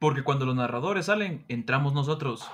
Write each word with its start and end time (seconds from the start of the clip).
Porque 0.00 0.22
cuando 0.22 0.46
los 0.46 0.54
narradores 0.54 1.06
salen, 1.06 1.44
entramos 1.48 1.92
nosotros. 1.92 2.48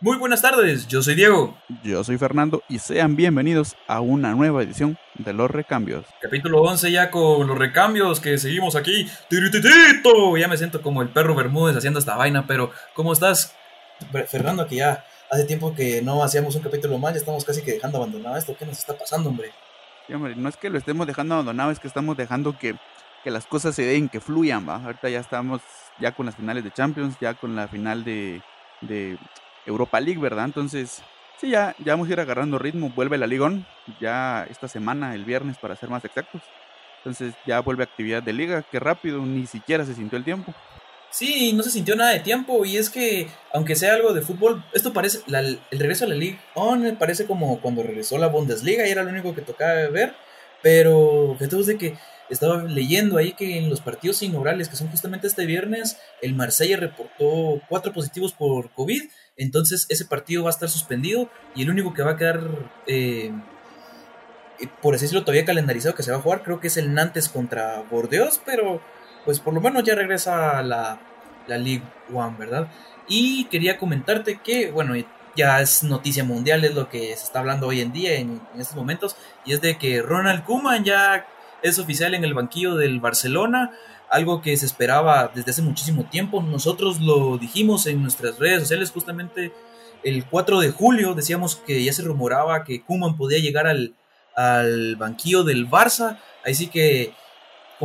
Muy 0.00 0.16
buenas 0.16 0.40
tardes, 0.40 0.88
yo 0.88 1.02
soy 1.02 1.14
Diego. 1.14 1.58
Yo 1.82 2.02
soy 2.04 2.16
Fernando 2.16 2.62
y 2.70 2.78
sean 2.78 3.14
bienvenidos 3.14 3.76
a 3.86 4.00
una 4.00 4.34
nueva 4.34 4.62
edición 4.62 4.98
de 5.14 5.34
Los 5.34 5.50
Recambios. 5.50 6.06
Capítulo 6.22 6.62
11 6.62 6.90
ya 6.90 7.10
con 7.10 7.46
los 7.46 7.58
recambios 7.58 8.18
que 8.18 8.38
seguimos 8.38 8.76
aquí. 8.76 9.10
¡Tirititito! 9.28 10.38
Ya 10.38 10.48
me 10.48 10.56
siento 10.56 10.80
como 10.80 11.02
el 11.02 11.10
perro 11.10 11.34
Bermúdez 11.34 11.76
haciendo 11.76 11.98
esta 11.98 12.16
vaina, 12.16 12.46
pero 12.46 12.70
¿cómo 12.94 13.12
estás? 13.12 13.54
Fernando, 14.28 14.66
que 14.66 14.76
ya 14.76 15.04
hace 15.34 15.44
tiempo 15.44 15.74
que 15.74 16.00
no 16.00 16.22
hacíamos 16.22 16.54
un 16.54 16.62
capítulo 16.62 16.96
más, 16.96 17.12
ya 17.12 17.18
estamos 17.18 17.44
casi 17.44 17.62
que 17.62 17.72
dejando 17.72 17.98
abandonado 17.98 18.36
esto. 18.36 18.56
¿Qué 18.56 18.64
nos 18.64 18.78
está 18.78 18.96
pasando, 18.96 19.30
hombre? 19.30 19.50
Sí, 20.06 20.14
hombre, 20.14 20.36
no 20.36 20.48
es 20.48 20.56
que 20.56 20.70
lo 20.70 20.78
estemos 20.78 21.06
dejando 21.06 21.34
abandonado, 21.34 21.70
es 21.72 21.80
que 21.80 21.88
estamos 21.88 22.16
dejando 22.16 22.56
que, 22.56 22.76
que 23.24 23.30
las 23.30 23.46
cosas 23.46 23.74
se 23.74 23.82
den, 23.82 24.08
que 24.08 24.20
fluyan, 24.20 24.68
¿va? 24.68 24.76
Ahorita 24.76 25.08
ya 25.08 25.18
estamos 25.18 25.60
ya 25.98 26.12
con 26.12 26.26
las 26.26 26.36
finales 26.36 26.62
de 26.62 26.72
Champions, 26.72 27.16
ya 27.20 27.34
con 27.34 27.56
la 27.56 27.66
final 27.66 28.04
de, 28.04 28.42
de 28.80 29.18
Europa 29.66 29.98
League, 30.00 30.20
¿verdad? 30.20 30.44
Entonces, 30.44 31.02
sí, 31.40 31.50
ya, 31.50 31.74
ya 31.78 31.94
vamos 31.94 32.08
a 32.08 32.12
ir 32.12 32.20
agarrando 32.20 32.58
ritmo. 32.58 32.90
Vuelve 32.94 33.18
la 33.18 33.26
Ligón 33.26 33.66
ya 34.00 34.46
esta 34.48 34.68
semana, 34.68 35.14
el 35.14 35.24
viernes, 35.24 35.58
para 35.58 35.74
ser 35.74 35.88
más 35.88 36.04
exactos. 36.04 36.42
Entonces 36.98 37.34
ya 37.44 37.60
vuelve 37.60 37.82
actividad 37.82 38.22
de 38.22 38.32
liga, 38.32 38.62
que 38.62 38.78
rápido, 38.78 39.20
ni 39.20 39.46
siquiera 39.46 39.84
se 39.84 39.94
sintió 39.94 40.16
el 40.16 40.24
tiempo. 40.24 40.54
Sí, 41.14 41.52
no 41.52 41.62
se 41.62 41.70
sintió 41.70 41.94
nada 41.94 42.10
de 42.10 42.18
tiempo 42.18 42.64
y 42.64 42.76
es 42.76 42.90
que, 42.90 43.28
aunque 43.52 43.76
sea 43.76 43.94
algo 43.94 44.12
de 44.12 44.20
fútbol, 44.20 44.64
esto 44.72 44.92
parece, 44.92 45.20
el 45.28 45.60
regreso 45.70 46.06
a 46.06 46.08
la 46.08 46.16
Liga 46.16 46.40
On 46.54 46.96
parece 46.96 47.24
como 47.24 47.60
cuando 47.60 47.84
regresó 47.84 48.18
la 48.18 48.26
Bundesliga 48.26 48.84
y 48.84 48.90
era 48.90 49.04
lo 49.04 49.10
único 49.10 49.32
que 49.32 49.40
tocaba 49.40 49.74
ver, 49.90 50.14
pero 50.60 51.36
que 51.38 51.46
de 51.46 51.78
que 51.78 51.96
estaba 52.30 52.64
leyendo 52.64 53.16
ahí 53.16 53.32
que 53.34 53.58
en 53.58 53.70
los 53.70 53.80
partidos 53.80 54.24
inaugurales, 54.24 54.68
que 54.68 54.74
son 54.74 54.88
justamente 54.88 55.28
este 55.28 55.46
viernes, 55.46 55.98
el 56.20 56.34
Marsella 56.34 56.78
reportó 56.78 57.62
cuatro 57.68 57.92
positivos 57.92 58.32
por 58.32 58.72
COVID 58.72 59.04
entonces 59.36 59.86
ese 59.90 60.04
partido 60.04 60.42
va 60.42 60.50
a 60.50 60.50
estar 60.50 60.68
suspendido 60.68 61.30
y 61.54 61.62
el 61.62 61.70
único 61.70 61.94
que 61.94 62.02
va 62.02 62.12
a 62.12 62.16
quedar, 62.16 62.40
eh, 62.86 63.32
eh, 64.60 64.68
por 64.82 64.94
así 64.94 65.04
decirlo, 65.04 65.22
todavía 65.22 65.44
calendarizado 65.44 65.94
que 65.94 66.02
se 66.02 66.10
va 66.10 66.18
a 66.18 66.20
jugar, 66.22 66.42
creo 66.42 66.60
que 66.60 66.68
es 66.68 66.76
el 66.76 66.94
Nantes 66.94 67.28
contra 67.28 67.82
Bordeaux, 67.90 68.40
pero 68.44 68.80
pues 69.24 69.40
por 69.40 69.54
lo 69.54 69.60
menos 69.60 69.84
ya 69.84 69.94
regresa 69.94 70.62
la, 70.62 70.98
la 71.46 71.58
League 71.58 71.84
One, 72.12 72.36
¿verdad? 72.38 72.68
Y 73.08 73.44
quería 73.46 73.78
comentarte 73.78 74.40
que, 74.42 74.70
bueno, 74.70 74.94
ya 75.36 75.60
es 75.60 75.82
noticia 75.82 76.24
mundial, 76.24 76.64
es 76.64 76.74
lo 76.74 76.88
que 76.88 77.08
se 77.16 77.24
está 77.24 77.40
hablando 77.40 77.66
hoy 77.66 77.80
en 77.80 77.92
día, 77.92 78.14
en, 78.14 78.40
en 78.54 78.60
estos 78.60 78.76
momentos, 78.76 79.16
y 79.44 79.52
es 79.52 79.60
de 79.60 79.76
que 79.76 80.00
Ronald 80.00 80.44
Koeman 80.44 80.84
ya 80.84 81.26
es 81.62 81.78
oficial 81.78 82.14
en 82.14 82.24
el 82.24 82.34
banquillo 82.34 82.76
del 82.76 83.00
Barcelona 83.00 83.72
algo 84.14 84.42
que 84.42 84.56
se 84.56 84.66
esperaba 84.66 85.30
desde 85.34 85.50
hace 85.50 85.62
muchísimo 85.62 86.04
tiempo. 86.04 86.40
Nosotros 86.40 87.00
lo 87.00 87.36
dijimos 87.36 87.86
en 87.86 88.00
nuestras 88.00 88.38
redes 88.38 88.60
sociales 88.60 88.92
justamente 88.92 89.52
el 90.04 90.24
4 90.26 90.60
de 90.60 90.70
julio, 90.70 91.14
decíamos 91.14 91.56
que 91.56 91.82
ya 91.82 91.92
se 91.92 92.02
rumoraba 92.02 92.62
que 92.62 92.82
Kuman 92.82 93.16
podía 93.16 93.38
llegar 93.38 93.66
al, 93.66 93.94
al 94.36 94.96
banquillo 94.96 95.42
del 95.42 95.68
Barça, 95.68 96.18
así 96.44 96.68
que 96.68 97.14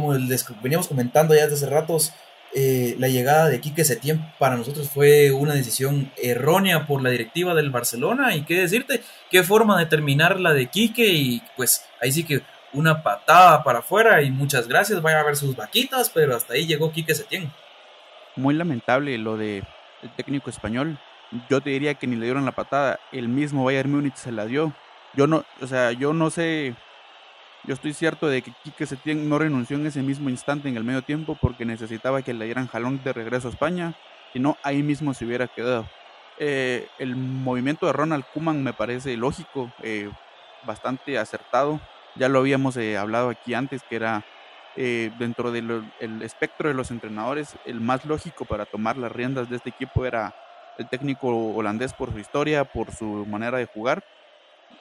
como 0.02 0.18
veníamos 0.62 0.88
comentando 0.88 1.36
ya 1.36 1.44
desde 1.48 1.56
hace 1.56 1.70
ratos, 1.70 2.14
eh, 2.56 2.96
la 2.98 3.08
llegada 3.08 3.48
de 3.48 3.62
Quique 3.62 3.86
Setién 3.86 4.34
para 4.40 4.58
nosotros 4.58 4.90
fue 4.90 5.32
una 5.32 5.54
decisión 5.54 6.12
errónea 6.18 6.88
por 6.88 7.04
la 7.04 7.12
directiva 7.12 7.54
del 7.54 7.70
Barcelona 7.70 8.36
y 8.36 8.44
qué 8.44 8.56
decirte, 8.56 9.04
qué 9.30 9.44
forma 9.44 9.78
de 9.78 9.86
terminar 9.86 10.40
la 10.40 10.54
de 10.54 10.68
Quique 10.68 11.08
y 11.08 11.44
pues 11.56 11.86
ahí 12.02 12.12
sí 12.12 12.24
que 12.24 12.42
una 12.74 13.04
patada 13.04 13.64
para 13.64 13.80
afuera 13.80 14.22
y 14.24 14.32
muchas 14.32 14.68
gracias, 14.68 15.02
vaya 15.02 15.20
a 15.20 15.24
ver 15.24 15.36
sus 15.36 15.56
vaquitas, 15.56 16.10
pero 16.10 16.36
hasta 16.36 16.54
ahí 16.54 16.66
llegó 16.66 16.92
Quique 16.92 17.14
Setién. 17.14 17.52
Muy 18.36 18.56
lamentable 18.56 19.18
lo 19.18 19.38
de 19.38 19.64
el 20.02 20.10
técnico 20.16 20.50
español. 20.50 20.98
Yo 21.50 21.62
te 21.62 21.70
diría 21.70 21.94
que 21.94 22.08
ni 22.08 22.16
le 22.16 22.26
dieron 22.26 22.46
la 22.46 22.52
patada, 22.52 23.00
el 23.12 23.28
mismo 23.28 23.64
Bayern 23.64 23.92
Múnich 23.92 24.16
se 24.16 24.32
la 24.32 24.46
dio. 24.46 24.74
Yo 25.14 25.28
no, 25.28 25.46
o 25.62 25.68
sea, 25.68 25.92
yo 25.92 26.14
no 26.14 26.30
sé, 26.30 26.76
yo 27.64 27.74
estoy 27.74 27.94
cierto 27.94 28.28
de 28.28 28.42
que 28.42 28.54
Quique 28.64 28.86
Setién 28.86 29.28
no 29.30 29.38
renunció 29.38 29.78
en 29.78 29.86
ese 29.86 30.02
mismo 30.02 30.30
instante 30.30 30.70
en 30.70 30.78
el 30.78 30.84
medio 30.84 31.02
tiempo 31.02 31.38
porque 31.40 31.66
necesitaba 31.66 32.22
que 32.22 32.34
le 32.34 32.46
dieran 32.46 32.68
jalón 32.68 33.02
de 33.04 33.14
regreso 33.14 33.48
a 33.48 33.52
España, 33.52 33.96
y 34.34 34.40
no 34.40 34.58
ahí 34.64 34.84
mismo 34.84 35.14
se 35.14 35.26
hubiera 35.26 35.48
quedado. 35.48 35.86
Eh, 36.38 36.88
el 37.00 37.16
movimiento 37.16 37.86
de 37.86 37.94
Ronald 37.94 38.24
Kuman 38.34 38.64
me 38.64 38.74
parece 38.74 39.18
lógico, 39.18 39.72
eh, 39.84 40.10
bastante 40.66 41.18
acertado 41.18 41.80
ya 42.16 42.28
lo 42.28 42.40
habíamos 42.40 42.76
eh, 42.78 42.98
hablado 42.98 43.30
aquí 43.30 43.54
antes, 43.54 43.84
que 43.84 43.96
era 43.96 44.24
dentro 44.76 45.52
del 45.52 46.22
espectro 46.22 46.70
de 46.70 46.74
los 46.74 46.90
entrenadores, 46.90 47.58
el 47.66 47.82
más 47.82 48.06
lógico 48.06 48.46
para 48.46 48.66
tomar 48.66 48.96
las 48.96 49.12
riendas 49.12 49.50
de 49.50 49.58
este 49.58 49.72
equipo 49.72 50.06
era 50.06 50.34
el 50.78 50.88
técnico 50.88 51.28
holandés 51.28 51.94
por 51.94 52.14
su 52.14 52.20
historia, 52.20 52.64
por 52.64 52.94
su 52.94 53.26
manera 53.26 53.58
de 53.58 53.66
jugar, 53.66 54.06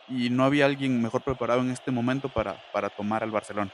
y 0.09 0.31
no 0.31 0.44
había 0.44 0.66
alguien 0.66 1.00
mejor 1.03 1.22
preparado 1.22 1.60
en 1.60 1.71
este 1.71 1.91
momento 1.91 2.28
para, 2.28 2.56
para 2.72 2.88
tomar 2.88 3.22
al 3.22 3.31
Barcelona. 3.31 3.71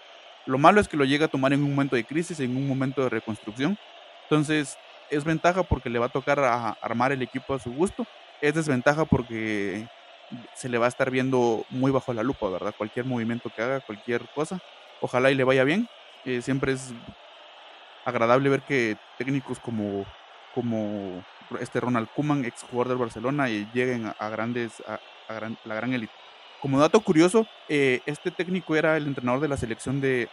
Lo 0.46 0.58
malo 0.58 0.80
es 0.80 0.88
que 0.88 0.96
lo 0.96 1.04
llega 1.04 1.26
a 1.26 1.28
tomar 1.28 1.52
en 1.52 1.62
un 1.62 1.70
momento 1.70 1.96
de 1.96 2.04
crisis, 2.04 2.40
en 2.40 2.56
un 2.56 2.66
momento 2.66 3.02
de 3.02 3.08
reconstrucción. 3.08 3.78
Entonces, 4.24 4.76
es 5.10 5.24
ventaja 5.24 5.62
porque 5.62 5.90
le 5.90 5.98
va 5.98 6.06
a 6.06 6.10
tocar 6.10 6.38
armar 6.80 7.12
el 7.12 7.22
equipo 7.22 7.54
a 7.54 7.58
su 7.58 7.72
gusto. 7.72 8.06
Es 8.40 8.54
desventaja 8.54 9.04
porque 9.04 9.86
se 10.54 10.68
le 10.68 10.78
va 10.78 10.86
a 10.86 10.88
estar 10.88 11.10
viendo 11.10 11.64
muy 11.70 11.90
bajo 11.90 12.12
la 12.12 12.22
lupa, 12.22 12.48
¿verdad? 12.48 12.74
Cualquier 12.76 13.04
movimiento 13.04 13.50
que 13.54 13.62
haga, 13.62 13.80
cualquier 13.80 14.26
cosa, 14.34 14.60
ojalá 15.00 15.30
y 15.30 15.34
le 15.34 15.44
vaya 15.44 15.64
bien. 15.64 15.88
Eh, 16.24 16.42
siempre 16.42 16.72
es 16.72 16.92
agradable 18.04 18.48
ver 18.48 18.62
que 18.62 18.96
técnicos 19.18 19.58
como, 19.58 20.04
como 20.54 21.24
este 21.60 21.80
Ronald 21.80 22.08
Koeman, 22.14 22.44
ex 22.44 22.62
jugador 22.62 22.88
del 22.88 22.98
Barcelona, 22.98 23.48
y 23.50 23.68
lleguen 23.72 24.12
a, 24.18 24.28
grandes, 24.28 24.82
a, 24.86 24.98
la 25.28 25.74
gran 25.74 25.92
élite. 25.92 26.12
Como 26.60 26.80
dato 26.80 27.00
curioso, 27.00 27.46
eh, 27.68 28.00
este 28.06 28.30
técnico 28.30 28.74
era 28.74 28.96
el 28.96 29.06
entrenador 29.06 29.40
de 29.40 29.48
la 29.48 29.56
selección 29.56 30.00
de, 30.00 30.28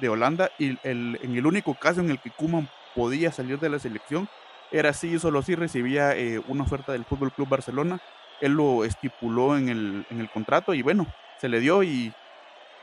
de 0.00 0.08
Holanda 0.08 0.50
y 0.58 0.78
el, 0.82 1.18
en 1.22 1.36
el 1.36 1.46
único 1.46 1.74
caso 1.74 2.00
en 2.00 2.10
el 2.10 2.18
que 2.18 2.30
Koeman 2.30 2.68
podía 2.94 3.32
salir 3.32 3.58
de 3.58 3.70
la 3.70 3.78
selección 3.78 4.28
era 4.72 4.92
si 4.92 5.18
solo 5.18 5.42
si 5.42 5.54
recibía 5.54 6.16
eh, 6.16 6.40
una 6.46 6.64
oferta 6.64 6.92
del 6.92 7.04
Fútbol 7.04 7.32
Club 7.32 7.48
Barcelona 7.48 8.00
él 8.40 8.52
lo 8.52 8.84
estipuló 8.84 9.56
en 9.56 9.68
el, 9.68 10.06
en 10.10 10.20
el 10.20 10.30
contrato 10.30 10.74
y 10.74 10.82
bueno, 10.82 11.06
se 11.38 11.48
le 11.48 11.60
dio 11.60 11.82
y 11.82 12.12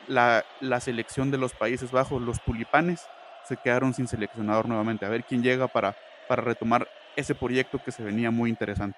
la, 0.07 0.45
la, 0.61 0.79
selección 0.79 1.31
de 1.31 1.37
los 1.37 1.53
Países 1.53 1.91
Bajos, 1.91 2.21
los 2.21 2.41
tulipanes, 2.41 3.07
se 3.43 3.57
quedaron 3.57 3.93
sin 3.93 4.07
seleccionador 4.07 4.67
nuevamente. 4.67 5.05
A 5.05 5.09
ver 5.09 5.23
quién 5.23 5.43
llega 5.43 5.67
para, 5.67 5.95
para 6.27 6.41
retomar 6.41 6.87
ese 7.15 7.35
proyecto 7.35 7.81
que 7.83 7.91
se 7.91 8.03
venía 8.03 8.31
muy 8.31 8.49
interesante. 8.49 8.97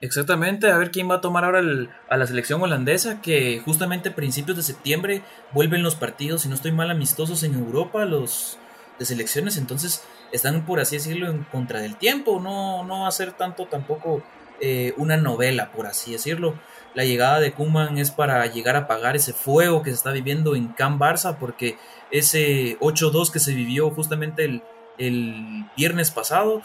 Exactamente, 0.00 0.70
a 0.70 0.78
ver 0.78 0.92
quién 0.92 1.10
va 1.10 1.16
a 1.16 1.20
tomar 1.20 1.44
ahora 1.44 1.60
a 2.08 2.16
la 2.16 2.26
selección 2.26 2.62
holandesa, 2.62 3.20
que 3.20 3.60
justamente 3.64 4.10
a 4.10 4.14
principios 4.14 4.56
de 4.56 4.62
septiembre 4.62 5.22
vuelven 5.52 5.82
los 5.82 5.96
partidos, 5.96 6.42
si 6.42 6.48
no 6.48 6.54
estoy 6.54 6.70
mal, 6.70 6.90
amistosos 6.90 7.42
en 7.42 7.54
Europa, 7.54 8.04
los 8.04 8.58
de 8.98 9.04
selecciones, 9.04 9.56
entonces 9.56 10.04
están, 10.32 10.64
por 10.66 10.78
así 10.78 10.96
decirlo, 10.96 11.28
en 11.28 11.42
contra 11.44 11.80
del 11.80 11.96
tiempo, 11.96 12.40
no, 12.40 12.84
no 12.84 13.02
va 13.02 13.08
a 13.08 13.12
ser 13.12 13.32
tanto 13.32 13.66
tampoco 13.66 14.22
eh, 14.60 14.92
una 14.96 15.16
novela, 15.16 15.70
por 15.72 15.86
así 15.86 16.12
decirlo. 16.12 16.58
La 16.94 17.04
llegada 17.04 17.38
de 17.38 17.52
Kuman 17.52 17.98
es 17.98 18.10
para 18.10 18.44
llegar 18.46 18.76
a 18.76 18.80
apagar 18.80 19.14
ese 19.14 19.32
fuego 19.32 19.82
que 19.82 19.90
se 19.90 19.96
está 19.96 20.10
viviendo 20.10 20.56
en 20.56 20.68
Can 20.68 20.98
Barça, 20.98 21.38
porque 21.38 21.76
ese 22.10 22.78
8-2 22.80 23.30
que 23.30 23.38
se 23.38 23.52
vivió 23.52 23.90
justamente 23.90 24.44
el, 24.44 24.62
el, 24.98 25.66
viernes 25.76 26.10
pasado 26.10 26.62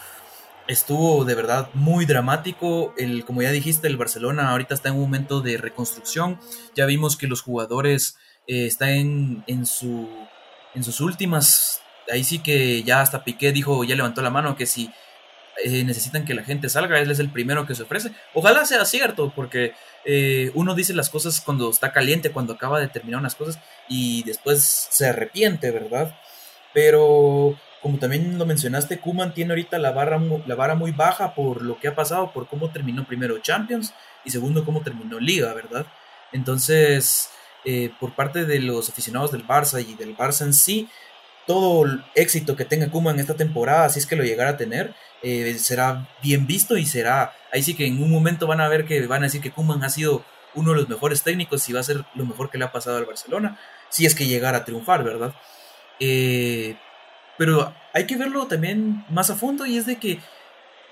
estuvo 0.67 1.25
de 1.25 1.35
verdad 1.35 1.69
muy 1.73 2.05
dramático. 2.05 2.93
El, 2.97 3.25
como 3.25 3.41
ya 3.41 3.51
dijiste, 3.51 3.87
el 3.87 3.97
Barcelona 3.97 4.51
ahorita 4.51 4.73
está 4.73 4.89
en 4.89 4.95
un 4.95 5.01
momento 5.01 5.41
de 5.41 5.57
reconstrucción. 5.57 6.39
Ya 6.75 6.85
vimos 6.85 7.17
que 7.17 7.27
los 7.27 7.41
jugadores 7.41 8.17
eh, 8.47 8.65
están 8.65 9.43
en, 9.47 9.65
su, 9.65 10.09
en 10.75 10.83
sus 10.83 11.01
últimas. 11.01 11.81
Ahí 12.11 12.23
sí 12.23 12.39
que 12.39 12.83
ya 12.83 13.01
hasta 13.01 13.23
Piqué 13.23 13.51
dijo, 13.51 13.83
ya 13.83 13.95
levantó 13.95 14.21
la 14.21 14.29
mano, 14.29 14.55
que 14.55 14.65
si 14.65 14.91
eh, 15.63 15.83
necesitan 15.83 16.25
que 16.25 16.33
la 16.33 16.43
gente 16.43 16.67
salga, 16.69 16.99
él 16.99 17.11
es 17.11 17.19
el 17.19 17.29
primero 17.29 17.65
que 17.65 17.75
se 17.75 17.83
ofrece. 17.83 18.11
Ojalá 18.33 18.65
sea 18.65 18.85
cierto, 18.85 19.31
porque 19.35 19.73
eh, 20.05 20.51
uno 20.55 20.75
dice 20.75 20.93
las 20.93 21.09
cosas 21.09 21.39
cuando 21.41 21.69
está 21.69 21.93
caliente, 21.93 22.31
cuando 22.31 22.53
acaba 22.53 22.79
de 22.79 22.87
terminar 22.87 23.19
unas 23.19 23.35
cosas 23.35 23.59
y 23.87 24.23
después 24.23 24.63
se 24.91 25.07
arrepiente, 25.07 25.71
¿verdad? 25.71 26.17
Pero 26.73 27.57
como 27.83 27.99
también 27.99 28.37
lo 28.39 28.45
mencionaste, 28.45 28.99
Kuman 28.99 29.33
tiene 29.33 29.51
ahorita 29.51 29.77
la 29.77 29.91
barra, 29.91 30.17
vara 30.55 30.73
muy 30.73 30.91
baja 30.91 31.35
por 31.35 31.61
lo 31.61 31.77
que 31.77 31.89
ha 31.89 31.95
pasado, 31.95 32.31
por 32.31 32.47
cómo 32.47 32.69
terminó 32.71 33.03
primero 33.03 33.37
Champions 33.39 33.93
y 34.23 34.31
segundo 34.31 34.63
cómo 34.63 34.81
terminó 34.81 35.19
Liga, 35.19 35.53
¿verdad? 35.53 35.85
Entonces, 36.31 37.29
eh, 37.65 37.91
por 37.99 38.15
parte 38.15 38.45
de 38.45 38.59
los 38.59 38.87
aficionados 38.87 39.33
del 39.33 39.45
Barça 39.45 39.85
y 39.85 39.95
del 39.95 40.15
Barça 40.15 40.45
en 40.45 40.53
sí, 40.53 40.87
todo 41.45 41.85
el 41.85 42.05
éxito 42.15 42.55
que 42.55 42.63
tenga 42.63 42.89
Kuma 42.89 43.11
en 43.11 43.19
esta 43.19 43.33
temporada, 43.33 43.89
si 43.89 43.99
es 43.99 44.05
que 44.05 44.15
lo 44.15 44.23
llegara 44.23 44.51
a 44.51 44.57
tener, 44.57 44.95
eh, 45.21 45.53
será 45.59 46.07
bien 46.23 46.47
visto 46.47 46.77
y 46.77 46.85
será, 46.85 47.35
ahí 47.51 47.63
sí 47.63 47.73
que 47.73 47.85
en 47.85 48.01
un 48.01 48.09
momento 48.09 48.47
van 48.47 48.61
a 48.61 48.69
ver 48.69 48.85
que 48.85 49.05
van 49.07 49.23
a 49.23 49.25
decir 49.25 49.41
que 49.41 49.51
Kuman 49.51 49.83
ha 49.83 49.89
sido 49.89 50.23
uno 50.55 50.71
de 50.71 50.77
los 50.77 50.87
mejores 50.87 51.21
técnicos 51.21 51.67
y 51.67 51.73
va 51.73 51.81
a 51.81 51.83
ser 51.83 52.05
lo 52.15 52.25
mejor 52.25 52.49
que 52.49 52.57
le 52.57 52.63
ha 52.63 52.71
pasado 52.71 52.95
al 52.95 53.05
Barcelona, 53.05 53.59
si 53.89 54.05
es 54.05 54.15
que 54.15 54.25
llegara 54.25 54.59
a 54.59 54.63
triunfar, 54.63 55.03
¿verdad? 55.03 55.35
Eh, 55.99 56.77
pero 57.37 57.73
hay 57.93 58.05
que 58.05 58.15
verlo 58.15 58.47
también 58.47 59.05
más 59.09 59.29
a 59.29 59.35
fondo 59.35 59.65
y 59.65 59.77
es 59.77 59.85
de 59.85 59.97
que 59.97 60.19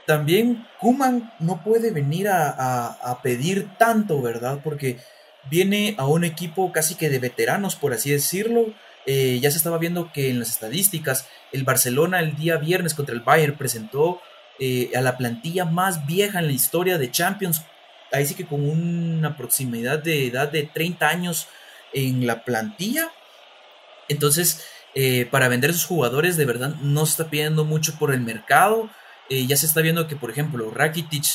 también 0.06 0.68
Kuman 0.80 1.32
no 1.40 1.64
puede 1.64 1.92
venir 1.92 2.28
a, 2.30 3.20
pedir 3.24 3.70
tanto, 3.78 4.22
¿verdad? 4.22 4.60
Porque 4.64 4.98
viene 5.50 5.96
a 5.98 6.06
un 6.06 6.24
equipo 6.24 6.72
casi 6.72 6.96
que 6.96 7.10
de 7.10 7.20
veteranos, 7.20 7.76
por 7.76 7.94
así 7.94 8.12
decirlo. 8.12 8.74
Eh, 9.06 9.40
ya 9.42 9.50
se 9.50 9.58
estaba 9.58 9.80
viendo 9.80 10.12
que 10.12 10.30
en 10.30 10.40
las 10.40 10.50
estadísticas 10.50 11.28
el 11.52 11.64
Barcelona 11.64 12.20
el 12.20 12.36
día 12.36 12.58
viernes 12.58 12.94
contra 12.94 13.16
el 13.16 13.22
Bayern 13.22 13.58
presentó 13.58 14.22
eh, 14.60 14.92
a 14.96 15.02
la 15.02 15.18
plantilla 15.18 15.66
más 15.66 16.06
vieja 16.06 16.38
en 16.38 16.46
la 16.48 16.54
historia 16.54 17.00
de 17.00 17.10
Champions, 17.10 17.64
ahí 18.12 18.28
sí 18.28 18.36
que 18.36 18.46
con 18.46 18.68
una 18.70 19.36
proximidad 19.36 19.98
de 20.00 20.28
edad 20.28 20.52
de 20.52 20.64
30 20.64 21.08
años 21.08 21.48
en 21.94 22.28
la 22.28 22.44
plantilla. 22.44 23.12
Entonces, 24.08 24.64
eh, 24.96 25.28
para 25.30 25.48
vender 25.48 25.74
sus 25.74 25.86
jugadores, 25.86 26.38
de 26.38 26.46
verdad 26.46 26.76
no 26.82 27.04
está 27.04 27.30
pidiendo 27.30 27.66
mucho 27.66 27.96
por 27.98 28.14
el 28.14 28.22
mercado. 28.22 28.90
Eh, 29.30 29.46
ya 29.48 29.56
se 29.56 29.66
está 29.66 29.82
viendo 29.82 30.08
que, 30.08 30.16
por 30.16 30.32
ejemplo, 30.32 30.72
Rakitic, 30.72 31.26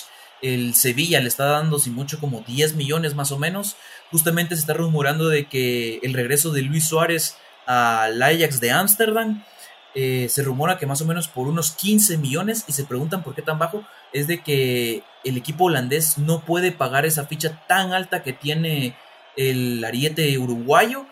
el 0.43 0.75
Sevilla 0.75 1.21
le 1.21 1.29
está 1.29 1.47
dando 1.47 1.79
sin 1.79 1.95
mucho 1.95 2.21
como 2.21 2.43
10 2.43 2.75
millones 2.75 3.15
más 3.15 3.33
o 3.33 3.39
menos. 3.39 3.77
Justamente 4.11 4.55
se 4.55 4.61
está 4.61 4.75
rumorando 4.75 5.29
de 5.29 5.47
que 5.47 5.99
el 6.03 6.13
regreso 6.13 6.53
de 6.53 6.63
Luis 6.63 6.89
Suárez 6.89 7.37
al 7.67 8.23
Ajax 8.23 8.61
de 8.61 8.71
Ámsterdam 8.71 9.43
eh, 9.99 10.29
se 10.29 10.43
rumora 10.43 10.77
que 10.77 10.85
más 10.85 11.01
o 11.01 11.07
menos 11.07 11.27
por 11.27 11.49
unos 11.49 11.73
15 11.73 12.19
millones 12.19 12.65
y 12.69 12.73
se 12.73 12.85
preguntan 12.85 13.23
por 13.23 13.35
qué 13.35 13.41
tan 13.41 13.59
bajo, 13.59 13.83
es 14.13 14.27
de 14.27 14.43
que 14.43 15.03
el 15.25 15.39
equipo 15.39 15.65
holandés 15.65 16.19
no 16.19 16.45
puede 16.45 16.71
pagar 16.71 17.07
esa 17.07 17.25
ficha 17.25 17.65
tan 17.67 17.95
alta 17.95 18.23
que 18.23 18.35
tiene 18.35 18.95
el 19.37 19.83
ariete 19.83 20.37
uruguayo. 20.37 21.07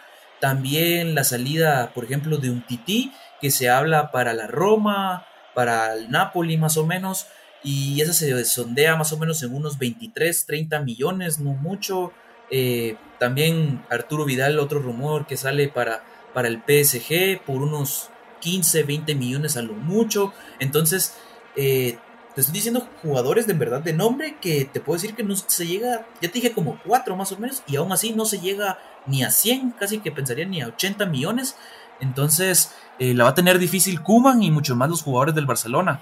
También 0.45 1.15
la 1.15 1.25
salida, 1.25 1.93
por 1.95 2.05
ejemplo, 2.05 2.37
de 2.37 2.51
un 2.51 2.61
Tití 2.67 3.15
que 3.41 3.51
se 3.51 3.71
habla 3.71 4.11
para 4.11 4.35
la 4.35 4.47
Roma, 4.47 5.25
para 5.55 5.95
el 5.95 6.11
Napoli 6.11 6.59
más 6.59 6.77
o 6.77 6.85
menos, 6.85 7.29
y 7.63 7.99
esa 8.03 8.13
se 8.13 8.45
sondea 8.45 8.95
más 8.95 9.11
o 9.13 9.17
menos 9.17 9.43
en 9.43 9.55
unos 9.55 9.79
23, 9.79 10.45
30 10.45 10.81
millones, 10.81 11.39
no 11.39 11.55
mucho. 11.55 12.13
Eh, 12.51 12.99
también 13.19 13.83
Arturo 13.89 14.27
Vidal, 14.27 14.59
otro 14.59 14.81
rumor 14.81 15.27
que 15.27 15.39
sale 15.39 15.69
para, 15.69 16.05
para 16.35 16.49
el 16.49 16.59
PSG 16.59 17.43
por 17.43 17.63
unos 17.63 18.11
15, 18.41 18.83
20 18.83 19.15
millones 19.15 19.57
a 19.57 19.63
lo 19.63 19.73
mucho. 19.73 20.35
Entonces, 20.59 21.15
eh, 21.57 21.97
te 22.35 22.43
estoy 22.43 22.53
diciendo 22.53 22.87
jugadores 23.03 23.47
de 23.47 23.55
verdad 23.55 23.81
de 23.81 23.95
nombre 23.95 24.37
que 24.43 24.67
te 24.67 24.81
puedo 24.81 25.01
decir 25.01 25.17
que 25.17 25.23
no 25.23 25.37
se 25.37 25.67
llega, 25.67 26.07
ya 26.21 26.29
te 26.29 26.35
dije 26.35 26.53
como 26.53 26.79
4 26.85 27.17
más 27.17 27.33
o 27.33 27.39
menos, 27.39 27.63
y 27.67 27.77
aún 27.77 27.93
así 27.93 28.13
no 28.13 28.27
se 28.27 28.41
llega 28.41 28.79
ni 29.07 29.23
a 29.23 29.31
100, 29.31 29.73
casi 29.73 30.01
que 30.01 30.13
pensaría 30.13 30.47
ni 30.47 30.61
a 30.61 30.69
80 30.69 31.07
millones. 31.07 31.57
Entonces, 32.01 32.75
eh, 32.99 33.15
la 33.15 33.25
va 33.25 33.31
a 33.31 33.35
tener 33.35 33.59
difícil 33.59 34.03
Kuman 34.03 34.43
y 34.43 34.51
mucho 34.51 34.77
más 34.77 34.89
los 34.89 35.03
jugadores 35.03 35.35
del 35.35 35.47
Barcelona. 35.47 36.01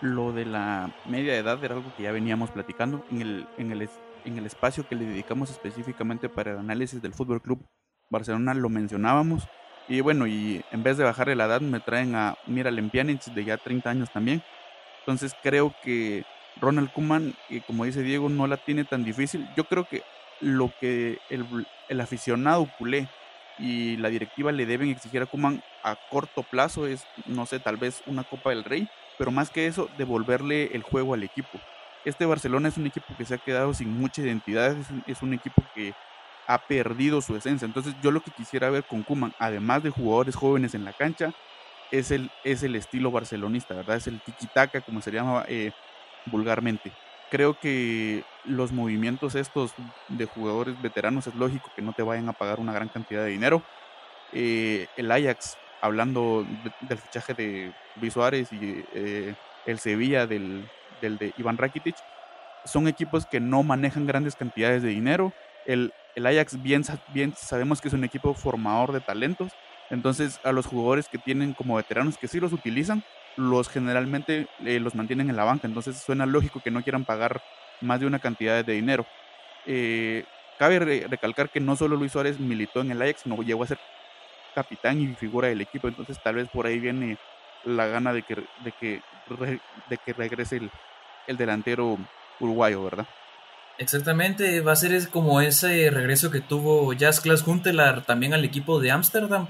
Lo 0.00 0.32
de 0.32 0.44
la 0.44 0.94
media 1.06 1.36
edad 1.36 1.62
era 1.62 1.74
algo 1.74 1.94
que 1.96 2.02
ya 2.02 2.12
veníamos 2.12 2.50
platicando 2.50 3.04
en 3.10 3.22
el, 3.22 3.48
en 3.58 3.72
el, 3.72 3.88
en 4.24 4.38
el 4.38 4.46
espacio 4.46 4.86
que 4.88 4.94
le 4.94 5.06
dedicamos 5.06 5.50
específicamente 5.50 6.28
para 6.28 6.52
el 6.52 6.58
análisis 6.58 7.00
del 7.00 7.14
Fútbol 7.14 7.40
Club 7.40 7.64
Barcelona, 8.10 8.54
lo 8.54 8.68
mencionábamos 8.68 9.48
y 9.88 10.00
bueno, 10.00 10.26
y 10.26 10.64
en 10.70 10.82
vez 10.82 10.96
de 10.96 11.04
bajarle 11.04 11.36
la 11.36 11.44
edad, 11.44 11.60
me 11.60 11.80
traen 11.80 12.14
a 12.14 12.36
Miralem 12.46 12.90
Pjanic 12.90 13.22
de 13.24 13.44
ya 13.44 13.58
30 13.58 13.90
años 13.90 14.10
también. 14.10 14.42
Entonces 15.00 15.34
creo 15.42 15.74
que 15.82 16.24
Ronald 16.60 16.90
Kuman, 16.92 17.34
y 17.50 17.60
como 17.60 17.84
dice 17.84 18.02
Diego, 18.02 18.28
no 18.30 18.46
la 18.46 18.56
tiene 18.56 18.84
tan 18.84 19.04
difícil. 19.04 19.46
Yo 19.56 19.64
creo 19.64 19.86
que 19.86 20.02
lo 20.44 20.72
que 20.78 21.18
el, 21.30 22.00
aficionado 22.00 22.68
culé 22.78 23.08
y 23.58 23.96
la 23.96 24.08
directiva 24.10 24.52
le 24.52 24.66
deben 24.66 24.88
exigir 24.88 25.22
a 25.22 25.26
Kuman 25.26 25.62
a 25.82 25.96
corto 26.10 26.42
plazo 26.42 26.86
es, 26.86 27.04
no 27.24 27.46
sé, 27.46 27.60
tal 27.60 27.76
vez 27.76 28.02
una 28.06 28.24
Copa 28.24 28.50
del 28.50 28.64
Rey, 28.64 28.88
pero 29.18 29.30
más 29.30 29.50
que 29.50 29.66
eso, 29.66 29.88
devolverle 29.96 30.74
el 30.74 30.82
juego 30.82 31.14
al 31.14 31.22
equipo. 31.22 31.60
Este 32.04 32.26
Barcelona 32.26 32.68
es 32.68 32.76
un 32.76 32.86
equipo 32.86 33.16
que 33.16 33.24
se 33.24 33.34
ha 33.34 33.38
quedado 33.38 33.72
sin 33.72 33.90
mucha 33.90 34.22
identidad, 34.22 34.76
es 35.06 35.22
un 35.22 35.32
equipo 35.32 35.62
que 35.74 35.94
ha 36.46 36.58
perdido 36.58 37.22
su 37.22 37.36
esencia. 37.36 37.66
Entonces 37.66 37.94
yo 38.02 38.10
lo 38.10 38.20
que 38.20 38.30
quisiera 38.30 38.70
ver 38.70 38.84
con 38.84 39.02
Kuman, 39.02 39.32
además 39.38 39.82
de 39.82 39.90
jugadores 39.90 40.36
jóvenes 40.36 40.74
en 40.74 40.84
la 40.84 40.92
cancha, 40.92 41.32
es 41.90 42.10
el, 42.10 42.30
es 42.42 42.62
el 42.62 42.76
estilo 42.76 43.10
barcelonista, 43.10 43.74
¿verdad? 43.74 43.96
Es 43.96 44.06
el 44.06 44.20
tiki-taka, 44.20 44.82
como 44.82 45.00
se 45.00 45.12
llama 45.12 45.44
eh, 45.48 45.72
vulgarmente. 46.26 46.92
Creo 47.34 47.58
que 47.58 48.22
los 48.44 48.70
movimientos 48.70 49.34
estos 49.34 49.72
de 50.06 50.24
jugadores 50.24 50.80
veteranos 50.80 51.26
es 51.26 51.34
lógico 51.34 51.68
que 51.74 51.82
no 51.82 51.92
te 51.92 52.04
vayan 52.04 52.28
a 52.28 52.32
pagar 52.32 52.60
una 52.60 52.72
gran 52.72 52.86
cantidad 52.86 53.24
de 53.24 53.30
dinero. 53.30 53.60
Eh, 54.32 54.86
el 54.96 55.10
Ajax, 55.10 55.56
hablando 55.80 56.46
del 56.82 56.96
fichaje 56.96 57.34
de 57.34 57.72
Luis 58.00 58.12
Suárez 58.12 58.52
y 58.52 58.84
eh, 58.94 59.34
el 59.66 59.80
Sevilla 59.80 60.28
del, 60.28 60.70
del 61.00 61.18
de 61.18 61.34
Iván 61.36 61.58
Rakitic, 61.58 61.96
son 62.64 62.86
equipos 62.86 63.26
que 63.26 63.40
no 63.40 63.64
manejan 63.64 64.06
grandes 64.06 64.36
cantidades 64.36 64.84
de 64.84 64.90
dinero. 64.90 65.32
El, 65.66 65.92
el 66.14 66.26
Ajax 66.28 66.62
bien, 66.62 66.84
bien 67.12 67.34
sabemos 67.36 67.80
que 67.80 67.88
es 67.88 67.94
un 67.94 68.04
equipo 68.04 68.32
formador 68.34 68.92
de 68.92 69.00
talentos, 69.00 69.50
entonces 69.90 70.38
a 70.44 70.52
los 70.52 70.66
jugadores 70.66 71.08
que 71.08 71.18
tienen 71.18 71.52
como 71.52 71.74
veteranos 71.74 72.16
que 72.16 72.28
sí 72.28 72.38
los 72.38 72.52
utilizan, 72.52 73.02
los 73.36 73.68
generalmente 73.68 74.46
eh, 74.64 74.80
los 74.80 74.94
mantienen 74.94 75.30
en 75.30 75.36
la 75.36 75.44
banca, 75.44 75.66
entonces 75.66 75.98
suena 75.98 76.26
lógico 76.26 76.60
que 76.60 76.70
no 76.70 76.82
quieran 76.82 77.04
pagar 77.04 77.42
más 77.80 78.00
de 78.00 78.06
una 78.06 78.18
cantidad 78.18 78.64
de 78.64 78.72
dinero. 78.72 79.06
Eh, 79.66 80.24
cabe 80.58 80.78
recalcar 80.78 81.50
que 81.50 81.60
no 81.60 81.76
solo 81.76 81.96
Luis 81.96 82.12
Suárez 82.12 82.38
militó 82.38 82.80
en 82.80 82.90
el 82.90 83.02
Ajax, 83.02 83.22
sino 83.22 83.42
llegó 83.42 83.64
a 83.64 83.68
ser 83.68 83.78
capitán 84.54 85.00
y 85.00 85.08
figura 85.14 85.48
del 85.48 85.60
equipo, 85.60 85.88
entonces 85.88 86.22
tal 86.22 86.36
vez 86.36 86.48
por 86.48 86.66
ahí 86.66 86.78
viene 86.78 87.18
la 87.64 87.86
gana 87.86 88.12
de 88.12 88.22
que, 88.22 88.36
de 88.36 88.72
que, 88.78 89.02
de 89.88 89.98
que 89.98 90.12
regrese 90.12 90.56
el, 90.56 90.70
el 91.26 91.36
delantero 91.36 91.98
uruguayo, 92.38 92.84
¿verdad? 92.84 93.06
Exactamente, 93.76 94.60
va 94.60 94.72
a 94.72 94.76
ser 94.76 95.08
como 95.08 95.40
ese 95.40 95.90
regreso 95.90 96.30
que 96.30 96.40
tuvo 96.40 96.92
Jazz 96.92 97.20
Klaas 97.20 97.44
Huntelaar 97.44 98.02
también 98.04 98.32
al 98.32 98.44
equipo 98.44 98.78
de 98.78 98.92
Ámsterdam, 98.92 99.48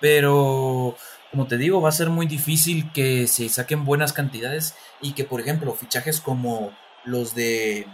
pero 0.00 0.96
como 1.30 1.46
te 1.46 1.58
digo, 1.58 1.80
va 1.80 1.90
a 1.90 1.92
ser 1.92 2.08
muy 2.08 2.26
difícil 2.26 2.90
que 2.92 3.26
se 3.26 3.48
saquen 3.48 3.84
buenas 3.84 4.12
cantidades 4.12 4.74
y 5.00 5.12
que, 5.12 5.24
por 5.24 5.40
ejemplo, 5.40 5.74
fichajes 5.74 6.20
como 6.20 6.72
los 7.04 7.34
de 7.34 7.86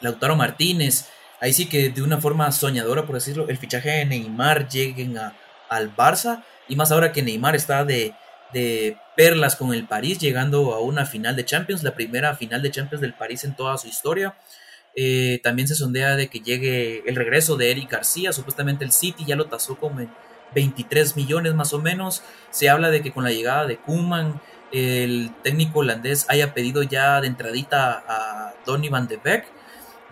Lautaro 0.00 0.36
Martínez, 0.36 1.08
ahí 1.40 1.52
sí 1.52 1.66
que 1.66 1.90
de 1.90 2.02
una 2.02 2.18
forma 2.18 2.50
soñadora, 2.52 3.06
por 3.06 3.14
decirlo, 3.14 3.48
el 3.48 3.58
fichaje 3.58 3.90
de 3.90 4.04
Neymar 4.04 4.68
lleguen 4.68 5.18
a, 5.18 5.36
al 5.68 5.94
Barça 5.94 6.44
y 6.68 6.76
más 6.76 6.90
ahora 6.90 7.12
que 7.12 7.22
Neymar 7.22 7.54
está 7.54 7.84
de, 7.84 8.14
de 8.52 8.98
perlas 9.16 9.56
con 9.56 9.72
el 9.72 9.86
París, 9.86 10.18
llegando 10.18 10.74
a 10.74 10.80
una 10.80 11.06
final 11.06 11.36
de 11.36 11.44
Champions, 11.44 11.82
la 11.82 11.94
primera 11.94 12.34
final 12.34 12.62
de 12.62 12.70
Champions 12.70 13.00
del 13.00 13.14
París 13.14 13.44
en 13.44 13.54
toda 13.54 13.78
su 13.78 13.86
historia. 13.86 14.36
Eh, 14.98 15.40
también 15.42 15.68
se 15.68 15.74
sondea 15.74 16.16
de 16.16 16.28
que 16.28 16.40
llegue 16.40 17.02
el 17.06 17.16
regreso 17.16 17.56
de 17.56 17.70
Eric 17.70 17.90
García, 17.90 18.32
supuestamente 18.32 18.84
el 18.84 18.92
City 18.92 19.24
ya 19.26 19.36
lo 19.36 19.44
tasó 19.44 19.76
como 19.76 20.00
23 20.54 21.16
millones 21.16 21.54
más 21.54 21.72
o 21.72 21.80
menos. 21.80 22.22
Se 22.50 22.68
habla 22.68 22.90
de 22.90 23.02
que 23.02 23.12
con 23.12 23.24
la 23.24 23.30
llegada 23.30 23.66
de 23.66 23.78
Kuman, 23.78 24.40
el 24.72 25.32
técnico 25.42 25.80
holandés 25.80 26.26
haya 26.28 26.54
pedido 26.54 26.82
ya 26.82 27.20
de 27.20 27.28
entradita 27.28 28.04
a 28.08 28.54
Donny 28.64 28.88
van 28.88 29.08
de 29.08 29.16
Beek, 29.16 29.46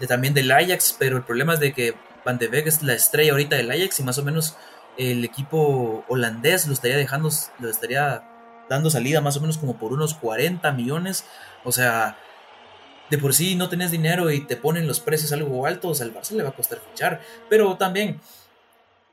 de, 0.00 0.06
también 0.06 0.34
del 0.34 0.50
Ajax, 0.50 0.96
pero 0.98 1.16
el 1.16 1.24
problema 1.24 1.54
es 1.54 1.60
de 1.60 1.72
que 1.72 1.94
Van 2.24 2.38
de 2.38 2.48
Beek 2.48 2.66
es 2.66 2.82
la 2.82 2.94
estrella 2.94 3.32
ahorita 3.32 3.56
del 3.56 3.70
Ajax 3.70 4.00
y 4.00 4.02
más 4.02 4.18
o 4.18 4.24
menos 4.24 4.56
el 4.96 5.24
equipo 5.24 6.04
holandés 6.08 6.66
lo 6.66 6.72
estaría 6.72 6.96
dejando, 6.96 7.30
lo 7.58 7.68
estaría 7.68 8.22
dando 8.68 8.90
salida 8.90 9.20
más 9.20 9.36
o 9.36 9.40
menos 9.40 9.58
como 9.58 9.76
por 9.76 9.92
unos 9.92 10.14
40 10.14 10.72
millones. 10.72 11.24
O 11.64 11.72
sea, 11.72 12.16
de 13.10 13.18
por 13.18 13.34
sí 13.34 13.56
no 13.56 13.68
tenés 13.68 13.90
dinero 13.90 14.30
y 14.30 14.40
te 14.40 14.56
ponen 14.56 14.86
los 14.86 15.00
precios 15.00 15.32
algo 15.32 15.66
altos, 15.66 16.00
al 16.00 16.14
Barça 16.14 16.30
le 16.30 16.42
va 16.42 16.50
a 16.50 16.56
costar 16.56 16.78
fichar. 16.78 17.20
Pero 17.50 17.76
también 17.76 18.20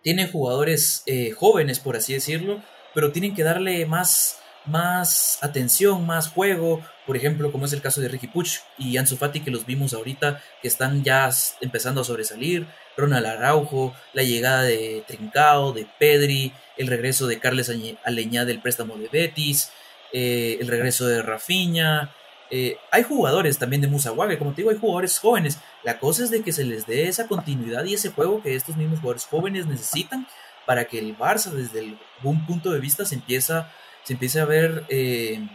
tienen 0.02 0.32
jugadores 0.32 1.04
eh, 1.06 1.32
jóvenes, 1.32 1.80
por 1.80 1.96
así 1.96 2.14
decirlo, 2.14 2.62
pero 2.94 3.12
tienen 3.12 3.36
que 3.36 3.44
darle 3.44 3.86
más, 3.86 4.40
más 4.66 5.40
atención, 5.42 6.06
más 6.06 6.30
juego. 6.30 6.82
Por 7.06 7.18
ejemplo, 7.18 7.52
como 7.52 7.66
es 7.66 7.74
el 7.74 7.82
caso 7.82 8.02
de 8.02 8.08
Ricky 8.08 8.28
Puch 8.28 8.60
y 8.78 8.98
Ansu 8.98 9.18
Fati, 9.18 9.42
que 9.42 9.52
los 9.52 9.66
vimos 9.66 9.94
ahorita, 9.94 10.42
que 10.62 10.68
están 10.68 11.04
ya 11.04 11.30
empezando 11.62 12.02
a 12.02 12.06
sobresalir. 12.06 12.68
Ronald 12.98 13.26
Araujo, 13.26 13.96
la 14.14 14.24
llegada 14.24 14.64
de 14.64 15.04
Trincao, 15.08 15.74
de 15.74 15.88
Pedri, 16.00 16.54
el 16.78 16.88
regreso 16.88 17.28
de 17.28 17.40
Carles 17.40 17.72
Aleñá 18.04 18.46
del 18.46 18.62
préstamo 18.62 18.98
de 18.98 19.08
Betis, 19.08 19.72
eh, 20.14 20.58
el 20.60 20.68
regreso 20.68 21.08
de 21.08 21.22
Rafinha, 21.22 22.14
eh, 22.52 22.78
hay 22.92 23.04
jugadores 23.04 23.58
también 23.58 23.82
de 23.82 23.88
Musawabe, 23.88 24.38
como 24.38 24.52
te 24.52 24.58
digo, 24.58 24.72
hay 24.72 24.78
jugadores 24.78 25.18
jóvenes. 25.18 25.58
La 25.84 26.00
cosa 26.00 26.24
es 26.24 26.30
de 26.30 26.44
que 26.44 26.52
se 26.52 26.66
les 26.66 26.86
dé 26.86 27.08
esa 27.08 27.28
continuidad 27.28 27.86
y 27.86 27.94
ese 27.94 28.12
juego 28.12 28.44
que 28.44 28.56
estos 28.56 28.76
mismos 28.76 29.00
jugadores 29.00 29.26
jóvenes 29.26 29.66
necesitan 29.66 30.28
para 30.66 30.86
que 30.86 31.00
el 31.00 31.18
Barça 31.18 31.52
desde 31.52 31.98
algún 32.20 32.46
punto 32.46 32.72
de 32.72 32.80
vista 32.80 33.06
se 33.06 33.16
empieza 33.16 33.72
se 34.04 34.14
empiece 34.14 34.40
a 34.40 34.46
ver 34.46 34.84
eh, 34.90 35.48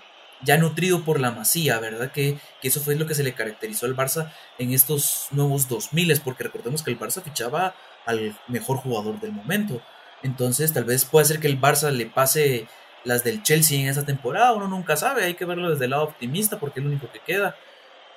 ya 0.42 0.56
nutrido 0.56 1.04
por 1.04 1.20
la 1.20 1.30
masía, 1.30 1.78
¿verdad? 1.78 2.12
Que, 2.12 2.38
que, 2.60 2.68
eso 2.68 2.80
fue 2.80 2.96
lo 2.96 3.06
que 3.06 3.14
se 3.14 3.24
le 3.24 3.34
caracterizó 3.34 3.86
al 3.86 3.96
Barça 3.96 4.32
en 4.58 4.72
estos 4.72 5.28
nuevos 5.32 5.68
2000, 5.68 6.20
porque 6.20 6.44
recordemos 6.44 6.82
que 6.82 6.90
el 6.90 6.98
Barça 6.98 7.22
fichaba 7.22 7.74
al 8.04 8.38
mejor 8.48 8.78
jugador 8.78 9.20
del 9.20 9.32
momento. 9.32 9.82
Entonces, 10.22 10.72
tal 10.72 10.84
vez 10.84 11.04
pueda 11.04 11.24
ser 11.24 11.40
que 11.40 11.48
el 11.48 11.60
Barça 11.60 11.90
le 11.90 12.06
pase 12.06 12.68
las 13.06 13.24
del 13.24 13.42
Chelsea 13.42 13.80
en 13.80 13.88
esa 13.88 14.04
temporada, 14.04 14.52
uno 14.52 14.68
nunca 14.68 14.96
sabe, 14.96 15.24
hay 15.24 15.34
que 15.34 15.44
verlo 15.44 15.70
desde 15.70 15.84
el 15.84 15.92
lado 15.92 16.04
optimista 16.04 16.58
porque 16.58 16.80
es 16.80 16.84
lo 16.84 16.90
único 16.90 17.10
que 17.10 17.20
queda. 17.20 17.56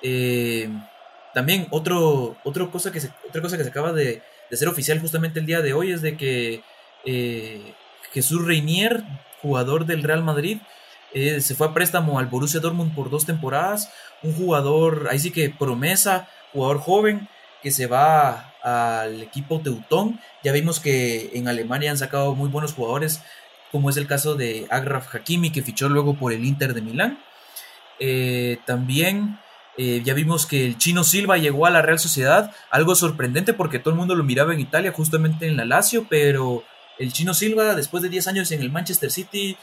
Eh, 0.02 0.68
también 1.32 1.66
otro, 1.70 2.36
cosa 2.72 2.90
que 2.90 3.00
otra 3.28 3.40
cosa 3.40 3.56
que 3.56 3.62
se 3.62 3.70
acaba 3.70 3.92
de, 3.92 4.22
de, 4.50 4.56
ser 4.56 4.68
oficial 4.68 4.98
justamente 5.00 5.38
el 5.38 5.46
día 5.46 5.62
de 5.62 5.72
hoy 5.72 5.92
es 5.92 6.02
de 6.02 6.16
que 6.16 6.62
eh, 7.04 7.74
Jesús 8.12 8.44
Reinier, 8.44 9.04
jugador 9.40 9.86
del 9.86 10.02
Real 10.02 10.24
Madrid, 10.24 10.58
eh, 11.12 11.40
se 11.40 11.54
fue 11.54 11.68
a 11.68 11.74
préstamo 11.74 12.18
al 12.18 12.26
Borussia 12.26 12.60
Dortmund 12.60 12.94
por 12.94 13.10
dos 13.10 13.26
temporadas, 13.26 13.92
un 14.22 14.34
jugador, 14.34 15.08
ahí 15.10 15.18
sí 15.18 15.30
que 15.30 15.50
promesa, 15.50 16.28
jugador 16.52 16.78
joven, 16.80 17.28
que 17.62 17.70
se 17.70 17.86
va 17.86 18.54
al 18.62 19.22
equipo 19.22 19.60
Teutón. 19.60 20.20
Ya 20.42 20.52
vimos 20.52 20.80
que 20.80 21.30
en 21.34 21.48
Alemania 21.48 21.90
han 21.90 21.98
sacado 21.98 22.34
muy 22.34 22.48
buenos 22.48 22.74
jugadores, 22.74 23.22
como 23.72 23.90
es 23.90 23.96
el 23.96 24.06
caso 24.06 24.34
de 24.34 24.66
Agraf 24.70 25.14
Hakimi, 25.14 25.50
que 25.50 25.62
fichó 25.62 25.88
luego 25.88 26.14
por 26.14 26.32
el 26.32 26.44
Inter 26.44 26.74
de 26.74 26.82
Milán. 26.82 27.18
Eh, 27.98 28.58
también 28.66 29.38
eh, 29.76 30.02
ya 30.04 30.14
vimos 30.14 30.46
que 30.46 30.66
el 30.66 30.78
chino 30.78 31.04
Silva 31.04 31.38
llegó 31.38 31.66
a 31.66 31.70
la 31.70 31.82
Real 31.82 31.98
Sociedad, 31.98 32.52
algo 32.70 32.94
sorprendente 32.94 33.54
porque 33.54 33.78
todo 33.78 33.90
el 33.90 33.98
mundo 33.98 34.14
lo 34.14 34.24
miraba 34.24 34.52
en 34.52 34.60
Italia, 34.60 34.92
justamente 34.92 35.46
en 35.46 35.56
la 35.56 35.64
Lazio, 35.64 36.06
pero 36.08 36.64
el 36.98 37.12
chino 37.12 37.34
Silva, 37.34 37.74
después 37.74 38.02
de 38.02 38.08
10 38.08 38.28
años 38.28 38.50
en 38.52 38.60
el 38.60 38.70
Manchester 38.70 39.10
City, 39.10 39.56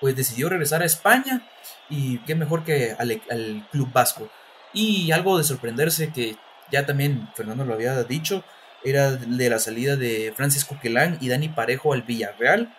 pues 0.00 0.14
decidió 0.16 0.48
regresar 0.48 0.82
a 0.82 0.86
España 0.86 1.48
y 1.88 2.18
qué 2.18 2.34
mejor 2.34 2.64
que 2.64 2.94
al, 2.98 3.20
al 3.30 3.66
club 3.70 3.92
vasco. 3.92 4.28
Y 4.72 5.12
algo 5.12 5.38
de 5.38 5.44
sorprenderse 5.44 6.12
que 6.12 6.36
ya 6.70 6.86
también 6.86 7.28
Fernando 7.34 7.64
lo 7.64 7.74
había 7.74 8.02
dicho, 8.04 8.44
era 8.84 9.12
de 9.12 9.50
la 9.50 9.58
salida 9.58 9.96
de 9.96 10.32
Francisco 10.36 10.78
Quelán 10.80 11.18
y 11.20 11.28
Dani 11.28 11.48
Parejo 11.48 11.92
al 11.92 12.02
Villarreal. 12.02 12.74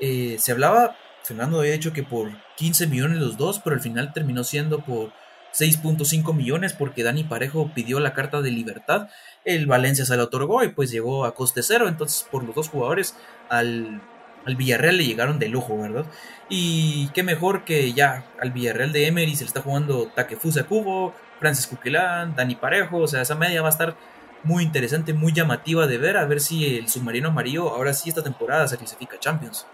Eh, 0.00 0.36
se 0.38 0.52
hablaba, 0.52 0.96
Fernando 1.22 1.60
había 1.60 1.72
dicho 1.72 1.92
que 1.92 2.02
por 2.02 2.30
15 2.56 2.86
millones 2.86 3.18
los 3.18 3.36
dos, 3.36 3.60
pero 3.60 3.76
al 3.76 3.82
final 3.82 4.12
terminó 4.12 4.44
siendo 4.44 4.80
por 4.80 5.12
6.5 5.52 6.34
millones 6.34 6.72
porque 6.72 7.02
Dani 7.02 7.24
Parejo 7.24 7.70
pidió 7.74 8.00
la 8.00 8.14
carta 8.14 8.40
de 8.40 8.50
libertad. 8.50 9.08
El 9.44 9.66
Valencia 9.66 10.04
se 10.04 10.16
la 10.16 10.24
otorgó 10.24 10.62
y 10.64 10.68
pues 10.68 10.90
llegó 10.90 11.24
a 11.24 11.34
coste 11.34 11.62
cero. 11.62 11.88
Entonces, 11.88 12.26
por 12.30 12.44
los 12.44 12.54
dos 12.54 12.68
jugadores 12.68 13.16
al, 13.48 14.00
al 14.46 14.56
Villarreal 14.56 14.96
le 14.96 15.06
llegaron 15.06 15.38
de 15.38 15.48
lujo, 15.48 15.78
¿verdad? 15.78 16.06
Y 16.48 17.08
qué 17.08 17.22
mejor 17.22 17.64
que 17.64 17.92
ya 17.92 18.24
al 18.40 18.52
Villarreal 18.52 18.92
de 18.92 19.06
Emery 19.06 19.34
se 19.36 19.44
le 19.44 19.48
está 19.48 19.62
jugando 19.62 20.06
Takefusa 20.08 20.64
Kubo, 20.64 21.14
Francis 21.38 21.66
Cuquelán, 21.66 22.34
Dani 22.36 22.54
Parejo, 22.54 22.98
o 22.98 23.08
sea, 23.08 23.22
esa 23.22 23.34
media 23.34 23.62
va 23.62 23.68
a 23.68 23.72
estar 23.72 23.96
muy 24.42 24.62
interesante, 24.62 25.12
muy 25.12 25.32
llamativa 25.32 25.86
de 25.86 25.98
ver, 25.98 26.16
a 26.16 26.24
ver 26.24 26.40
si 26.40 26.76
el 26.76 26.88
submarino 26.88 27.28
amarillo 27.28 27.70
ahora 27.70 27.92
sí 27.92 28.08
esta 28.08 28.22
temporada 28.22 28.66
se 28.68 28.78
clasifica 28.78 29.18
Champions. 29.18 29.66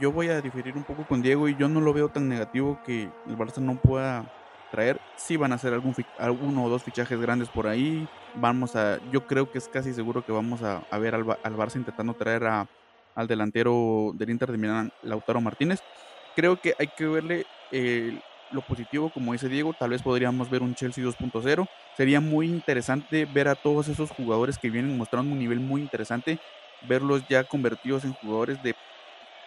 Yo 0.00 0.12
voy 0.12 0.28
a 0.28 0.40
diferir 0.40 0.76
un 0.76 0.84
poco 0.84 1.06
con 1.06 1.22
Diego 1.22 1.48
y 1.48 1.56
yo 1.56 1.68
no 1.68 1.80
lo 1.80 1.92
veo 1.92 2.08
tan 2.08 2.28
negativo 2.28 2.80
que 2.84 3.08
el 3.26 3.36
Barça 3.36 3.58
no 3.58 3.76
pueda 3.76 4.32
traer. 4.70 5.00
Sí 5.16 5.36
van 5.36 5.52
a 5.52 5.56
hacer 5.56 5.72
algún 5.72 5.94
alguno 6.18 6.64
o 6.64 6.68
dos 6.68 6.82
fichajes 6.82 7.20
grandes 7.20 7.48
por 7.48 7.66
ahí. 7.66 8.08
Vamos 8.34 8.76
a, 8.76 8.98
yo 9.10 9.26
creo 9.26 9.50
que 9.50 9.58
es 9.58 9.68
casi 9.68 9.92
seguro 9.94 10.24
que 10.24 10.32
vamos 10.32 10.62
a, 10.62 10.82
ver 10.98 11.14
al, 11.14 11.24
Barça 11.24 11.76
intentando 11.76 12.14
traer 12.14 12.44
a, 12.44 12.66
al 13.14 13.26
delantero 13.26 14.12
del 14.14 14.30
Inter 14.30 14.52
de 14.52 14.58
Milán, 14.58 14.92
Lautaro 15.02 15.40
Martínez. 15.40 15.80
Creo 16.36 16.60
que 16.60 16.74
hay 16.78 16.88
que 16.88 17.06
verle 17.06 17.46
el 17.72 18.22
lo 18.50 18.62
positivo, 18.62 19.10
como 19.10 19.32
dice 19.32 19.48
Diego, 19.48 19.74
tal 19.78 19.90
vez 19.90 20.02
podríamos 20.02 20.48
ver 20.50 20.62
un 20.62 20.74
Chelsea 20.74 21.04
2.0. 21.04 21.68
Sería 21.96 22.20
muy 22.20 22.46
interesante 22.46 23.24
ver 23.26 23.48
a 23.48 23.54
todos 23.54 23.88
esos 23.88 24.10
jugadores 24.10 24.58
que 24.58 24.70
vienen 24.70 24.96
mostrando 24.96 25.32
un 25.32 25.38
nivel 25.38 25.60
muy 25.60 25.80
interesante, 25.80 26.38
verlos 26.88 27.26
ya 27.28 27.44
convertidos 27.44 28.04
en 28.04 28.12
jugadores 28.14 28.62
de 28.62 28.74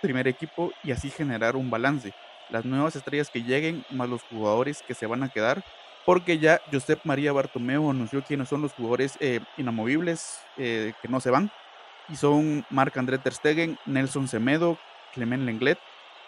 primer 0.02 0.28
equipo 0.28 0.72
y 0.84 0.92
así 0.92 1.10
generar 1.10 1.56
un 1.56 1.70
balance. 1.70 2.14
Las 2.50 2.66
nuevas 2.66 2.96
estrellas 2.96 3.30
que 3.30 3.44
lleguen, 3.44 3.86
más 3.92 4.10
los 4.10 4.24
jugadores 4.24 4.84
que 4.86 4.94
se 4.94 5.06
van 5.06 5.24
a 5.24 5.30
quedar, 5.30 5.64
porque 6.06 6.40
ya 6.40 6.60
Josep 6.72 7.00
María 7.04 7.32
Bartomeu 7.32 7.90
anunció 7.90 8.24
quiénes 8.24 8.50
son 8.50 8.62
los 8.62 8.74
jugadores 8.74 9.18
eh, 9.20 9.40
inamovibles 9.58 10.42
eh, 10.58 10.94
que 11.02 11.08
no 11.08 11.20
se 11.20 11.30
van, 11.30 11.52
y 12.10 12.16
son 12.16 12.66
Marc-André 12.70 13.20
Ter 13.20 13.34
Stegen, 13.34 13.78
Nelson 13.86 14.28
Semedo, 14.28 14.78
Clement 15.14 15.44
Lenglet, 15.44 15.80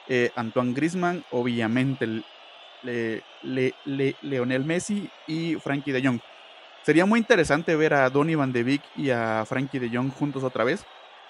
eh, 0.08 0.32
Antoine 0.36 0.74
Grisman, 0.74 1.24
obviamente 1.32 2.24
le, 2.84 3.24
Leonel 4.22 4.66
Messi 4.66 5.10
y 5.28 5.56
Frankie 5.56 5.92
de 5.92 6.06
Jong. 6.06 6.20
Sería 6.84 7.06
muy 7.06 7.20
interesante 7.20 7.76
ver 7.76 7.94
a 7.94 8.10
Donny 8.10 8.36
Van 8.36 8.52
de 8.52 8.64
Beek 8.64 8.82
y 8.98 9.10
a 9.10 9.46
Frankie 9.46 9.80
de 9.80 9.90
Jong 9.90 10.12
juntos 10.12 10.44
otra 10.44 10.66
vez. 10.66 10.86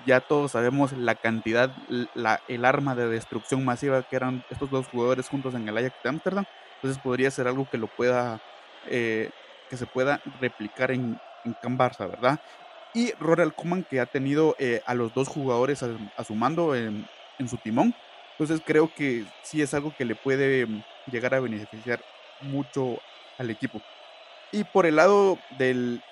Ya 0.05 0.19
todos 0.21 0.51
sabemos 0.51 0.91
la 0.93 1.15
cantidad, 1.15 1.71
la, 2.13 2.41
el 2.47 2.65
arma 2.65 2.95
de 2.95 3.07
destrucción 3.07 3.63
masiva 3.63 4.03
que 4.03 4.15
eran 4.15 4.43
estos 4.49 4.69
dos 4.69 4.87
jugadores 4.87 5.29
juntos 5.29 5.55
en 5.55 5.67
el 5.67 5.77
Ajax 5.77 5.95
de 6.03 6.09
Amsterdam. 6.09 6.45
Entonces 6.75 7.01
podría 7.01 7.31
ser 7.31 7.47
algo 7.47 7.69
que 7.69 7.77
lo 7.77 7.87
pueda, 7.87 8.41
eh, 8.89 9.29
que 9.69 9.77
se 9.77 9.85
pueda 9.85 10.21
replicar 10.39 10.91
en, 10.91 11.19
en 11.45 11.53
Can 11.61 11.77
Barça, 11.77 12.09
¿verdad? 12.09 12.39
Y 12.93 13.13
Ronald 13.13 13.53
Koeman 13.55 13.83
que 13.83 13.99
ha 13.99 14.05
tenido 14.05 14.55
eh, 14.59 14.81
a 14.85 14.93
los 14.93 15.13
dos 15.13 15.27
jugadores 15.27 15.83
a, 15.83 16.23
su 16.23 16.35
mando 16.35 16.75
en, 16.75 17.07
en 17.39 17.47
su 17.47 17.57
timón. 17.57 17.95
Entonces 18.31 18.61
creo 18.65 18.93
que 18.93 19.25
sí 19.43 19.61
es 19.61 19.73
algo 19.73 19.93
que 19.95 20.05
le 20.05 20.15
puede 20.15 20.67
llegar 21.07 21.33
a 21.33 21.39
beneficiar 21.39 22.03
mucho 22.41 22.99
al 23.37 23.49
equipo. 23.49 23.81
Y 24.53 24.63
por 24.65 24.85
el 24.85 24.97
lado 24.97 25.39
del, 25.57 26.03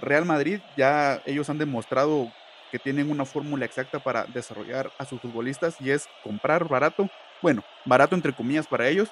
Real 0.00 0.24
Madrid, 0.24 0.60
ya 0.74 1.20
ellos 1.26 1.50
han 1.50 1.58
demostrado 1.58 2.32
que 2.70 2.78
tienen 2.78 3.10
una 3.10 3.24
fórmula 3.24 3.64
exacta 3.64 3.98
para 3.98 4.24
desarrollar 4.24 4.90
a 4.98 5.04
sus 5.04 5.20
futbolistas 5.20 5.76
y 5.80 5.90
es 5.90 6.08
comprar 6.22 6.68
barato, 6.68 7.08
bueno, 7.42 7.62
barato 7.84 8.14
entre 8.14 8.32
comillas 8.32 8.66
para 8.66 8.88
ellos, 8.88 9.10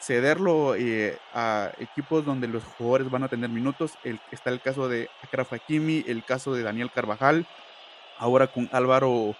cederlo 0.00 0.74
eh, 0.76 1.18
a 1.34 1.72
equipos 1.78 2.24
donde 2.24 2.48
los 2.48 2.64
jugadores 2.64 3.10
van 3.10 3.24
a 3.24 3.28
tener 3.28 3.50
minutos. 3.50 3.94
Está 4.30 4.50
el 4.50 4.60
caso 4.60 4.88
de 4.88 5.08
Akraf 5.22 5.52
Hakimi, 5.52 6.04
el 6.06 6.24
caso 6.24 6.54
de 6.54 6.62
Daniel 6.62 6.90
Carvajal, 6.92 7.46
ahora 8.18 8.46
con 8.46 8.68
Álvaro 8.72 9.36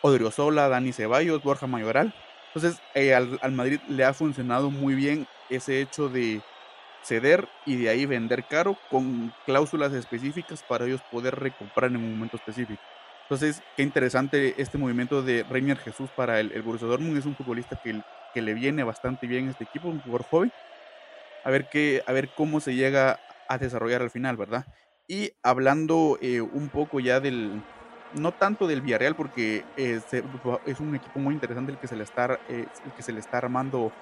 Odriozola, 0.00 0.68
Dani 0.68 0.92
Ceballos, 0.92 1.42
Borja 1.42 1.66
Mayoral. 1.66 2.14
Entonces, 2.54 2.82
eh, 2.94 3.14
al, 3.14 3.52
Madrid 3.52 3.80
le 3.88 4.04
ha 4.04 4.12
funcionado 4.12 4.70
muy 4.70 4.94
bien 4.94 5.26
ese 5.48 5.80
hecho 5.80 6.08
de 6.08 6.42
ceder 7.02 7.48
y 7.66 7.76
de 7.76 7.88
ahí 7.88 8.06
vender 8.06 8.44
caro 8.44 8.76
con 8.90 9.32
cláusulas 9.46 9.92
específicas 9.92 10.62
para 10.62 10.84
ellos 10.84 11.00
poder 11.10 11.36
recomprar 11.36 11.90
en 11.90 11.96
un 11.96 12.12
momento 12.12 12.36
específico. 12.36 12.82
Entonces, 13.22 13.62
qué 13.76 13.82
interesante 13.82 14.54
este 14.58 14.78
movimiento 14.78 15.22
de 15.22 15.44
Reinier 15.44 15.78
Jesús 15.78 16.10
para 16.14 16.40
el, 16.40 16.52
el 16.52 16.62
Borussia 16.62 16.88
Dortmund. 16.88 17.16
Es 17.16 17.26
un 17.26 17.34
futbolista 17.34 17.80
que, 17.82 18.02
que 18.34 18.42
le 18.42 18.54
viene 18.54 18.82
bastante 18.82 19.26
bien 19.26 19.48
a 19.48 19.50
este 19.52 19.64
equipo, 19.64 19.88
un 19.88 20.00
jugador 20.00 20.24
joven. 20.24 20.52
A 21.44 21.50
ver, 21.50 21.68
qué, 21.68 22.02
a 22.06 22.12
ver 22.12 22.30
cómo 22.36 22.60
se 22.60 22.74
llega 22.74 23.18
a 23.48 23.58
desarrollar 23.58 24.02
al 24.02 24.10
final, 24.10 24.36
¿verdad? 24.36 24.66
Y 25.08 25.32
hablando 25.42 26.18
eh, 26.20 26.40
un 26.40 26.68
poco 26.68 27.00
ya 27.00 27.20
del, 27.20 27.62
no 28.14 28.32
tanto 28.32 28.66
del 28.66 28.82
Villarreal, 28.82 29.16
porque 29.16 29.64
es, 29.76 30.04
es 30.12 30.80
un 30.80 30.94
equipo 30.94 31.18
muy 31.18 31.34
interesante 31.34 31.72
el 31.72 31.78
que 31.78 31.88
se 31.88 31.96
le 31.96 32.04
está, 32.04 32.38
eh, 32.48 32.66
el 32.84 32.92
que 32.92 33.02
se 33.02 33.12
le 33.12 33.20
está 33.20 33.38
armando 33.38 33.92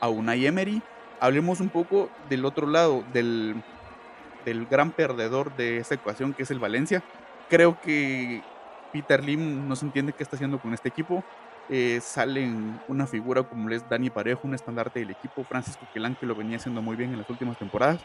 a 0.00 0.08
Unai 0.08 0.46
Emery. 0.46 0.82
Hablemos 1.20 1.60
un 1.60 1.68
poco 1.70 2.10
del 2.28 2.44
otro 2.44 2.66
lado, 2.66 3.04
del, 3.12 3.62
del 4.44 4.66
gran 4.66 4.92
perdedor 4.92 5.56
de 5.56 5.78
esta 5.78 5.94
ecuación, 5.94 6.34
que 6.34 6.42
es 6.42 6.50
el 6.50 6.58
Valencia. 6.58 7.02
Creo 7.48 7.80
que 7.80 8.42
Peter 8.92 9.22
Lim 9.22 9.68
no 9.68 9.76
se 9.76 9.86
entiende 9.86 10.12
qué 10.12 10.22
está 10.22 10.36
haciendo 10.36 10.58
con 10.58 10.74
este 10.74 10.88
equipo. 10.88 11.24
Eh, 11.70 12.00
salen 12.02 12.80
una 12.88 13.06
figura 13.06 13.42
como 13.42 13.68
es 13.70 13.86
Dani 13.88 14.08
Parejo, 14.08 14.42
un 14.44 14.54
estandarte 14.54 15.00
del 15.00 15.10
equipo, 15.10 15.44
Francisco 15.44 15.86
Quelán, 15.92 16.14
que 16.14 16.26
lo 16.26 16.34
venía 16.34 16.56
haciendo 16.56 16.80
muy 16.80 16.96
bien 16.96 17.12
en 17.12 17.18
las 17.18 17.28
últimas 17.28 17.58
temporadas, 17.58 18.00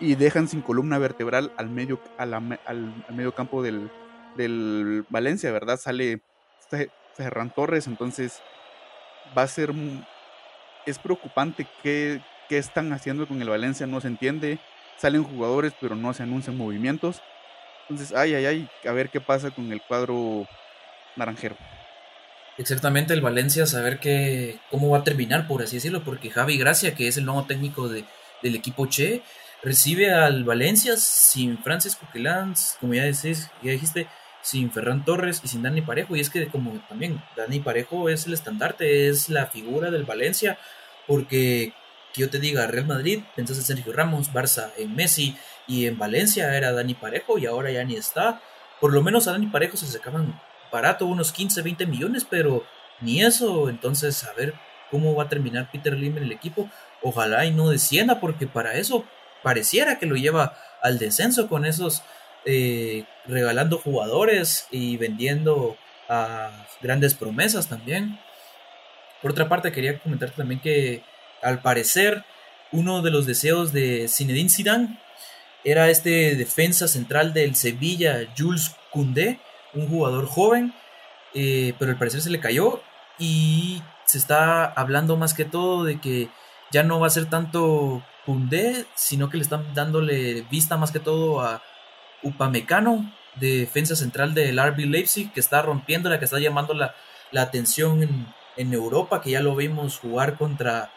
y 0.00 0.14
dejan 0.14 0.48
sin 0.48 0.62
columna 0.62 0.98
vertebral 0.98 1.52
al 1.56 1.68
medio, 1.68 2.00
al, 2.16 2.94
medio 3.10 3.34
campo 3.34 3.62
del, 3.62 3.90
del 4.36 5.04
Valencia, 5.10 5.52
¿verdad? 5.52 5.76
Sale 5.76 6.22
Ferran 7.14 7.50
Torres, 7.50 7.86
entonces 7.86 8.42
va 9.36 9.42
a 9.42 9.48
ser... 9.48 9.72
Es 10.84 10.98
preocupante 10.98 11.66
qué, 11.82 12.20
qué 12.48 12.58
están 12.58 12.92
haciendo 12.92 13.28
con 13.28 13.40
el 13.40 13.48
Valencia, 13.48 13.86
no 13.86 14.00
se 14.00 14.08
entiende. 14.08 14.58
Salen 14.96 15.22
jugadores, 15.22 15.74
pero 15.80 15.94
no 15.94 16.12
se 16.12 16.24
anuncian 16.24 16.56
movimientos. 16.56 17.22
Entonces, 17.92 18.16
ay, 18.16 18.34
ay, 18.34 18.46
ay, 18.46 18.68
a 18.88 18.92
ver 18.92 19.10
qué 19.10 19.20
pasa 19.20 19.50
con 19.50 19.70
el 19.70 19.82
cuadro 19.82 20.46
naranjero. 21.16 21.56
Exactamente, 22.56 23.12
el 23.12 23.20
Valencia, 23.20 23.66
saber 23.66 23.98
que, 23.98 24.58
cómo 24.70 24.90
va 24.90 24.98
a 24.98 25.04
terminar, 25.04 25.46
por 25.46 25.62
así 25.62 25.76
decirlo, 25.76 26.02
porque 26.02 26.30
Javi 26.30 26.56
Gracia, 26.56 26.94
que 26.94 27.08
es 27.08 27.16
el 27.16 27.24
nuevo 27.26 27.44
técnico 27.44 27.88
de, 27.88 28.04
del 28.42 28.54
equipo 28.54 28.86
Che, 28.86 29.22
recibe 29.62 30.12
al 30.12 30.44
Valencia 30.44 30.96
sin 30.96 31.58
Francisco 31.58 32.06
Coquelán, 32.06 32.54
como 32.80 32.94
ya, 32.94 33.04
decís, 33.04 33.50
ya 33.62 33.72
dijiste, 33.72 34.06
sin 34.42 34.70
Ferran 34.70 35.04
Torres 35.04 35.40
y 35.44 35.48
sin 35.48 35.62
Dani 35.62 35.82
Parejo. 35.82 36.16
Y 36.16 36.20
es 36.20 36.30
que 36.30 36.48
como 36.48 36.72
también 36.88 37.22
Dani 37.36 37.60
Parejo 37.60 38.08
es 38.08 38.26
el 38.26 38.32
estandarte, 38.32 39.08
es 39.08 39.28
la 39.28 39.46
figura 39.46 39.90
del 39.90 40.04
Valencia, 40.04 40.58
porque 41.06 41.74
que 42.12 42.20
yo 42.20 42.30
te 42.30 42.38
diga 42.38 42.66
Real 42.66 42.86
Madrid, 42.86 43.22
pensás 43.34 43.56
en 43.58 43.64
Sergio 43.64 43.92
Ramos, 43.92 44.32
Barça 44.32 44.70
en 44.76 44.94
Messi 44.94 45.36
y 45.66 45.86
en 45.86 45.98
Valencia 45.98 46.56
era 46.56 46.72
Dani 46.72 46.94
Parejo 46.94 47.38
y 47.38 47.46
ahora 47.46 47.70
ya 47.70 47.84
ni 47.84 47.96
está. 47.96 48.40
Por 48.80 48.92
lo 48.92 49.02
menos 49.02 49.28
a 49.28 49.32
Dani 49.32 49.46
Parejo 49.46 49.76
se 49.76 49.86
sacaban 49.86 50.40
barato, 50.70 51.06
unos 51.06 51.32
15, 51.32 51.62
20 51.62 51.86
millones, 51.86 52.26
pero 52.28 52.64
ni 53.00 53.22
eso. 53.22 53.68
Entonces, 53.68 54.24
a 54.24 54.32
ver 54.32 54.54
cómo 54.90 55.14
va 55.14 55.24
a 55.24 55.28
terminar 55.28 55.70
Peter 55.70 55.94
Lim 55.94 56.16
en 56.16 56.24
el 56.24 56.32
equipo. 56.32 56.68
Ojalá 57.02 57.44
y 57.44 57.52
no 57.52 57.70
descienda, 57.70 58.20
porque 58.20 58.46
para 58.46 58.74
eso 58.74 59.04
pareciera 59.42 59.98
que 59.98 60.06
lo 60.06 60.16
lleva 60.16 60.56
al 60.82 60.98
descenso 60.98 61.48
con 61.48 61.64
esos 61.64 62.02
eh, 62.44 63.04
regalando 63.26 63.78
jugadores 63.78 64.66
y 64.70 64.96
vendiendo 64.96 65.76
a 66.08 66.66
grandes 66.80 67.14
promesas 67.14 67.68
también. 67.68 68.18
Por 69.20 69.32
otra 69.32 69.48
parte, 69.48 69.72
quería 69.72 69.98
comentar 70.00 70.30
también 70.30 70.60
que 70.60 71.02
al 71.42 71.60
parecer 71.60 72.24
uno 72.72 73.02
de 73.02 73.10
los 73.10 73.26
deseos 73.26 73.72
de 73.72 74.08
Zinedine 74.08 74.50
Zidane 74.50 74.98
era 75.64 75.90
este 75.90 76.34
defensa 76.34 76.88
central 76.88 77.32
del 77.32 77.54
Sevilla, 77.54 78.28
Jules 78.36 78.74
Koundé, 78.90 79.38
un 79.74 79.88
jugador 79.88 80.26
joven, 80.26 80.74
eh, 81.34 81.74
pero 81.78 81.92
al 81.92 81.98
parecer 81.98 82.20
se 82.20 82.30
le 82.30 82.40
cayó 82.40 82.82
y 83.18 83.82
se 84.04 84.18
está 84.18 84.64
hablando 84.64 85.16
más 85.16 85.34
que 85.34 85.44
todo 85.44 85.84
de 85.84 86.00
que 86.00 86.28
ya 86.70 86.82
no 86.82 87.00
va 87.00 87.06
a 87.06 87.10
ser 87.10 87.26
tanto 87.26 88.02
Koundé, 88.26 88.86
sino 88.94 89.30
que 89.30 89.36
le 89.36 89.42
están 89.42 89.74
dándole 89.74 90.42
vista 90.50 90.76
más 90.76 90.90
que 90.90 91.00
todo 91.00 91.40
a 91.40 91.62
Upamecano, 92.22 93.12
defensa 93.36 93.96
central 93.96 94.34
del 94.34 94.58
RB 94.58 94.86
Leipzig, 94.86 95.32
que 95.32 95.40
está 95.40 95.62
rompiendo 95.62 96.08
la 96.08 96.18
que 96.18 96.24
está 96.24 96.38
llamando 96.38 96.74
la, 96.74 96.94
atención 97.36 98.02
en, 98.02 98.26
en, 98.56 98.72
Europa, 98.72 99.20
que 99.22 99.30
ya 99.30 99.40
lo 99.40 99.56
vimos 99.56 99.98
jugar 99.98 100.36
contra, 100.36 100.90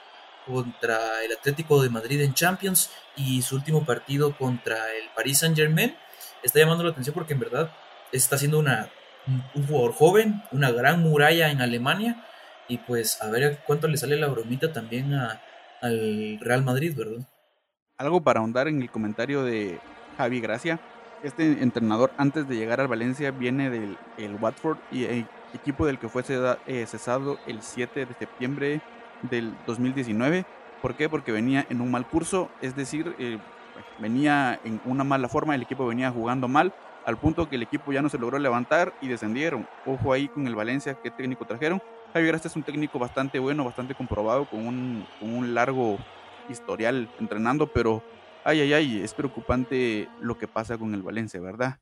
contra 0.45 1.23
el 1.23 1.31
Atlético 1.31 1.81
de 1.81 1.89
Madrid 1.89 2.21
en 2.21 2.33
Champions 2.33 2.91
y 3.15 3.41
su 3.41 3.55
último 3.55 3.85
partido 3.85 4.35
contra 4.37 4.75
el 4.93 5.09
Paris 5.15 5.39
Saint 5.39 5.55
Germain. 5.55 5.95
Está 6.43 6.59
llamando 6.59 6.83
la 6.83 6.91
atención 6.91 7.13
porque 7.13 7.33
en 7.33 7.39
verdad 7.39 7.71
está 8.11 8.37
siendo 8.37 8.59
una, 8.59 8.89
un 9.27 9.67
jugador 9.67 9.93
joven, 9.93 10.43
una 10.51 10.71
gran 10.71 11.01
muralla 11.01 11.49
en 11.49 11.61
Alemania. 11.61 12.25
Y 12.67 12.79
pues 12.79 13.21
a 13.21 13.29
ver 13.29 13.59
cuánto 13.65 13.87
le 13.87 13.97
sale 13.97 14.17
la 14.17 14.27
bromita 14.27 14.73
también 14.73 15.13
a, 15.13 15.41
al 15.81 16.39
Real 16.39 16.63
Madrid, 16.63 16.95
¿verdad? 16.95 17.27
Algo 17.97 18.21
para 18.21 18.39
ahondar 18.39 18.67
en 18.67 18.81
el 18.81 18.89
comentario 18.89 19.43
de 19.43 19.79
Javi 20.17 20.41
Gracia. 20.41 20.79
Este 21.23 21.63
entrenador 21.63 22.11
antes 22.17 22.47
de 22.47 22.55
llegar 22.55 22.81
al 22.81 22.87
Valencia 22.87 23.31
viene 23.31 23.69
del 23.69 23.97
el 24.17 24.35
Watford 24.35 24.77
y 24.91 25.05
el 25.05 25.27
equipo 25.53 25.85
del 25.85 25.97
que 25.97 26.09
fue 26.09 26.23
eh, 26.67 26.85
cesado 26.87 27.39
el 27.47 27.61
7 27.61 28.05
de 28.05 28.13
septiembre 28.13 28.81
del 29.23 29.53
2019. 29.65 30.45
¿Por 30.81 30.95
qué? 30.95 31.09
Porque 31.09 31.31
venía 31.31 31.65
en 31.69 31.81
un 31.81 31.91
mal 31.91 32.07
curso, 32.07 32.49
es 32.61 32.75
decir, 32.75 33.15
eh, 33.17 33.37
venía 33.99 34.59
en 34.63 34.81
una 34.85 35.03
mala 35.03 35.27
forma, 35.27 35.55
el 35.55 35.61
equipo 35.61 35.85
venía 35.87 36.11
jugando 36.11 36.47
mal, 36.47 36.73
al 37.05 37.17
punto 37.17 37.49
que 37.49 37.55
el 37.55 37.63
equipo 37.63 37.91
ya 37.91 38.01
no 38.01 38.09
se 38.09 38.17
logró 38.17 38.39
levantar 38.39 38.93
y 39.01 39.07
descendieron. 39.07 39.67
Ojo 39.85 40.13
ahí 40.13 40.27
con 40.27 40.47
el 40.47 40.55
Valencia, 40.55 40.97
qué 41.01 41.11
técnico 41.11 41.45
trajeron. 41.45 41.81
Javier 42.13 42.33
Gracia 42.33 42.47
es 42.47 42.55
un 42.55 42.63
técnico 42.63 42.97
bastante 42.97 43.39
bueno, 43.39 43.65
bastante 43.65 43.93
comprobado, 43.93 44.45
con 44.45 44.65
un, 44.65 45.05
con 45.19 45.33
un 45.33 45.53
largo 45.53 45.97
historial 46.49 47.09
entrenando, 47.19 47.67
pero 47.67 48.03
ay, 48.43 48.61
ay, 48.61 48.73
ay, 48.73 49.01
es 49.01 49.13
preocupante 49.13 50.07
lo 50.21 50.37
que 50.37 50.47
pasa 50.47 50.77
con 50.77 50.93
el 50.93 51.01
Valencia, 51.01 51.39
¿verdad? 51.41 51.79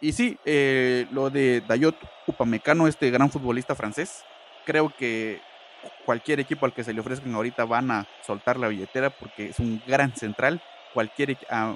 Y 0.00 0.12
sí, 0.12 0.38
eh, 0.44 1.06
lo 1.12 1.30
de 1.30 1.62
Dayot 1.66 1.96
Upamecano, 2.26 2.88
este 2.88 3.10
gran 3.10 3.30
futbolista 3.30 3.74
francés, 3.74 4.24
creo 4.64 4.92
que 4.96 5.40
cualquier 6.04 6.40
equipo 6.40 6.66
al 6.66 6.72
que 6.72 6.84
se 6.84 6.92
le 6.92 7.00
ofrezcan 7.00 7.34
ahorita 7.34 7.64
van 7.64 7.90
a 7.90 8.06
soltar 8.26 8.58
la 8.58 8.68
billetera 8.68 9.10
porque 9.10 9.46
es 9.46 9.58
un 9.58 9.82
gran 9.86 10.14
central. 10.14 10.60
Cualquier 10.92 11.36
ah, 11.50 11.74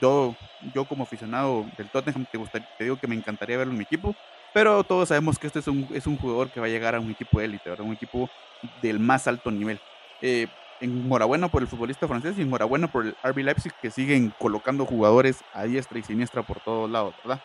yo, 0.00 0.34
yo 0.74 0.84
como 0.84 1.04
aficionado 1.04 1.66
del 1.76 1.88
Tottenham 1.88 2.26
te, 2.30 2.38
te 2.60 2.84
digo 2.84 2.96
que 2.96 3.06
me 3.06 3.14
encantaría 3.14 3.56
verlo 3.56 3.72
en 3.72 3.78
mi 3.78 3.84
equipo, 3.84 4.14
pero 4.52 4.82
todos 4.84 5.08
sabemos 5.08 5.38
que 5.38 5.46
este 5.46 5.60
es 5.60 5.68
un, 5.68 5.88
es 5.92 6.06
un 6.06 6.16
jugador 6.16 6.50
que 6.50 6.60
va 6.60 6.66
a 6.66 6.70
llegar 6.70 6.94
a 6.94 7.00
un 7.00 7.10
equipo 7.10 7.40
élite, 7.40 7.70
un 7.80 7.92
equipo 7.92 8.28
del 8.82 8.98
más 8.98 9.28
alto 9.28 9.50
nivel. 9.50 9.80
Eh, 10.20 10.48
enhorabuena 10.80 11.48
por 11.48 11.62
el 11.62 11.68
futbolista 11.68 12.06
francés 12.08 12.38
y 12.38 12.42
enhorabuena 12.42 12.86
por 12.88 13.06
el 13.06 13.16
RB 13.22 13.38
Leipzig 13.38 13.72
que 13.80 13.90
siguen 13.90 14.32
colocando 14.38 14.86
jugadores 14.86 15.42
a 15.52 15.64
diestra 15.64 15.98
y 15.98 16.02
siniestra 16.02 16.42
por 16.42 16.60
todos 16.60 16.90
lados, 16.90 17.14
¿verdad? 17.24 17.42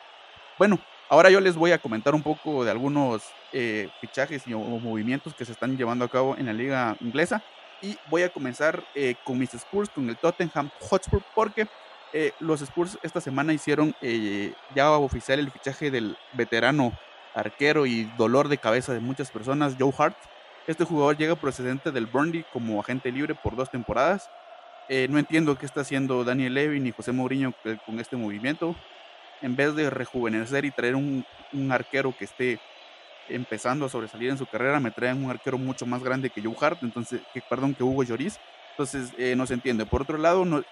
Bueno, 0.57 0.79
ahora 1.13 1.29
yo 1.29 1.39
les 1.39 1.55
voy 1.55 1.71
a 1.71 1.77
comentar 1.77 2.15
un 2.15 2.23
poco 2.23 2.65
de 2.65 2.71
algunos 2.71 3.21
eh, 3.51 3.87
fichajes 4.01 4.47
y 4.47 4.55
movimientos 4.55 5.35
que 5.35 5.45
se 5.45 5.51
están 5.51 5.77
llevando 5.77 6.05
a 6.05 6.09
cabo 6.09 6.35
en 6.35 6.47
la 6.47 6.53
liga 6.53 6.97
inglesa 7.01 7.43
y 7.83 7.95
voy 8.09 8.23
a 8.23 8.29
comenzar 8.29 8.83
eh, 8.95 9.13
con 9.23 9.37
mis 9.37 9.53
Spurs, 9.53 9.91
con 9.91 10.09
el 10.09 10.17
Tottenham 10.17 10.71
Hotspur, 10.79 11.21
porque 11.35 11.67
eh, 12.13 12.31
los 12.39 12.63
Spurs 12.63 12.97
esta 13.03 13.21
semana 13.21 13.53
hicieron 13.53 13.93
ya 14.73 14.89
oficial 14.89 15.37
el 15.37 15.51
fichaje 15.51 15.91
del 15.91 16.17
veterano 16.33 16.97
arquero 17.35 17.85
y 17.85 18.05
dolor 18.17 18.47
de 18.47 18.57
cabeza 18.57 18.91
de 18.93 18.99
muchas 18.99 19.29
personas, 19.29 19.75
Joe 19.77 19.93
Hart. 19.95 20.17
Este 20.65 20.83
jugador 20.83 21.15
llega 21.15 21.35
procedente 21.35 21.91
del 21.91 22.07
Burnley 22.07 22.43
como 22.51 22.79
agente 22.79 23.11
libre 23.11 23.35
por 23.35 23.55
dos 23.55 23.69
temporadas. 23.69 24.31
No 24.89 25.19
entiendo 25.19 25.57
qué 25.59 25.67
está 25.67 25.81
haciendo 25.81 26.23
Daniel 26.23 26.55
Levin 26.55 26.87
y 26.87 26.91
José 26.91 27.11
Mourinho 27.11 27.53
con 27.85 27.99
este 27.99 28.15
movimiento. 28.15 28.75
En 29.43 29.55
vez 29.55 29.75
de 29.75 29.91
rejuvenecer 29.91 30.65
y 30.65 30.71
traer 30.71 30.95
un, 30.95 31.23
arquero 31.71 32.15
que 32.17 32.25
esté 32.25 32.59
empezando 33.29 33.85
a 33.85 33.89
sobresalir 33.89 34.31
en 34.31 34.37
su 34.39 34.47
carrera, 34.47 34.79
me 34.79 34.89
traen 34.89 35.23
un 35.23 35.29
arquero 35.29 35.59
mucho 35.59 35.85
más 35.85 36.03
grande 36.03 36.31
que 36.31 36.41
Joe 36.41 36.55
entonces, 36.81 37.21
que, 37.31 37.41
perdón, 37.41 37.75
que 37.75 37.83
Hugo 37.83 38.03
Lloris. 38.03 38.39
Entonces, 38.71 39.13
no 39.37 39.45
se 39.45 39.53
entiende. 39.53 39.85
Por 39.85 40.01
otro 40.01 40.17
lado, 40.17 40.45
no, 40.45 40.63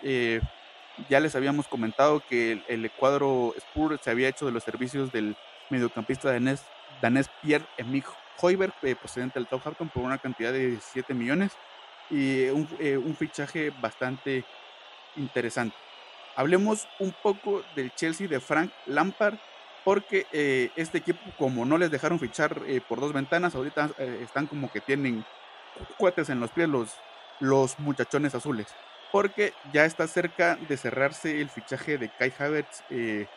ya 1.10 1.20
les 1.20 1.36
habíamos 1.36 1.68
comentado 1.68 2.22
que 2.28 2.62
el, 2.68 2.90
cuadro 2.92 3.54
Spur 3.60 4.00
se 4.02 4.10
había 4.10 4.30
hecho 4.30 4.46
de 4.46 4.52
los 4.52 4.64
servicios 4.64 5.12
del 5.12 5.36
mediocampista 5.70 6.32
danés, 6.32 6.64
danés 7.02 7.30
Pierre-Emile 7.42 8.06
Hoiberg, 8.40 8.74
eh, 8.82 8.96
procedente 8.96 9.40
del 9.40 9.48
Southampton, 9.48 9.90
por 9.90 10.04
una 10.04 10.18
cantidad 10.18 10.52
de 10.52 10.68
17 10.72 11.14
millones 11.14 11.52
y 12.10 12.46
un, 12.50 12.68
eh, 12.80 12.98
un, 12.98 13.16
fichaje 13.16 13.72
bastante 13.82 14.44
interesante. 15.16 15.76
Hablemos 16.42 16.88
un 17.00 17.14
poco 17.24 17.64
del 17.76 17.94
Chelsea 17.94 18.28
de 18.28 18.40
Frank 18.40 18.72
Lampard, 18.88 19.36
porque 19.84 20.26
eh, 20.32 20.72
este 20.76 20.98
equipo, 20.98 21.20
como 21.38 21.66
no 21.66 21.78
les 21.78 21.92
dejaron 21.92 22.20
fichar 22.20 22.62
por 22.90 23.00
dos 23.00 23.14
ventanas, 23.14 23.56
ahorita 23.56 23.92
están 24.22 24.48
como 24.48 24.72
que 24.72 24.82
tienen 24.82 25.24
cuates 25.98 26.30
en 26.30 26.40
los 26.40 26.52
pies 26.52 26.68
los, 26.68 26.96
los 27.40 27.80
muchachones 27.80 28.36
azules 28.36 28.68
porque 29.12 29.54
ya 29.74 29.86
está 29.86 30.08
cerca 30.08 30.56
de 30.56 30.78
cerrarse 30.78 31.42
el 31.42 31.50
fichaje 31.50 31.98
de 31.98 32.10
Kai 32.10 32.34
Havertz 32.38 32.84
eh, 32.90 33.28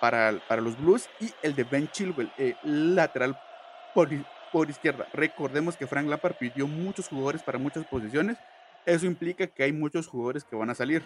para, 0.00 0.38
para, 0.46 0.60
los 0.60 0.78
Blues 0.78 1.08
y 1.20 1.32
el 1.42 1.54
de 1.54 1.64
Ben 1.64 1.88
Chilwell, 1.88 2.30
eh, 2.36 2.54
lateral 2.62 3.38
por, 3.94 4.10
por, 4.52 4.68
izquierda. 4.68 5.06
Recordemos 5.14 5.76
que 5.76 5.86
Frank 5.86 6.06
Lampard 6.06 6.34
pidió 6.34 6.66
muchos 6.66 7.08
jugadores 7.08 7.42
para 7.42 7.58
muchas 7.58 7.86
posiciones. 7.86 8.36
Eso 8.84 9.06
implica 9.06 9.46
que 9.46 9.62
hay 9.62 9.72
muchos 9.72 10.06
jugadores 10.06 10.44
que 10.44 10.54
van 10.54 10.70
a 10.70 10.74
salir. 10.74 11.02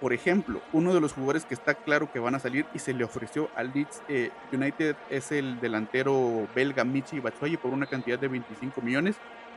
Por 0.00 0.12
ejemplo, 0.12 0.60
uno 0.72 0.94
de 0.94 1.00
los 1.00 1.12
jugadores 1.12 1.44
que 1.44 1.54
está 1.54 1.74
claro 1.74 2.12
que 2.12 2.18
van 2.18 2.34
a 2.34 2.38
salir 2.38 2.66
y 2.72 2.78
se 2.78 2.94
le 2.94 3.04
ofreció 3.04 3.50
al 3.56 3.72
Leeds 3.74 4.02
eh, 4.08 4.30
United 4.52 4.96
es 5.10 5.32
el 5.32 5.60
delantero 5.60 6.46
belga 6.54 6.84
Michi 6.84 7.18
Batshuayi 7.18 7.56
por 7.56 7.72
una 7.72 7.86
cantidad 7.86 8.18
de 8.18 8.28
25 8.28 8.80
millones. 8.80 9.16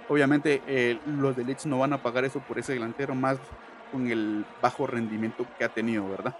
Obviamente 0.09 0.61
los 1.05 1.35
de 1.37 1.45
Leeds 1.45 1.67
no 1.67 1.79
van 1.79 1.93
a 1.93 2.01
pagar 2.01 2.25
eso 2.25 2.39
por 2.39 2.59
ese 2.59 2.73
delantero 2.73 3.15
más 3.15 3.37
con 3.91 4.09
el 4.09 4.45
bajo 4.61 4.87
rendimiento 4.87 5.45
que 5.57 5.63
ha 5.63 5.69
tenido, 5.69 6.09
¿verdad? 6.09 6.35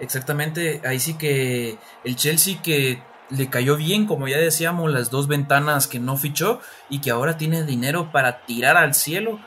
Exactamente, 0.00 0.80
ahí 0.84 0.98
sí 0.98 1.16
que 1.18 1.78
el 2.04 2.16
Chelsea 2.16 2.60
que 2.62 3.02
le 3.30 3.48
cayó 3.48 3.76
bien, 3.76 4.06
como 4.06 4.28
ya 4.28 4.38
decíamos, 4.38 4.90
las 4.90 5.10
dos 5.10 5.28
ventanas 5.28 5.86
que 5.86 6.00
no 6.00 6.16
fichó 6.16 6.60
y 6.88 7.00
que 7.00 7.10
ahora 7.10 7.36
tiene 7.36 7.64
dinero 7.64 8.10
para 8.10 8.44
tirar 8.44 8.76
al 8.76 8.94
cielo. 8.94 9.38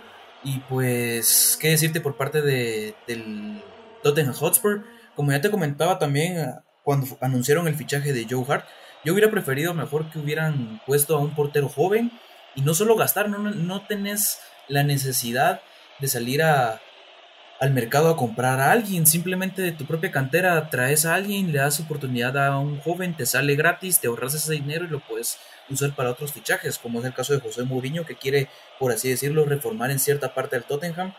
Y 0.43 0.59
pues, 0.69 1.57
¿qué 1.59 1.69
decirte 1.69 2.01
por 2.01 2.15
parte 2.15 2.41
de, 2.41 2.95
del 3.07 3.63
Tottenham 4.03 4.35
Hotspur? 4.35 4.83
Como 5.15 5.31
ya 5.31 5.41
te 5.41 5.49
comentaba 5.49 5.97
también 5.97 6.37
ah, 6.37 6.63
cuando 6.83 7.17
anunciaron 7.21 7.67
el 7.67 7.75
fichaje 7.75 8.13
de 8.13 8.27
Joe 8.29 8.45
Hart, 8.47 8.65
yo 9.03 9.13
hubiera 9.13 9.31
preferido 9.31 9.73
mejor 9.73 10.09
que 10.11 10.19
hubieran 10.19 10.81
puesto 10.85 11.15
a 11.15 11.19
un 11.19 11.33
portero 11.33 11.69
joven 11.69 12.11
y 12.55 12.61
no 12.61 12.73
solo 12.73 12.95
gastar, 12.95 13.29
no, 13.29 13.39
no 13.39 13.85
tenés 13.87 14.39
la 14.67 14.83
necesidad 14.83 15.61
de 15.99 16.07
salir 16.07 16.43
a, 16.43 16.81
al 17.59 17.71
mercado 17.71 18.09
a 18.09 18.17
comprar 18.17 18.59
a 18.59 18.71
alguien, 18.71 19.07
simplemente 19.07 19.61
de 19.61 19.71
tu 19.71 19.85
propia 19.85 20.11
cantera 20.11 20.69
traes 20.69 21.05
a 21.05 21.15
alguien, 21.15 21.51
le 21.51 21.59
das 21.59 21.79
oportunidad 21.79 22.37
a 22.37 22.57
un 22.59 22.79
joven, 22.79 23.15
te 23.15 23.25
sale 23.25 23.55
gratis, 23.55 23.99
te 23.99 24.07
ahorras 24.07 24.33
ese 24.33 24.53
dinero 24.53 24.85
y 24.85 24.89
lo 24.89 24.99
puedes 24.99 25.37
usar 25.69 25.95
para 25.95 26.11
otros 26.11 26.33
fichajes, 26.33 26.77
como 26.77 26.99
es 26.99 27.05
el 27.05 27.13
caso 27.13 27.33
de 27.33 27.39
José 27.39 27.63
Mourinho 27.63 28.05
que 28.05 28.17
quiere, 28.17 28.49
por 28.79 28.91
así 28.91 29.09
decirlo, 29.09 29.45
reformar 29.45 29.91
en 29.91 29.99
cierta 29.99 30.33
parte 30.33 30.55
del 30.55 30.65
Tottenham 30.65 31.13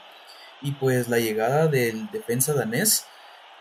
y 0.64 0.72
pues 0.72 1.09
la 1.09 1.18
llegada 1.18 1.68
del 1.68 2.11
defensa 2.11 2.55
danés 2.55 3.07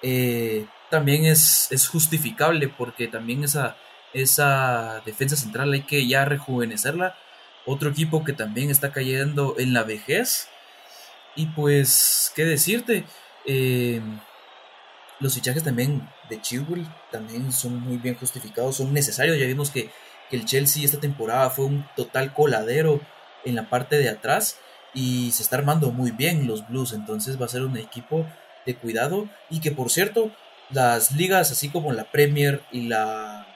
eh, 0.01 0.65
también 0.89 1.25
es, 1.25 1.67
es 1.69 1.87
justificable 1.87 2.69
porque 2.69 3.07
también 3.07 3.43
esa, 3.43 3.75
esa 4.13 5.01
defensa 5.05 5.35
central 5.35 5.73
hay 5.73 5.83
que 5.83 6.07
ya 6.07 6.23
rejuvenecerla. 6.23 7.15
Otro 7.65 7.89
equipo 7.89 8.23
que 8.23 8.33
también 8.33 8.69
está 8.69 8.91
cayendo 8.91 9.55
en 9.57 9.73
la 9.73 9.83
vejez. 9.83 10.47
Y 11.35 11.47
pues, 11.47 12.31
¿qué 12.35 12.45
decirte? 12.45 13.05
Eh, 13.45 14.01
los 15.19 15.33
fichajes 15.33 15.63
también 15.63 16.07
de 16.29 16.41
Chilwell 16.41 16.87
también 17.11 17.51
son 17.51 17.79
muy 17.81 17.97
bien 17.97 18.15
justificados, 18.15 18.77
son 18.77 18.93
necesarios. 18.93 19.37
Ya 19.37 19.45
vimos 19.45 19.71
que, 19.71 19.89
que, 20.29 20.37
el 20.37 20.45
Chelsea 20.45 20.85
esta 20.85 20.99
temporada 20.99 21.49
fue 21.49 21.65
un 21.65 21.85
total 21.97 22.33
coladero 22.33 23.01
en 23.43 23.55
la 23.55 23.69
parte 23.69 23.97
de 23.97 24.09
atrás 24.09 24.57
y 24.93 25.31
se 25.31 25.43
está 25.43 25.57
armando 25.57 25.91
muy 25.91 26.11
bien 26.11 26.47
los 26.47 26.67
Blues. 26.67 26.93
Entonces 26.93 27.41
va 27.41 27.45
a 27.45 27.49
ser 27.49 27.63
un 27.63 27.77
equipo 27.77 28.25
de 28.65 28.75
cuidado 28.75 29.27
y 29.49 29.59
que 29.59 29.71
por 29.71 29.89
cierto, 29.89 30.31
las 30.69 31.11
ligas 31.11 31.51
así 31.51 31.69
como 31.69 31.91
la 31.91 32.05
Premier 32.05 32.61
y 32.71 32.87
la, 32.87 33.47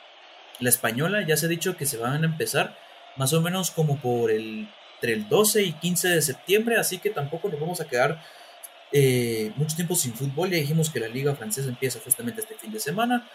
la 0.60 0.70
española 0.70 1.26
ya 1.26 1.38
se 1.38 1.46
ha 1.46 1.50
dicho 1.50 1.78
que 1.78 1.86
se 1.86 1.98
van 1.98 2.24
a 2.24 2.28
empezar 2.28 2.78
más 3.16 3.34
o 3.34 3.42
menos 3.42 3.72
como 3.72 3.98
por 3.98 4.32
el 4.32 4.68
entre 4.98 5.14
el 5.14 5.30
12 5.30 5.64
y 5.64 5.74
15 5.74 6.10
de 6.10 6.22
septiembre, 6.22 6.78
así 6.78 6.98
que 6.98 7.12
tampoco 7.12 7.50
nos 7.50 7.60
vamos 7.60 7.80
a 7.82 7.86
quedar 7.86 8.20
eh, 8.92 9.52
mucho 9.56 9.76
tiempo 9.76 9.96
sin 9.96 10.14
fútbol. 10.14 10.50
Ya 10.50 10.58
dijimos 10.58 10.90
que 10.90 11.00
la 11.00 11.08
liga 11.08 11.36
francesa 11.36 11.70
empieza 11.70 12.00
justamente 12.04 12.42
este 12.42 12.56
fin 12.56 12.72
de 12.72 12.80
semana 12.80 13.28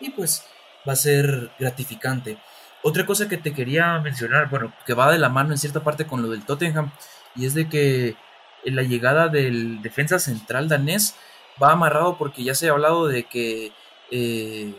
y 0.00 0.10
pues 0.10 0.44
va 0.88 0.94
a 0.94 0.96
ser 0.96 1.50
gratificante. 1.58 2.38
Otra 2.82 3.04
cosa 3.04 3.28
que 3.28 3.36
te 3.36 3.52
quería 3.52 3.98
mencionar, 4.00 4.48
bueno, 4.48 4.72
que 4.86 4.94
va 4.94 5.12
de 5.12 5.18
la 5.18 5.28
mano 5.28 5.52
en 5.52 5.58
cierta 5.58 5.84
parte 5.84 6.06
con 6.06 6.22
lo 6.22 6.28
del 6.28 6.46
Tottenham, 6.46 6.90
y 7.36 7.46
es 7.46 7.54
de 7.54 7.68
que 7.68 8.16
la 8.64 8.82
llegada 8.82 9.28
del 9.28 9.82
defensa 9.82 10.18
central 10.18 10.68
danés 10.68 11.14
va 11.62 11.72
amarrado 11.72 12.16
porque 12.18 12.44
ya 12.44 12.54
se 12.54 12.68
ha 12.68 12.72
hablado 12.72 13.06
de 13.06 13.24
que 13.24 13.72
eh, 14.10 14.74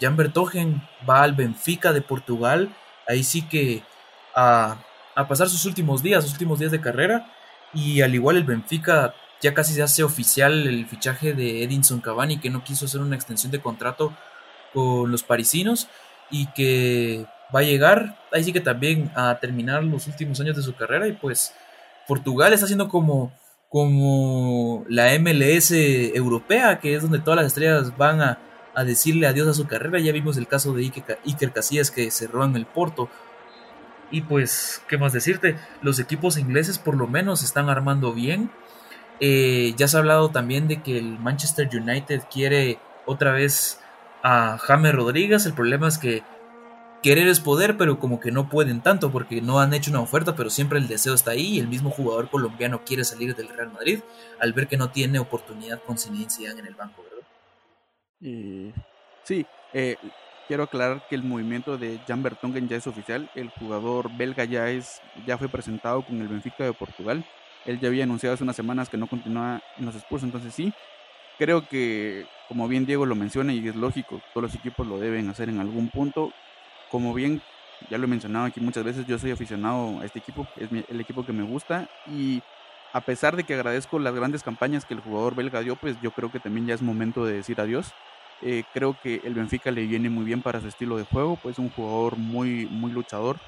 Jan 0.00 0.16
Bertogen 0.16 0.82
va 1.08 1.22
al 1.22 1.34
Benfica 1.34 1.92
de 1.92 2.00
Portugal, 2.02 2.74
ahí 3.06 3.22
sí 3.22 3.42
que 3.42 3.82
a, 4.34 4.78
a 5.14 5.28
pasar 5.28 5.48
sus 5.48 5.64
últimos 5.66 6.02
días, 6.02 6.24
sus 6.24 6.32
últimos 6.32 6.58
días 6.58 6.72
de 6.72 6.80
carrera, 6.80 7.30
y 7.74 8.00
al 8.00 8.14
igual 8.14 8.36
el 8.36 8.44
Benfica 8.44 9.14
ya 9.40 9.54
casi 9.54 9.74
se 9.74 9.82
hace 9.82 10.02
oficial 10.02 10.66
el 10.66 10.86
fichaje 10.86 11.32
de 11.32 11.62
Edinson 11.62 12.00
Cavani, 12.00 12.38
que 12.38 12.50
no 12.50 12.64
quiso 12.64 12.86
hacer 12.86 13.00
una 13.00 13.16
extensión 13.16 13.52
de 13.52 13.60
contrato 13.60 14.12
con 14.72 15.10
los 15.10 15.22
parisinos 15.22 15.88
y 16.30 16.46
que 16.48 17.26
va 17.54 17.60
a 17.60 17.64
llegar, 17.64 18.18
ahí 18.32 18.44
sí 18.44 18.52
que 18.52 18.60
también 18.60 19.10
a 19.14 19.38
terminar 19.40 19.82
los 19.82 20.06
últimos 20.06 20.40
años 20.40 20.56
de 20.56 20.62
su 20.62 20.74
carrera 20.74 21.08
y 21.08 21.12
pues 21.12 21.54
Portugal 22.10 22.52
está 22.52 22.64
haciendo 22.64 22.88
como, 22.88 23.32
como 23.68 24.84
la 24.88 25.16
MLS 25.20 25.70
europea, 25.70 26.80
que 26.80 26.96
es 26.96 27.02
donde 27.02 27.20
todas 27.20 27.36
las 27.36 27.46
estrellas 27.46 27.96
van 27.96 28.20
a, 28.20 28.38
a 28.74 28.82
decirle 28.82 29.28
adiós 29.28 29.46
a 29.46 29.54
su 29.54 29.68
carrera. 29.68 30.00
Ya 30.00 30.10
vimos 30.10 30.36
el 30.36 30.48
caso 30.48 30.74
de 30.74 30.82
Iker 30.82 31.52
Casillas 31.52 31.92
que 31.92 32.10
cerró 32.10 32.44
en 32.44 32.56
el 32.56 32.66
Porto. 32.66 33.08
Y 34.10 34.22
pues, 34.22 34.82
¿qué 34.88 34.98
más 34.98 35.12
decirte? 35.12 35.56
Los 35.82 36.00
equipos 36.00 36.36
ingleses 36.36 36.80
por 36.80 36.96
lo 36.96 37.06
menos 37.06 37.44
están 37.44 37.68
armando 37.68 38.12
bien. 38.12 38.50
Eh, 39.20 39.72
ya 39.76 39.86
se 39.86 39.96
ha 39.96 40.00
hablado 40.00 40.30
también 40.30 40.66
de 40.66 40.82
que 40.82 40.98
el 40.98 41.16
Manchester 41.20 41.68
United 41.72 42.22
quiere 42.28 42.80
otra 43.06 43.30
vez 43.30 43.78
a 44.24 44.58
James 44.58 44.96
Rodríguez. 44.96 45.46
El 45.46 45.52
problema 45.52 45.86
es 45.86 45.96
que 45.96 46.24
querer 47.02 47.28
es 47.28 47.40
poder, 47.40 47.76
pero 47.76 47.98
como 47.98 48.20
que 48.20 48.30
no 48.30 48.48
pueden 48.48 48.82
tanto 48.82 49.10
porque 49.10 49.40
no 49.40 49.60
han 49.60 49.74
hecho 49.74 49.90
una 49.90 50.00
oferta, 50.00 50.34
pero 50.34 50.50
siempre 50.50 50.78
el 50.78 50.88
deseo 50.88 51.14
está 51.14 51.32
ahí 51.32 51.56
y 51.56 51.60
el 51.60 51.68
mismo 51.68 51.90
jugador 51.90 52.28
colombiano 52.30 52.84
quiere 52.84 53.04
salir 53.04 53.34
del 53.34 53.48
Real 53.48 53.72
Madrid 53.72 54.00
al 54.38 54.52
ver 54.52 54.68
que 54.68 54.76
no 54.76 54.90
tiene 54.90 55.18
oportunidad 55.18 55.82
con 55.82 55.98
Zinedine 55.98 56.58
en 56.58 56.66
el 56.66 56.74
banco, 56.74 57.02
¿verdad? 57.02 57.26
Sí, 59.24 59.46
eh, 59.72 59.96
quiero 60.48 60.64
aclarar 60.64 61.06
que 61.08 61.14
el 61.14 61.22
movimiento 61.22 61.78
de 61.78 62.00
Jan 62.06 62.22
Bertongen 62.22 62.68
ya 62.68 62.76
es 62.76 62.86
oficial. 62.86 63.30
El 63.34 63.50
jugador 63.50 64.10
belga 64.16 64.44
ya 64.44 64.68
es 64.68 65.00
ya 65.26 65.38
fue 65.38 65.48
presentado 65.48 66.04
con 66.04 66.20
el 66.20 66.28
Benfica 66.28 66.64
de 66.64 66.72
Portugal. 66.72 67.24
Él 67.66 67.78
ya 67.78 67.88
había 67.88 68.04
anunciado 68.04 68.34
hace 68.34 68.44
unas 68.44 68.56
semanas 68.56 68.88
que 68.88 68.96
no 68.96 69.06
continúa 69.06 69.62
en 69.78 69.86
los 69.86 69.94
Spurs, 69.94 70.22
entonces 70.22 70.54
sí. 70.54 70.72
Creo 71.38 71.66
que, 71.68 72.26
como 72.48 72.68
bien 72.68 72.84
Diego 72.84 73.06
lo 73.06 73.14
menciona, 73.14 73.52
y 73.52 73.66
es 73.66 73.76
lógico, 73.76 74.20
todos 74.34 74.50
los 74.50 74.54
equipos 74.54 74.86
lo 74.86 74.98
deben 74.98 75.28
hacer 75.28 75.48
en 75.48 75.60
algún 75.60 75.88
punto. 75.88 76.32
Como 76.90 77.14
bien 77.14 77.40
ya 77.88 77.98
lo 77.98 78.04
he 78.04 78.08
mencionado 78.08 78.46
aquí 78.46 78.60
muchas 78.60 78.84
veces, 78.84 79.06
yo 79.06 79.18
soy 79.18 79.30
aficionado 79.30 80.00
a 80.00 80.04
este 80.04 80.18
equipo, 80.18 80.46
es 80.56 80.68
el 80.88 81.00
equipo 81.00 81.24
que 81.24 81.32
me 81.32 81.42
gusta 81.42 81.88
y 82.06 82.42
a 82.92 83.00
pesar 83.00 83.36
de 83.36 83.44
que 83.44 83.54
agradezco 83.54 83.98
las 83.98 84.14
grandes 84.14 84.42
campañas 84.42 84.84
que 84.84 84.94
el 84.94 85.00
jugador 85.00 85.34
belga 85.34 85.60
dio, 85.60 85.76
pues 85.76 85.96
yo 86.02 86.10
creo 86.10 86.30
que 86.30 86.40
también 86.40 86.66
ya 86.66 86.74
es 86.74 86.82
momento 86.82 87.24
de 87.24 87.34
decir 87.34 87.60
adiós. 87.60 87.92
Eh, 88.42 88.64
creo 88.72 88.96
que 89.00 89.20
el 89.24 89.34
Benfica 89.34 89.70
le 89.70 89.86
viene 89.86 90.08
muy 90.08 90.24
bien 90.24 90.42
para 90.42 90.60
su 90.60 90.68
estilo 90.68 90.96
de 90.96 91.04
juego, 91.04 91.36
pues 91.36 91.58
un 91.58 91.70
jugador 91.70 92.16
muy, 92.16 92.66
muy 92.66 92.90
luchador 92.90 93.38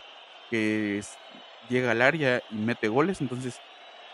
que 0.50 1.02
llega 1.68 1.90
al 1.90 2.02
área 2.02 2.42
y 2.50 2.57
mete 2.57 2.88
goles, 2.88 3.20
entonces 3.20 3.59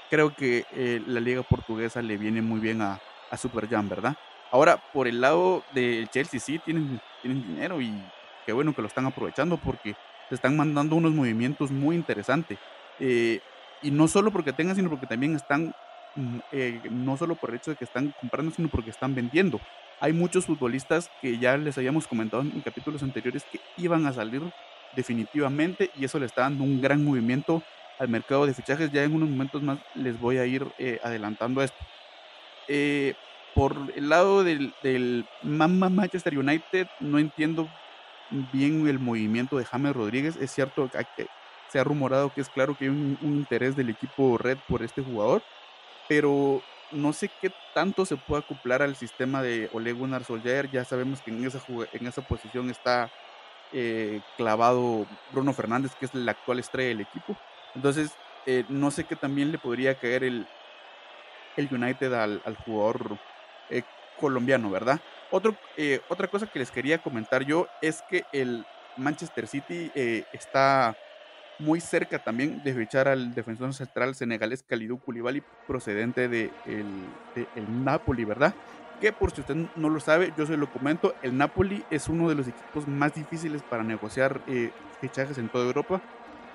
creo 0.09 0.35
que 0.35 0.65
eh, 0.73 1.03
la 1.07 1.21
liga 1.21 1.43
portuguesa 1.43 2.01
le 2.01 2.17
viene 2.17 2.43
muy 2.43 2.61
bien 2.61 2.81
a, 2.81 3.01
a 3.31 3.37
Super 3.37 3.69
Jam, 3.69 3.89
¿verdad? 3.89 4.17
Ahora, 4.51 4.77
por 4.93 5.09
el 5.09 5.21
lado 5.21 5.65
del 5.73 6.09
Chelsea, 6.09 6.41
sí, 6.41 6.59
tienen, 6.61 7.01
tienen 7.21 7.43
dinero 7.43 7.81
y 7.83 7.93
qué 8.49 8.55
bueno 8.55 8.75
que 8.75 8.81
lo 8.81 8.89
están 8.89 9.05
aprovechando 9.05 9.59
porque 9.59 9.95
se 10.31 10.35
están 10.35 10.57
mandando 10.57 10.97
unos 10.97 11.13
movimientos 11.13 11.71
muy 11.71 11.95
interesantes. 11.95 12.59
Eh, 12.99 13.41
y 13.83 13.91
no 13.91 14.09
solo 14.09 14.31
porque 14.31 14.55
tengan, 14.55 14.75
sino 14.75 14.89
porque 14.89 15.07
también 15.07 15.37
están, 15.37 15.75
mm, 16.15 16.39
eh, 16.53 16.81
no 16.91 17.19
solo 17.19 17.35
por 17.35 17.51
el 17.51 17.57
hecho 17.57 17.73
de 17.73 17.77
que 17.77 17.85
están 17.85 18.15
comprando, 18.19 18.51
sino 18.51 18.69
porque 18.69 18.89
están 18.89 19.15
vendiendo. 19.15 19.61
Hay 20.01 20.15
muchos 20.15 20.47
futbolistas 20.47 21.11
que 21.21 21.37
ya 21.37 21.59
les 21.59 21.77
habíamos 21.77 22.07
comentado 22.07 22.41
en 22.41 22.63
capítulos 22.63 23.03
anteriores 23.03 23.45
que 23.53 23.61
iban 23.77 24.07
a 24.07 24.15
salir 24.15 24.41
definitivamente 24.97 25.91
y 25.95 26.07
eso 26.07 26.19
le 26.19 26.25
está 26.25 26.41
dando 26.41 26.65
un 26.65 26.81
gran 26.81 27.05
movimiento 27.05 27.63
al 27.99 28.09
mercado 28.09 28.47
de 28.47 28.55
fichajes. 28.55 28.91
Ya 28.91 29.05
en 29.05 29.13
unos 29.13 29.29
momentos 29.29 29.63
más 29.63 29.79
les 29.95 30.19
voy 30.19 30.39
a 30.39 30.47
ir 30.47 30.67
eh, 30.79 30.99
adelantando 31.05 31.63
esto. 31.63 31.85
Eh, 32.67 33.13
por 33.55 33.77
el 33.95 34.09
lado 34.09 34.43
del, 34.43 34.73
del 34.83 35.27
Manchester 35.43 36.39
United, 36.39 36.87
no 37.01 37.19
entiendo 37.19 37.69
bien 38.31 38.87
el 38.89 38.99
movimiento 38.99 39.59
de 39.59 39.65
James 39.65 39.95
Rodríguez. 39.95 40.37
Es 40.37 40.51
cierto 40.51 40.91
que 41.17 41.27
se 41.69 41.79
ha 41.79 41.85
rumorado 41.85 42.33
que 42.33 42.41
es 42.41 42.49
claro 42.49 42.77
que 42.77 42.85
hay 42.85 42.91
un, 42.91 43.19
interés 43.23 43.77
del 43.77 43.91
equipo 43.91 44.39
Red 44.39 44.59
por 44.69 44.83
este 44.83 45.03
jugador, 45.03 45.43
pero 46.09 46.63
no 46.91 47.13
sé 47.13 47.31
qué 47.41 47.53
tanto 47.75 48.07
se 48.07 48.17
puede 48.17 48.43
acoplar 48.43 48.83
al 48.83 48.97
sistema 48.97 49.43
de 49.43 49.69
Ole 49.73 49.93
Gunnar 49.93 50.25
Solskjaer. 50.25 50.71
Ya 50.71 50.85
sabemos 50.85 51.21
que 51.21 51.31
en 51.31 51.47
esa, 51.47 51.61
en 51.93 52.07
esa 52.07 52.23
posición 52.23 52.71
está 52.71 53.11
eh, 53.73 54.21
clavado 54.37 55.07
Bruno 55.31 55.53
Fernández, 55.53 55.93
que 55.95 56.07
es 56.07 56.15
la 56.15 56.33
actual 56.33 56.59
estrella 56.59 56.89
del 56.89 57.03
equipo. 57.03 57.37
Entonces, 57.75 58.13
eh, 58.47 58.65
no 58.69 58.91
sé 58.91 59.05
qué 59.05 59.15
también 59.15 59.53
le 59.53 59.59
podría 59.59 59.95
caer 59.95 60.25
el, 60.25 60.47
el 61.57 61.69
United 61.71 62.13
al, 62.15 62.57
jugador 62.65 63.19
eh, 63.69 63.83
colombiano, 64.19 64.71
¿verdad? 64.71 65.01
Eh, 65.77 66.01
otra 66.09 66.29
cosa 66.29 66.47
que 66.47 66.59
les 66.59 66.71
quería 66.71 66.99
comentar 66.99 67.45
yo 67.45 67.67
es 67.83 68.03
que 68.11 68.25
el 68.33 68.65
Manchester 68.97 69.47
City 69.47 69.91
está 70.33 70.97
muy 71.59 71.81
cerca 71.81 72.19
también 72.19 72.63
de 72.63 72.73
fichar 72.73 73.09
al 73.09 73.35
defensor 73.35 73.73
central 73.75 74.15
senegalés 74.15 74.63
Kalidou 74.63 74.99
Koulibaly 74.99 75.43
procedente 75.67 76.29
de 76.29 76.51
el, 76.67 77.85
Napoli, 77.85 78.25
¿verdad? 78.25 78.55
Que 79.01 79.13
por 79.13 79.31
si 79.31 79.41
usted 79.41 79.57
no 79.77 79.89
lo 79.89 80.01
sabe, 80.01 80.33
yo 80.37 80.47
se 80.47 80.57
lo 80.57 80.71
comento, 80.71 81.15
el 81.23 81.37
Napoli 81.37 81.85
es 81.91 82.09
uno 82.09 82.29
de 82.29 82.35
los 82.35 82.49
equipos 82.49 82.89
más 82.89 83.15
difíciles 83.15 83.63
para 83.63 83.85
negociar 83.85 84.41
fichajes 85.01 85.39
en 85.39 85.49
toda 85.49 85.65
Europa 85.67 86.03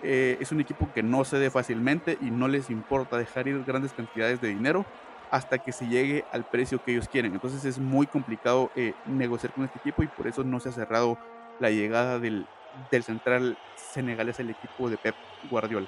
eh, 0.05 0.37
es 0.41 0.51
un 0.51 0.59
equipo 0.59 0.91
que 0.93 1.01
no 1.01 1.23
cede 1.23 1.49
fácilmente 1.49 2.17
y 2.19 2.29
no 2.29 2.49
les 2.49 2.69
importa 2.69 3.17
dejar 3.17 3.47
ir 3.47 3.63
grandes 3.63 3.93
cantidades 3.93 4.41
de 4.41 4.49
dinero 4.49 4.85
hasta 5.33 5.57
que 5.57 5.71
se 5.71 5.87
llegue 5.87 6.25
al 6.31 6.47
precio 6.47 6.83
que 6.83 6.91
ellos 6.91 7.07
quieren. 7.07 7.33
Entonces 7.33 7.65
es 7.65 7.79
muy 7.79 8.05
complicado 8.05 8.71
eh, 8.75 8.93
negociar 9.05 9.53
con 9.53 9.65
este 9.65 9.79
equipo 9.79 10.03
y 10.03 10.07
por 10.07 10.27
eso 10.27 10.43
no 10.43 10.59
se 10.59 10.69
ha 10.69 10.71
cerrado 10.71 11.17
la 11.59 11.69
llegada 11.71 12.19
del, 12.19 12.45
del 12.91 13.03
central 13.03 13.57
senegalés 13.75 14.39
al 14.39 14.49
equipo 14.49 14.89
de 14.89 14.97
Pep 14.97 15.15
Guardiola. 15.49 15.87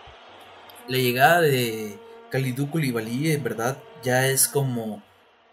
La 0.88 0.98
llegada 0.98 1.42
de 1.42 2.00
Kalidou 2.32 2.70
Koulibaly, 2.70 3.32
en 3.32 3.44
verdad, 3.44 3.78
ya 4.04 4.28
es 4.28 4.48
como 4.48 5.04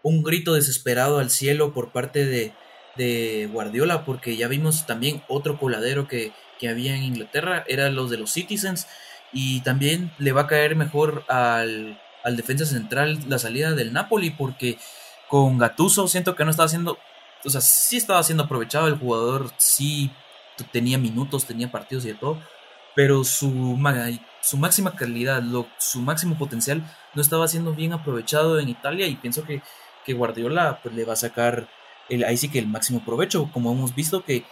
un 0.02 0.22
grito 0.22 0.55
desesperado 0.55 1.18
al 1.18 1.31
cielo 1.31 1.74
por 1.74 1.90
parte 1.90 2.24
de, 2.24 2.52
de 2.96 3.48
Guardiola, 3.52 4.05
porque 4.05 4.37
ya 4.37 4.48
vimos 4.48 4.87
también 4.87 5.22
otro 5.28 5.59
coladero 5.59 6.09
que 6.09 6.33
que 6.62 6.68
había 6.68 6.94
en 6.94 7.02
Inglaterra, 7.02 7.64
eran 7.66 7.96
los 7.96 8.09
de 8.09 8.18
los 8.18 8.31
Citizens, 8.31 8.87
y 9.33 9.62
también 9.62 10.12
le 10.18 10.31
va 10.31 10.42
a 10.42 10.46
caer 10.46 10.76
mejor 10.76 11.24
al, 11.26 12.00
defensa 12.30 12.64
central 12.64 13.18
la 13.28 13.38
salida 13.38 13.72
del 13.72 13.92
Napoli, 13.92 14.30
porque 14.30 14.78
con 15.28 15.58
Gatuso 15.58 16.08
siento 16.08 16.35
que 16.35 16.44
no 16.44 16.50
estaba 16.50 16.66
haciendo, 16.66 16.98
o 17.44 17.50
sea, 17.50 17.61
sí 17.61 17.96
estaba 17.96 18.22
siendo 18.22 18.44
aprovechado 18.44 18.87
el 18.88 18.98
jugador, 18.98 19.50
sí 19.56 20.11
tenía 20.70 20.98
minutos, 20.98 21.46
tenía 21.46 21.70
partidos 21.70 22.04
y 22.04 22.08
de 22.08 22.14
todo, 22.14 22.38
pero 22.94 23.24
su, 23.24 23.78
su 24.42 24.56
máxima 24.58 24.94
calidad, 24.94 25.42
lo, 25.42 25.66
su 25.78 26.00
máximo 26.00 26.37
potencial 26.37 26.82
no 27.14 27.22
estaba 27.22 27.48
siendo 27.48 27.72
bien 27.74 27.92
aprovechado 27.92 28.61
en 28.61 28.68
Italia 28.68 29.06
y 29.06 29.16
pienso 29.16 29.44
que, 29.44 29.62
que 30.04 30.12
Guardiola 30.12 30.80
pues, 30.82 30.94
le 30.94 31.04
va 31.04 31.14
a 31.14 31.16
sacar 31.16 31.68
ahí 32.26 32.37
sí 32.37 32.50
que 32.50 32.58
el 32.58 32.66
máximo 32.66 33.04
provecho, 33.04 33.50
como 33.52 33.72
hemos 33.72 33.94
visto 33.94 34.24
que, 34.24 34.44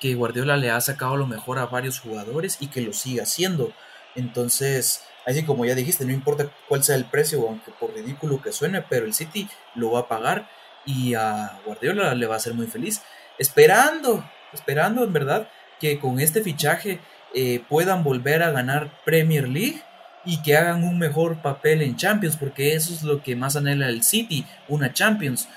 que 0.00 0.14
Guardiola 0.14 0.56
le 0.56 0.70
ha 0.70 0.80
sacado 0.80 1.16
lo 1.16 1.26
mejor 1.26 1.58
a 1.58 1.66
varios 1.66 1.98
jugadores 1.98 2.58
y 2.60 2.68
que 2.68 2.80
lo 2.80 2.92
sigue 2.92 3.20
haciendo. 3.20 3.72
Entonces, 4.14 5.04
así 5.26 5.44
como 5.44 5.64
ya 5.64 5.74
dijiste, 5.74 6.04
no 6.04 6.12
importa 6.12 6.50
cuál 6.68 6.82
sea 6.82 6.96
el 6.96 7.04
precio, 7.04 7.46
aunque 7.46 7.72
por 7.72 7.94
ridículo 7.94 8.40
que 8.42 8.52
suene, 8.52 8.82
pero 8.82 9.06
el 9.06 9.14
City 9.14 9.48
lo 9.74 9.92
va 9.92 10.00
a 10.00 10.08
pagar 10.08 10.48
y 10.84 11.14
a 11.14 11.58
Guardiola 11.64 12.14
le 12.14 12.26
va 12.26 12.34
a 12.34 12.38
hacer 12.38 12.54
muy 12.54 12.66
feliz. 12.66 13.02
Esperando, 13.38 14.28
esperando 14.52 15.04
en 15.04 15.12
verdad 15.12 15.48
que 15.78 15.98
con 15.98 16.20
este 16.20 16.42
fichaje 16.42 17.00
eh, 17.34 17.62
puedan 17.68 18.02
volver 18.02 18.42
a 18.42 18.50
ganar 18.50 19.02
Premier 19.04 19.48
League 19.48 19.82
y 20.24 20.42
que 20.42 20.56
hagan 20.56 20.84
un 20.84 20.98
mejor 20.98 21.40
papel 21.40 21.82
en 21.82 21.96
Champions, 21.96 22.36
porque 22.36 22.74
eso 22.74 22.92
es 22.92 23.02
lo 23.02 23.22
que 23.22 23.36
más 23.36 23.56
anhela 23.56 23.88
el 23.88 24.02
City, 24.02 24.44
una 24.68 24.92
Champions. 24.92 25.48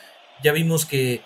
Ya 0.41 0.51
vimos 0.53 0.85
que, 0.85 1.21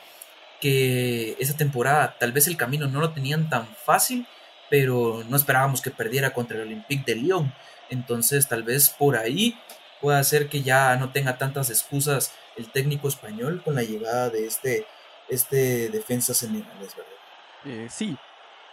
que 0.60 1.36
esa 1.40 1.56
temporada 1.56 2.16
tal 2.20 2.32
vez 2.32 2.48
el 2.48 2.58
camino 2.58 2.88
no 2.88 3.00
lo 3.00 3.12
tenían 3.12 3.50
tan 3.50 3.68
fácil, 3.86 4.28
pero 4.70 5.24
no 5.30 5.38
esperábamos 5.38 5.82
que 5.82 5.92
perdiera 5.92 6.32
contra 6.32 6.58
el 6.58 6.64
Olympique 6.64 7.04
de 7.06 7.16
Lyon. 7.16 7.54
Entonces 7.90 8.48
tal 8.48 8.64
vez 8.64 8.90
por 8.90 9.16
ahí 9.18 9.58
pueda 10.02 10.24
ser 10.24 10.50
que 10.50 10.62
ya 10.62 10.96
no 10.98 11.12
tenga 11.12 11.38
tantas 11.38 11.70
excusas 11.70 12.34
el 12.56 12.70
técnico 12.70 13.08
español 13.08 13.62
con 13.64 13.76
la 13.76 13.84
llegada 13.84 14.30
de 14.30 14.46
este, 14.46 14.86
este 15.30 15.90
defensa 15.90 16.34
senegalés, 16.34 16.96
¿verdad? 16.96 17.12
Eh, 17.66 17.88
sí, 17.90 18.18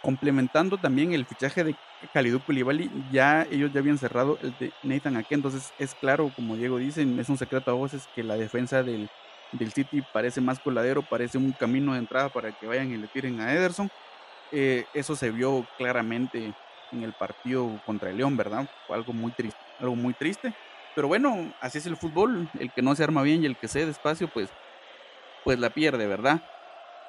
complementando 0.01 0.77
también 0.77 1.13
el 1.13 1.25
fichaje 1.25 1.63
de 1.63 1.75
Kalidou 2.13 2.39
Koulibaly, 2.39 2.91
ya 3.11 3.47
ellos 3.49 3.71
ya 3.73 3.79
habían 3.79 3.97
cerrado 3.97 4.37
el 4.41 4.55
de 4.59 4.71
Nathan 4.83 5.17
Ake, 5.17 5.35
entonces 5.35 5.73
es 5.79 5.95
claro, 5.95 6.31
como 6.35 6.55
Diego 6.55 6.77
dice, 6.77 7.01
es 7.01 7.29
un 7.29 7.37
secreto 7.37 7.71
a 7.71 7.73
voces 7.73 8.07
que 8.13 8.23
la 8.23 8.37
defensa 8.37 8.83
del, 8.83 9.09
del 9.51 9.73
City 9.73 10.03
parece 10.13 10.41
más 10.41 10.59
coladero, 10.59 11.01
parece 11.01 11.37
un 11.37 11.51
camino 11.51 11.93
de 11.93 11.99
entrada 11.99 12.29
para 12.29 12.51
que 12.51 12.67
vayan 12.67 12.91
y 12.91 12.97
le 12.97 13.07
tiren 13.07 13.39
a 13.41 13.51
Ederson. 13.51 13.89
Eh, 14.51 14.85
eso 14.93 15.15
se 15.15 15.31
vio 15.31 15.65
claramente 15.77 16.53
en 16.95 17.03
el 17.03 17.13
partido 17.13 17.81
contra 17.85 18.09
el 18.09 18.17
León, 18.17 18.37
¿verdad? 18.37 18.69
Fue 18.87 18.95
algo 18.95 19.13
muy 19.13 19.31
triste, 19.31 19.59
algo 19.79 19.95
muy 19.95 20.13
triste. 20.13 20.53
Pero 20.95 21.09
bueno, 21.09 21.53
así 21.59 21.77
es 21.77 21.85
el 21.85 21.97
fútbol, 21.97 22.49
el 22.57 22.71
que 22.71 22.81
no 22.81 22.95
se 22.95 23.03
arma 23.03 23.21
bien 23.21 23.43
y 23.43 23.45
el 23.45 23.57
que 23.57 23.67
se 23.67 23.85
despacio, 23.85 24.29
pues, 24.29 24.49
pues 25.43 25.59
la 25.59 25.69
pierde, 25.69 26.07
¿verdad? 26.07 26.41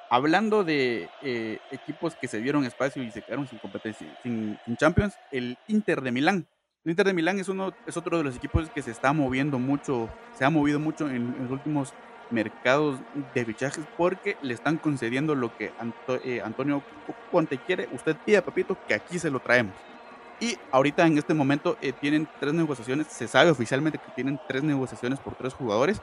Hablando 0.09 0.63
de 0.63 1.09
eh, 1.21 1.59
equipos 1.71 2.15
que 2.15 2.27
se 2.27 2.41
dieron 2.41 2.65
espacio 2.65 3.01
y 3.01 3.11
se 3.11 3.21
quedaron 3.21 3.47
sin 3.47 3.59
competencia, 3.59 4.07
sin, 4.23 4.59
Champions, 4.75 5.17
el 5.31 5.57
Inter 5.67 6.01
de 6.01 6.11
Milán. 6.11 6.47
El 6.83 6.91
Inter 6.91 7.07
de 7.07 7.13
Milán 7.13 7.39
es, 7.39 7.47
uno, 7.47 7.73
es 7.85 7.95
otro 7.95 8.17
de 8.17 8.25
los 8.25 8.35
equipos 8.35 8.69
que 8.69 8.81
se 8.81 8.91
está 8.91 9.13
moviendo 9.13 9.57
mucho, 9.57 10.09
se 10.33 10.43
ha 10.43 10.49
movido 10.49 10.79
mucho 10.79 11.09
en, 11.09 11.35
los 11.41 11.51
últimos 11.51 11.93
mercados 12.29 12.99
de 13.33 13.45
fichajes 13.45 13.85
porque 13.97 14.37
le 14.41 14.53
están 14.53 14.77
concediendo 14.77 15.35
lo 15.35 15.55
que 15.55 15.71
eh, 16.23 16.41
Antonio 16.43 16.83
Conte 17.31 17.57
quiere. 17.57 17.89
Usted 17.91 18.15
pide, 18.25 18.41
papito, 18.41 18.77
que 18.87 18.93
aquí 18.93 19.19
se 19.19 19.29
lo 19.29 19.39
traemos. 19.39 19.73
Y 20.39 20.57
ahorita 20.71 21.05
en 21.05 21.17
este 21.17 21.33
momento 21.33 21.77
eh, 21.81 21.93
tienen 21.93 22.27
tres 22.39 22.53
negociaciones, 22.53 23.07
se 23.07 23.27
sabe 23.27 23.49
oficialmente 23.49 23.97
que 23.97 24.11
tienen 24.15 24.39
tres 24.47 24.63
negociaciones 24.63 25.19
por 25.19 25.35
tres 25.35 25.53
jugadores 25.53 26.01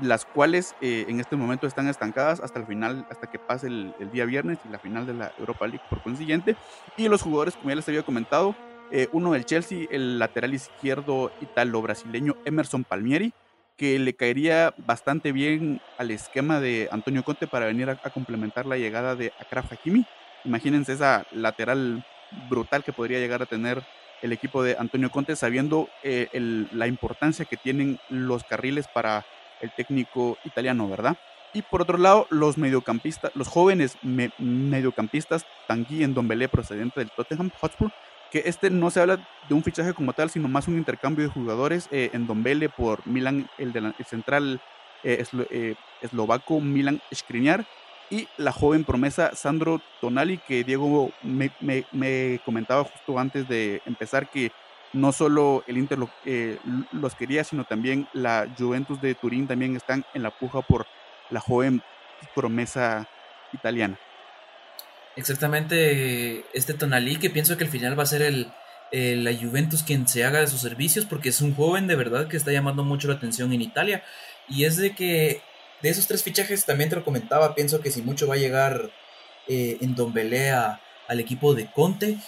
las 0.00 0.24
cuales 0.24 0.74
eh, 0.80 1.06
en 1.08 1.20
este 1.20 1.36
momento 1.36 1.66
están 1.66 1.88
estancadas 1.88 2.40
hasta 2.40 2.58
el 2.58 2.66
final, 2.66 3.06
hasta 3.10 3.28
que 3.28 3.38
pase 3.38 3.68
el, 3.68 3.94
día 4.12 4.24
viernes 4.24 4.58
y 4.64 4.68
la 4.68 4.78
final 4.78 5.06
de 5.06 5.14
la 5.14 5.32
Europa 5.38 5.66
League 5.66 5.84
por 5.88 6.02
consiguiente. 6.02 6.56
Y 6.96 7.08
los 7.08 7.22
jugadores, 7.22 7.56
como 7.56 7.70
ya 7.70 7.76
les 7.76 7.88
había 7.88 8.02
comentado, 8.02 8.54
eh, 8.90 9.08
uno 9.12 9.32
del 9.32 9.44
Chelsea, 9.44 9.86
el 9.90 10.18
lateral 10.18 10.54
izquierdo 10.54 11.32
italo-brasileño 11.40 12.36
Emerson 12.44 12.84
Palmieri, 12.84 13.32
que 13.76 13.98
le 13.98 14.14
caería 14.14 14.74
bastante 14.78 15.32
bien 15.32 15.80
al 15.98 16.10
esquema 16.10 16.60
de 16.60 16.88
Antonio 16.90 17.24
Conte 17.24 17.46
para 17.46 17.66
venir 17.66 17.90
a, 17.90 17.96
complementar 18.10 18.66
la 18.66 18.78
llegada 18.78 19.14
de 19.14 19.32
Akraf 19.38 19.72
Hakimi. 19.72 20.06
Imagínense 20.44 20.94
esa 20.94 21.26
lateral 21.32 22.04
brutal 22.48 22.84
que 22.84 22.92
podría 22.92 23.18
llegar 23.18 23.42
a 23.42 23.46
tener 23.46 23.82
el 24.22 24.32
equipo 24.32 24.62
de 24.62 24.76
Antonio 24.78 25.10
Conte, 25.10 25.36
sabiendo 25.36 25.88
eh, 26.02 26.28
la 26.72 26.86
importancia 26.86 27.44
que 27.44 27.56
tienen 27.56 27.98
los 28.08 28.44
carriles 28.44 28.88
para 28.88 29.26
el 29.60 29.70
técnico 29.72 30.38
italiano, 30.44 30.88
¿verdad? 30.88 31.16
Y 31.52 31.62
por 31.62 31.82
otro 31.82 31.98
lado, 31.98 32.26
los 32.30 32.58
mediocampistas, 32.58 33.34
los 33.34 33.48
jóvenes 33.48 33.96
mediocampistas, 34.02 35.46
Tanguy 35.66 36.02
en 36.02 36.14
Dombele 36.14 36.48
procedente 36.48 37.00
del 37.00 37.10
Tottenham 37.10 37.50
Hotspur, 37.60 37.90
que 38.30 38.42
este 38.46 38.70
no 38.70 38.90
se 38.90 39.00
habla 39.00 39.18
de 39.48 39.54
un 39.54 39.62
fichaje 39.62 39.94
como 39.94 40.12
tal, 40.12 40.30
sino 40.30 40.48
más 40.48 40.68
un 40.68 40.76
intercambio 40.76 41.24
de 41.24 41.32
jugadores 41.32 41.88
eh, 41.90 42.10
en 42.12 42.26
Dombele 42.26 42.68
por 42.68 43.06
Milan, 43.06 43.48
el, 43.58 43.72
de 43.72 43.92
central 44.04 44.60
eh, 45.04 45.24
eh, 45.50 45.74
eslovaco 46.00 46.60
Milan 46.60 47.00
Skriniar, 47.14 47.66
y 48.08 48.28
la 48.36 48.52
joven 48.52 48.84
promesa 48.84 49.34
Sandro 49.34 49.80
Tonali, 50.00 50.38
que 50.38 50.62
Diego 50.62 51.10
me, 51.22 51.50
me 51.60 52.40
comentaba 52.44 52.84
justo 52.84 53.18
antes 53.18 53.48
de 53.48 53.82
empezar 53.84 54.28
que 54.28 54.52
no 54.92 55.10
solo 55.12 55.64
el 55.66 55.76
Inter 55.76 55.98
los 55.98 57.14
quería, 57.16 57.42
sino 57.42 57.64
también 57.64 58.06
la 58.12 58.46
Juventus 58.56 59.00
de 59.00 59.16
Turín 59.16 59.48
también 59.48 59.74
están 59.74 60.04
en 60.14 60.22
la 60.22 60.30
puja 60.30 60.62
por 60.62 60.86
la 61.30 61.40
joven 61.40 61.82
promesa 62.34 63.08
italiana. 63.52 63.98
Exactamente, 65.16 66.44
este 66.52 66.74
Tonalí 66.74 67.16
que 67.16 67.30
pienso 67.30 67.56
que 67.56 67.64
al 67.64 67.70
final 67.70 67.98
va 67.98 68.02
a 68.02 68.06
ser 68.06 68.22
el, 68.22 68.52
la 68.92 69.34
Juventus 69.34 69.82
quien 69.82 70.06
se 70.06 70.24
haga 70.24 70.40
de 70.40 70.46
sus 70.46 70.60
servicios 70.60 71.06
porque 71.06 71.30
es 71.30 71.40
un 71.40 71.54
joven 71.54 71.86
de 71.86 71.96
verdad 71.96 72.28
que 72.28 72.36
está 72.36 72.52
llamando 72.52 72.84
mucho 72.84 73.08
la 73.08 73.14
atención 73.14 73.52
en 73.52 73.62
Italia 73.62 74.04
y 74.48 74.64
es 74.64 74.76
de 74.76 74.94
que 74.94 75.40
de 75.82 75.88
esos 75.88 76.06
tres 76.06 76.22
fichajes 76.22 76.64
también 76.64 76.90
te 76.90 76.96
lo 76.96 77.04
comentaba, 77.04 77.54
pienso 77.54 77.80
que 77.80 77.90
si 77.90 78.02
mucho 78.02 78.26
va 78.26 78.34
a 78.34 78.38
llegar 78.38 78.90
eh, 79.48 79.78
en 79.80 79.94
Don 79.94 80.12
Belé 80.12 80.50
al 80.50 81.20
equipo 81.20 81.54
de 81.54 81.66
Conte 81.70 82.18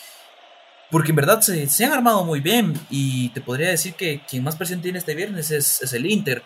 porque 0.91 1.11
en 1.11 1.17
verdad 1.17 1.41
se, 1.43 1.85
han 1.85 1.93
armado 1.93 2.25
muy 2.25 2.41
bien 2.41 2.75
y 2.89 3.29
te 3.31 3.41
podría 3.41 3.69
decir 3.69 3.95
que 3.95 4.23
quien 4.27 4.43
más 4.43 4.57
presión 4.57 4.81
tiene 4.81 4.99
este 4.99 5.15
viernes 5.15 5.51
es, 5.51 5.93
el 5.93 6.07
Inter. 6.07 6.43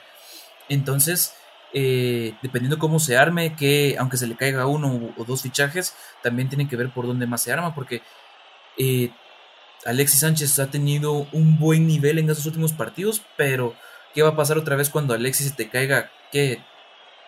Entonces, 0.68 1.34
eh, 1.74 2.34
dependiendo 2.42 2.78
cómo 2.78 3.00
se 3.00 3.16
arme, 3.16 3.56
que 3.56 3.96
aunque 3.98 4.16
se 4.16 4.26
le 4.26 4.36
caiga 4.36 4.66
uno 4.66 5.14
o 5.16 5.24
dos 5.24 5.42
fichajes, 5.42 5.94
también 6.22 6.48
tienen 6.48 6.68
que 6.68 6.76
ver 6.76 6.90
por 6.90 7.06
dónde 7.06 7.26
más 7.26 7.42
se 7.42 7.52
arma, 7.52 7.74
porque 7.74 8.02
eh, 8.78 9.10
Alexis 9.84 10.20
Sánchez 10.20 10.58
ha 10.58 10.70
tenido 10.70 11.26
un 11.32 11.58
buen 11.58 11.86
nivel 11.86 12.18
en 12.18 12.30
esos 12.30 12.46
últimos 12.46 12.72
partidos, 12.72 13.22
pero 13.36 13.74
¿qué 14.14 14.22
va 14.22 14.30
a 14.30 14.36
pasar 14.36 14.58
otra 14.58 14.76
vez 14.76 14.90
cuando 14.90 15.14
Alexis 15.14 15.48
se 15.48 15.54
te 15.54 15.68
caiga, 15.68 16.10
qué, 16.30 16.62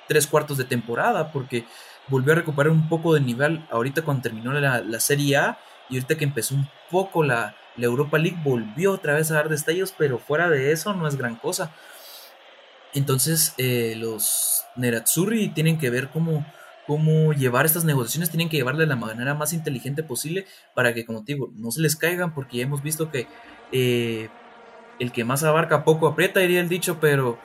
tres 0.08 0.26
cuartos 0.26 0.58
de 0.58 0.64
temporada? 0.64 1.32
Porque 1.32 1.64
volvió 2.08 2.32
a 2.32 2.36
recuperar 2.36 2.70
un 2.70 2.88
poco 2.88 3.14
de 3.14 3.20
nivel 3.20 3.66
ahorita 3.70 4.02
cuando 4.02 4.22
terminó 4.22 4.52
la, 4.52 4.80
la 4.80 5.00
Serie 5.00 5.36
A 5.36 5.58
y 5.88 5.96
ahorita 5.96 6.16
que 6.16 6.24
empezó 6.24 6.54
un 6.54 6.68
poco 6.90 7.22
la, 7.22 7.56
Europa 7.76 8.18
League 8.18 8.38
volvió 8.44 8.92
otra 8.92 9.14
vez 9.14 9.30
a 9.30 9.34
dar 9.34 9.48
destellos, 9.48 9.92
pero 9.96 10.18
fuera 10.18 10.48
de 10.48 10.70
eso 10.70 10.94
no 10.94 11.08
es 11.08 11.16
gran 11.16 11.34
cosa. 11.34 11.72
Entonces 12.94 13.54
eh, 13.58 13.94
los 13.98 14.64
Nerazzurri 14.76 15.48
tienen 15.48 15.78
que 15.78 15.90
ver 15.90 16.10
cómo, 16.10 16.46
cómo 16.86 17.32
llevar 17.32 17.66
estas 17.66 17.84
negociaciones, 17.84 18.30
tienen 18.30 18.48
que 18.48 18.56
llevarle 18.56 18.82
de 18.82 18.86
la 18.86 18.96
manera 18.96 19.34
más 19.34 19.52
inteligente 19.52 20.02
posible 20.02 20.46
para 20.74 20.94
que, 20.94 21.04
como 21.04 21.24
te 21.24 21.34
digo, 21.34 21.52
no 21.56 21.70
se 21.72 21.82
les 21.82 21.96
caigan, 21.96 22.32
porque 22.34 22.58
ya 22.58 22.64
hemos 22.64 22.82
visto 22.82 23.10
que 23.10 23.26
eh, 23.72 24.28
el 25.00 25.12
que 25.12 25.24
más 25.24 25.42
abarca 25.42 25.84
poco 25.84 26.06
aprieta, 26.06 26.40
diría 26.40 26.60
el 26.60 26.68
dicho, 26.68 26.98
pero 27.00 27.38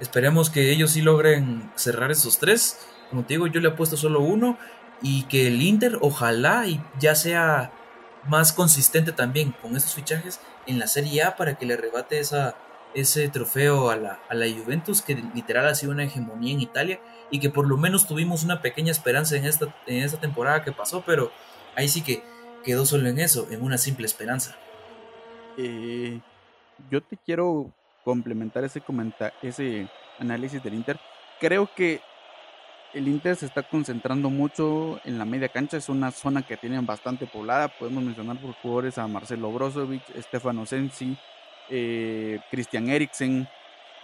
esperemos 0.00 0.50
que 0.50 0.70
ellos 0.70 0.92
sí 0.92 1.00
logren 1.00 1.70
cerrar 1.76 2.10
esos 2.10 2.38
tres. 2.38 2.78
Como 3.08 3.24
te 3.24 3.34
digo, 3.34 3.46
yo 3.46 3.60
le 3.60 3.68
he 3.68 3.72
puesto 3.72 3.96
solo 3.96 4.20
uno 4.20 4.58
y 5.02 5.24
que 5.24 5.46
el 5.46 5.62
Inter 5.62 5.98
ojalá 6.02 6.66
y 6.66 6.82
ya 6.98 7.14
sea 7.14 7.72
más 8.28 8.52
consistente 8.52 9.12
también 9.12 9.52
con 9.62 9.76
estos 9.76 9.94
fichajes 9.94 10.40
en 10.66 10.78
la 10.78 10.86
Serie 10.86 11.22
A 11.22 11.36
para 11.36 11.54
que 11.54 11.64
le 11.64 11.76
rebate 11.76 12.18
esa, 12.18 12.54
ese 12.94 13.28
trofeo 13.28 13.90
a 13.90 13.96
la, 13.96 14.20
a 14.28 14.34
la 14.34 14.46
Juventus, 14.46 15.02
que 15.02 15.14
literal 15.34 15.66
ha 15.66 15.74
sido 15.74 15.92
una 15.92 16.04
hegemonía 16.04 16.52
en 16.52 16.60
Italia 16.60 17.00
y 17.30 17.40
que 17.40 17.50
por 17.50 17.66
lo 17.66 17.76
menos 17.76 18.06
tuvimos 18.06 18.42
una 18.42 18.60
pequeña 18.62 18.90
esperanza 18.90 19.36
en 19.36 19.44
esta, 19.44 19.74
en 19.86 20.02
esta 20.02 20.20
temporada 20.20 20.64
que 20.64 20.72
pasó, 20.72 21.02
pero 21.06 21.30
ahí 21.76 21.88
sí 21.88 22.02
que 22.02 22.22
quedó 22.64 22.84
solo 22.84 23.08
en 23.08 23.18
eso, 23.18 23.46
en 23.50 23.62
una 23.62 23.78
simple 23.78 24.06
esperanza. 24.06 24.56
Eh, 25.56 26.20
yo 26.90 27.00
te 27.00 27.16
quiero 27.16 27.70
complementar 28.04 28.64
ese, 28.64 28.82
ese 29.42 29.88
análisis 30.18 30.62
del 30.62 30.74
Inter. 30.74 30.98
Creo 31.38 31.68
que 31.74 32.00
el 32.92 33.06
Inter 33.06 33.36
se 33.36 33.46
está 33.46 33.62
concentrando 33.62 34.30
mucho 34.30 35.00
en 35.04 35.18
la 35.18 35.24
media 35.24 35.48
cancha, 35.48 35.76
es 35.76 35.88
una 35.88 36.10
zona 36.10 36.42
que 36.42 36.56
tienen 36.56 36.86
bastante 36.86 37.26
poblada. 37.26 37.68
Podemos 37.68 38.02
mencionar 38.02 38.40
por 38.40 38.54
jugadores 38.54 38.98
a 38.98 39.06
Marcelo 39.06 39.52
Brozovic, 39.52 40.02
Stefano 40.20 40.66
Sensi, 40.66 41.16
eh, 41.70 42.40
Christian 42.50 42.88
Eriksen, 42.88 43.48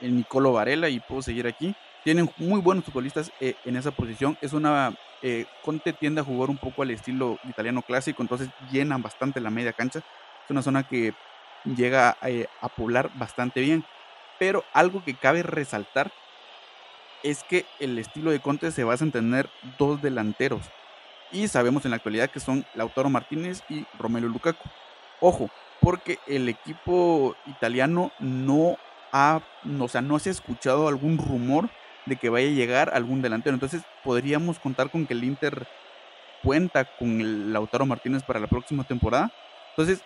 Nicolo 0.01 0.53
Varela 0.53 0.89
y 0.89 1.01
puedo 1.01 1.23
seguir 1.23 1.47
aquí. 1.47 1.75
Tienen 2.05 2.31
muy 2.39 2.61
buenos 2.61 2.85
futbolistas 2.85 3.33
eh, 3.41 3.55
en 3.65 3.77
esa 3.77 3.91
posición. 3.91 4.39
Es 4.41 4.53
una 4.53 4.95
eh, 5.23 5.47
Conte 5.65 5.93
tiende 5.93 6.21
a 6.21 6.25
jugar 6.25 6.51
un 6.51 6.59
poco 6.59 6.83
al 6.83 6.91
estilo 6.91 7.39
italiano 7.49 7.83
clásico, 7.83 8.23
entonces 8.23 8.49
llenan 8.71 9.03
bastante 9.03 9.41
la 9.41 9.51
media 9.51 9.73
cancha. 9.73 9.99
Es 9.99 10.51
una 10.51 10.63
zona 10.63 10.87
que 10.87 11.15
llega 11.65 12.17
a 12.61 12.69
poblar 12.69 13.11
bastante 13.15 13.61
bien. 13.61 13.85
Pero 14.39 14.65
algo 14.73 15.03
que 15.03 15.15
cabe 15.15 15.43
resaltar 15.43 16.13
es 17.23 17.43
que 17.43 17.65
el 17.81 17.99
estilo 17.99 18.31
de 18.31 18.41
Conte 18.41 18.71
se 18.71 18.85
basa 18.85 19.05
en 19.05 19.13
tener 19.13 19.49
dos 19.79 20.01
delanteros. 20.01 20.63
Y 21.33 21.49
sabemos 21.49 21.85
en 21.85 21.91
la 21.91 21.97
actualidad 21.97 22.31
que 22.31 22.39
son 22.39 22.65
Lautaro 22.75 23.11
Martínez 23.11 23.63
y 23.69 23.85
Romelu 23.99 24.29
Lukaku. 24.29 24.69
Ojo, 25.21 25.51
porque 25.81 26.19
el 26.27 26.49
equipo 26.49 27.37
italiano 27.47 28.13
no 28.19 28.77
ha, 29.13 29.41
o 29.81 29.89
sea, 29.89 30.03
no 30.03 30.19
se 30.19 30.31
ha 30.31 30.33
escuchado 30.33 30.89
algún 30.89 31.19
rumor 31.19 31.69
de 32.07 32.17
que 32.17 32.29
vaya 32.29 32.49
a 32.49 32.53
llegar 32.53 32.91
algún 32.95 33.23
delantero. 33.23 33.55
Entonces 33.55 33.83
podríamos 34.05 34.59
contar 34.59 34.91
con 34.91 35.07
que 35.07 35.15
el 35.15 35.25
Inter 35.25 35.67
cuenta 36.43 36.85
con 36.85 37.21
el 37.21 37.53
Lautaro 37.53 37.87
Martínez 37.87 38.23
para 38.23 38.41
la 38.41 38.47
próxima 38.47 38.85
temporada. 38.85 39.33
Entonces 39.71 40.03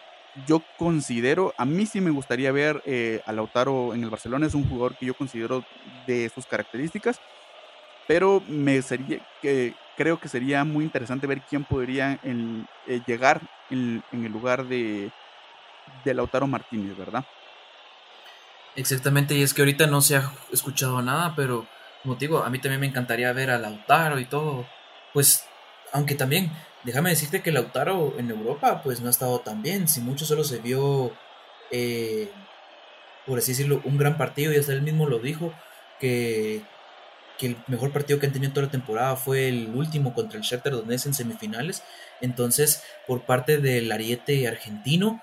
yo 0.47 0.63
considero, 0.79 1.55
a 1.57 1.65
mí 1.65 1.87
sí 1.87 2.01
me 2.01 2.11
gustaría 2.11 2.53
ver 2.53 2.83
eh, 2.87 3.21
a 3.27 3.33
Lautaro 3.33 3.95
en 3.95 4.03
el 4.03 4.11
Barcelona, 4.11 4.47
es 4.47 4.55
un 4.55 4.69
jugador 4.69 4.97
que 4.97 5.07
yo 5.07 5.15
considero 5.15 5.65
de 6.07 6.29
sus 6.29 6.47
características, 6.47 7.21
pero 8.07 8.43
me 8.47 8.81
sería 8.83 9.19
que 9.43 9.75
creo 9.97 10.19
que 10.19 10.29
sería 10.29 10.65
muy 10.65 10.85
interesante 10.85 11.27
ver 11.27 11.43
quién 11.43 11.65
podría 11.65 12.19
eh, 12.23 13.01
llegar 13.07 13.43
en, 13.69 14.03
el 14.13 14.33
lugar 14.33 14.65
de, 14.67 15.11
de 16.05 16.15
Lautaro 16.15 16.47
Martínez, 16.47 16.97
¿verdad? 16.97 17.25
Exactamente, 18.77 19.35
y 19.35 19.43
es 19.43 19.53
que 19.53 19.63
ahorita 19.63 19.87
no 19.87 20.01
se 20.01 20.17
ha 20.17 20.33
escuchado 20.53 21.03
nada, 21.03 21.35
pero 21.35 21.67
como 22.03 22.17
te 22.17 22.27
digo, 22.27 22.43
a 22.43 22.51
mí 22.51 22.59
también 22.59 22.81
me 22.81 22.87
encantaría 22.87 23.33
ver 23.33 23.51
a 23.51 23.59
Lautaro 23.59 24.19
y 24.19 24.25
todo. 24.25 24.67
Pues, 25.13 25.45
aunque 25.93 26.15
también, 26.15 26.51
déjame 26.85 27.11
decirte 27.11 27.43
que 27.43 27.53
Lautaro 27.53 28.15
en 28.19 28.31
Europa, 28.31 28.83
pues 28.83 29.01
no 29.01 29.09
ha 29.09 29.11
estado 29.11 29.41
tan 29.41 29.63
bien. 29.63 29.89
Si 29.89 30.01
mucho 30.01 30.25
solo 30.25 30.45
se 30.45 30.59
vio, 30.59 31.13
eh, 31.71 32.31
por 33.27 33.39
así 33.39 33.53
decirlo, 33.53 33.83
un 33.85 33.99
gran 33.99 34.17
partido, 34.17 34.53
y 34.53 34.57
hasta 34.57 34.73
él 34.73 34.83
mismo 34.83 35.07
lo 35.07 35.19
dijo, 35.19 35.53
que, 35.99 36.63
que 37.39 37.49
el 37.49 37.57
mejor 37.67 37.93
partido 37.93 38.19
que 38.19 38.27
han 38.27 38.33
tenido 38.33 38.53
toda 38.53 38.67
la 38.67 38.73
temporada 38.73 39.17
fue 39.17 39.49
el 39.49 39.75
último 39.75 40.15
contra 40.15 40.39
el 40.39 40.45
Shakhtar 40.45 40.73
Donetsk 40.73 41.07
en 41.07 41.15
semifinales. 41.15 41.83
Entonces, 42.23 42.83
por 43.07 43.23
parte 43.23 43.59
del 43.59 43.93
ariete 43.93 44.49
argentino, 44.49 45.21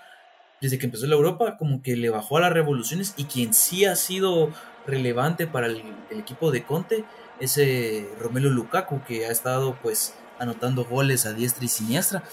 desde 0.61 0.77
que 0.77 0.85
empezó 0.85 1.05
la 1.07 1.15
Europa, 1.15 1.57
como 1.57 1.81
que 1.81 1.95
le 1.95 2.09
bajó 2.09 2.37
a 2.37 2.41
las 2.41 2.53
revoluciones 2.53 3.13
y 3.17 3.25
quien 3.25 3.53
sí 3.53 3.85
ha 3.85 3.95
sido 3.95 4.51
relevante 4.85 5.47
para 5.47 5.67
el, 5.67 5.83
equipo 6.11 6.51
de 6.51 6.63
Conte 6.63 7.03
ese 7.39 8.09
Romelo 8.19 8.49
Lukaku 8.49 9.03
que 9.03 9.27
ha 9.27 9.31
estado 9.31 9.77
pues 9.83 10.15
anotando 10.39 10.85
goles 10.85 11.25
a 11.25 11.33
diestra 11.33 11.65
y 11.65 11.67
siniestra. 11.67 12.23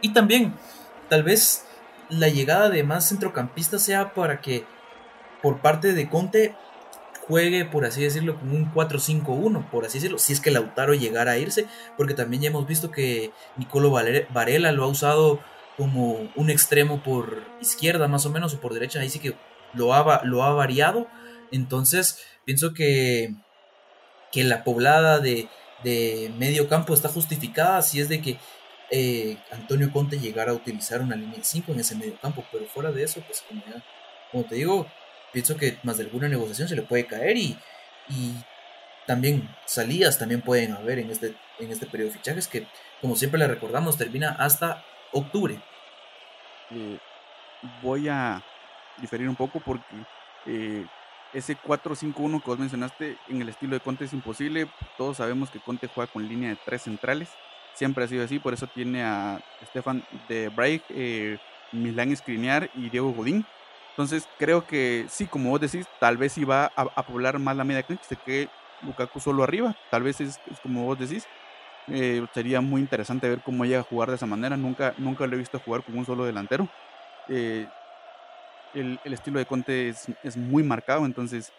Y 0.00 0.12
también 0.12 0.54
tal 1.08 1.22
vez 1.22 1.64
la 2.08 2.28
llegada 2.28 2.70
de 2.70 2.82
más 2.82 3.08
centrocampistas 3.08 3.82
sea 3.82 4.14
para 4.14 4.40
que 4.40 4.64
por 5.42 5.60
parte 5.60 5.92
de 5.92 6.08
Conte 6.08 6.56
juegue, 7.28 7.66
por 7.66 7.84
así 7.84 8.02
decirlo, 8.02 8.38
con 8.40 8.50
un 8.50 8.72
4-5-1, 8.72 9.70
por 9.70 9.84
así 9.84 9.98
decirlo, 9.98 10.18
si 10.18 10.32
es 10.32 10.40
que 10.40 10.50
Lautaro 10.50 10.94
llegara 10.94 11.32
a 11.32 11.38
irse, 11.38 11.66
porque 11.96 12.14
también 12.14 12.42
ya 12.42 12.48
hemos 12.48 12.66
visto 12.66 12.90
que 12.90 13.32
Nicolo 13.56 13.90
Varela 13.90 14.72
lo 14.72 14.84
ha 14.84 14.88
usado 14.88 15.40
como 15.78 16.28
un 16.36 16.50
extremo 16.50 17.02
por 17.02 17.42
izquierda 17.62 18.06
más 18.08 18.26
o 18.26 18.30
menos 18.30 18.52
o 18.52 18.60
por 18.60 18.74
derecha, 18.74 19.00
ahí 19.00 19.08
sí 19.08 19.20
que 19.20 19.34
lo 19.72 19.94
ha, 19.94 20.22
lo 20.24 20.42
ha 20.42 20.52
variado 20.52 21.06
entonces, 21.50 22.24
pienso 22.44 22.74
que, 22.74 23.34
que 24.32 24.44
la 24.44 24.64
poblada 24.64 25.20
de, 25.20 25.48
medio 26.38 26.68
campo 26.68 26.92
está 26.92 27.08
justificada 27.08 27.80
si 27.82 28.00
es 28.00 28.08
de 28.08 28.20
que 28.20 28.36
eh, 28.90 29.38
Antonio 29.52 29.92
Conte 29.92 30.18
llegara 30.18 30.52
a 30.52 30.54
utilizar 30.54 31.00
una 31.00 31.16
línea 31.16 31.38
de 31.38 31.44
5 31.44 31.72
en 31.72 31.80
ese 31.80 31.94
medio 31.94 32.18
campo, 32.20 32.44
pero 32.50 32.66
fuera 32.66 32.90
de 32.90 33.04
eso, 33.04 33.20
pues 33.26 33.44
como, 34.32 34.44
te 34.44 34.56
digo, 34.56 34.86
pienso 35.32 35.56
que 35.56 35.78
más 35.82 35.98
de 35.98 36.04
alguna 36.04 36.28
negociación 36.28 36.68
se 36.68 36.76
le 36.76 36.82
puede 36.82 37.06
caer 37.06 37.36
y, 37.36 37.56
y 38.08 38.34
también 39.06 39.48
salidas 39.66 40.18
también 40.18 40.42
pueden 40.42 40.72
haber 40.72 40.98
en 40.98 41.10
este, 41.10 41.34
en 41.58 41.70
este 41.70 41.86
periodo 41.86 42.10
de 42.10 42.18
fichajes 42.18 42.48
que, 42.48 42.66
como 43.00 43.16
siempre 43.16 43.38
le 43.38 43.46
recordamos, 43.46 43.96
termina 43.96 44.30
hasta 44.30 44.84
octubre. 45.12 45.60
Eh, 46.70 46.98
voy 47.82 48.08
a 48.08 48.42
diferir 48.96 49.28
un 49.28 49.36
poco 49.36 49.60
porque 49.60 49.84
eh, 50.46 50.86
ese 51.32 51.56
4-5-1 51.56 52.40
que 52.40 52.50
vos 52.50 52.58
mencionaste 52.58 53.18
en 53.28 53.42
el 53.42 53.48
estilo 53.48 53.74
de 53.74 53.80
Conte 53.80 54.04
es 54.04 54.12
imposible. 54.12 54.68
Todos 54.96 55.18
sabemos 55.18 55.50
que 55.50 55.60
Conte 55.60 55.88
juega 55.88 56.10
con 56.10 56.26
línea 56.26 56.50
de 56.50 56.56
tres 56.64 56.82
centrales. 56.82 57.30
Siempre 57.74 58.04
ha 58.04 58.08
sido 58.08 58.24
así, 58.24 58.38
por 58.38 58.54
eso 58.54 58.66
tiene 58.66 59.02
a 59.04 59.40
Stefan 59.66 60.04
de 60.28 60.48
Breik, 60.48 60.84
eh, 60.88 61.38
Milán 61.72 62.14
y 62.74 62.90
Diego 62.90 63.12
Godín. 63.12 63.46
Entonces 63.90 64.28
creo 64.38 64.66
que 64.66 65.06
sí, 65.08 65.26
como 65.26 65.50
vos 65.50 65.60
decís, 65.60 65.86
tal 66.00 66.16
vez 66.16 66.38
iba 66.38 66.66
a, 66.66 66.70
a 66.76 67.06
poblar 67.06 67.38
más 67.38 67.56
la 67.56 67.64
media 67.64 67.82
cancha, 67.82 68.04
se 68.04 68.16
que 68.16 68.48
Lukaku 68.80 69.20
solo 69.20 69.42
arriba, 69.42 69.76
tal 69.90 70.02
vez 70.02 70.20
es, 70.20 70.40
como 70.62 70.84
vos 70.84 70.98
decís. 70.98 71.28
Eh, 71.90 72.26
sería 72.34 72.60
muy 72.60 72.80
interesante 72.80 73.28
ver 73.28 73.40
cómo 73.40 73.64
llega 73.64 73.80
a 73.80 73.84
jugar 73.84 74.10
de 74.10 74.16
esa 74.16 74.26
manera. 74.26 74.56
Nunca, 74.56 74.94
nunca 74.98 75.26
lo 75.26 75.34
he 75.34 75.38
visto 75.38 75.58
jugar 75.58 75.82
con 75.82 75.96
un 75.96 76.04
solo 76.04 76.24
delantero. 76.24 76.68
Eh, 77.28 77.66
el, 78.74 78.98
estilo 79.04 79.38
de 79.38 79.46
Conte 79.46 79.88
es, 79.88 80.36
muy 80.36 80.62
marcado, 80.62 81.06
entonces 81.06 81.52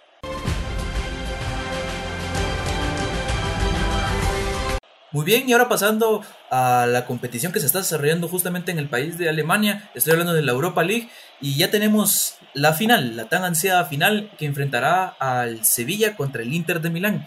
Muy 5.12 5.26
bien, 5.26 5.50
y 5.50 5.54
ahora 5.54 5.68
pasando 5.68 6.24
a 6.52 6.86
la 6.88 7.08
competición 7.08 7.52
que 7.52 7.60
se 7.60 7.66
está 7.66 7.80
desarrollando 7.80 8.28
justamente 8.28 8.72
en 8.72 8.78
el 8.78 8.88
país 8.88 9.18
de 9.18 9.28
Alemania, 9.28 9.90
estoy 9.96 10.12
hablando 10.12 10.34
de 10.34 10.44
la 10.44 10.52
Europa 10.52 10.84
League, 10.84 11.10
y 11.42 11.56
ya 11.56 11.72
tenemos 11.72 12.36
la 12.54 12.74
final, 12.74 13.16
la 13.16 13.28
tan 13.28 13.44
ansiada 13.44 13.86
final 13.86 14.30
que 14.38 14.46
enfrentará 14.46 15.08
al 15.08 15.66
Sevilla 15.66 16.16
contra 16.16 16.44
el 16.44 16.54
Inter 16.54 16.80
de 16.80 16.92
Milán. 16.92 17.26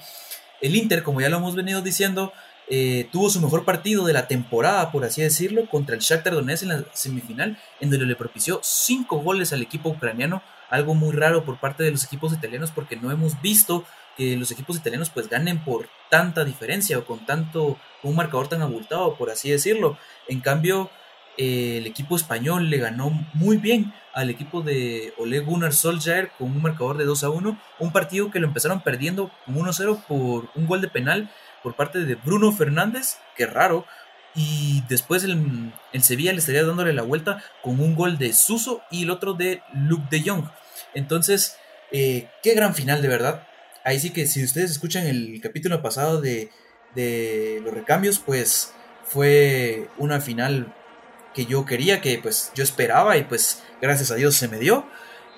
El 0.61 0.77
Inter, 0.77 1.03
como 1.03 1.21
ya 1.21 1.29
lo 1.29 1.39
hemos 1.39 1.57
venido 1.57 1.83
diciendo, 1.83 2.33
eh, 2.75 3.07
tuvo 3.13 3.29
su 3.29 3.39
mejor 3.43 3.67
partido 3.67 4.07
de 4.07 4.15
la 4.15 4.27
temporada, 4.27 4.91
por 4.91 5.05
así 5.05 5.21
decirlo, 5.21 5.69
contra 5.69 5.95
el 5.95 6.01
Shakhtar 6.01 6.33
Donetsk 6.33 6.63
en 6.63 6.69
la 6.71 6.85
semifinal, 6.95 7.59
en 7.81 7.91
donde 7.91 8.07
le 8.07 8.17
propició 8.17 8.61
cinco 8.63 9.19
goles 9.19 9.53
al 9.53 9.61
equipo 9.61 9.91
ucraniano, 9.91 10.43
algo 10.71 10.95
muy 10.95 11.15
raro 11.15 11.45
por 11.45 11.61
parte 11.61 11.83
de 11.83 11.91
los 11.91 12.03
equipos 12.03 12.33
italianos 12.33 12.71
porque 12.71 12.97
no 12.97 13.11
hemos 13.11 13.39
visto 13.43 13.85
que 14.17 14.39
los 14.39 14.51
equipos 14.53 14.79
italianos 14.79 15.11
pues 15.11 15.29
ganen 15.29 15.63
por 15.63 15.91
tanta 16.09 16.47
diferencia 16.47 16.97
o 16.97 17.05
con 17.05 17.27
tanto 17.27 17.77
un 18.03 18.17
marcador 18.17 18.49
tan 18.49 18.63
abultado, 18.63 19.17
por 19.17 19.29
así 19.29 19.51
decirlo. 19.51 19.99
En 20.27 20.41
cambio, 20.41 20.89
eh, 21.37 21.77
el 21.77 21.87
equipo 21.87 22.17
español 22.17 22.71
le 22.71 22.79
ganó 22.79 23.11
muy 23.35 23.59
bien 23.59 23.93
al 24.15 24.31
equipo 24.31 24.63
de 24.63 25.13
Ole 25.19 25.41
Gunnar 25.41 25.75
Solskjaer 25.75 26.31
con 26.39 26.51
un 26.51 26.63
marcador 26.63 26.97
de 26.97 27.05
2 27.05 27.25
a 27.25 27.29
1, 27.29 27.59
un 27.81 27.93
partido 27.93 28.31
que 28.31 28.41
lo 28.41 28.47
empezaron 28.47 28.81
perdiendo 28.81 29.31
1-0 29.47 30.05
por 30.07 30.49
un 30.55 30.67
gol 30.67 30.81
de 30.81 30.89
penal 30.89 31.31
por 31.63 31.75
parte 31.75 32.01
de 32.01 32.15
Bruno 32.15 32.53
Fernández, 32.53 33.17
que 33.37 33.47
raro, 33.47 33.87
y 34.35 34.83
después 34.89 35.25
el, 35.25 35.73
Sevilla 36.01 36.33
le 36.33 36.39
estaría 36.39 36.65
dándole 36.65 36.93
la 36.93 37.03
vuelta 37.03 37.43
con 37.63 37.81
un 37.81 37.95
gol 37.95 38.19
de 38.19 38.33
Suso 38.33 38.83
y 38.91 39.03
el 39.03 39.11
otro 39.11 39.35
de 39.35 39.63
Luke 39.75 40.07
de 40.11 40.23
Jong. 40.29 40.45
Entonces, 40.95 41.57
eh, 41.91 42.29
qué 42.43 42.55
gran 42.55 42.75
final 42.75 43.03
de 43.03 43.09
verdad. 43.09 43.47
Ahí 43.85 44.01
sí 44.01 44.11
que 44.11 44.27
si 44.27 44.43
ustedes 44.43 44.71
escuchan 44.71 45.07
el 45.07 45.41
capítulo 45.43 45.83
pasado 45.83 46.21
de, 46.21 46.51
de 46.95 47.61
los 47.65 47.75
recambios, 47.75 48.19
pues 48.19 48.73
fue 49.05 49.89
una 49.99 50.21
final 50.21 50.73
que 51.35 51.47
yo 51.47 51.65
quería, 51.65 52.01
que 52.01 52.19
pues 52.19 52.53
yo 52.55 52.63
esperaba 52.63 53.17
y 53.17 53.25
pues 53.25 53.63
gracias 53.81 54.11
a 54.11 54.15
Dios 54.15 54.35
se 54.35 54.49
me 54.49 54.59
dio. 54.59 54.87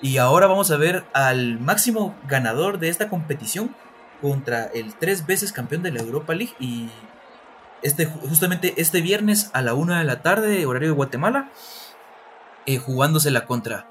Y 0.01 0.17
ahora 0.17 0.47
vamos 0.47 0.71
a 0.71 0.77
ver 0.77 1.03
al 1.13 1.59
máximo 1.59 2.15
ganador 2.27 2.79
de 2.79 2.89
esta 2.89 3.09
competición, 3.09 3.75
contra 4.21 4.65
el 4.65 4.95
tres 4.95 5.25
veces 5.25 5.51
campeón 5.51 5.83
de 5.83 5.91
la 5.91 6.01
Europa 6.01 6.33
League 6.33 6.53
y 6.59 6.89
este, 7.81 8.05
justamente 8.05 8.73
este 8.77 9.01
viernes 9.01 9.51
a 9.53 9.61
la 9.61 9.73
una 9.73 9.99
de 9.99 10.05
la 10.05 10.21
tarde, 10.21 10.65
horario 10.65 10.89
de 10.89 10.95
Guatemala, 10.95 11.51
eh, 12.65 12.77
jugándosela 12.77 13.45
contra. 13.45 13.87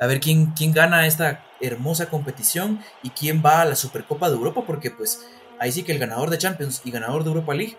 A 0.00 0.06
ver 0.06 0.20
quién, 0.20 0.46
quién 0.52 0.72
gana 0.72 1.06
esta 1.06 1.44
hermosa 1.60 2.08
competición 2.08 2.80
y 3.02 3.10
quién 3.10 3.42
va 3.44 3.60
a 3.60 3.64
la 3.64 3.76
Supercopa 3.76 4.28
de 4.28 4.36
Europa, 4.36 4.62
porque 4.66 4.90
pues 4.90 5.26
ahí 5.58 5.72
sí 5.72 5.82
que 5.82 5.92
el 5.92 5.98
ganador 5.98 6.30
de 6.30 6.38
Champions 6.38 6.82
y 6.84 6.90
ganador 6.90 7.22
de 7.22 7.30
Europa 7.30 7.54
League 7.54 7.76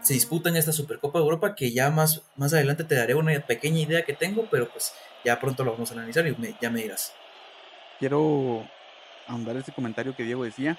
se 0.00 0.14
disputan 0.14 0.56
esta 0.56 0.72
Supercopa 0.72 1.18
de 1.18 1.24
Europa 1.24 1.54
que 1.54 1.72
ya 1.72 1.90
más, 1.90 2.22
más 2.36 2.52
adelante 2.52 2.84
te 2.84 2.94
daré 2.94 3.14
una 3.14 3.38
pequeña 3.40 3.80
idea 3.80 4.04
que 4.04 4.12
tengo, 4.12 4.48
pero 4.50 4.68
pues 4.68 4.92
ya 5.24 5.40
pronto 5.40 5.64
lo 5.64 5.72
vamos 5.72 5.90
a 5.90 5.94
analizar 5.94 6.26
y 6.26 6.56
ya 6.60 6.70
me 6.70 6.82
dirás. 6.82 7.14
Quiero 7.98 8.68
ahondar 9.26 9.56
ese 9.56 9.72
comentario 9.72 10.14
que 10.14 10.24
Diego 10.24 10.44
decía 10.44 10.78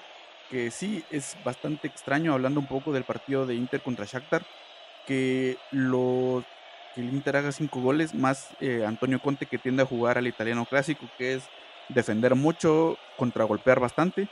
que 0.50 0.70
sí 0.70 1.04
es 1.10 1.36
bastante 1.44 1.86
extraño 1.86 2.32
hablando 2.32 2.60
un 2.60 2.66
poco 2.66 2.92
del 2.92 3.04
partido 3.04 3.46
de 3.46 3.54
Inter 3.54 3.80
contra 3.80 4.04
Shakhtar, 4.04 4.42
que, 5.06 5.56
lo, 5.70 6.44
que 6.94 7.00
el 7.00 7.12
Inter 7.12 7.36
haga 7.36 7.52
cinco 7.52 7.80
goles, 7.80 8.14
más 8.14 8.50
eh, 8.60 8.84
Antonio 8.86 9.20
Conte 9.20 9.46
que 9.46 9.58
tiende 9.58 9.82
a 9.82 9.86
jugar 9.86 10.18
al 10.18 10.26
italiano 10.26 10.66
clásico, 10.66 11.06
que 11.18 11.34
es 11.34 11.44
defender 11.88 12.34
mucho, 12.34 12.98
contragolpear 13.16 13.80
bastante 13.80 14.28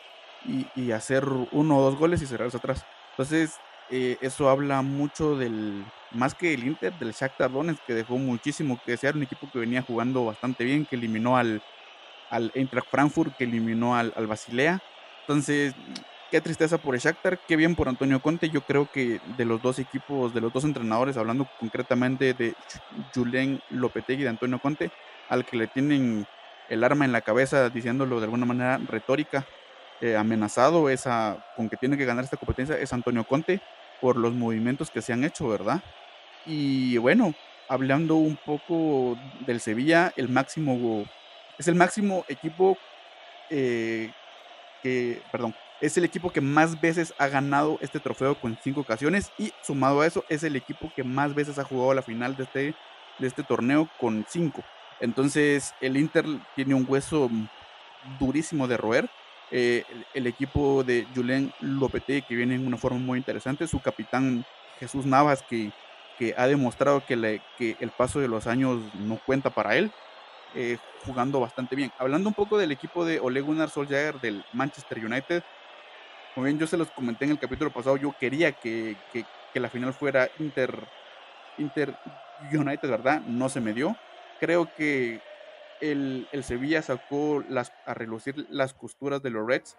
y, 0.77 0.91
hacer 0.91 1.25
uno 1.53 1.79
o 1.79 1.83
dos 1.83 1.99
goles 1.99 2.21
y 2.23 2.27
cerrarse 2.27 2.57
atrás. 2.57 2.85
Entonces, 3.11 3.59
eh, 3.91 4.19
eso 4.21 4.51
habla 4.51 4.83
mucho 4.83 5.37
del, 5.37 5.85
más 6.11 6.35
que 6.35 6.53
el 6.55 6.65
Inter, 6.65 6.93
del 6.99 7.13
Shakhtar 7.13 7.51
Donetsk, 7.51 7.85
que 7.87 7.95
dejó 7.95 8.19
muchísimo 8.19 8.79
que 8.85 8.93
desear, 8.93 9.17
un 9.17 9.23
equipo 9.23 9.49
que 9.51 9.59
venía 9.59 9.83
jugando 9.83 10.25
bastante 10.25 10.65
bien, 10.65 10.85
que 10.85 10.97
eliminó 10.97 11.37
al, 11.37 11.63
al 12.31 12.51
Eintracht 12.55 12.89
Frankfurt, 12.91 13.37
que 13.37 13.45
eliminó 13.45 13.97
al, 13.97 14.13
al 14.17 14.27
Basilea 14.27 14.83
entonces, 15.27 15.75
qué 16.31 16.41
tristeza 16.41 16.79
por 16.79 16.95
el 16.95 17.01
Shakhtar, 17.01 17.39
qué 17.47 17.57
bien 17.57 17.75
por 17.75 17.89
Antonio 17.89 18.21
Conte. 18.21 18.51
Yo 18.51 18.61
creo 18.61 18.91
que 18.91 19.21
de 19.39 19.45
los 19.47 19.63
dos 19.63 19.79
equipos, 19.79 20.35
de 20.35 20.43
los 20.43 20.53
dos 20.53 20.65
entrenadores, 20.65 21.17
hablando 21.17 21.49
concretamente 21.59 22.35
de 22.35 22.55
Julen 23.15 23.63
Lopetegui 23.71 24.21
y 24.21 24.25
de 24.25 24.31
Antonio 24.31 24.59
Conte, 24.59 24.91
al 25.29 25.47
que 25.47 25.57
le 25.57 25.67
tienen 25.67 26.27
el 26.69 26.85
arma 26.85 27.05
en 27.05 27.13
la 27.13 27.23
cabeza, 27.23 27.71
diciéndolo 27.71 28.21
de 28.21 28.25
alguna 28.25 28.47
manera 28.47 28.79
retórica, 28.79 29.47
eh, 30.01 30.17
amenazado 30.17 30.91
esa, 30.91 31.39
con 31.57 31.71
que 31.71 31.77
tiene 31.77 31.97
que 31.97 32.05
ganar 32.05 32.25
esta 32.25 32.37
competencia, 32.37 32.79
es 32.79 32.93
Antonio 32.93 33.25
Conte 33.25 33.61
por 34.01 34.17
los 34.17 34.35
movimientos 34.35 34.91
que 34.91 35.01
se 35.01 35.13
han 35.13 35.25
hecho, 35.25 35.49
¿verdad? 35.49 35.83
Y 36.45 36.99
bueno, 36.99 37.33
hablando 37.69 38.17
un 38.17 38.37
poco 38.37 39.17
del 39.47 39.61
Sevilla, 39.61 40.13
el 40.17 40.29
máximo 40.29 41.07
es 41.59 41.69
el 41.69 41.75
máximo 41.75 42.25
equipo 42.29 42.77
eh, 43.51 44.11
perdón, 45.33 45.55
es 45.81 45.97
el 45.97 46.05
equipo 46.05 46.31
que 46.31 46.41
más 46.41 46.81
veces 46.81 47.15
ha 47.19 47.29
ganado 47.29 47.79
este 47.81 48.01
trofeo 48.01 48.35
con 48.35 48.59
cinco 48.63 48.81
ocasiones 48.81 49.33
y 49.39 49.53
sumado 49.63 50.01
a 50.01 50.07
eso 50.07 50.25
es 50.29 50.43
el 50.43 50.57
equipo 50.57 50.93
que 50.95 51.05
más 51.05 51.35
veces 51.35 51.59
ha 51.59 51.65
jugado 51.65 51.95
la 51.95 52.03
final 52.03 52.37
de 52.37 52.45
este, 52.45 52.75
de 53.19 53.27
este 53.27 53.43
torneo 53.43 53.89
con 54.01 54.25
cinco. 54.29 54.63
Entonces 55.01 55.75
el 55.81 55.97
Inter 55.97 56.25
tiene 56.55 56.75
un 56.75 56.87
hueso 56.89 57.31
durísimo 58.19 58.69
de 58.69 58.77
roer. 58.77 59.11
Eh, 59.51 59.85
el, 60.15 60.27
equipo 60.27 60.83
de 60.85 61.07
Julen 61.15 61.53
Lopetegui 61.61 62.23
que 62.23 62.35
viene 62.35 62.55
en 62.55 62.67
una 62.67 62.77
forma 62.77 62.99
muy 62.99 63.19
interesante. 63.19 63.67
Su 63.67 63.81
capitán 63.81 64.45
Jesús 64.81 65.05
Navas 65.07 65.43
que, 65.43 65.71
que 66.19 66.35
ha 66.37 66.47
demostrado 66.47 67.05
que 67.07 67.77
el 67.79 67.91
paso 67.91 68.21
de 68.21 68.29
los 68.29 68.47
años 68.47 68.81
no 68.95 69.19
cuenta 69.25 69.51
para 69.51 69.77
él. 69.77 69.93
Eh, 70.57 70.79
jugando 71.05 71.41
bastante 71.41 71.75
bien. 71.75 71.93
Hablando 71.99 72.29
un 72.29 72.35
poco 72.35 72.57
del 72.57 72.71
equipo 72.71 73.05
de 73.05 73.19
Ole 73.19 73.41
Gunnar 73.41 73.69
Solskjaer 73.69 74.21
del 74.21 74.45
Manchester 74.53 75.05
United, 75.05 75.43
como 76.35 76.47
bien 76.47 76.59
yo 76.59 76.67
se 76.67 76.77
los 76.77 76.91
comenté 76.91 77.25
en 77.25 77.33
el 77.33 77.39
capítulo 77.39 77.73
pasado, 77.73 77.97
yo 77.97 78.15
quería 78.19 78.53
que, 78.53 78.97
la 79.55 79.69
final 79.69 79.93
fuera 79.93 80.29
Inter, 80.39 80.77
Inter 81.59 81.95
United, 82.53 82.89
¿verdad? 82.89 83.21
No 83.23 83.49
se 83.49 83.61
me 83.61 83.73
dio. 83.73 83.97
Creo 84.41 84.69
que 84.77 85.21
el, 85.81 86.27
Sevilla 86.43 86.83
sacó 86.83 87.45
las, 87.49 87.73
a 87.87 87.95
relucir 87.95 88.47
las 88.51 88.75
costuras 88.75 89.23
de 89.23 89.31
los 89.31 89.47
Reds. 89.47 89.77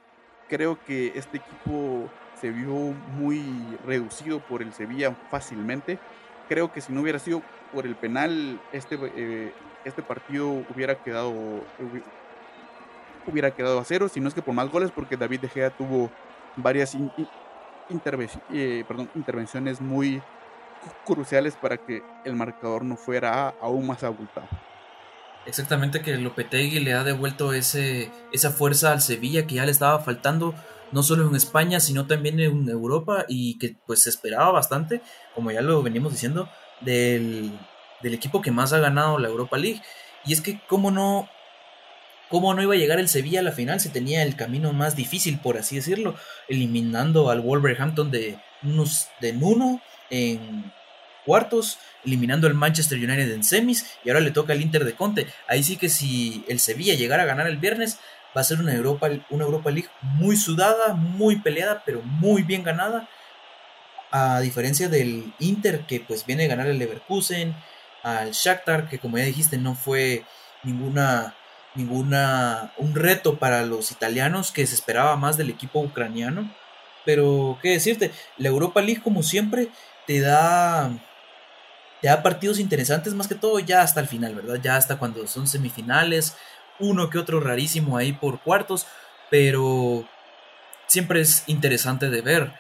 Creo 0.47 0.84
que 0.84 1.13
este 1.15 1.38
equipo 1.38 2.09
se 2.39 2.51
vio 2.51 2.73
muy 3.17 3.43
reducido 3.86 4.39
por 4.39 4.61
el 4.61 4.73
Sevilla 4.73 5.15
fácilmente. 5.30 5.99
Creo 6.47 6.71
que 6.71 6.81
si 6.81 6.93
no 6.93 7.01
hubiera 7.01 7.19
sido 7.19 7.41
por 7.73 7.85
el 7.85 7.95
penal, 7.95 8.59
este, 8.71 8.97
eh, 9.15 9.53
este 9.83 10.03
partido 10.03 10.63
hubiera 10.73 10.95
quedado, 10.95 11.33
hubiera 13.27 13.51
quedado 13.51 13.79
a 13.79 13.85
cero, 13.85 14.09
si 14.09 14.19
no 14.19 14.27
es 14.27 14.33
que 14.33 14.41
por 14.41 14.53
más 14.53 14.69
goles, 14.69 14.91
porque 14.91 15.17
David 15.17 15.41
De 15.41 15.49
Gea 15.49 15.69
tuvo 15.71 16.11
varias 16.55 16.95
eh, 16.95 18.85
intervenciones 19.15 19.81
muy 19.81 20.21
cruciales 21.05 21.55
para 21.55 21.77
que 21.77 22.03
el 22.23 22.35
marcador 22.35 22.83
no 22.83 22.95
fuera 22.95 23.49
aún 23.61 23.87
más 23.87 24.03
abultado. 24.03 24.47
Exactamente 25.45 26.01
que 26.01 26.17
Lopetegui 26.17 26.79
le 26.79 26.93
ha 26.93 27.03
devuelto 27.03 27.53
ese, 27.53 28.11
esa 28.31 28.49
fuerza 28.49 28.91
al 28.91 29.01
Sevilla 29.01 29.45
que 29.45 29.55
ya 29.55 29.65
le 29.65 29.71
estaba 29.71 29.99
faltando 29.99 30.55
no 30.91 31.03
solo 31.03 31.27
en 31.27 31.36
España 31.36 31.79
sino 31.79 32.07
también 32.07 32.39
en 32.39 32.69
Europa 32.69 33.25
y 33.27 33.57
que 33.57 33.75
pues 33.86 34.03
se 34.03 34.09
esperaba 34.09 34.51
bastante, 34.51 35.01
como 35.33 35.51
ya 35.51 35.61
lo 35.61 35.81
venimos 35.83 36.11
diciendo, 36.11 36.49
del, 36.81 37.51
del 38.01 38.13
equipo 38.13 38.41
que 38.41 38.51
más 38.51 38.73
ha 38.73 38.79
ganado 38.79 39.19
la 39.19 39.27
Europa 39.27 39.57
League. 39.57 39.81
Y 40.25 40.33
es 40.33 40.41
que 40.41 40.59
cómo 40.67 40.91
no 40.91 41.29
¿Cómo 42.29 42.53
no 42.55 42.61
iba 42.63 42.73
a 42.73 42.77
llegar 42.77 42.99
el 42.99 43.07
Sevilla 43.07 43.41
a 43.41 43.43
la 43.43 43.51
final 43.51 43.79
si 43.79 43.89
tenía 43.89 44.23
el 44.23 44.36
camino 44.36 44.73
más 44.73 44.95
difícil, 44.95 45.39
por 45.39 45.57
así 45.57 45.75
decirlo? 45.75 46.15
Eliminando 46.47 47.29
al 47.29 47.41
Wolverhampton 47.41 48.09
de, 48.09 48.39
de 49.21 49.33
Nuno 49.33 49.79
en 50.09 50.73
cuartos, 51.23 51.77
eliminando 52.03 52.47
al 52.47 52.53
Manchester 52.55 52.97
United 52.97 53.31
en 53.31 53.43
semis 53.43 53.86
y 54.03 54.09
ahora 54.09 54.21
le 54.21 54.31
toca 54.31 54.53
al 54.53 54.61
Inter 54.61 54.86
de 54.86 54.93
Conte. 54.93 55.27
Ahí 55.47 55.63
sí 55.63 55.77
que 55.77 55.89
si 55.89 56.43
el 56.47 56.59
Sevilla 56.59 56.95
llegara 56.95 57.23
a 57.23 57.27
ganar 57.27 57.47
el 57.47 57.57
viernes, 57.57 57.99
va 58.36 58.41
a 58.41 58.43
ser 58.43 58.59
una 58.59 58.73
Europa, 58.73 59.09
una 59.29 59.45
Europa 59.45 59.71
League 59.71 59.89
muy 60.01 60.36
sudada, 60.36 60.93
muy 60.93 61.38
peleada, 61.38 61.83
pero 61.86 62.01
muy 62.01 62.43
bien 62.43 62.63
ganada. 62.63 63.07
A 64.11 64.39
diferencia 64.39 64.89
del 64.89 65.33
Inter 65.39 65.81
que 65.86 65.99
pues 65.99 66.25
viene 66.25 66.45
a 66.45 66.47
ganar 66.47 66.67
el 66.67 66.77
Leverkusen, 66.77 67.55
al 68.03 68.31
Shakhtar 68.31 68.88
que 68.88 68.99
como 68.99 69.17
ya 69.17 69.25
dijiste 69.25 69.57
no 69.57 69.75
fue 69.75 70.23
ninguna 70.63 71.36
ninguna 71.75 72.71
un 72.77 72.95
reto 72.95 73.38
para 73.38 73.63
los 73.63 73.91
italianos 73.91 74.51
que 74.51 74.65
se 74.65 74.75
esperaba 74.75 75.15
más 75.17 75.38
del 75.38 75.49
equipo 75.49 75.79
ucraniano. 75.81 76.49
Pero 77.03 77.59
qué 77.61 77.71
decirte, 77.71 78.11
la 78.38 78.49
Europa 78.49 78.81
League 78.81 79.01
como 79.01 79.23
siempre 79.23 79.69
te 80.07 80.21
da 80.21 80.91
te 82.01 82.07
da 82.07 82.23
partidos 82.23 82.59
interesantes 82.59 83.13
más 83.13 83.27
que 83.27 83.36
todo 83.36 83.59
ya 83.59 83.81
hasta 83.81 83.99
el 83.99 84.07
final, 84.07 84.36
¿verdad? 84.36 84.59
Ya 84.61 84.75
hasta 84.75 84.97
cuando 84.97 85.27
son 85.27 85.47
semifinales, 85.47 86.36
uno 86.80 87.09
que 87.09 87.17
otro 87.17 87.39
rarísimo 87.39 87.97
ahí 87.97 88.13
por 88.13 88.41
cuartos, 88.41 88.86
pero 89.30 90.07
siempre 90.88 91.21
es 91.21 91.43
interesante 91.47 92.09
de 92.09 92.21
ver. 92.21 92.53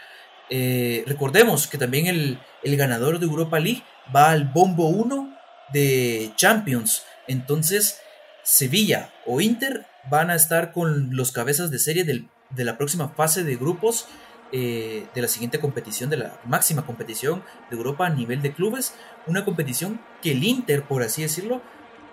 Eh, 0.49 1.03
recordemos 1.07 1.67
que 1.67 1.77
también 1.77 2.07
el, 2.07 2.39
el 2.63 2.77
ganador 2.77 3.19
de 3.19 3.25
Europa 3.25 3.59
League 3.59 3.83
va 4.15 4.31
al 4.31 4.45
bombo 4.45 4.87
1 4.89 5.37
de 5.73 6.31
Champions. 6.35 7.03
Entonces, 7.27 7.99
Sevilla 8.43 9.11
o 9.25 9.41
Inter 9.41 9.85
van 10.09 10.29
a 10.29 10.35
estar 10.35 10.71
con 10.71 11.15
los 11.15 11.31
cabezas 11.31 11.71
de 11.71 11.79
serie 11.79 12.03
de 12.03 12.63
la 12.63 12.77
próxima 12.77 13.09
fase 13.09 13.43
de 13.43 13.55
grupos 13.55 14.07
eh, 14.51 15.07
de 15.15 15.21
la 15.21 15.27
siguiente 15.27 15.59
competición, 15.59 16.09
de 16.09 16.17
la 16.17 16.39
máxima 16.45 16.85
competición 16.85 17.43
de 17.69 17.77
Europa 17.77 18.05
a 18.05 18.09
nivel 18.09 18.41
de 18.41 18.53
clubes. 18.53 18.93
Una 19.25 19.43
competición 19.43 19.99
que 20.21 20.31
el 20.31 20.43
Inter, 20.43 20.83
por 20.83 21.01
así 21.01 21.23
decirlo, 21.23 21.61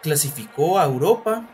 clasificó 0.03 0.79
a 0.79 0.85
Europa 0.85 1.47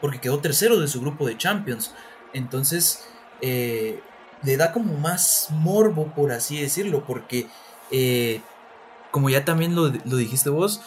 porque 0.00 0.20
quedó 0.20 0.38
tercero 0.38 0.78
de 0.78 0.88
su 0.88 1.00
grupo 1.00 1.26
de 1.26 1.36
Champions. 1.36 1.94
Entonces, 2.32 3.06
eh, 3.40 4.00
le 4.42 4.56
da 4.56 4.72
como 4.72 4.94
más 4.94 5.48
morbo, 5.50 6.12
por 6.14 6.32
así 6.32 6.60
decirlo, 6.60 7.04
porque, 7.06 7.48
eh, 7.90 8.40
como 9.10 9.30
ya 9.30 9.44
también 9.44 9.74
lo, 9.74 9.88
dijiste 9.90 10.50
vos, 10.50 10.82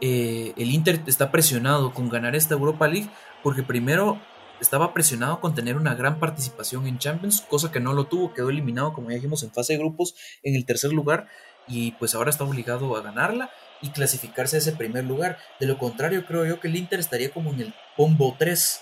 eh, 0.00 0.52
el 0.56 0.70
Inter 0.70 1.02
está 1.06 1.30
presionado 1.30 1.94
con 1.94 2.08
ganar 2.08 2.34
esta 2.34 2.54
Europa 2.54 2.88
League 2.88 3.08
porque 3.42 3.62
primero 3.62 4.20
estaba 4.60 4.94
presionado 4.94 5.40
con 5.40 5.54
tener 5.54 5.76
una 5.76 5.94
gran 5.94 6.18
participación 6.20 6.86
en 6.86 6.98
Champions, 6.98 7.40
cosa 7.40 7.72
que 7.72 7.80
no 7.80 7.92
lo 7.92 8.04
tuvo, 8.04 8.32
quedó 8.32 8.50
eliminado 8.50 8.92
como 8.92 9.10
ya 9.10 9.16
dijimos 9.16 9.42
en 9.42 9.52
fase 9.52 9.72
de 9.72 9.80
grupos 9.80 10.14
en 10.42 10.54
el 10.54 10.64
tercer 10.64 10.92
lugar 10.92 11.26
y 11.66 11.92
pues 11.92 12.14
ahora 12.14 12.30
está 12.30 12.44
obligado 12.44 12.96
a 12.96 13.02
ganarla 13.02 13.50
y 13.82 13.90
clasificarse 13.90 14.56
a 14.56 14.60
ese 14.60 14.72
primer 14.72 15.04
lugar. 15.04 15.38
De 15.60 15.66
lo 15.66 15.76
contrario, 15.76 16.24
creo 16.24 16.46
yo 16.46 16.60
que 16.60 16.68
el 16.68 16.76
Inter 16.76 17.00
estaría 17.00 17.30
como 17.30 17.50
en 17.50 17.60
el 17.60 17.74
pombo 17.96 18.34
3 18.38 18.80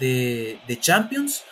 de, 0.00 0.78
Champions 0.80 1.44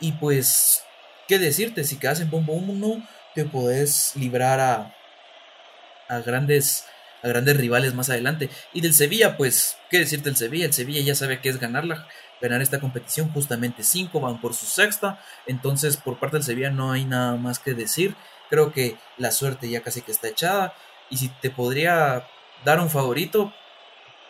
y 0.00 0.12
pues, 0.12 0.82
¿qué 1.28 1.38
decirte? 1.38 1.84
Si 1.84 1.96
quedas 1.96 2.20
en 2.20 2.30
pombo 2.30 2.54
1 2.54 3.06
te 3.34 3.44
podés 3.44 4.16
librar 4.16 4.58
a, 4.60 6.18
grandes 6.20 6.86
a 7.22 7.28
grandes 7.28 7.56
rivales 7.56 7.94
más 7.94 8.08
adelante. 8.08 8.48
Y 8.72 8.80
del 8.80 8.94
Sevilla, 8.94 9.36
pues, 9.36 9.76
¿qué 9.90 9.98
decirte 9.98 10.30
del 10.30 10.36
Sevilla? 10.36 10.64
El 10.64 10.72
Sevilla 10.72 11.02
ya 11.02 11.14
sabe 11.14 11.40
que 11.40 11.50
es 11.50 11.60
ganarla, 11.60 12.08
ganar 12.40 12.62
esta 12.62 12.80
competición, 12.80 13.30
justamente 13.30 13.82
cinco 13.84 14.20
van 14.20 14.40
por 14.40 14.54
su 14.54 14.64
sexta, 14.64 15.22
entonces 15.46 15.98
por 15.98 16.18
parte 16.18 16.38
del 16.38 16.44
Sevilla 16.44 16.70
no 16.70 16.92
hay 16.92 17.04
nada 17.04 17.36
más 17.36 17.58
que 17.58 17.74
decir. 17.74 18.16
Creo 18.48 18.72
que 18.72 18.96
la 19.18 19.30
suerte 19.30 19.68
ya 19.68 19.82
casi 19.82 20.00
que 20.00 20.12
está 20.12 20.28
echada. 20.28 20.74
Y 21.10 21.16
si 21.16 21.28
te 21.28 21.50
podría 21.50 22.26
dar 22.64 22.80
un 22.80 22.90
favorito, 22.90 23.52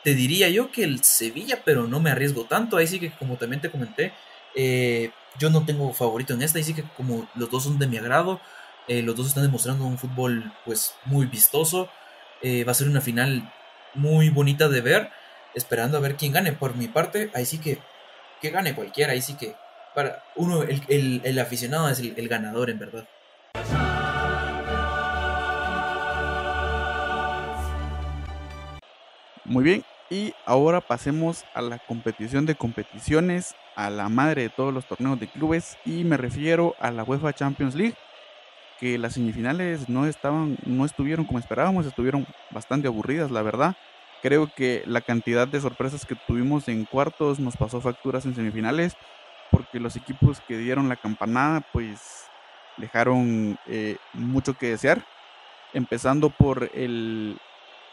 te 0.02 0.14
diría 0.14 0.48
yo 0.48 0.70
que 0.70 0.84
el 0.84 1.04
Sevilla, 1.04 1.62
pero 1.64 1.86
no 1.86 2.00
me 2.00 2.10
arriesgo 2.10 2.44
tanto. 2.44 2.76
Ahí 2.76 2.86
sí 2.86 2.98
que, 2.98 3.10
como 3.12 3.36
también 3.36 3.60
te 3.60 3.70
comenté, 3.70 4.12
eh, 4.54 5.10
yo 5.38 5.50
no 5.50 5.64
tengo 5.64 5.92
favorito 5.92 6.34
en 6.34 6.42
esta. 6.42 6.58
Ahí 6.58 6.64
sí 6.64 6.74
que, 6.74 6.84
como 6.96 7.28
los 7.34 7.50
dos 7.50 7.64
son 7.64 7.78
de 7.78 7.86
mi 7.86 7.98
agrado, 7.98 8.40
eh, 8.88 9.02
los 9.02 9.14
dos 9.16 9.28
están 9.28 9.44
demostrando 9.44 9.84
un 9.84 9.98
fútbol, 9.98 10.52
pues, 10.64 10.94
muy 11.04 11.26
vistoso. 11.26 11.88
Eh, 12.42 12.64
va 12.64 12.72
a 12.72 12.74
ser 12.74 12.88
una 12.88 13.00
final 13.00 13.52
muy 13.94 14.30
bonita 14.30 14.68
de 14.68 14.80
ver, 14.80 15.10
esperando 15.54 15.98
a 15.98 16.00
ver 16.00 16.16
quién 16.16 16.32
gane. 16.32 16.52
Por 16.52 16.76
mi 16.76 16.88
parte, 16.88 17.30
ahí 17.34 17.44
sí 17.44 17.58
que, 17.58 17.78
que 18.40 18.50
gane 18.50 18.74
cualquiera, 18.74 19.12
ahí 19.12 19.22
sí 19.22 19.34
que 19.34 19.54
para 19.94 20.22
uno, 20.36 20.62
el, 20.62 21.38
aficionado 21.38 21.88
es 21.88 21.98
el, 21.98 22.28
ganador 22.28 22.70
en 22.70 22.78
verdad. 22.78 23.08
Muy 29.50 29.64
bien, 29.64 29.84
y 30.10 30.32
ahora 30.46 30.80
pasemos 30.80 31.44
a 31.54 31.60
la 31.60 31.80
competición 31.80 32.46
de 32.46 32.54
competiciones, 32.54 33.56
a 33.74 33.90
la 33.90 34.08
madre 34.08 34.42
de 34.42 34.48
todos 34.48 34.72
los 34.72 34.86
torneos 34.86 35.18
de 35.18 35.26
clubes, 35.26 35.76
y 35.84 36.04
me 36.04 36.16
refiero 36.16 36.76
a 36.78 36.92
la 36.92 37.02
UEFA 37.02 37.32
Champions 37.32 37.74
League 37.74 37.96
que 38.78 38.96
las 38.96 39.14
semifinales 39.14 39.88
no 39.88 40.06
estaban, 40.06 40.56
no 40.64 40.84
estuvieron 40.84 41.24
como 41.24 41.40
esperábamos, 41.40 41.84
estuvieron 41.84 42.28
bastante 42.52 42.86
aburridas, 42.86 43.32
la 43.32 43.42
verdad. 43.42 43.74
Creo 44.22 44.48
que 44.54 44.84
la 44.86 45.00
cantidad 45.00 45.48
de 45.48 45.60
sorpresas 45.60 46.06
que 46.06 46.14
tuvimos 46.14 46.68
en 46.68 46.84
cuartos 46.84 47.40
nos 47.40 47.56
pasó 47.56 47.80
facturas 47.80 48.26
en 48.26 48.36
semifinales, 48.36 48.94
porque 49.50 49.80
los 49.80 49.96
equipos 49.96 50.40
que 50.46 50.58
dieron 50.58 50.88
la 50.88 50.94
campanada, 50.94 51.60
pues 51.72 52.26
dejaron 52.76 53.58
eh, 53.66 53.96
mucho 54.12 54.54
que 54.54 54.68
desear, 54.68 55.04
empezando 55.74 56.30
por 56.30 56.70
el, 56.72 57.36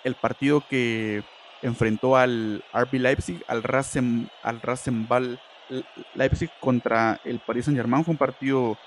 el 0.03 0.13
partido 0.13 0.63
que 0.69 1.23
enfrentó 1.61 2.15
al 2.15 2.63
RB 2.73 2.93
Leipzig, 2.93 3.43
al 3.47 3.63
Rasen, 3.63 4.29
al 4.43 4.61
Rasenball 4.61 5.39
Leipzig 6.15 6.49
contra 6.59 7.19
el 7.23 7.39
Paris 7.39 7.65
Saint 7.65 7.77
Germain. 7.77 8.03
Fue 8.03 8.13
un 8.13 8.17
partido 8.17 8.77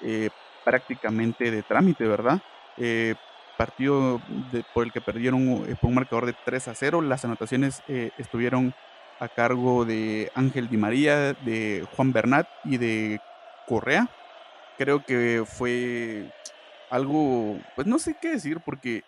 eh, 0.00 0.30
prácticamente 0.64 1.50
de 1.50 1.62
trámite, 1.62 2.06
¿verdad? 2.06 2.40
Eh, 2.76 3.14
partido 3.56 4.22
por 4.72 4.86
el 4.86 4.92
que 4.92 5.02
perdieron 5.02 5.66
por 5.80 5.88
un 5.88 5.94
marcador 5.94 6.24
de 6.24 6.34
3 6.44 6.68
a 6.68 6.74
0. 6.74 7.02
Las 7.02 7.26
anotaciones 7.26 7.82
estuvieron 8.16 8.74
a 9.20 9.28
cargo 9.28 9.84
de 9.84 10.32
Ángel 10.34 10.68
Di 10.68 10.78
María, 10.78 11.34
de 11.34 11.86
Juan 11.94 12.12
Bernat 12.12 12.48
y 12.64 12.78
de 12.78 13.20
Correa. 13.66 14.08
Creo 14.78 15.04
que 15.04 15.44
fue 15.46 16.32
algo, 16.88 17.58
pues 17.76 17.86
no 17.86 17.98
sé 17.98 18.16
qué 18.20 18.30
decir, 18.30 18.60
porque 18.60 19.04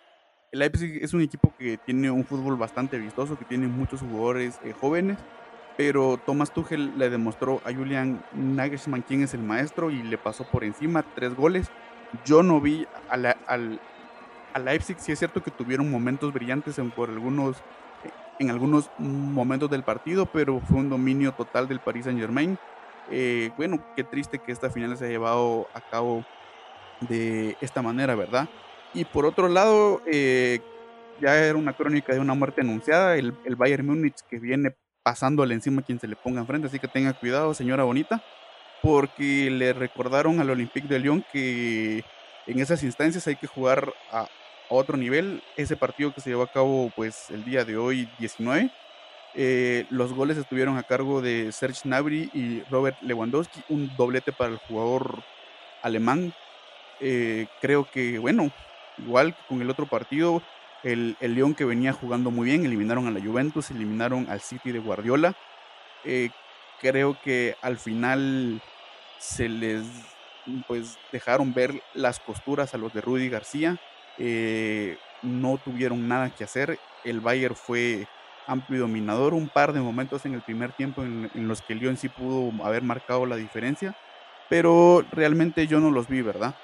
el 0.53 0.59
Leipzig 0.59 0.99
es 1.01 1.15
un 1.15 1.21
equipo 1.21 1.51
que 1.57 1.77
tiene 1.77 2.11
un 2.11 2.23
fútbol 2.23 2.55
bastante 2.55 2.99
vistoso, 2.99 3.37
que 3.37 3.43
tiene 3.43 3.67
muchos 3.67 4.01
jugadores 4.01 4.59
eh, 4.63 4.73
jóvenes, 4.79 5.17
pero 5.75 6.19
Thomas 6.23 6.53
Tuchel 6.53 6.95
le 6.95 7.09
demostró 7.09 7.59
a 7.65 7.73
Julian 7.73 8.23
Nagelsmann 8.33 9.01
quién 9.01 9.23
es 9.23 9.33
el 9.33 9.41
maestro 9.41 9.89
y 9.89 10.03
le 10.03 10.19
pasó 10.19 10.43
por 10.43 10.63
encima 10.63 11.03
tres 11.15 11.33
goles. 11.35 11.71
Yo 12.23 12.43
no 12.43 12.61
vi 12.61 12.85
a 13.09 13.17
la, 13.17 13.35
al, 13.47 13.81
Leipzig, 14.63 14.97
sí 14.99 15.11
es 15.11 15.17
cierto 15.17 15.41
que 15.41 15.49
tuvieron 15.49 15.89
momentos 15.89 16.31
brillantes 16.31 16.77
en, 16.77 16.91
por 16.91 17.09
algunos 17.09 17.57
en 18.37 18.51
algunos 18.51 18.91
momentos 18.99 19.71
del 19.71 19.83
partido, 19.83 20.27
pero 20.27 20.59
fue 20.59 20.77
un 20.77 20.89
dominio 20.89 21.31
total 21.31 21.67
del 21.67 21.79
Paris 21.79 22.05
Saint 22.05 22.19
Germain. 22.19 22.59
Eh, 23.09 23.51
bueno, 23.57 23.83
qué 23.95 24.03
triste 24.03 24.37
que 24.37 24.51
esta 24.51 24.69
final 24.69 24.95
se 24.97 25.05
haya 25.05 25.13
llevado 25.13 25.67
a 25.73 25.81
cabo 25.81 26.23
de 27.01 27.57
esta 27.61 27.81
manera, 27.81 28.15
¿verdad? 28.15 28.47
Y 28.93 29.05
por 29.05 29.25
otro 29.25 29.47
lado, 29.47 30.01
eh, 30.05 30.59
ya 31.19 31.37
era 31.37 31.57
una 31.57 31.73
crónica 31.73 32.13
de 32.13 32.19
una 32.19 32.33
muerte 32.33 32.61
anunciada, 32.61 33.15
el, 33.15 33.33
el 33.45 33.55
Bayern 33.55 33.85
Múnich 33.85 34.21
que 34.29 34.39
viene 34.39 34.75
pasándole 35.03 35.53
encima 35.53 35.81
a 35.81 35.85
quien 35.85 35.99
se 35.99 36.07
le 36.07 36.15
ponga 36.15 36.41
enfrente, 36.41 36.67
así 36.67 36.79
que 36.79 36.87
tenga 36.87 37.13
cuidado, 37.13 37.53
señora 37.53 37.83
bonita, 37.83 38.23
porque 38.81 39.49
le 39.49 39.73
recordaron 39.73 40.39
al 40.39 40.49
Olympique 40.49 40.87
de 40.87 40.99
Lyon 40.99 41.25
que 41.31 42.03
en 42.47 42.59
esas 42.59 42.83
instancias 42.83 43.27
hay 43.27 43.35
que 43.35 43.47
jugar 43.47 43.93
a, 44.11 44.27
otro 44.69 44.97
nivel. 44.97 45.43
Ese 45.55 45.77
partido 45.77 46.13
que 46.13 46.21
se 46.21 46.31
llevó 46.31 46.43
a 46.43 46.51
cabo 46.51 46.91
pues 46.95 47.29
el 47.29 47.43
día 47.45 47.63
de 47.63 47.77
hoy 47.77 48.09
19. 48.17 48.71
Eh, 49.35 49.85
los 49.89 50.13
goles 50.13 50.37
estuvieron 50.37 50.77
a 50.77 50.83
cargo 50.83 51.21
de 51.21 51.51
Serge 51.51 51.81
Gnabry 51.83 52.31
y 52.33 52.61
Robert 52.71 52.97
Lewandowski, 53.01 53.61
un 53.69 53.91
doblete 53.95 54.31
para 54.31 54.51
el 54.51 54.57
jugador 54.57 55.21
alemán. 55.81 56.33
Eh, 56.99 57.47
creo 57.61 57.87
que, 57.89 58.17
bueno, 58.17 58.51
igual 58.97 59.35
que 59.35 59.41
con 59.47 59.61
el 59.61 59.69
otro 59.69 59.85
partido, 59.85 60.41
el, 60.83 61.15
el 61.19 61.35
León 61.35 61.55
que 61.55 61.65
venía 61.65 61.93
jugando 61.93 62.31
muy 62.31 62.45
bien, 62.45 62.65
eliminaron 62.65 63.07
a 63.07 63.11
la 63.11 63.21
Juventus, 63.21 63.71
eliminaron 63.71 64.27
al 64.29 64.41
City 64.41 64.71
de 64.71 64.79
Guardiola. 64.79 65.35
Eh, 66.03 66.29
creo 66.81 67.17
que 67.23 67.55
al 67.61 67.77
final 67.77 68.61
se 69.17 69.47
les 69.47 69.83
pues 70.67 70.97
dejaron 71.11 71.53
ver 71.53 71.81
las 71.93 72.19
costuras 72.19 72.73
a 72.73 72.77
los 72.77 72.93
de 72.93 73.01
Rudy 73.01 73.29
García. 73.29 73.77
Eh, 74.17 74.97
no 75.21 75.57
tuvieron 75.57 76.07
nada 76.07 76.29
que 76.29 76.43
hacer. 76.43 76.79
El 77.03 77.21
Bayern 77.21 77.55
fue 77.55 78.07
amplio 78.45 78.77
y 78.77 78.81
dominador. 78.81 79.33
Un 79.33 79.47
par 79.47 79.73
de 79.73 79.79
momentos 79.79 80.25
en 80.25 80.33
el 80.33 80.41
primer 80.41 80.73
tiempo 80.73 81.03
en, 81.03 81.29
los 81.33 81.61
que 81.61 81.73
el 81.73 81.79
Lyon 81.79 81.97
sí 81.97 82.09
pudo 82.09 82.51
haber 82.65 82.83
marcado 82.83 83.25
la 83.25 83.37
diferencia, 83.37 83.95
pero 84.49 85.05
realmente 85.11 85.65
yo 85.67 85.79
no 85.79 85.91
los 85.91 86.07
vi, 86.07 86.21
¿verdad? 86.21 86.55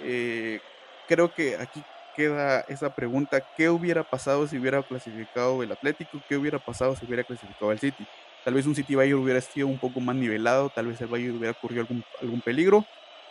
Eh, 0.00 0.60
creo 1.08 1.32
que 1.32 1.56
aquí 1.56 1.82
queda 2.14 2.60
esa 2.68 2.94
pregunta, 2.94 3.40
¿qué 3.56 3.70
hubiera 3.70 4.02
pasado 4.02 4.46
si 4.46 4.58
hubiera 4.58 4.82
clasificado 4.82 5.62
el 5.62 5.72
Atlético? 5.72 6.20
¿Qué 6.28 6.36
hubiera 6.36 6.58
pasado 6.58 6.94
si 6.94 7.06
hubiera 7.06 7.24
clasificado 7.24 7.72
el 7.72 7.78
City? 7.78 8.06
Tal 8.44 8.54
vez 8.54 8.66
un 8.66 8.74
City 8.74 8.94
Bayern 8.94 9.20
hubiera 9.20 9.40
sido 9.40 9.66
un 9.66 9.78
poco 9.78 10.00
más 10.00 10.14
nivelado, 10.14 10.70
tal 10.70 10.86
vez 10.86 11.00
el 11.00 11.08
Bayern 11.08 11.36
hubiera 11.36 11.52
ocurrido 11.52 11.82
algún, 11.82 12.04
algún 12.20 12.40
peligro, 12.40 12.84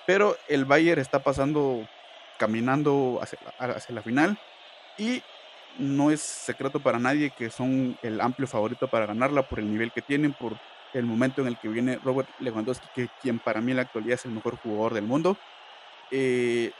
pero 0.05 0.38
el 0.47 0.65
Bayern 0.65 1.01
está 1.01 1.19
pasando 1.19 1.88
caminando 2.38 3.19
hacia 3.21 3.39
la, 3.93 4.01
final. 4.01 4.38
Y 4.97 5.21
no 5.78 6.11
es 6.11 6.21
secreto 6.21 6.80
para 6.80 6.99
nadie 6.99 7.32
que 7.32 7.49
son 7.49 7.97
el 8.01 8.21
amplio 8.21 8.47
favorito 8.47 8.88
para 8.88 9.05
ganarla 9.05 9.43
por 9.43 9.59
el 9.59 9.69
nivel 9.69 9.91
que 9.91 10.01
tienen, 10.01 10.34
por 10.34 10.53
el 10.93 11.05
momento 11.05 11.41
en 11.41 11.47
el 11.47 11.57
que 11.57 11.67
viene 11.67 11.99
Robert 12.03 12.30
Lewandowski, 12.39 12.88
que 12.95 13.09
quien 13.21 13.39
para 13.39 13.61
mí 13.61 13.71
en 13.71 13.78
la 13.78 13.84
actualidad 13.84 14.15
es 14.15 14.25
el 14.25 14.32
mejor 14.32 14.57
jugador 14.57 14.93
del 14.93 15.03
mundo. 15.03 15.38
Eh, 16.09 16.71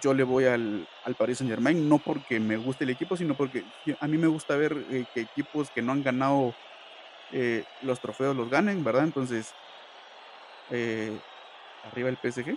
yo 0.00 0.14
le 0.14 0.24
voy 0.24 0.44
al, 0.44 0.88
al, 1.04 1.14
Paris 1.14 1.38
Saint 1.38 1.50
Germain, 1.50 1.88
no 1.88 1.98
porque 1.98 2.40
me 2.40 2.56
guste 2.56 2.84
el 2.84 2.90
equipo, 2.90 3.16
sino 3.16 3.36
porque 3.36 3.64
a 4.00 4.06
mí 4.06 4.18
me 4.18 4.26
gusta 4.26 4.56
ver 4.56 4.76
eh, 4.90 5.04
que 5.14 5.20
equipos 5.22 5.70
que 5.70 5.82
no 5.82 5.92
han 5.92 6.02
ganado 6.02 6.54
eh, 7.32 7.64
los 7.82 8.00
trofeos 8.00 8.36
los 8.36 8.50
ganen, 8.50 8.84
¿verdad? 8.84 9.04
Entonces, 9.04 9.52
arriba 11.84 12.08
el 12.08 12.18
PSG. 12.18 12.56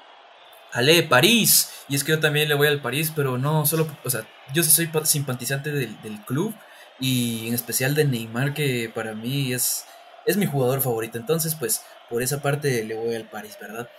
Ale, 0.72 1.04
París. 1.04 1.72
Y 1.88 1.96
es 1.96 2.04
que 2.04 2.12
yo 2.12 2.20
también 2.20 2.48
le 2.48 2.56
voy 2.56 2.68
al 2.68 2.82
París, 2.82 3.12
pero 3.16 3.38
no 3.38 3.66
solo, 3.66 3.88
o 4.04 4.10
sea, 4.10 4.28
yo 4.54 4.64
soy 4.64 4.90
simpatizante 5.04 5.72
del, 5.72 5.98
club 6.26 6.54
y 7.00 7.48
en 7.48 7.54
especial 7.54 7.96
de 7.96 8.06
Neymar, 8.06 8.54
que 8.54 8.92
para 8.94 9.14
mí 9.14 9.54
es, 9.54 9.86
es 10.26 10.38
mi 10.38 10.46
jugador 10.46 10.82
favorito. 10.82 11.18
Entonces, 11.18 11.56
pues, 11.56 11.84
por 12.10 12.22
esa 12.22 12.42
parte 12.42 12.84
le 12.84 12.96
voy 12.96 13.16
al 13.16 13.30
París, 13.30 13.58
¿verdad? 13.60 13.90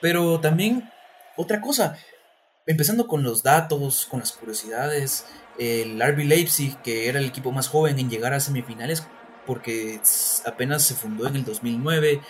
Pero 0.00 0.40
también, 0.40 0.90
otra 1.36 1.60
cosa, 1.60 1.98
empezando 2.66 3.06
con 3.06 3.22
los 3.22 3.42
datos, 3.42 4.06
con 4.10 4.20
las 4.20 4.32
curiosidades, 4.32 5.26
el 5.58 6.00
RB 6.00 6.24
Leipzig, 6.24 6.76
que 6.82 7.08
era 7.08 7.18
el 7.18 7.26
equipo 7.26 7.52
más 7.52 7.68
joven 7.68 7.98
en 7.98 8.10
llegar 8.10 8.32
a 8.32 8.40
semifinales, 8.40 9.06
porque 9.46 10.00
apenas 10.46 10.82
se 10.82 10.94
fundó 10.94 11.26
en 11.26 11.36
el 11.36 11.44
2009, 11.44 12.20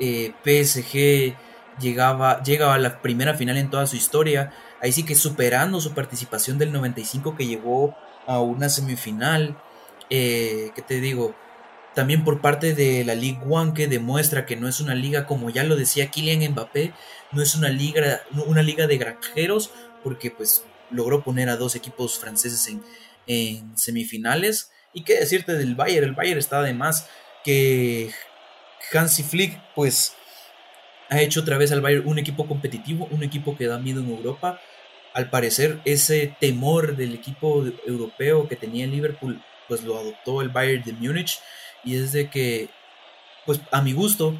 eh, 0.00 0.34
PSG 0.44 1.36
llegaba, 1.80 2.42
llega 2.42 2.74
a 2.74 2.78
la 2.78 3.00
primera 3.00 3.34
final 3.34 3.56
en 3.56 3.70
toda 3.70 3.86
su 3.86 3.96
historia. 3.96 4.52
Ahí 4.80 4.92
sí 4.92 5.04
que 5.04 5.14
superando 5.14 5.80
su 5.80 5.94
participación 5.94 6.58
del 6.58 6.72
95 6.72 7.36
que 7.36 7.46
llegó 7.46 7.96
a 8.26 8.40
una 8.40 8.68
semifinal. 8.68 9.56
Eh, 10.10 10.70
¿Qué 10.74 10.82
te 10.82 11.00
digo? 11.00 11.34
También 11.94 12.24
por 12.24 12.40
parte 12.40 12.74
de 12.74 13.04
la 13.04 13.14
Ligue 13.14 13.40
One 13.48 13.72
que 13.72 13.86
demuestra 13.86 14.46
que 14.46 14.56
no 14.56 14.68
es 14.68 14.80
una 14.80 14.94
liga, 14.94 15.26
como 15.26 15.50
ya 15.50 15.62
lo 15.62 15.76
decía 15.76 16.10
Kylian 16.10 16.52
Mbappé, 16.52 16.92
no 17.30 17.40
es 17.40 17.54
una 17.54 17.68
liga, 17.68 18.22
una 18.46 18.62
liga 18.62 18.86
de 18.86 18.98
granjeros, 18.98 19.70
porque 20.02 20.30
pues 20.30 20.64
logró 20.90 21.22
poner 21.22 21.48
a 21.48 21.56
dos 21.56 21.76
equipos 21.76 22.18
franceses 22.18 22.68
en, 23.26 23.76
semifinales. 23.76 24.72
Y 24.92 25.02
qué 25.02 25.14
decirte 25.18 25.54
del 25.54 25.74
Bayern, 25.74 26.04
el 26.04 26.14
Bayern 26.14 26.38
está 26.38 26.58
además 26.58 27.08
que 27.44 28.10
Hansi 28.92 29.22
Flick 29.22 29.60
pues 29.74 30.14
ha 31.10 31.20
hecho 31.20 31.40
otra 31.40 31.58
vez 31.58 31.72
al 31.72 31.80
Bayern 31.80 32.06
un 32.06 32.18
equipo 32.18 32.46
competitivo, 32.46 33.08
un 33.10 33.22
equipo 33.22 33.56
que 33.56 33.66
da 33.66 33.78
miedo 33.78 34.00
en 34.00 34.10
Europa. 34.10 34.60
Al 35.12 35.30
parecer, 35.30 35.80
ese 35.84 36.34
temor 36.40 36.96
del 36.96 37.14
equipo 37.14 37.64
europeo 37.86 38.48
que 38.48 38.56
tenía 38.56 38.86
Liverpool, 38.86 39.40
pues 39.68 39.84
lo 39.84 39.98
adoptó 39.98 40.42
el 40.42 40.48
Bayern 40.48 40.82
de 40.82 40.92
Múnich. 40.92 41.40
Y 41.84 41.96
es 41.96 42.12
de 42.12 42.30
que, 42.30 42.68
pues 43.46 43.60
a 43.70 43.82
mi 43.82 43.92
gusto, 43.92 44.36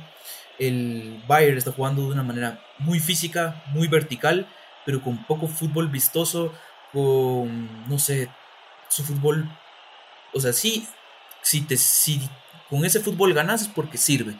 el 0.58 1.22
Bayern 1.26 1.58
está 1.58 1.72
jugando 1.72 2.02
de 2.02 2.12
una 2.12 2.22
manera 2.22 2.60
muy 2.78 3.00
física, 3.00 3.62
muy 3.68 3.88
vertical, 3.88 4.46
pero 4.84 5.02
con 5.02 5.24
poco 5.24 5.48
fútbol 5.48 5.88
vistoso, 5.88 6.52
con, 6.92 7.88
no 7.88 7.98
sé, 7.98 8.28
su 8.88 9.02
fútbol, 9.04 9.48
o 10.32 10.40
sea, 10.40 10.52
sí, 10.52 10.86
si, 11.42 11.62
te, 11.62 11.76
si 11.76 12.20
con 12.70 12.84
ese 12.84 13.00
fútbol 13.00 13.34
ganas 13.34 13.62
es 13.62 13.68
porque 13.68 13.98
sirve, 13.98 14.36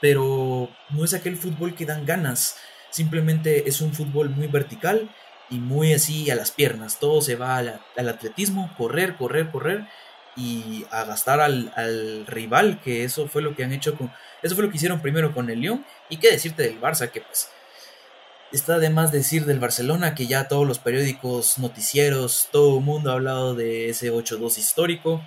pero 0.00 0.68
no 0.90 1.04
es 1.04 1.14
aquel 1.14 1.36
fútbol 1.36 1.74
que 1.74 1.86
dan 1.86 2.04
ganas, 2.04 2.58
simplemente 2.90 3.68
es 3.68 3.80
un 3.80 3.94
fútbol 3.94 4.30
muy 4.30 4.46
vertical 4.46 5.08
y 5.50 5.58
muy 5.58 5.92
así 5.92 6.30
a 6.30 6.34
las 6.34 6.50
piernas, 6.50 6.98
todo 6.98 7.20
se 7.20 7.36
va 7.36 7.56
al, 7.56 7.80
atletismo, 7.96 8.72
correr, 8.76 9.16
correr, 9.16 9.50
correr 9.50 9.86
y 10.36 10.84
a 10.90 11.04
gastar 11.04 11.40
al, 11.40 12.26
rival, 12.26 12.80
que 12.82 13.04
eso 13.04 13.28
fue 13.28 13.42
lo 13.42 13.54
que 13.54 13.64
han 13.64 13.72
hecho 13.72 13.96
con, 13.96 14.12
eso 14.42 14.54
fue 14.54 14.64
lo 14.64 14.70
que 14.70 14.76
hicieron 14.76 15.00
primero 15.00 15.32
con 15.32 15.48
el 15.50 15.60
Lyon 15.60 15.84
y 16.08 16.16
qué 16.16 16.30
decirte 16.30 16.64
del 16.64 16.80
Barça, 16.80 17.10
que 17.10 17.20
pues 17.20 17.48
está 18.52 18.78
de 18.78 18.90
más 18.90 19.12
decir 19.12 19.44
del 19.46 19.58
Barcelona, 19.58 20.14
que 20.14 20.26
ya 20.26 20.48
todos 20.48 20.66
los 20.66 20.78
periódicos, 20.78 21.58
noticieros, 21.58 22.48
todo 22.52 22.78
el 22.78 22.84
mundo 22.84 23.10
ha 23.10 23.14
hablado 23.14 23.54
de 23.54 23.88
ese 23.88 24.12
8-2 24.12 24.58
histórico. 24.58 25.22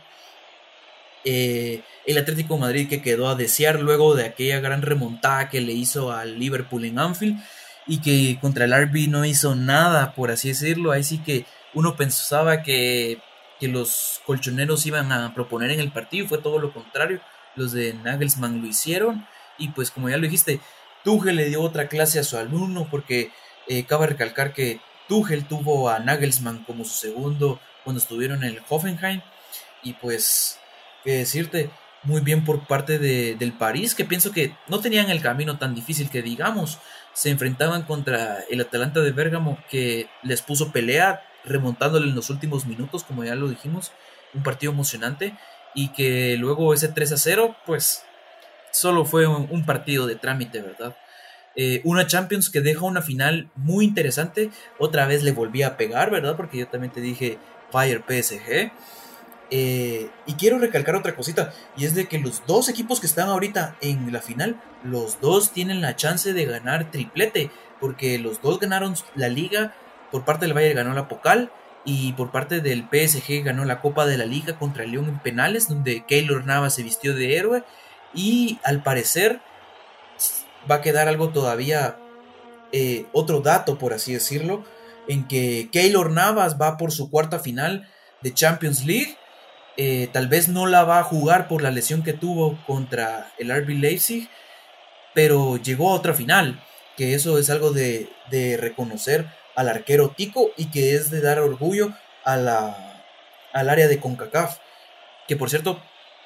Eh, 1.26 1.82
el 2.05 2.18
Atlético 2.18 2.58
Madrid 2.58 2.88
que 2.88 3.01
quedó 3.01 3.28
a 3.28 3.36
desear 3.36 3.82
luego 3.82 4.16
de 4.16 4.26
aquella 4.26 4.62
gran 4.62 4.82
remontada 4.82 5.49
que 5.49 5.60
le 5.60 5.74
hizo 5.74 6.12
al 6.14 6.39
Liverpool 6.39 6.86
en 6.86 6.99
Anfield 6.99 7.38
y 7.86 7.99
que 7.99 8.39
contra 8.39 8.66
el 8.66 8.74
RB 8.74 9.10
no 9.10 9.26
hizo 9.26 9.55
nada, 9.55 10.14
por 10.14 10.32
así 10.32 10.49
decirlo. 10.49 10.91
Ahí 10.91 11.03
sí 11.03 11.18
que 11.20 11.45
uno 11.74 11.95
pensaba 11.95 12.64
que, 12.64 13.20
que 13.60 13.68
los 13.68 14.22
colchoneros 14.26 14.86
iban 14.86 15.12
a 15.12 15.34
proponer 15.34 15.72
en 15.72 15.80
el 15.80 15.91
partido, 15.91 16.28
fue 16.28 16.38
todo 16.38 16.60
lo 16.60 16.74
contrario. 16.74 17.22
Los 17.55 17.72
de 17.72 17.93
Nagelsmann 17.93 18.62
lo 18.62 18.68
hicieron 18.68 19.26
y 19.58 19.70
pues 19.70 19.91
como 19.91 20.10
ya 20.10 20.18
lo 20.18 20.24
dijiste, 20.24 20.60
Tuchel 21.03 21.36
le 21.36 21.49
dio 21.49 21.62
otra 21.62 21.88
clase 21.88 22.20
a 22.20 22.24
su 22.24 22.38
alumno 22.38 22.88
porque 22.89 23.32
Eh, 23.70 23.84
cabe 23.84 24.08
recalcar 24.08 24.53
que 24.53 24.80
Tuchel 25.10 25.43
tuvo 25.43 25.89
a 25.89 25.99
Nagelsmann 25.99 26.64
como 26.64 26.86
su 26.86 26.95
segundo 26.95 27.60
cuando 27.84 27.99
estuvieron 27.99 28.41
en 28.45 28.51
el 28.51 28.62
Hoffenheim. 28.70 29.22
Y 29.84 29.91
pues, 30.01 30.58
qué 31.03 31.18
decirte, 31.18 31.70
muy 32.03 32.22
bien 32.22 32.45
por 32.45 32.66
parte 32.66 32.97
de, 32.97 33.36
del 33.36 33.51
París, 33.51 33.93
que 33.93 34.05
pienso 34.05 34.32
que 34.32 34.55
no 34.70 34.80
tenían 34.80 35.10
el 35.10 35.22
camino 35.22 35.58
tan 35.58 35.76
difícil 35.76 36.10
que 36.10 36.22
digamos. 36.22 36.80
Se 37.12 37.30
enfrentaban 37.30 37.84
contra 37.84 38.39
el 38.49 38.62
Atalanta 38.62 39.01
de 39.01 39.12
Bérgamo, 39.12 39.58
que 39.70 40.08
les 40.24 40.41
puso 40.41 40.72
pelea, 40.72 41.22
remontándole 41.45 42.07
en 42.07 42.15
los 42.15 42.29
últimos 42.29 42.65
minutos, 42.65 43.03
como 43.03 43.23
ya 43.23 43.35
lo 43.35 43.47
dijimos. 43.47 43.91
Un 44.33 44.43
partido 44.43 44.71
emocionante. 44.71 45.38
Y 45.75 45.89
que 45.89 46.38
luego 46.38 46.73
ese 46.73 46.88
3 46.88 47.11
a 47.11 47.17
0, 47.17 47.55
pues 47.65 48.03
solo 48.71 49.05
fue 49.05 49.27
un, 49.27 49.65
partido 49.65 50.07
de 50.07 50.15
trámite, 50.15 50.61
¿verdad? 50.61 50.95
Eh, 51.55 51.81
una 51.83 52.07
Champions 52.07 52.49
que 52.49 52.61
deja 52.61 52.85
una 52.85 53.01
final 53.01 53.49
muy 53.55 53.85
interesante. 53.85 54.49
Otra 54.79 55.05
vez 55.05 55.23
le 55.23 55.31
volví 55.31 55.63
a 55.63 55.77
pegar, 55.77 56.09
¿verdad? 56.11 56.35
Porque 56.35 56.57
yo 56.57 56.67
también 56.67 56.93
te 56.93 57.01
dije 57.01 57.38
Fire 57.71 58.03
PSG. 58.07 58.71
Eh, 59.49 60.09
y 60.25 60.33
quiero 60.33 60.59
recalcar 60.59 60.95
otra 60.95 61.15
cosita, 61.15 61.53
y 61.77 61.85
es 61.85 61.95
de 61.95 62.07
que 62.07 62.19
los 62.19 62.45
dos 62.45 62.67
equipos 62.67 62.99
que 62.99 63.07
están 63.07 63.29
ahorita 63.29 63.77
en 63.81 64.11
la 64.11 64.21
final, 64.21 64.61
los 64.83 65.21
dos 65.21 65.51
tienen 65.51 65.81
la 65.81 65.95
chance 65.95 66.33
de 66.33 66.45
ganar 66.45 66.91
triplete, 66.91 67.49
porque 67.79 68.19
los 68.19 68.41
dos 68.41 68.59
ganaron 68.59 68.95
la 69.15 69.29
liga, 69.29 69.73
por 70.12 70.26
parte 70.26 70.45
del 70.45 70.53
Bayern 70.53 70.76
ganó 70.78 70.93
la 70.93 71.08
Pocal, 71.08 71.51
y 71.86 72.12
por 72.14 72.32
parte 72.32 72.60
del 72.60 72.88
PSG 72.91 73.43
ganó 73.43 73.64
la 73.64 73.80
Copa 73.82 74.05
de 74.05 74.18
la 74.18 74.26
Liga 74.26 74.60
contra 74.60 74.84
el 74.84 74.91
León 74.91 75.08
en 75.08 75.20
penales, 75.20 75.70
donde 75.70 76.05
Keylor 76.05 76.45
Navas 76.45 76.76
se 76.76 76.84
vistió 76.84 77.16
de 77.16 77.38
héroe, 77.38 77.64
y 78.14 78.60
al 78.64 78.84
parecer 78.84 79.39
va 80.70 80.76
a 80.76 80.82
quedar 80.82 81.08
algo 81.08 81.30
todavía, 81.30 81.97
eh, 82.72 83.05
otro 83.14 83.39
dato 83.39 83.78
por 83.78 83.93
así 83.93 84.14
decirlo, 84.14 84.66
en 85.08 85.28
que 85.28 85.70
Keylor 85.72 86.12
Navas 86.12 86.60
va 86.60 86.78
por 86.78 86.91
su 86.91 87.10
cuarta 87.10 87.39
final 87.39 87.88
de 88.22 88.34
Champions 88.34 88.86
League, 88.86 89.18
eh, 89.78 90.10
tal 90.12 90.28
vez 90.28 90.49
no 90.49 90.66
la 90.66 90.84
va 90.84 90.99
a 90.99 91.03
jugar 91.03 91.47
por 91.47 91.62
la 91.62 91.72
lesión 91.72 92.03
que 92.03 92.14
tuvo 92.14 92.58
contra 92.66 93.32
el 93.38 93.51
RB 93.51 93.70
Leipzig, 93.80 94.28
pero 95.14 95.58
llegó 95.58 95.91
a 95.91 95.95
otra 95.95 96.14
final, 96.14 96.64
que 96.95 97.14
eso 97.14 97.38
es 97.38 97.49
algo 97.49 97.72
de, 97.72 98.10
reconocer 98.60 99.28
al 99.58 99.68
arquero 99.70 100.10
Tico 100.10 100.51
y 100.55 100.68
que 100.68 100.95
es 100.95 101.10
de 101.10 101.20
dar 101.20 101.39
orgullo 101.39 101.91
a 102.24 102.38
la, 102.38 103.03
al 103.51 103.70
área 103.70 103.88
de 103.88 103.99
CONCACAF. 103.99 104.60
Que 105.28 105.36
por 105.36 105.49
cierto, 105.49 105.82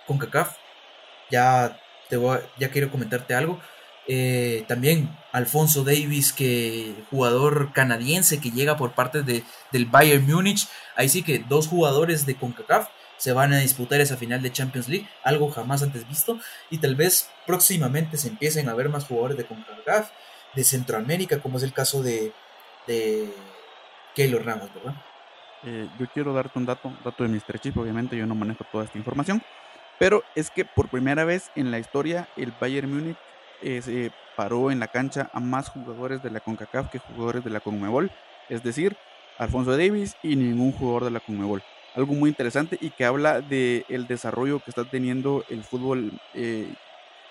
CONCACAF, 0.06 0.58
ya, 1.32 1.80
te 2.10 2.20
ya 2.60 2.70
quiero 2.70 2.92
comentarte 2.92 3.34
algo. 3.34 3.60
Eh, 4.08 4.66
también 4.68 5.18
Alfonso 5.32 5.86
Davis, 5.86 6.34
que 6.34 6.94
jugador 7.10 7.72
canadiense 7.72 8.42
que 8.42 8.52
llega 8.52 8.76
por 8.76 8.92
parte 8.92 9.24
de, 9.24 9.44
del 9.72 9.86
Bayern 9.86 10.28
Múnich. 10.28 10.68
Ahí 10.98 11.08
sí 11.08 11.24
que 11.24 11.40
dos 11.40 11.68
jugadores 11.70 12.26
de 12.26 12.36
CONCACAF 12.36 12.90
se 13.16 13.32
van 13.32 13.54
a 13.54 13.60
disputar 13.60 14.02
esa 14.02 14.18
final 14.18 14.42
de 14.42 14.52
Champions 14.52 14.90
League, 14.90 15.08
algo 15.24 15.50
jamás 15.52 15.84
antes 15.84 16.08
visto, 16.10 16.40
y 16.72 16.80
tal 16.80 16.96
vez 16.96 17.30
próximamente 17.46 18.18
se 18.18 18.28
empiecen 18.28 18.68
a 18.68 18.74
ver 18.74 18.90
más 18.90 19.06
jugadores 19.06 19.38
de 19.38 19.46
CONCACAF, 19.46 20.10
de 20.56 20.64
Centroamérica, 20.64 21.40
como 21.40 21.58
es 21.58 21.64
el 21.64 21.72
caso 21.72 22.02
de, 22.02 22.34
de 22.88 23.34
Keylor 24.16 24.46
Ramos, 24.46 24.74
¿verdad? 24.74 24.96
Eh, 25.64 25.88
yo 26.00 26.08
quiero 26.14 26.34
darte 26.34 26.58
un 26.58 26.66
dato, 26.66 26.92
dato 27.04 27.24
de 27.24 27.30
Mr. 27.30 27.60
Chip, 27.60 27.78
obviamente 27.78 28.18
yo 28.18 28.26
no 28.26 28.36
manejo 28.36 28.64
toda 28.72 28.86
esta 28.86 28.98
información, 28.98 29.42
pero 30.00 30.24
es 30.36 30.50
que 30.50 30.66
por 30.66 30.90
primera 30.90 31.24
vez 31.24 31.52
en 31.56 31.70
la 31.70 31.78
historia 31.78 32.28
el 32.36 32.52
Bayern 32.60 32.92
Múnich 32.92 33.18
eh, 33.62 33.82
se 33.82 34.12
paró 34.36 34.72
en 34.72 34.80
la 34.80 34.88
cancha 34.88 35.30
a 35.34 35.40
más 35.40 35.70
jugadores 35.70 36.24
de 36.24 36.32
la 36.32 36.40
CONCACAF 36.40 36.90
que 36.90 36.98
jugadores 36.98 37.44
de 37.44 37.52
la 37.52 37.60
CONMEBOL, 37.60 38.10
es 38.50 38.64
decir, 38.64 38.98
Alfonso 39.38 39.78
Davis 39.78 40.16
y 40.24 40.36
ningún 40.36 40.72
jugador 40.72 41.04
de 41.04 41.12
la 41.12 41.20
CONMEBOL 41.20 41.62
algo 41.96 42.14
muy 42.14 42.30
interesante 42.30 42.78
y 42.80 42.90
que 42.90 43.06
habla 43.06 43.42
del 43.42 43.86
el 43.90 44.08
desarrollo 44.08 44.60
que 44.60 44.72
está 44.72 44.86
teniendo 44.86 45.44
el 45.50 45.64
fútbol 45.64 46.12
eh, 46.34 46.74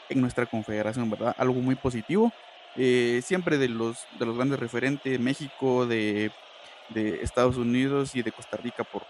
en 0.09 0.21
nuestra 0.21 0.47
confederación, 0.47 1.09
¿verdad? 1.09 1.35
Algo 1.39 1.61
muy 1.61 1.77
positivo. 1.77 2.33
Eh, 2.77 3.21
siempre 3.25 3.59
de 3.59 3.69
los, 3.69 4.07
de 4.19 4.27
los 4.27 4.37
grandes 4.37 4.61
referentes, 4.61 5.19
México, 5.19 5.87
de, 5.87 6.31
de, 6.91 7.23
Estados 7.23 7.57
Unidos 7.57 8.15
y 8.15 8.23
de 8.23 8.33
Costa 8.33 8.57
Rica, 8.57 8.85
por, 8.85 9.03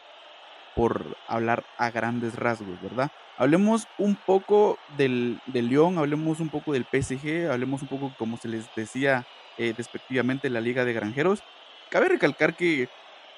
por 0.75 1.17
hablar 1.29 1.65
a 1.77 1.91
grandes 1.91 2.35
rasgos, 2.37 2.81
¿verdad? 2.81 3.11
Hablemos 3.37 3.87
un 3.99 4.17
poco 4.17 4.79
del, 4.97 5.41
del 5.47 5.69
León, 5.69 5.99
hablemos 5.99 6.41
un 6.41 6.49
poco 6.49 6.73
del 6.73 6.85
PSG, 6.85 7.51
hablemos 7.51 7.83
un 7.83 7.89
poco, 7.89 8.13
como 8.19 8.37
se 8.37 8.49
les 8.49 8.67
decía 8.75 9.27
eh, 9.59 9.75
despectivamente, 9.77 10.49
la 10.49 10.61
Liga 10.61 10.87
de 10.87 10.95
Granjeros. 10.95 11.43
Cabe 11.91 12.09
recalcar 12.09 12.55
que 12.55 12.89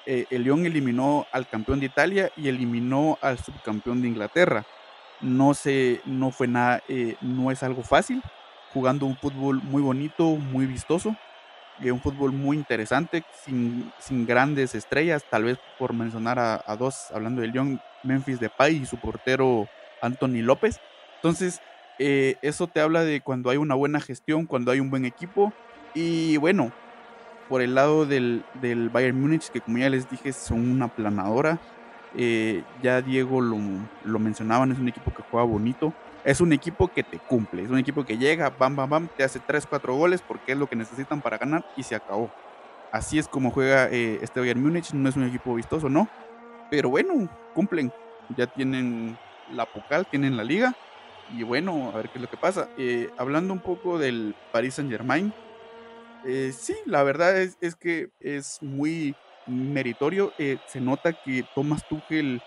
eh, 0.05 0.25
el 0.29 0.43
León 0.43 0.65
eliminó 0.65 1.27
al 1.33 1.49
campeón 1.49 1.81
de 1.81 1.87
Italia 1.87 2.31
y 2.37 2.47
eliminó 2.47 3.17
al 3.21 3.39
subcampeón 3.39 4.01
de 4.01 4.07
Inglaterra. 4.07 4.65
No 5.19 5.53
se, 5.53 6.01
no 6.05 6.31
fue 6.31 6.47
nada, 6.47 6.81
eh, 6.87 7.15
no 7.19 7.51
es 7.51 7.61
algo 7.61 7.83
fácil, 7.83 8.21
jugando 8.73 9.05
un 9.05 9.15
fútbol 9.15 9.61
muy 9.63 9.81
bonito, 9.81 10.35
muy 10.35 10.65
vistoso, 10.65 11.15
y 11.79 11.89
un 11.89 11.99
fútbol 11.99 12.31
muy 12.31 12.57
interesante, 12.57 13.23
sin, 13.43 14.25
grandes 14.25 14.75
estrellas, 14.75 15.23
tal 15.29 15.43
vez 15.43 15.57
por 15.77 15.93
mencionar 15.93 16.39
a, 16.39 16.75
dos, 16.77 17.11
hablando 17.13 17.41
del 17.41 17.51
León, 17.51 17.81
Memphis 18.03 18.39
Depay 18.39 18.77
y 18.77 18.85
su 18.85 18.97
portero 18.97 19.67
Anthony 20.01 20.41
López. 20.41 20.79
Entonces, 21.15 21.61
eh, 21.99 22.35
eso 22.41 22.67
te 22.67 22.79
habla 22.79 23.03
de 23.03 23.21
cuando 23.21 23.49
hay 23.49 23.57
una 23.57 23.75
buena 23.75 23.99
gestión, 23.99 24.45
cuando 24.45 24.71
hay 24.71 24.79
un 24.79 24.89
buen 24.89 25.05
equipo, 25.05 25.53
y 25.93 26.37
bueno, 26.37 26.71
por 27.49 27.61
el 27.61 27.75
lado 27.75 28.05
del, 28.05 28.43
del 28.61 28.89
Bayern 28.89 29.19
Múnich, 29.19 29.49
que 29.49 29.61
como 29.61 29.77
ya 29.77 29.89
les 29.89 30.09
dije, 30.09 30.33
son 30.33 30.71
una 30.71 30.87
planadora. 30.87 31.59
Eh, 32.15 32.63
ya 32.81 33.01
Diego 33.01 33.41
lo, 33.41 33.57
lo, 34.03 34.19
mencionaban, 34.19 34.71
es 34.71 34.79
un 34.79 34.87
equipo 34.87 35.13
que 35.13 35.23
juega 35.29 35.45
bonito. 35.45 35.93
Es 36.23 36.39
un 36.39 36.53
equipo 36.53 36.87
que 36.87 37.03
te 37.03 37.19
cumple, 37.19 37.63
es 37.63 37.69
un 37.69 37.77
equipo 37.77 38.05
que 38.05 38.17
llega, 38.17 38.49
bam, 38.49 38.75
bam, 38.75 38.89
bam, 38.89 39.09
te 39.17 39.23
hace 39.23 39.39
3, 39.39 39.65
4 39.67 39.95
goles 39.95 40.21
porque 40.21 40.53
es 40.53 40.57
lo 40.57 40.67
que 40.67 40.75
necesitan 40.75 41.21
para 41.21 41.37
ganar 41.37 41.65
y 41.75 41.83
se 41.83 41.95
acabó. 41.95 42.31
Así 42.91 43.19
es 43.19 43.27
como 43.27 43.51
juega 43.51 43.89
eh, 43.89 44.19
este 44.21 44.39
Bayern 44.39 44.61
Múnich, 44.61 44.93
no 44.93 45.09
es 45.09 45.15
un 45.15 45.23
equipo 45.23 45.53
vistoso, 45.55 45.89
¿no? 45.89 46.07
Pero 46.69 46.89
bueno, 46.89 47.29
cumplen. 47.53 47.91
Ya 48.37 48.47
tienen 48.47 49.17
la 49.51 49.65
Pocal, 49.65 50.07
tienen 50.07 50.37
la 50.37 50.43
liga. 50.43 50.75
Y 51.35 51.43
bueno, 51.43 51.91
a 51.93 51.97
ver 51.97 52.09
qué 52.09 52.19
es 52.19 52.21
lo 52.21 52.29
que 52.29 52.37
pasa. 52.37 52.69
Eh, 52.77 53.09
hablando 53.17 53.53
un 53.53 53.59
poco 53.59 53.97
del 53.97 54.35
Paris 54.51 54.75
Saint 54.75 54.91
Germain, 54.91 55.33
eh, 56.25 56.53
sí, 56.57 56.75
la 56.85 57.03
verdad 57.03 57.37
es, 57.37 57.57
es, 57.61 57.75
que 57.75 58.09
es 58.19 58.59
muy 58.61 59.15
meritorio. 59.47 60.33
Eh, 60.37 60.57
se 60.67 60.79
nota 60.79 61.13
que 61.13 61.45
Thomas 61.55 61.87
Tuchel 61.87 62.41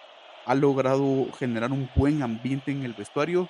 ha 0.45 0.55
logrado 0.55 1.27
generar 1.39 1.73
un 1.73 1.89
buen 1.95 2.23
ambiente 2.23 2.71
en 2.71 2.85
el 2.85 2.95
vestuario. 2.95 3.49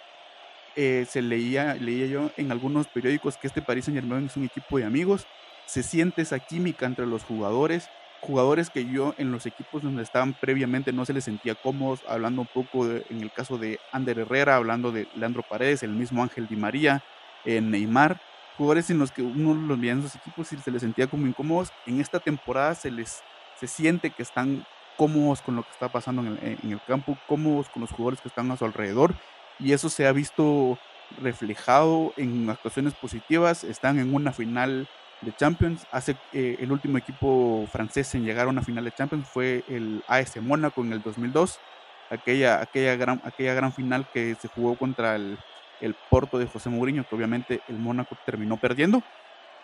Eh, 0.76 1.06
se 1.08 1.22
leía, 1.22 1.74
leía 1.74 2.06
yo 2.06 2.30
en 2.36 2.52
algunos 2.52 2.86
periódicos 2.86 3.38
que 3.38 3.46
este 3.46 3.62
Paris 3.62 3.86
Saint 3.86 3.98
Germain 3.98 4.26
es 4.26 4.36
un 4.36 4.44
equipo 4.44 4.78
de 4.78 4.84
amigos. 4.84 5.26
Se 5.64 5.82
siente 5.82 6.22
esa 6.22 6.38
química 6.38 6.84
entre 6.86 7.06
los 7.06 7.24
jugadores. 7.24 7.88
Jugadores 8.20 8.70
que 8.70 8.84
yo 8.84 9.14
en 9.18 9.32
los 9.32 9.46
equipos 9.46 9.82
donde 9.82 10.02
estaban 10.02 10.34
previamente 10.34 10.92
no 10.92 11.04
se 11.04 11.12
les 11.12 11.24
sentía 11.24 11.54
cómodos, 11.54 12.02
hablando 12.08 12.42
un 12.42 12.48
poco 12.48 12.86
en 12.86 13.22
el 13.22 13.32
caso 13.32 13.56
de 13.58 13.78
Ander 13.92 14.18
Herrera, 14.18 14.56
hablando 14.56 14.92
de 14.92 15.06
Leandro 15.14 15.42
Paredes, 15.42 15.82
el 15.82 15.90
mismo 15.90 16.22
Ángel 16.22 16.46
Di 16.46 16.56
María, 16.56 17.02
Neymar 17.44 18.20
jugadores 18.56 18.90
en 18.90 18.98
los 18.98 19.12
que 19.12 19.22
uno 19.22 19.54
los 19.54 19.78
veía 19.78 19.92
en 19.92 20.02
sus 20.02 20.16
equipos 20.16 20.52
y 20.52 20.56
se 20.56 20.70
les 20.70 20.82
sentía 20.82 21.06
como 21.06 21.26
incómodos. 21.26 21.72
En 21.86 22.00
esta 22.00 22.20
temporada 22.20 22.74
se 22.74 22.90
les 22.90 23.22
se 23.58 23.66
siente 23.66 24.10
que 24.10 24.22
están 24.22 24.66
cómodos 24.96 25.42
con 25.42 25.56
lo 25.56 25.62
que 25.62 25.70
está 25.70 25.88
pasando 25.88 26.22
en 26.22 26.28
el, 26.28 26.58
en 26.62 26.72
el, 26.72 26.80
campo, 26.86 27.16
cómodos 27.26 27.68
con 27.68 27.82
los 27.82 27.90
jugadores 27.90 28.20
que 28.20 28.28
están 28.28 28.50
a 28.50 28.56
su 28.56 28.64
alrededor 28.64 29.14
y 29.58 29.72
eso 29.72 29.88
se 29.88 30.06
ha 30.06 30.12
visto 30.12 30.78
reflejado 31.20 32.12
en 32.16 32.50
actuaciones 32.50 32.94
positivas. 32.94 33.64
Están 33.64 33.98
en 33.98 34.14
una 34.14 34.32
final 34.32 34.88
de 35.20 35.34
Champions. 35.34 35.86
Hace 35.92 36.16
eh, 36.32 36.56
el 36.60 36.72
último 36.72 36.98
equipo 36.98 37.66
francés 37.70 38.14
en 38.14 38.24
llegar 38.24 38.46
a 38.46 38.50
una 38.50 38.62
final 38.62 38.84
de 38.84 38.92
Champions 38.92 39.28
fue 39.28 39.64
el 39.68 40.02
AS 40.08 40.36
Mónaco 40.38 40.82
en 40.82 40.92
el 40.92 41.02
2002. 41.02 41.58
Aquella, 42.10 42.60
aquella, 42.60 42.96
gran, 42.96 43.20
aquella 43.24 43.54
gran 43.54 43.72
final 43.72 44.06
que 44.12 44.36
se 44.40 44.48
jugó 44.48 44.76
contra 44.76 45.16
el 45.16 45.38
el 45.80 45.94
Porto 46.10 46.38
de 46.38 46.46
José 46.46 46.68
Mourinho, 46.68 47.06
que 47.08 47.14
obviamente 47.14 47.60
el 47.68 47.78
Mónaco 47.78 48.16
terminó 48.24 48.56
perdiendo. 48.56 49.02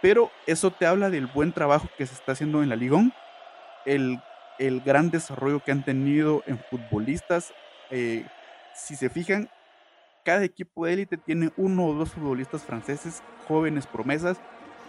Pero 0.01 0.31
eso 0.47 0.71
te 0.71 0.87
habla 0.87 1.11
del 1.11 1.27
buen 1.27 1.53
trabajo 1.53 1.89
que 1.97 2.07
se 2.07 2.15
está 2.15 2.33
haciendo 2.33 2.63
en 2.63 2.69
la 2.69 2.77
Ligón, 2.77 3.13
el, 3.87 4.21
el 4.59 4.81
gran 4.81 5.11
desarrollo 5.11 5.61
que 5.61 5.73
han 5.73 5.85
tenido 5.85 6.43
en 6.47 6.59
futbolistas. 6.59 7.53
Eh, 7.91 8.27
si 8.75 8.97
se 8.97 9.11
fijan, 9.11 9.49
cada 10.25 10.45
equipo 10.45 10.87
de 10.87 10.95
élite 10.95 11.17
tiene 11.17 11.53
uno 11.57 11.87
o 11.87 11.95
dos 11.95 12.13
futbolistas 12.13 12.63
franceses, 12.63 13.23
jóvenes 13.49 13.87
promesas, 13.87 14.39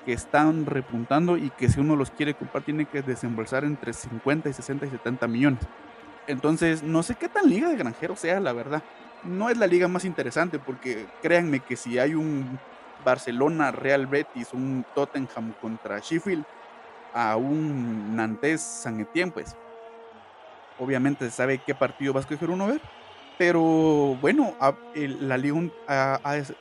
que 0.06 0.14
están 0.14 0.66
repuntando 0.66 1.38
y 1.38 1.50
que 1.52 1.70
si 1.70 1.80
uno 1.80 1.96
los 1.96 2.12
quiere 2.12 2.34
comprar 2.34 2.64
tiene 2.64 2.86
que 2.86 3.02
desembolsar 3.02 3.64
entre 3.64 3.94
50 3.94 4.50
y 4.50 4.54
60 4.54 4.86
y 4.86 4.90
70 4.90 5.28
millones. 5.28 5.60
Entonces, 6.28 6.84
no 6.84 7.04
sé 7.04 7.16
qué 7.16 7.30
tan 7.30 7.50
liga 7.50 7.70
de 7.70 7.78
granjeros 7.78 8.20
sea, 8.20 8.40
la 8.40 8.54
verdad 8.54 8.84
no 9.24 9.50
es 9.50 9.58
la 9.58 9.68
liga 9.68 9.88
más 9.88 10.06
interesante 10.06 10.60
porque 10.60 11.08
créanme 11.22 11.60
que 11.62 11.76
si 11.76 12.00
hay 12.00 12.16
un 12.16 12.60
Barcelona, 13.04 13.72
Real 13.72 14.08
Betis, 14.08 14.54
un 14.54 14.86
Tottenham 14.94 15.54
contra 15.62 16.00
Sheffield, 16.00 16.46
a 17.14 17.36
un 17.36 18.16
Nantes 18.16 18.62
San 18.62 19.00
Etienne, 19.00 19.32
pues 19.32 19.56
obviamente 20.80 21.26
se 21.26 21.32
sabe 21.32 21.60
qué 21.60 21.76
partido 21.76 22.14
va 22.14 22.20
a 22.20 22.22
escoger 22.22 22.50
uno 22.50 22.68
ver. 22.68 22.82
Pero 23.46 23.60
bueno, 24.22 24.56
la 24.96 25.38
Liga 25.38 25.60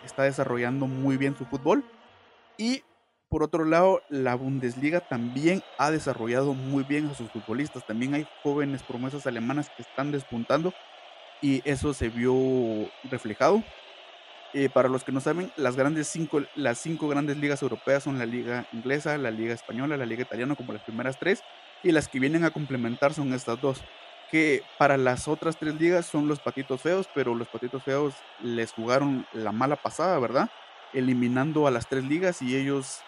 está 0.05 0.25
desarrollando 0.25 0.89
muy 0.89 1.17
bien 1.17 1.37
su 1.39 1.45
fútbol. 1.45 1.85
Y 2.59 2.83
por 3.29 3.45
otro 3.45 3.65
lado, 3.65 4.03
la 4.09 4.35
Bundesliga 4.35 4.99
también 4.99 5.63
ha 5.79 5.93
desarrollado 5.93 6.55
muy 6.55 6.83
bien 6.83 7.07
a 7.07 7.15
sus 7.15 7.31
futbolistas. 7.31 7.87
También 7.87 8.15
hay 8.15 8.27
jóvenes 8.43 8.83
promesas 8.83 9.29
alemanas 9.29 9.71
que 9.77 9.83
están 9.83 10.11
despuntando 10.11 10.75
y 11.41 11.63
eso 11.65 11.95
se 11.95 12.09
vio 12.09 12.91
reflejado. 13.05 13.63
Eh, 14.53 14.69
para 14.69 14.89
los 14.89 15.05
que 15.05 15.13
no 15.13 15.21
saben, 15.21 15.53
las, 15.57 15.77
grandes 15.77 16.09
cinco, 16.09 16.43
las 16.57 16.79
cinco 16.79 17.07
grandes 17.07 17.37
ligas 17.37 17.63
europeas 17.63 18.03
son 18.03 18.19
la 18.19 18.27
liga 18.27 18.67
inglesa, 18.73 19.17
la 19.19 19.31
liga 19.31 19.55
española, 19.55 19.97
la 19.97 20.05
liga 20.05 20.23
italiana 20.23 20.57
como 20.57 20.73
las 20.73 20.83
primeras 20.83 21.17
tres 21.17 21.45
y 21.85 21.93
las 21.93 22.09
que 22.09 22.19
vienen 22.19 22.43
a 22.43 22.51
complementar 22.51 23.15
son 23.15 23.33
estas 23.33 23.61
dos 23.61 23.85
que 24.33 24.63
para 24.79 24.97
las 24.97 25.29
otras 25.29 25.59
tres 25.59 25.75
ligas 25.75 26.07
son 26.07 26.27
los 26.27 26.41
patitos 26.41 26.81
feos, 26.81 27.07
pero 27.15 27.35
los 27.35 27.49
patitos 27.49 27.83
feos 27.83 28.15
les 28.43 28.73
jugaron 28.73 29.27
la 29.35 29.53
mala 29.53 29.77
pasada, 29.77 30.19
¿verdad? 30.19 30.49
Eliminando 30.95 31.67
a 31.67 31.71
las 31.71 31.87
tres 31.87 32.05
ligas 32.05 32.41
y 32.41 32.57
ellos 32.57 33.01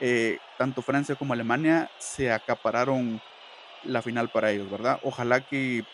eh, 0.00 0.38
tanto 0.58 0.82
Francia 0.82 1.14
como 1.14 1.34
Alemania 1.34 1.88
se 1.98 2.32
acapararon 2.32 3.20
la 3.84 4.02
final 4.02 4.28
para 4.28 4.50
ellos, 4.50 4.68
¿verdad? 4.68 4.98
Ojalá 5.04 5.40
que 5.40 5.84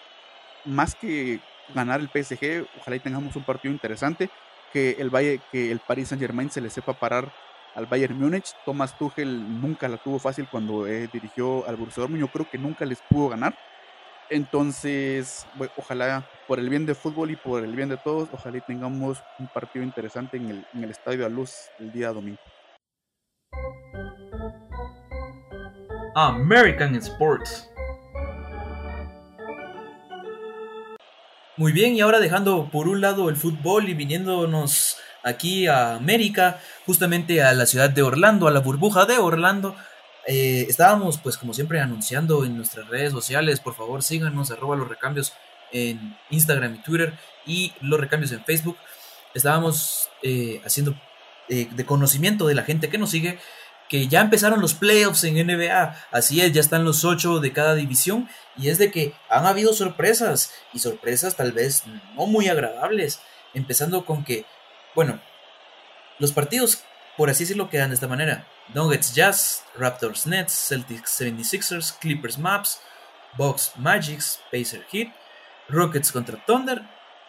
más 0.64 0.94
que 0.94 1.40
ganar 1.74 2.00
el 2.00 2.08
PSG, 2.08 2.66
ojalá 2.80 2.96
y 2.96 3.00
tengamos 3.00 3.36
un 3.36 3.44
partido 3.44 3.74
interesante, 3.74 4.30
que 4.72 4.96
el 4.98 5.10
Valle, 5.10 5.42
que 5.52 5.70
el 5.70 5.80
Paris 5.80 6.08
Saint 6.08 6.22
Germain 6.22 6.50
se 6.50 6.62
le 6.62 6.70
sepa 6.70 6.94
parar 6.94 7.30
al 7.74 7.84
Bayern 7.84 8.18
Múnich. 8.18 8.54
Thomas 8.64 8.96
Tuchel 8.96 9.60
nunca 9.60 9.86
la 9.86 9.98
tuvo 9.98 10.18
fácil 10.18 10.48
cuando 10.50 10.86
eh, 10.86 11.10
dirigió 11.12 11.68
al 11.68 11.76
Borussia 11.76 12.00
Dortmund. 12.00 12.22
Yo 12.22 12.28
creo 12.28 12.48
que 12.48 12.56
nunca 12.56 12.86
les 12.86 13.02
pudo 13.02 13.28
ganar. 13.28 13.54
Entonces, 14.30 15.46
ojalá 15.76 16.28
por 16.46 16.58
el 16.58 16.68
bien 16.68 16.84
de 16.84 16.94
fútbol 16.94 17.30
y 17.30 17.36
por 17.36 17.64
el 17.64 17.74
bien 17.74 17.88
de 17.88 17.96
todos, 17.96 18.28
ojalá 18.32 18.60
tengamos 18.60 19.22
un 19.38 19.46
partido 19.48 19.84
interesante 19.84 20.36
en 20.36 20.50
el, 20.50 20.66
en 20.74 20.84
el 20.84 20.90
Estadio 20.90 21.24
de 21.24 21.30
Luz 21.30 21.70
el 21.78 21.90
día 21.92 22.12
domingo. 22.12 22.38
American 26.14 26.94
Sports. 26.96 27.70
Muy 31.56 31.72
bien, 31.72 31.94
y 31.94 32.00
ahora 32.00 32.20
dejando 32.20 32.68
por 32.70 32.86
un 32.86 33.00
lado 33.00 33.28
el 33.28 33.36
fútbol 33.36 33.88
y 33.88 33.94
viniéndonos 33.94 34.96
aquí 35.24 35.66
a 35.66 35.94
América, 35.94 36.60
justamente 36.86 37.42
a 37.42 37.52
la 37.52 37.66
ciudad 37.66 37.90
de 37.90 38.02
Orlando, 38.02 38.46
a 38.46 38.50
la 38.50 38.60
burbuja 38.60 39.06
de 39.06 39.18
Orlando. 39.18 39.74
Eh, 40.30 40.66
estábamos, 40.68 41.16
pues 41.16 41.38
como 41.38 41.54
siempre, 41.54 41.80
anunciando 41.80 42.44
en 42.44 42.54
nuestras 42.54 42.86
redes 42.88 43.12
sociales, 43.12 43.60
por 43.60 43.74
favor 43.74 44.02
síganos, 44.02 44.50
arroba 44.50 44.76
los 44.76 44.86
recambios 44.86 45.32
en 45.72 46.18
Instagram 46.28 46.74
y 46.74 46.82
Twitter 46.82 47.14
y 47.46 47.72
los 47.80 47.98
recambios 47.98 48.32
en 48.32 48.44
Facebook. 48.44 48.76
Estábamos 49.32 50.10
eh, 50.22 50.60
haciendo 50.66 50.94
eh, 51.48 51.68
de 51.70 51.86
conocimiento 51.86 52.46
de 52.46 52.54
la 52.54 52.62
gente 52.62 52.90
que 52.90 52.98
nos 52.98 53.10
sigue 53.10 53.38
que 53.88 54.06
ya 54.06 54.20
empezaron 54.20 54.60
los 54.60 54.74
playoffs 54.74 55.24
en 55.24 55.46
NBA, 55.46 55.96
así 56.10 56.42
es, 56.42 56.52
ya 56.52 56.60
están 56.60 56.84
los 56.84 57.06
ocho 57.06 57.40
de 57.40 57.54
cada 57.54 57.74
división 57.74 58.28
y 58.58 58.68
es 58.68 58.76
de 58.76 58.90
que 58.90 59.14
han 59.30 59.46
habido 59.46 59.72
sorpresas 59.72 60.52
y 60.74 60.80
sorpresas 60.80 61.36
tal 61.36 61.52
vez 61.52 61.84
no 62.14 62.26
muy 62.26 62.48
agradables, 62.48 63.20
empezando 63.54 64.04
con 64.04 64.24
que, 64.24 64.44
bueno, 64.94 65.22
los 66.18 66.32
partidos, 66.32 66.84
por 67.18 67.28
así 67.28 67.42
decirlo, 67.42 67.68
quedan 67.68 67.90
de 67.90 67.94
esta 67.94 68.06
manera. 68.06 68.46
Nuggets 68.74 69.12
Jazz, 69.12 69.64
Raptors 69.76 70.24
Nets, 70.24 70.52
Celtics 70.52 71.20
76ers, 71.20 71.98
Clippers 71.98 72.38
Maps, 72.38 72.80
Bucks 73.36 73.72
Magics, 73.76 74.40
Pacer 74.52 74.86
Heat, 74.92 75.12
Rockets 75.68 76.12
contra 76.12 76.42
Thunder 76.46 76.82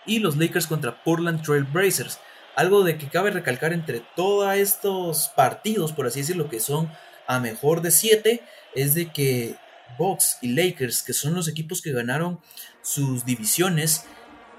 y 0.06 0.20
los 0.20 0.38
Lakers 0.38 0.68
contra 0.68 1.04
Portland 1.04 1.42
Trail 1.42 1.64
Blazers. 1.64 2.20
Algo 2.56 2.84
de 2.84 3.00
que 3.00 3.10
cabe 3.10 3.32
recalcar 3.32 3.74
entre 3.74 4.02
todos 4.16 4.54
estos 4.54 5.30
partidos, 5.30 5.92
por 5.92 6.06
así 6.06 6.20
decirlo, 6.20 6.50
que 6.50 6.60
son 6.60 6.92
a 7.26 7.40
mejor 7.40 7.82
de 7.82 7.90
7, 7.90 8.44
es 8.76 8.94
de 8.94 9.12
que 9.12 9.56
Bucks 9.98 10.38
y 10.42 10.54
Lakers, 10.54 11.02
que 11.02 11.14
son 11.14 11.34
los 11.34 11.48
equipos 11.48 11.82
que 11.82 11.94
ganaron 11.94 12.40
sus 12.84 13.26
divisiones, 13.26 14.06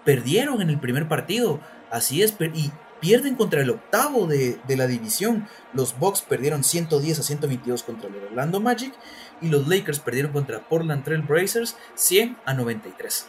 perdieron 0.04 0.60
en 0.60 0.70
el 0.70 0.80
primer 0.80 1.06
partido. 1.06 1.60
Así 1.90 2.20
es, 2.22 2.34
y 2.54 2.72
pierden 3.00 3.34
contra 3.34 3.62
el 3.62 3.70
octavo 3.70 4.26
de, 4.26 4.60
la 4.68 4.86
división. 4.86 5.48
Los 5.72 5.98
Bucks 5.98 6.22
perdieron 6.22 6.64
110 6.64 7.18
a 7.18 7.22
122 7.22 7.82
contra 7.82 8.08
el 8.08 8.16
Orlando 8.16 8.60
Magic 8.60 8.94
y 9.40 9.48
los 9.48 9.66
Lakers 9.66 10.00
perdieron 10.00 10.32
contra 10.32 10.68
Portland 10.68 11.04
Trail 11.04 11.22
Blazers 11.22 11.76
100 11.94 12.38
a 12.44 12.54
93. 12.54 13.26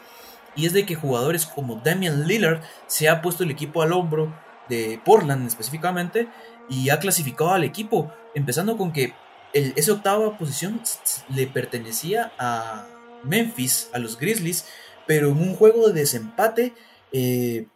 Y 0.55 0.65
es 0.65 0.73
de 0.73 0.85
que 0.85 0.95
jugadores 0.95 1.45
como 1.45 1.77
Damian 1.77 2.27
Lillard 2.27 2.61
se 2.87 3.07
ha 3.07 3.21
puesto 3.21 3.43
el 3.43 3.51
equipo 3.51 3.81
al 3.81 3.93
hombro 3.93 4.35
de 4.67 5.01
Portland 5.03 5.47
específicamente 5.47 6.27
y 6.69 6.89
ha 6.89 6.99
clasificado 6.99 7.51
al 7.51 7.63
equipo, 7.63 8.13
empezando 8.35 8.77
con 8.77 8.91
que 8.91 9.13
esa 9.53 9.93
octava 9.93 10.37
posición 10.37 10.81
le 11.29 11.47
pertenecía 11.47 12.31
a 12.37 12.87
Memphis, 13.23 13.89
a 13.93 13.99
los 13.99 14.17
Grizzlies, 14.17 14.65
pero 15.07 15.29
en 15.29 15.41
un 15.41 15.55
juego 15.55 15.87
de 15.87 16.01
desempate, 16.01 16.73
eh, 17.11 17.67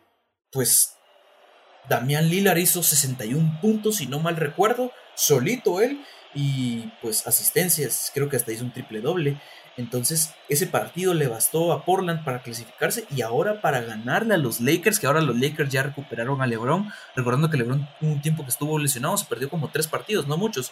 pues 0.52 0.95
Damián 1.90 2.30
Lillard 2.30 2.58
hizo 2.58 2.84
61 2.84 3.60
puntos, 3.62 3.98
si 3.98 4.08
no 4.08 4.20
mal 4.20 4.36
recuerdo, 4.36 4.92
solito 5.16 5.82
él, 5.82 6.00
y 6.34 6.92
pues 7.02 7.26
asistencias, 7.28 8.12
creo 8.14 8.30
que 8.30 8.36
hasta 8.36 8.52
hizo 8.52 8.64
un 8.64 8.74
triple 8.74 9.02
doble. 9.02 9.40
Entonces, 9.78 10.34
ese 10.48 10.68
partido 10.68 11.14
le 11.14 11.28
bastó 11.28 11.74
a 11.74 11.84
Portland 11.84 12.24
para 12.24 12.42
clasificarse 12.42 13.06
y 13.14 13.22
ahora 13.22 13.62
para 13.62 13.82
ganarle 13.82 14.34
a 14.36 14.38
los 14.38 14.62
Lakers, 14.62 15.00
que 15.00 15.08
ahora 15.08 15.22
los 15.22 15.38
Lakers 15.38 15.70
ya 15.70 15.84
recuperaron 15.84 16.42
a 16.42 16.48
LeBron. 16.48 16.92
Recordando 17.16 17.50
que 17.50 17.58
LeBron 17.58 17.88
un 18.02 18.22
tiempo 18.22 18.44
que 18.44 18.52
estuvo 18.52 18.80
lesionado, 18.80 19.18
se 19.18 19.26
perdió 19.26 19.50
como 19.50 19.70
tres 19.70 19.88
partidos, 19.88 20.28
no 20.28 20.38
muchos. 20.38 20.72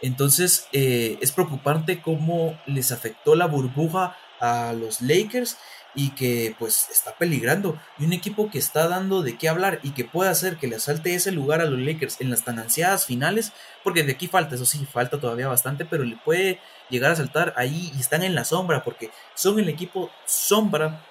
Entonces, 0.00 0.68
eh, 0.72 1.18
es 1.22 1.32
preocupante 1.32 2.02
cómo 2.02 2.58
les 2.66 2.92
afectó 2.92 3.34
la 3.34 3.46
burbuja 3.46 4.16
a 4.40 4.72
los 4.74 5.00
Lakers 5.00 5.56
y 5.94 6.10
que 6.10 6.54
pues 6.58 6.88
está 6.90 7.16
peligrando. 7.16 7.78
Y 7.98 8.04
un 8.04 8.12
equipo 8.12 8.50
que 8.50 8.58
está 8.58 8.88
dando 8.88 9.22
de 9.22 9.36
qué 9.38 9.48
hablar 9.48 9.80
y 9.82 9.90
que 9.90 10.04
puede 10.04 10.30
hacer 10.30 10.56
que 10.56 10.66
le 10.66 10.76
asalte 10.76 11.14
ese 11.14 11.32
lugar 11.32 11.60
a 11.60 11.66
los 11.66 11.78
Lakers 11.78 12.20
en 12.20 12.30
las 12.30 12.44
tan 12.44 12.58
ansiadas 12.58 13.06
finales, 13.06 13.52
porque 13.82 14.02
de 14.02 14.12
aquí 14.12 14.28
falta, 14.28 14.54
eso 14.54 14.64
sí, 14.64 14.86
falta 14.90 15.20
todavía 15.20 15.48
bastante, 15.48 15.84
pero 15.84 16.04
le 16.04 16.16
puede 16.16 16.60
llegar 16.90 17.12
a 17.12 17.16
saltar 17.16 17.54
ahí 17.56 17.92
y 17.96 18.00
están 18.00 18.22
en 18.22 18.34
la 18.34 18.44
sombra, 18.44 18.84
porque 18.84 19.10
son 19.34 19.58
el 19.58 19.68
equipo 19.68 20.10
sombra 20.26 21.04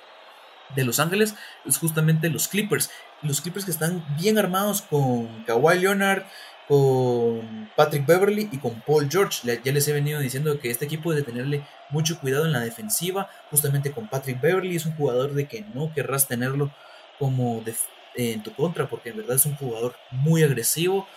de 0.75 0.83
Los 0.83 0.99
Ángeles, 0.99 1.35
es 1.65 1.77
justamente 1.77 2.29
los 2.29 2.47
Clippers. 2.47 2.89
Los 3.21 3.41
Clippers 3.41 3.65
que 3.65 3.71
están 3.71 4.03
bien 4.17 4.37
armados 4.37 4.81
con 4.81 5.43
Kawhi 5.45 5.79
Leonard, 5.79 6.23
con 6.67 7.69
Patrick 7.75 8.05
Beverly 8.05 8.49
y 8.51 8.57
con 8.57 8.81
Paul 8.81 9.09
George. 9.09 9.59
Ya 9.63 9.71
les 9.71 9.87
he 9.87 9.93
venido 9.93 10.19
diciendo 10.19 10.59
que 10.59 10.69
este 10.69 10.85
equipo 10.85 11.11
debe 11.11 11.25
tenerle 11.25 11.65
mucho 11.89 12.19
cuidado 12.19 12.45
en 12.45 12.51
la 12.51 12.61
defensiva, 12.61 13.29
justamente 13.49 13.91
con 13.91 14.07
Patrick 14.07 14.39
Beverly. 14.39 14.75
Es 14.75 14.85
un 14.85 14.95
jugador 14.95 15.33
de 15.33 15.47
que 15.47 15.65
no 15.73 15.93
querrás 15.93 16.27
tenerlo 16.27 16.71
como 17.19 17.63
en 18.15 18.43
tu 18.43 18.53
contra, 18.53 18.87
porque 18.87 19.09
en 19.09 19.17
verdad 19.17 19.35
es 19.35 19.45
un 19.45 19.55
jugador 19.55 19.95
muy 20.11 20.43
agresivo. 20.43 21.07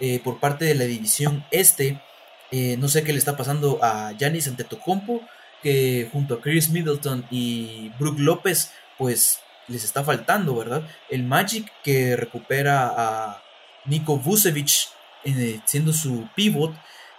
Eh, 0.00 0.20
por 0.24 0.40
parte 0.40 0.64
de 0.64 0.74
la 0.74 0.84
división 0.84 1.44
este, 1.52 2.02
eh, 2.50 2.76
no 2.76 2.88
sé 2.88 3.04
qué 3.04 3.12
le 3.12 3.18
está 3.18 3.36
pasando 3.36 3.78
a 3.82 4.12
Giannis 4.18 4.48
Antetokounmpo, 4.48 5.22
que 5.62 6.08
junto 6.12 6.34
a 6.34 6.40
Chris 6.40 6.70
Middleton 6.70 7.24
y 7.30 7.90
Brook 7.98 8.18
López, 8.18 8.72
pues 8.98 9.38
les 9.68 9.84
está 9.84 10.02
faltando, 10.02 10.56
¿verdad? 10.56 10.82
El 11.08 11.22
Magic 11.22 11.70
que 11.84 12.16
recupera 12.16 12.92
a 12.96 13.41
Niko 13.84 14.18
Vucevic 14.18 14.88
eh, 15.24 15.60
siendo 15.64 15.92
su 15.92 16.28
pivot 16.34 16.74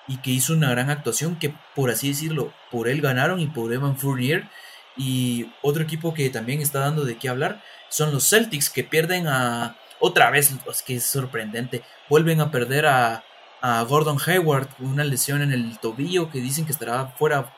y 0.07 0.17
que 0.17 0.31
hizo 0.31 0.53
una 0.53 0.69
gran 0.71 0.89
actuación 0.89 1.37
que 1.37 1.55
por 1.75 1.89
así 1.89 2.09
decirlo 2.09 2.53
por 2.71 2.87
él 2.87 3.01
ganaron 3.01 3.39
y 3.39 3.47
por 3.47 3.73
Evan 3.73 3.97
Fournier. 3.97 4.47
Y 4.95 5.51
otro 5.61 5.81
equipo 5.81 6.13
que 6.13 6.29
también 6.29 6.61
está 6.61 6.79
dando 6.79 7.03
de 7.03 7.17
qué 7.17 7.29
hablar 7.29 7.63
son 7.89 8.11
los 8.11 8.29
Celtics 8.29 8.69
que 8.69 8.83
pierden 8.83 9.27
a 9.27 9.77
otra 9.99 10.29
vez 10.29 10.51
es 10.69 10.81
que 10.81 10.97
es 10.97 11.05
sorprendente 11.05 11.81
vuelven 12.09 12.41
a 12.41 12.51
perder 12.51 12.85
a, 12.85 13.23
a 13.61 13.81
Gordon 13.83 14.17
Hayward 14.25 14.67
con 14.75 14.87
una 14.87 15.05
lesión 15.05 15.41
en 15.41 15.53
el 15.53 15.79
tobillo 15.79 16.29
que 16.29 16.41
dicen 16.41 16.65
que 16.65 16.73
estará 16.73 17.07
fuera 17.17 17.55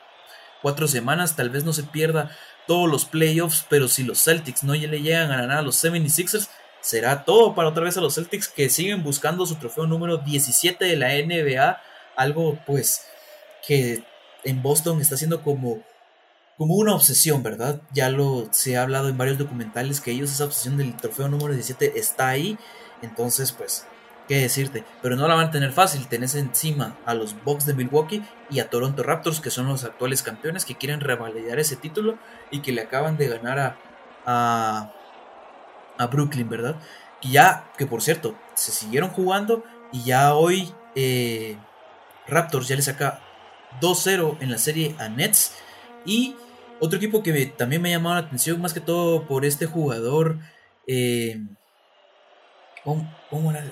cuatro 0.62 0.86
semanas 0.86 1.34
tal 1.34 1.50
vez 1.50 1.64
no 1.64 1.72
se 1.72 1.82
pierda 1.82 2.30
todos 2.68 2.88
los 2.88 3.04
playoffs 3.04 3.66
pero 3.68 3.88
si 3.88 4.04
los 4.04 4.22
Celtics 4.22 4.62
no 4.62 4.74
le 4.74 5.02
llegan 5.02 5.32
a 5.32 5.38
ganar 5.38 5.58
a 5.58 5.62
los 5.62 5.82
76ers 5.82 6.48
será 6.86 7.24
todo 7.24 7.56
para 7.56 7.70
otra 7.70 7.82
vez 7.82 7.96
a 7.96 8.00
los 8.00 8.14
Celtics 8.14 8.46
que 8.46 8.70
siguen 8.70 9.02
buscando 9.02 9.44
su 9.44 9.56
trofeo 9.56 9.88
número 9.88 10.18
17 10.18 10.84
de 10.84 10.96
la 10.96 11.08
NBA, 11.08 11.82
algo 12.14 12.56
pues 12.64 13.08
que 13.66 14.04
en 14.44 14.62
Boston 14.62 15.00
está 15.00 15.16
siendo 15.16 15.42
como 15.42 15.82
como 16.56 16.76
una 16.76 16.94
obsesión, 16.94 17.42
¿verdad? 17.42 17.82
Ya 17.92 18.08
lo 18.08 18.48
se 18.52 18.76
ha 18.76 18.82
hablado 18.82 19.08
en 19.08 19.18
varios 19.18 19.36
documentales 19.36 20.00
que 20.00 20.12
ellos 20.12 20.30
esa 20.30 20.44
obsesión 20.44 20.76
del 20.76 20.96
trofeo 20.96 21.28
número 21.28 21.52
17 21.54 21.98
está 21.98 22.28
ahí, 22.28 22.56
entonces 23.02 23.50
pues 23.50 23.84
qué 24.28 24.36
decirte, 24.36 24.84
pero 25.02 25.16
no 25.16 25.26
la 25.26 25.34
van 25.34 25.48
a 25.48 25.50
tener 25.50 25.72
fácil. 25.72 26.06
Tenés 26.06 26.36
encima 26.36 26.96
a 27.04 27.14
los 27.14 27.34
Bucks 27.42 27.66
de 27.66 27.74
Milwaukee 27.74 28.22
y 28.48 28.60
a 28.60 28.70
Toronto 28.70 29.02
Raptors, 29.02 29.40
que 29.40 29.50
son 29.50 29.66
los 29.66 29.82
actuales 29.82 30.22
campeones, 30.22 30.64
que 30.64 30.76
quieren 30.76 31.00
revalidar 31.00 31.58
ese 31.58 31.74
título 31.74 32.16
y 32.52 32.62
que 32.62 32.70
le 32.70 32.82
acaban 32.82 33.16
de 33.16 33.26
ganar 33.26 33.58
a, 33.58 33.76
a, 34.24 34.92
a 35.98 36.06
Brooklyn, 36.06 36.48
¿verdad? 36.48 36.76
Y 37.22 37.32
ya, 37.32 37.70
que 37.76 37.86
por 37.86 38.02
cierto, 38.02 38.36
se 38.54 38.72
siguieron 38.72 39.10
jugando 39.10 39.64
y 39.92 40.04
ya 40.04 40.34
hoy 40.34 40.72
eh, 40.94 41.56
Raptors 42.26 42.68
ya 42.68 42.76
le 42.76 42.82
saca 42.82 43.20
2-0 43.80 44.38
en 44.40 44.50
la 44.50 44.58
serie 44.58 44.94
a 44.98 45.08
Nets. 45.08 45.54
Y 46.04 46.36
otro 46.80 46.98
equipo 46.98 47.22
que 47.22 47.46
también 47.46 47.82
me 47.82 47.90
ha 47.90 47.96
llamado 47.96 48.16
la 48.16 48.26
atención, 48.26 48.60
más 48.60 48.74
que 48.74 48.80
todo 48.80 49.26
por 49.26 49.44
este 49.44 49.66
jugador. 49.66 50.38
Eh, 50.86 51.40
¿cómo, 52.84 53.50
era? 53.50 53.64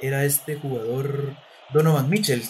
era? 0.00 0.24
este 0.24 0.56
jugador? 0.56 1.36
Donovan 1.72 2.08
Mitchell, 2.08 2.42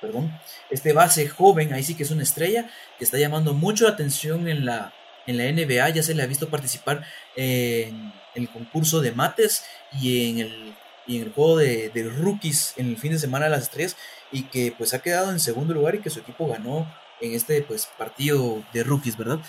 perdón. 0.00 0.32
Este 0.70 0.92
base 0.92 1.28
joven, 1.28 1.72
ahí 1.72 1.82
sí 1.82 1.96
que 1.96 2.04
es 2.04 2.10
una 2.10 2.22
estrella, 2.22 2.70
que 2.98 3.04
está 3.04 3.18
llamando 3.18 3.54
mucho 3.54 3.84
la 3.84 3.90
atención 3.90 4.48
en 4.48 4.64
la, 4.64 4.92
en 5.30 5.38
la 5.38 5.50
NBA. 5.50 5.88
Ya 5.90 6.02
se 6.02 6.14
le 6.14 6.22
ha 6.22 6.26
visto 6.26 6.48
participar 6.48 7.04
en 7.36 8.12
el 8.34 8.48
concurso 8.48 9.00
de 9.00 9.12
mates 9.12 9.64
y 10.00 10.30
en 10.30 10.38
el, 10.38 10.74
en 11.08 11.22
el 11.22 11.32
juego 11.32 11.56
de, 11.56 12.12
rookies 12.18 12.74
en 12.76 12.88
el 12.88 12.96
fin 12.96 13.12
de 13.12 13.18
semana 13.18 13.46
de 13.46 13.52
las 13.52 13.62
estrellas 13.62 13.96
y 14.32 14.44
que 14.44 14.74
pues 14.76 14.94
ha 14.94 15.00
quedado 15.00 15.30
en 15.30 15.40
segundo 15.40 15.74
lugar 15.74 15.94
y 15.94 16.00
que 16.00 16.10
su 16.10 16.20
equipo 16.20 16.46
ganó 16.46 16.92
en 17.20 17.34
este 17.34 17.62
pues 17.62 17.88
partido 17.98 18.62
de 18.72 18.84
rookies, 18.84 19.16
¿verdad? 19.16 19.40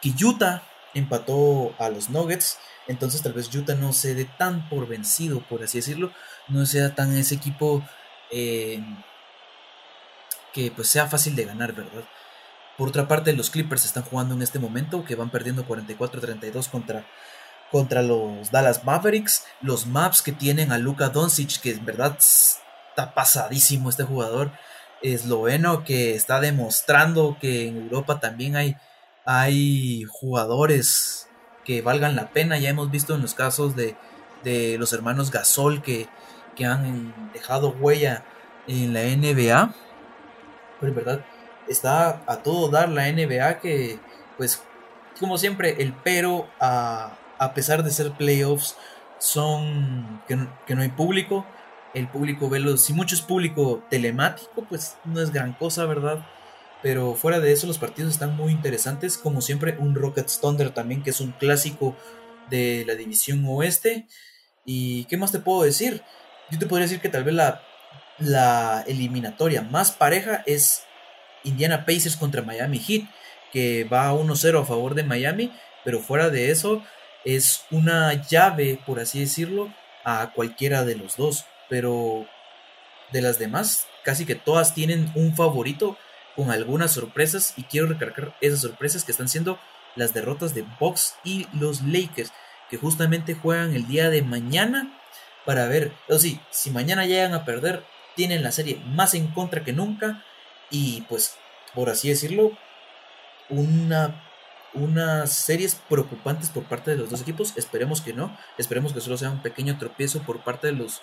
Que 0.00 0.12
Utah 0.24 0.62
empató 0.94 1.74
a 1.78 1.90
los 1.90 2.08
Nuggets, 2.08 2.58
entonces 2.86 3.22
tal 3.22 3.32
vez 3.32 3.54
Utah 3.54 3.74
no 3.74 3.92
se 3.92 4.14
dé 4.14 4.24
tan 4.24 4.68
por 4.68 4.86
vencido, 4.86 5.40
por 5.40 5.62
así 5.62 5.78
decirlo, 5.78 6.12
no 6.48 6.64
sea 6.64 6.94
tan 6.94 7.14
ese 7.16 7.34
equipo 7.34 7.82
eh, 8.30 8.82
que 10.54 10.70
pues 10.70 10.88
sea 10.88 11.06
fácil 11.06 11.36
de 11.36 11.44
ganar, 11.44 11.74
¿verdad? 11.74 12.04
Por 12.76 12.88
otra 12.88 13.08
parte, 13.08 13.32
los 13.32 13.50
Clippers 13.50 13.84
están 13.84 14.04
jugando 14.04 14.34
en 14.34 14.42
este 14.42 14.58
momento, 14.58 15.04
que 15.04 15.14
van 15.14 15.30
perdiendo 15.30 15.66
44-32 15.66 16.68
contra, 16.68 17.06
contra 17.70 18.02
los 18.02 18.50
Dallas 18.50 18.84
Mavericks. 18.84 19.44
Los 19.62 19.86
Maps 19.86 20.20
que 20.20 20.32
tienen 20.32 20.72
a 20.72 20.78
Luka 20.78 21.08
Doncic, 21.08 21.60
que 21.60 21.72
en 21.72 21.86
verdad 21.86 22.16
está 22.18 23.14
pasadísimo 23.14 23.88
este 23.88 24.04
jugador 24.04 24.52
esloveno 25.02 25.84
que 25.84 26.14
está 26.14 26.40
demostrando 26.40 27.36
que 27.40 27.68
en 27.68 27.76
Europa 27.76 28.20
también 28.20 28.56
hay, 28.56 28.76
hay 29.24 30.04
jugadores 30.04 31.28
que 31.64 31.82
valgan 31.82 32.16
la 32.16 32.30
pena. 32.30 32.58
Ya 32.58 32.70
hemos 32.70 32.90
visto 32.90 33.14
en 33.14 33.22
los 33.22 33.34
casos 33.34 33.74
de, 33.74 33.96
de 34.44 34.76
los 34.78 34.92
hermanos 34.92 35.30
Gasol 35.30 35.82
que, 35.82 36.08
que, 36.54 36.66
han 36.66 37.30
dejado 37.32 37.70
huella 37.70 38.24
en 38.66 38.92
la 38.92 39.02
NBA. 39.02 39.74
Pero 40.80 40.92
en 40.92 40.94
verdad 40.94 41.24
está 41.68 42.22
a 42.26 42.42
todo 42.42 42.68
dar 42.68 42.88
la 42.88 43.10
NBA 43.10 43.60
que 43.60 43.98
pues 44.36 44.62
como 45.18 45.38
siempre 45.38 45.82
el 45.82 45.92
pero 46.04 46.48
a, 46.60 47.16
a 47.38 47.54
pesar 47.54 47.82
de 47.82 47.90
ser 47.90 48.12
playoffs 48.12 48.76
son 49.18 50.22
que 50.26 50.74
no 50.74 50.82
hay 50.82 50.88
público 50.90 51.46
el 51.96 52.08
público 52.08 52.50
ve 52.50 52.60
los, 52.60 52.82
si 52.82 52.92
mucho 52.92 53.14
es 53.14 53.22
público 53.22 53.82
telemático, 53.88 54.66
pues 54.68 54.96
no 55.04 55.18
es 55.22 55.32
gran 55.32 55.54
cosa, 55.54 55.86
¿verdad? 55.86 56.26
Pero 56.82 57.14
fuera 57.14 57.40
de 57.40 57.52
eso 57.52 57.66
los 57.66 57.78
partidos 57.78 58.12
están 58.12 58.36
muy 58.36 58.52
interesantes, 58.52 59.16
como 59.16 59.40
siempre 59.40 59.78
un 59.78 59.94
Rockets 59.94 60.38
Thunder 60.38 60.70
también, 60.70 61.02
que 61.02 61.08
es 61.08 61.22
un 61.22 61.32
clásico 61.32 61.96
de 62.50 62.84
la 62.86 62.96
división 62.96 63.42
oeste. 63.48 64.06
¿Y 64.66 65.06
qué 65.06 65.16
más 65.16 65.32
te 65.32 65.38
puedo 65.38 65.62
decir? 65.62 66.02
Yo 66.50 66.58
te 66.58 66.66
podría 66.66 66.84
decir 66.84 67.00
que 67.00 67.08
tal 67.08 67.24
vez 67.24 67.34
la, 67.34 67.62
la 68.18 68.84
eliminatoria 68.86 69.62
más 69.62 69.90
pareja 69.90 70.42
es 70.44 70.82
Indiana 71.46 71.84
Pacers 71.84 72.16
contra 72.16 72.42
Miami 72.42 72.78
Heat, 72.78 73.08
que 73.52 73.84
va 73.84 74.12
1-0 74.12 74.60
a 74.60 74.64
favor 74.66 74.94
de 74.94 75.04
Miami, 75.04 75.52
pero 75.84 76.00
fuera 76.00 76.30
de 76.30 76.50
eso 76.50 76.82
es 77.24 77.64
una 77.70 78.12
llave, 78.28 78.78
por 78.84 79.00
así 79.00 79.20
decirlo, 79.20 79.72
a 80.04 80.32
cualquiera 80.34 80.84
de 80.84 80.96
los 80.96 81.16
dos. 81.16 81.44
Pero 81.68 82.26
de 83.12 83.22
las 83.22 83.38
demás, 83.38 83.86
casi 84.04 84.26
que 84.26 84.34
todas 84.34 84.74
tienen 84.74 85.10
un 85.14 85.34
favorito 85.34 85.96
con 86.34 86.50
algunas 86.50 86.92
sorpresas 86.92 87.54
y 87.56 87.64
quiero 87.64 87.86
recargar 87.86 88.36
esas 88.40 88.60
sorpresas 88.60 89.04
que 89.04 89.12
están 89.12 89.28
siendo 89.28 89.58
las 89.94 90.12
derrotas 90.12 90.54
de 90.54 90.64
Bucks 90.78 91.16
y 91.24 91.46
los 91.52 91.82
Lakers, 91.82 92.32
que 92.70 92.76
justamente 92.76 93.34
juegan 93.34 93.74
el 93.74 93.88
día 93.88 94.10
de 94.10 94.22
mañana 94.22 95.00
para 95.44 95.66
ver, 95.66 95.92
o 96.08 96.18
sí, 96.18 96.40
si 96.50 96.70
mañana 96.70 97.06
llegan 97.06 97.32
a 97.32 97.44
perder, 97.44 97.82
tienen 98.14 98.42
la 98.42 98.52
serie 98.52 98.80
más 98.86 99.14
en 99.14 99.28
contra 99.28 99.64
que 99.64 99.72
nunca 99.72 100.24
y 100.70 101.02
pues, 101.02 101.36
por 101.74 101.90
así 101.90 102.08
decirlo, 102.08 102.52
una 103.48 104.22
unas 104.76 105.32
series 105.32 105.74
preocupantes 105.88 106.50
por 106.50 106.64
parte 106.64 106.90
de 106.90 106.98
los 106.98 107.10
dos 107.10 107.22
equipos. 107.22 107.56
Esperemos 107.56 108.00
que 108.00 108.12
no. 108.12 108.36
Esperemos 108.58 108.92
que 108.92 109.00
solo 109.00 109.16
sea 109.16 109.30
un 109.30 109.42
pequeño 109.42 109.78
tropiezo 109.78 110.22
por 110.22 110.40
parte 110.44 110.68
de 110.68 110.74
los 110.74 111.00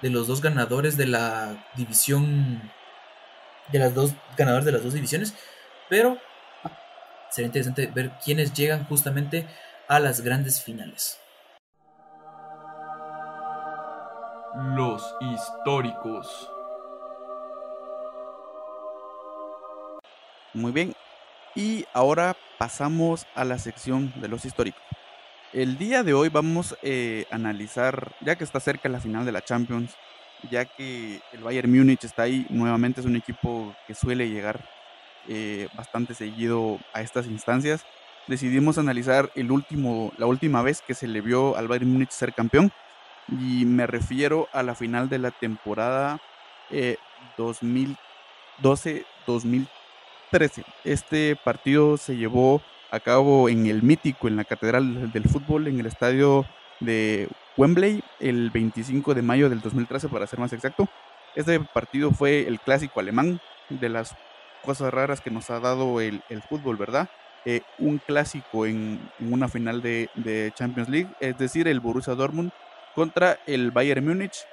de 0.00 0.10
los 0.10 0.26
dos 0.26 0.42
ganadores 0.42 0.96
de 0.96 1.06
la 1.06 1.64
división, 1.76 2.72
de 3.70 3.78
las 3.78 3.94
dos 3.94 4.14
ganadores 4.36 4.64
de 4.64 4.72
las 4.72 4.82
dos 4.82 4.94
divisiones, 4.94 5.32
pero 5.88 6.18
sería 7.30 7.46
interesante 7.46 7.86
ver 7.86 8.10
quiénes 8.24 8.52
llegan 8.52 8.84
justamente 8.86 9.46
a 9.86 10.00
las 10.00 10.20
grandes 10.22 10.60
finales. 10.60 11.20
Los 14.74 15.14
históricos. 15.20 16.51
Muy 20.54 20.72
bien. 20.72 20.94
Y 21.54 21.86
ahora 21.94 22.36
pasamos 22.58 23.26
a 23.34 23.44
la 23.44 23.58
sección 23.58 24.12
de 24.16 24.28
los 24.28 24.44
históricos. 24.44 24.82
El 25.52 25.78
día 25.78 26.02
de 26.02 26.14
hoy 26.14 26.28
vamos 26.28 26.76
eh, 26.82 27.26
a 27.30 27.36
analizar, 27.36 28.14
ya 28.20 28.36
que 28.36 28.44
está 28.44 28.60
cerca 28.60 28.88
la 28.88 29.00
final 29.00 29.26
de 29.26 29.32
la 29.32 29.42
Champions, 29.42 29.94
ya 30.50 30.64
que 30.64 31.20
el 31.32 31.42
Bayern 31.42 31.70
Múnich 31.70 32.04
está 32.04 32.22
ahí, 32.22 32.46
nuevamente 32.48 33.00
es 33.00 33.06
un 33.06 33.16
equipo 33.16 33.74
que 33.86 33.94
suele 33.94 34.30
llegar 34.30 34.66
eh, 35.28 35.68
bastante 35.74 36.14
seguido 36.14 36.78
a 36.92 37.02
estas 37.02 37.26
instancias. 37.26 37.84
Decidimos 38.28 38.78
analizar 38.78 39.30
el 39.34 39.50
último, 39.50 40.12
la 40.16 40.26
última 40.26 40.62
vez 40.62 40.80
que 40.80 40.94
se 40.94 41.06
le 41.06 41.20
vio 41.20 41.56
al 41.56 41.68
Bayern 41.68 41.92
Múnich 41.92 42.10
ser 42.10 42.32
campeón 42.32 42.72
y 43.28 43.64
me 43.66 43.86
refiero 43.86 44.48
a 44.52 44.62
la 44.62 44.74
final 44.74 45.08
de 45.08 45.18
la 45.18 45.32
temporada 45.32 46.20
2012-2013. 47.36 49.81
Eh, 50.34 50.48
este 50.84 51.36
partido 51.36 51.96
se 51.98 52.16
llevó 52.16 52.62
a 52.90 53.00
cabo 53.00 53.48
en 53.48 53.66
el 53.66 53.82
mítico, 53.82 54.28
en 54.28 54.36
la 54.36 54.44
Catedral 54.44 55.12
del 55.12 55.24
Fútbol, 55.28 55.66
en 55.66 55.78
el 55.78 55.86
estadio 55.86 56.46
de 56.80 57.28
Wembley, 57.56 58.02
el 58.18 58.50
25 58.50 59.14
de 59.14 59.22
mayo 59.22 59.50
del 59.50 59.60
2013, 59.60 60.08
para 60.08 60.26
ser 60.26 60.38
más 60.38 60.52
exacto. 60.52 60.88
Este 61.34 61.60
partido 61.60 62.12
fue 62.12 62.46
el 62.46 62.60
clásico 62.60 63.00
alemán, 63.00 63.40
de 63.68 63.88
las 63.88 64.14
cosas 64.62 64.92
raras 64.92 65.20
que 65.20 65.30
nos 65.30 65.50
ha 65.50 65.60
dado 65.60 66.00
el, 66.00 66.22
fútbol, 66.48 66.76
¿verdad? 66.76 67.08
Eh, 67.44 67.62
un 67.78 67.98
clásico 67.98 68.66
en, 68.66 69.00
una 69.20 69.48
final 69.48 69.82
de, 69.82 70.08
de, 70.14 70.52
Champions 70.54 70.88
League, 70.88 71.08
es 71.20 71.36
decir, 71.36 71.68
el 71.68 71.80
Borussia 71.80 72.14
Dortmund 72.14 72.52
contra 72.94 73.38
el 73.46 73.70
Bayern 73.70 74.06
Múnich. 74.06 74.46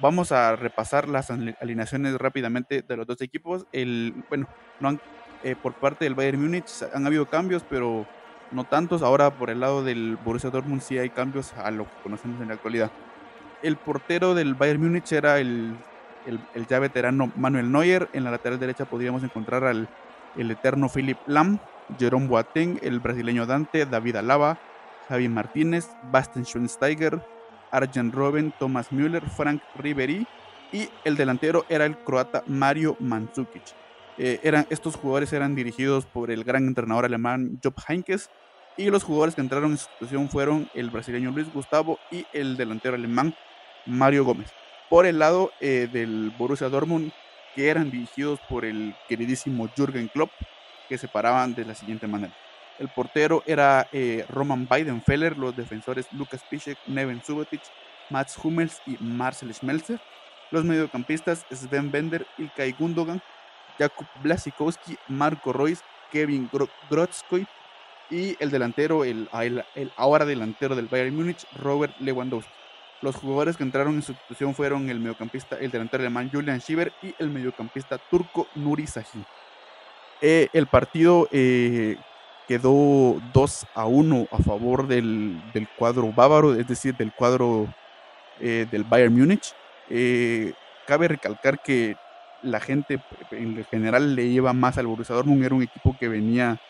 Vamos 0.00 0.32
a 0.32 0.56
repasar 0.56 1.08
las 1.08 1.30
alineaciones 1.30 2.16
rápidamente 2.16 2.82
de 2.82 2.96
los 2.96 3.06
dos 3.06 3.20
equipos. 3.20 3.66
El, 3.72 4.24
bueno, 4.28 4.48
no 4.80 4.88
han 4.88 5.00
eh, 5.44 5.56
por 5.60 5.74
parte 5.74 6.04
del 6.04 6.14
Bayern 6.14 6.40
Múnich 6.40 6.84
han 6.94 7.04
habido 7.06 7.26
cambios, 7.26 7.64
pero 7.68 8.06
no 8.52 8.64
tantos. 8.64 9.02
Ahora 9.02 9.30
por 9.30 9.50
el 9.50 9.60
lado 9.60 9.82
del 9.82 10.16
Borussia 10.24 10.50
Dortmund 10.50 10.82
sí 10.82 10.98
hay 10.98 11.10
cambios 11.10 11.52
a 11.54 11.70
lo 11.70 11.84
que 11.84 12.02
conocemos 12.02 12.40
en 12.40 12.48
la 12.48 12.54
actualidad. 12.54 12.90
El 13.62 13.76
portero 13.76 14.34
del 14.34 14.54
Bayern 14.54 14.82
Múnich 14.82 15.10
era 15.12 15.40
el, 15.40 15.76
el, 16.26 16.66
ya 16.66 16.78
veterano 16.78 17.32
Manuel 17.36 17.72
Neuer. 17.72 18.08
En 18.12 18.24
la 18.24 18.30
lateral 18.30 18.60
derecha 18.60 18.84
podríamos 18.84 19.24
encontrar 19.24 19.64
al 19.64 19.88
el 20.36 20.50
eterno 20.50 20.88
Philip 20.88 21.18
Lam, 21.26 21.58
Jerome 21.98 22.28
Boateng, 22.28 22.78
el 22.82 23.00
brasileño 23.00 23.44
Dante, 23.44 23.84
David 23.84 24.16
Alaba, 24.16 24.58
Javi 25.08 25.28
Martínez, 25.28 25.90
Bastian 26.10 26.46
Schweinsteiger, 26.46 27.20
Arjen 27.72 28.12
Robben, 28.12 28.52
Thomas 28.58 28.92
Müller, 28.92 29.28
Frank 29.28 29.62
Ribery 29.76 30.26
y 30.72 30.88
el 31.04 31.16
delantero 31.16 31.66
era 31.68 31.84
el 31.84 31.96
croata 31.96 32.44
Mario 32.46 32.96
Mandzukic. 33.00 33.62
Eh, 34.18 34.40
eran, 34.42 34.66
estos 34.70 34.96
jugadores 34.96 35.32
eran 35.32 35.54
dirigidos 35.54 36.04
por 36.04 36.30
el 36.30 36.44
gran 36.44 36.66
entrenador 36.66 37.04
alemán 37.04 37.58
Job 37.62 37.74
Heinkes 37.88 38.30
y 38.76 38.90
los 38.90 39.04
jugadores 39.04 39.34
que 39.34 39.40
entraron 39.40 39.70
en 39.70 39.72
institución 39.72 40.28
fueron 40.28 40.68
el 40.74 40.90
brasileño 40.90 41.30
Luis 41.30 41.52
Gustavo 41.52 41.98
y 42.10 42.26
el 42.32 42.56
delantero 42.56 42.94
alemán 42.94 43.34
Mario 43.86 44.24
Gómez. 44.24 44.50
Por 44.88 45.06
el 45.06 45.18
lado 45.18 45.50
eh, 45.60 45.88
del 45.90 46.32
Borussia 46.38 46.68
Dortmund, 46.68 47.12
que 47.54 47.68
eran 47.68 47.90
dirigidos 47.90 48.40
por 48.48 48.64
el 48.64 48.94
queridísimo 49.08 49.68
Jürgen 49.74 50.08
Klopp, 50.08 50.30
que 50.88 50.98
se 50.98 51.08
paraban 51.08 51.54
de 51.54 51.64
la 51.64 51.74
siguiente 51.74 52.06
manera. 52.06 52.34
El 52.78 52.88
portero 52.88 53.42
era 53.46 53.88
eh, 53.92 54.24
Roman 54.28 54.66
Weidenfeller, 54.70 55.36
los 55.36 55.56
defensores 55.56 56.06
Lucas 56.12 56.42
Piszek, 56.48 56.78
Neven 56.86 57.22
Subotic, 57.24 57.62
Mats 58.10 58.36
Hummels 58.42 58.80
y 58.86 58.96
Marcel 59.00 59.54
Schmelzer. 59.54 60.00
Los 60.50 60.64
mediocampistas 60.64 61.46
Sven 61.50 61.90
Bender, 61.90 62.26
Ilkay 62.38 62.72
Gundogan, 62.72 63.22
Jakub 63.78 64.06
Blasikowski, 64.22 64.96
Marco 65.08 65.52
Royce, 65.52 65.82
Kevin 66.10 66.50
Grotzkoy 66.90 67.46
y 68.10 68.36
el 68.38 68.50
delantero, 68.50 69.04
el, 69.04 69.28
ahora 69.96 70.26
delantero 70.26 70.76
del 70.76 70.86
Bayern 70.86 71.16
Múnich, 71.16 71.46
Robert 71.56 71.94
Lewandowski. 71.98 72.52
Los 73.00 73.16
jugadores 73.16 73.56
que 73.56 73.64
entraron 73.64 73.94
en 73.94 74.02
sustitución 74.02 74.54
fueron 74.54 74.88
el 74.88 75.00
mediocampista, 75.00 75.56
el 75.58 75.70
delantero 75.70 76.02
alemán 76.02 76.30
Julian 76.32 76.60
Schieber 76.60 76.92
y 77.02 77.14
el 77.18 77.30
mediocampista 77.30 77.98
turco 77.98 78.46
Nuri 78.54 78.86
Sahi. 78.86 79.24
Eh, 80.20 80.48
el 80.52 80.68
partido 80.68 81.28
eh, 81.32 81.96
quedó 82.48 83.20
2 83.32 83.66
a 83.74 83.86
1 83.86 84.26
a 84.30 84.38
favor 84.38 84.86
del, 84.86 85.40
cuadro 85.76 86.12
bávaro, 86.12 86.54
es 86.54 86.66
decir, 86.66 86.96
del 86.96 87.12
cuadro 87.12 87.72
eh, 88.40 88.66
del 88.70 88.84
Bayern 88.84 89.16
Múnich. 89.16 89.54
cabe 90.86 91.08
recalcar 91.08 91.62
que 91.62 91.96
la 92.42 92.60
gente 92.60 93.00
en 93.30 93.64
general 93.70 94.14
le 94.14 94.28
lleva 94.28 94.52
más 94.52 94.78
al 94.78 94.86
Borussia 94.86 95.14
Dortmund, 95.14 95.44
era 95.44 95.54
un 95.54 95.62
equipo 95.62 95.96
que 95.98 96.08
venía 96.08 96.60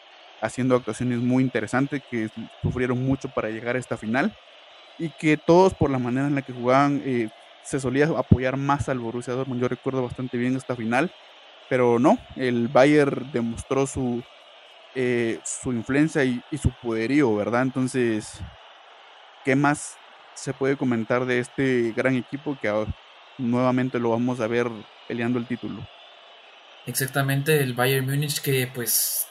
haciendo 0.41 0.77
actuaciones 0.77 1.19
muy 1.19 1.43
interesantes, 1.43 2.03
que 2.11 2.29
sufrieron 2.61 3.03
mucho 3.05 3.29
para 3.29 3.49
llegar 3.49 3.77
a 3.77 3.79
esta 3.79 3.97
final 3.97 4.37
y 4.99 5.09
que 5.09 5.37
todos 5.37 5.73
por 5.73 5.91
la 5.91 5.99
manera 5.99 6.27
en 6.27 6.35
la 6.35 6.43
que 6.43 6.53
jugaban 6.53 7.01
eh, 7.05 7.31
se 7.63 7.81
solía 7.81 8.07
apoyar 8.17 8.57
más 8.57 8.89
al 8.89 8.99
Borussia 8.99 9.35
Dortmund. 9.35 9.61
Yo 9.61 9.69
recuerdo 9.69 10.03
bastante 10.03 10.37
bien 10.37 10.57
esta 10.57 10.77
final, 10.77 11.11
pero 11.69 11.99
no, 11.99 12.19
el 12.37 12.69
Bayern 12.69 13.31
demostró 13.33 13.87
su, 13.87 14.23
eh, 14.95 15.41
su 15.45 15.73
influencia 15.73 16.25
y, 16.25 16.43
su 16.61 16.71
poderío, 16.71 17.35
¿verdad? 17.35 17.63
Entonces, 17.63 18.41
¿qué 19.45 19.57
más 19.57 19.97
se 20.35 20.53
puede 20.53 20.77
comentar 20.77 21.25
de 21.25 21.39
este 21.39 21.93
gran 21.97 22.15
equipo 22.15 22.59
que 22.61 22.87
nuevamente 23.39 23.99
lo 23.99 24.11
vamos 24.11 24.41
a 24.41 24.47
ver 24.47 24.69
peleando 25.09 25.39
el 25.39 25.47
título? 25.47 25.87
Exactamente, 26.87 27.61
el 27.61 27.75
Bayern 27.75 28.07
Múnich 28.07 28.41
que 28.41 28.69
pues 28.73 29.29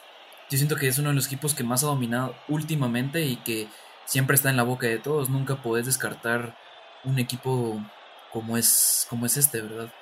yo 0.50 0.56
siento 0.56 0.76
que 0.76 0.88
es 0.88 0.98
uno 0.98 1.10
de 1.10 1.14
los 1.14 1.26
equipos 1.26 1.54
que 1.54 1.64
más 1.64 1.82
ha 1.82 1.86
dominado 1.86 2.34
últimamente 2.48 3.22
y 3.22 3.36
que 3.36 3.68
siempre 4.04 4.34
está 4.34 4.50
en 4.50 4.56
la 4.56 4.62
boca 4.62 4.86
de 4.86 4.98
todos. 4.98 5.30
Nunca 5.30 5.56
podés 5.56 5.86
descartar 5.86 6.56
un 7.04 7.18
equipo 7.18 7.80
como 8.32 8.56
es, 8.56 9.06
como 9.08 9.26
es 9.26 9.36
este, 9.36 9.60
¿verdad? 9.60 9.92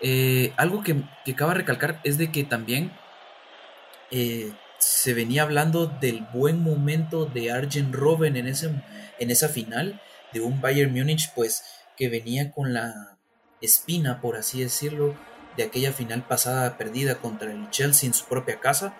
Eh, 0.00 0.52
algo 0.56 0.82
que, 0.82 1.02
que 1.24 1.34
cabe 1.34 1.54
recalcar 1.54 2.00
es 2.04 2.18
de 2.18 2.30
que 2.32 2.44
también 2.44 2.92
eh, 4.10 4.52
se 4.80 5.14
venía 5.14 5.42
hablando 5.42 5.86
del 5.86 6.26
buen 6.32 6.62
momento 6.62 7.26
de 7.26 7.52
Arjen 7.52 7.92
Robben 7.92 8.36
en, 8.36 8.48
ese, 8.48 8.70
en 9.18 9.30
esa 9.30 9.48
final 9.48 10.00
de 10.32 10.40
un 10.40 10.60
Bayern 10.60 10.92
Múnich, 10.92 11.32
pues 11.34 11.64
que 11.96 12.08
venía 12.08 12.50
con 12.50 12.72
la 12.72 13.18
espina, 13.60 14.20
por 14.20 14.36
así 14.36 14.62
decirlo, 14.62 15.14
de 15.56 15.62
aquella 15.62 15.92
final 15.92 16.26
pasada 16.26 16.76
perdida 16.78 17.16
contra 17.16 17.52
el 17.52 17.70
Chelsea 17.70 18.06
en 18.06 18.14
su 18.14 18.24
propia 18.24 18.58
casa 18.58 18.96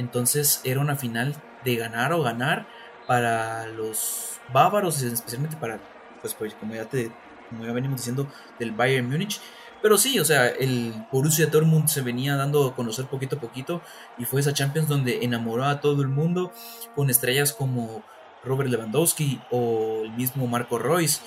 entonces 0.00 0.60
era 0.64 0.80
una 0.80 0.96
final 0.96 1.34
de 1.64 1.76
ganar 1.76 2.12
o 2.12 2.22
ganar 2.22 2.66
para 3.06 3.66
los 3.66 4.40
bávaros, 4.52 5.02
especialmente 5.02 5.56
para, 5.56 5.78
pues, 6.22 6.34
pues 6.34 6.54
como 6.54 6.74
ya 6.74 6.86
te, 6.86 7.10
como 7.50 7.64
ya 7.64 7.72
venimos 7.72 7.98
diciendo, 7.98 8.26
del 8.58 8.72
Bayern 8.72 9.08
Múnich. 9.08 9.40
Pero 9.82 9.96
sí, 9.96 10.18
o 10.18 10.24
sea, 10.24 10.48
el 10.48 10.92
Borussia 11.10 11.46
Dortmund 11.46 11.88
se 11.88 12.02
venía 12.02 12.36
dando 12.36 12.68
a 12.68 12.74
conocer 12.74 13.06
poquito 13.06 13.36
a 13.36 13.40
poquito 13.40 13.80
y 14.18 14.24
fue 14.24 14.40
esa 14.40 14.52
Champions 14.52 14.88
donde 14.88 15.24
enamoró 15.24 15.64
a 15.64 15.80
todo 15.80 16.02
el 16.02 16.08
mundo 16.08 16.52
con 16.94 17.08
estrellas 17.08 17.52
como 17.52 18.04
Robert 18.44 18.70
Lewandowski 18.70 19.40
o 19.50 20.02
el 20.04 20.12
mismo 20.12 20.46
Marco 20.46 20.78
Royce. 20.78 21.20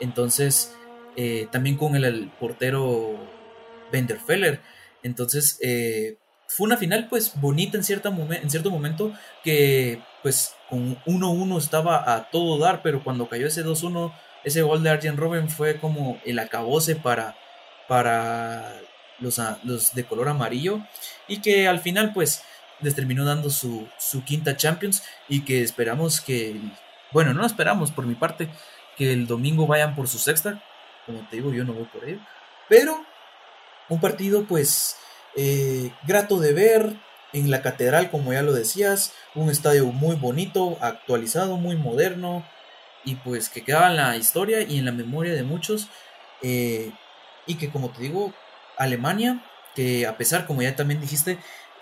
Entonces, 0.00 0.74
eh, 1.16 1.48
también 1.52 1.76
con 1.76 1.94
el, 1.94 2.30
portero 2.40 3.16
Benderfeller. 3.92 4.60
Entonces, 5.02 5.58
eh, 5.62 6.16
fue 6.46 6.66
una 6.66 6.76
final 6.76 7.06
pues 7.08 7.32
bonita 7.36 7.76
en, 7.76 7.84
cierta 7.84 8.08
en 8.08 8.50
cierto 8.50 8.70
momento 8.70 9.12
que 9.44 10.02
pues 10.22 10.54
con 10.68 10.96
1-1 11.04 11.58
estaba 11.58 12.14
a 12.14 12.30
todo 12.30 12.58
dar, 12.58 12.82
pero 12.82 13.04
cuando 13.04 13.28
cayó 13.28 13.46
ese 13.46 13.64
2-1, 13.64 14.12
ese 14.44 14.62
gol 14.62 14.82
de 14.82 14.90
Arjen 14.90 15.16
Robben 15.16 15.48
fue 15.48 15.76
como 15.78 16.20
el 16.24 16.38
acabose 16.38 16.96
para, 16.96 17.36
para 17.90 18.80
los, 19.18 19.40
de 19.94 20.04
color 20.04 20.28
amarillo 20.28 20.78
y 21.26 21.40
que 21.40 21.66
al 21.66 21.80
final 21.80 22.12
pues 22.12 22.44
les 22.80 22.94
terminó 22.94 23.24
dando 23.24 23.50
su, 23.50 23.88
su 23.98 24.22
quinta 24.22 24.56
Champions 24.56 25.02
y 25.28 25.40
que 25.44 25.64
esperamos 25.64 26.20
que, 26.20 26.54
bueno, 27.10 27.34
no 27.34 27.44
esperamos 27.44 27.90
por 27.90 28.06
mi 28.06 28.14
parte 28.14 28.48
que 28.96 29.12
el 29.12 29.26
domingo 29.26 29.66
vayan 29.66 29.96
por 29.96 30.06
su 30.06 30.18
sexta, 30.18 30.62
como 31.04 31.26
te 31.28 31.34
digo 31.38 31.52
yo 31.52 31.64
no 31.64 31.72
voy 31.72 31.86
por 31.86 32.08
ello, 32.08 32.20
pero 32.68 33.04
un 33.88 34.00
partido 34.00 34.44
pues 34.44 34.96
eh, 35.36 35.90
grato 36.06 36.38
de 36.38 36.52
ver 36.52 36.94
en 37.32 37.50
la 37.50 37.60
catedral, 37.60 38.08
como 38.08 38.32
ya 38.32 38.42
lo 38.42 38.52
decías, 38.52 39.14
un 39.34 39.50
estadio 39.50 39.86
muy 39.86 40.14
bonito, 40.14 40.78
actualizado, 40.80 41.56
muy 41.56 41.74
moderno 41.74 42.46
y 43.04 43.16
pues 43.16 43.48
que 43.48 43.64
quedaba 43.64 43.88
en 43.88 43.96
la 43.96 44.16
historia 44.16 44.62
y 44.62 44.78
en 44.78 44.84
la 44.84 44.92
memoria 44.92 45.32
de 45.32 45.42
muchos 45.42 45.88
eh, 46.40 46.92
y 47.50 47.56
que 47.56 47.70
como 47.70 47.90
te 47.90 48.02
digo, 48.02 48.32
Alemania, 48.78 49.44
que 49.74 50.06
a 50.06 50.16
pesar, 50.16 50.46
como 50.46 50.62
ya 50.62 50.76
también 50.76 51.00
dijiste, 51.00 51.38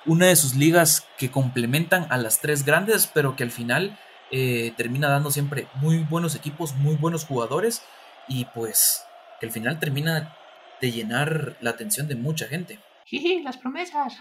una 0.06 0.26
de 0.26 0.36
sus 0.36 0.54
ligas 0.54 1.06
que 1.18 1.30
complementan 1.30 2.06
a 2.10 2.16
las 2.16 2.40
tres 2.40 2.64
grandes, 2.64 3.06
pero 3.06 3.36
que 3.36 3.42
al 3.42 3.50
final 3.50 3.98
eh, 4.30 4.72
termina 4.78 5.08
dando 5.08 5.30
siempre 5.30 5.68
muy 5.74 5.98
buenos 5.98 6.34
equipos, 6.34 6.74
muy 6.74 6.96
buenos 6.96 7.26
jugadores 7.26 7.82
y 8.28 8.46
pues 8.46 9.04
que 9.40 9.46
al 9.46 9.52
final 9.52 9.78
termina 9.78 10.34
de 10.80 10.90
llenar 10.90 11.58
la 11.60 11.70
atención 11.70 12.08
de 12.08 12.14
mucha 12.14 12.46
gente. 12.46 12.78
Jiji, 13.04 13.42
las 13.42 13.58
promesas. 13.58 14.14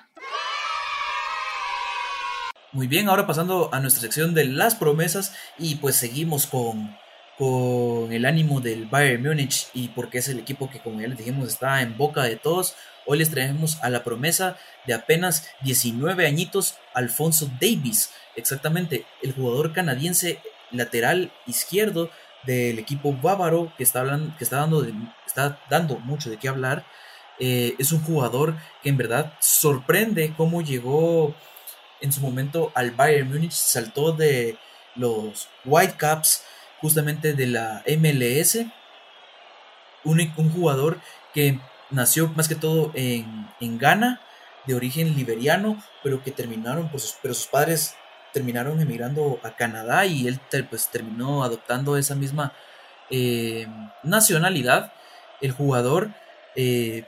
Muy 2.74 2.88
bien, 2.88 3.08
ahora 3.08 3.26
pasando 3.26 3.74
a 3.74 3.80
nuestra 3.80 4.02
sección 4.02 4.34
de 4.34 4.46
las 4.46 4.76
promesas 4.76 5.34
y 5.58 5.76
pues 5.76 5.96
seguimos 5.96 6.46
con, 6.46 6.98
con 7.38 8.12
el 8.12 8.26
ánimo 8.26 8.62
del 8.62 8.86
Bayern 8.86 9.24
Múnich 9.24 9.68
y 9.74 9.90
porque 9.90 10.18
es 10.18 10.28
el 10.28 10.40
equipo 10.40 10.70
que 10.70 10.80
como 10.80 11.00
ya 11.00 11.08
les 11.08 11.18
dijimos 11.18 11.48
está 11.48 11.82
en 11.82 11.98
boca 11.98 12.24
de 12.24 12.36
todos. 12.36 12.76
Hoy 13.06 13.20
les 13.20 13.30
traemos 13.30 13.78
a 13.84 13.90
la 13.90 14.04
promesa 14.04 14.58
de 14.86 14.94
apenas 14.94 15.48
19 15.62 16.26
añitos 16.26 16.76
Alfonso 16.94 17.50
Davis, 17.62 18.12
exactamente 18.36 19.06
el 19.22 19.34
jugador 19.34 19.72
canadiense 19.72 20.40
lateral 20.72 21.32
izquierdo 21.46 22.10
del 22.46 22.80
equipo 22.80 23.14
bávaro 23.14 23.72
que 23.78 23.84
está, 23.84 24.02
hablando, 24.02 24.36
que 24.38 24.44
está, 24.44 24.58
dando, 24.58 24.86
está 25.26 25.60
dando 25.70 26.00
mucho 26.00 26.30
de 26.30 26.38
qué 26.38 26.50
hablar 26.50 26.86
eh, 27.40 27.76
es 27.78 27.92
un 27.92 28.02
jugador 28.02 28.56
que 28.82 28.90
en 28.90 28.98
verdad 28.98 29.34
sorprende 29.40 30.34
cómo 30.36 30.62
llegó 30.62 31.36
en 32.02 32.12
su 32.12 32.22
momento 32.22 32.72
al 32.74 32.92
Bayern 32.92 33.30
Múnich, 33.30 33.52
saltó 33.52 34.12
de 34.12 34.58
los 34.96 35.48
Whitecaps, 35.66 36.44
justamente 36.82 37.34
de 37.34 37.48
la 37.48 37.84
MLS, 37.98 38.66
un, 40.04 40.34
un 40.38 40.52
jugador 40.52 41.00
que 41.34 41.60
nació 41.90 42.30
más 42.30 42.48
que 42.48 42.56
todo 42.56 42.92
en, 42.94 43.48
en, 43.60 43.78
Ghana, 43.78 44.22
de 44.66 44.76
origen 44.76 45.16
liberiano, 45.16 45.82
pero 46.04 46.24
que 46.24 46.32
terminaron, 46.32 46.90
por 46.90 47.00
sus, 47.00 47.16
pero 47.22 47.34
sus 47.34 47.48
padres 47.48 47.96
terminaron 48.34 48.80
emigrando 48.82 49.40
a 49.44 49.56
Canadá 49.56 50.06
y 50.06 50.28
él 50.28 50.40
pues 50.70 50.90
terminó 50.90 51.44
adoptando 51.44 51.98
esa 51.98 52.16
misma 52.16 52.54
eh, 53.10 53.68
nacionalidad. 54.04 54.94
El 55.42 55.52
jugador 55.52 56.12
eh, 56.56 57.06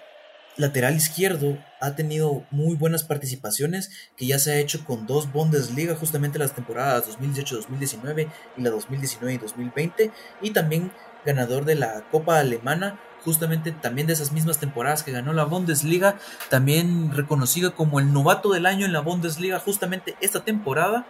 lateral 0.58 0.96
izquierdo 0.96 1.58
ha 1.80 1.96
tenido 1.96 2.44
muy 2.52 2.76
buenas 2.76 3.04
participaciones 3.04 3.92
que 4.18 4.28
ya 4.28 4.40
se 4.40 4.52
ha 4.52 4.58
hecho 4.58 4.84
con 4.84 5.08
dos 5.08 5.32
Bundesliga 5.32 5.96
justamente 5.96 6.40
las 6.40 6.54
temporadas 6.54 7.06
2018-2019 7.20 8.30
y 8.58 8.62
la 8.62 8.70
2019 8.70 9.34
y 9.34 9.38
2020 9.38 10.12
y 10.42 10.52
también 10.52 10.92
ganador 11.26 11.66
de 11.66 11.76
la 11.76 12.04
Copa 12.12 12.40
Alemana 12.40 13.00
justamente 13.24 13.72
también 13.72 14.08
de 14.08 14.14
esas 14.14 14.32
mismas 14.32 14.60
temporadas 14.60 15.04
que 15.04 15.12
ganó 15.12 15.34
la 15.34 15.46
Bundesliga 15.46 16.18
también 16.50 17.12
reconocido 17.14 17.76
como 17.76 18.00
el 18.00 18.12
novato 18.12 18.52
del 18.52 18.66
año 18.66 18.86
en 18.86 18.94
la 18.94 19.02
Bundesliga 19.02 19.60
justamente 19.60 20.16
esta 20.22 20.44
temporada 20.44 21.06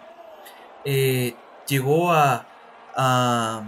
eh, 0.84 1.34
llegó 1.66 2.12
a, 2.12 2.46
a 2.96 3.64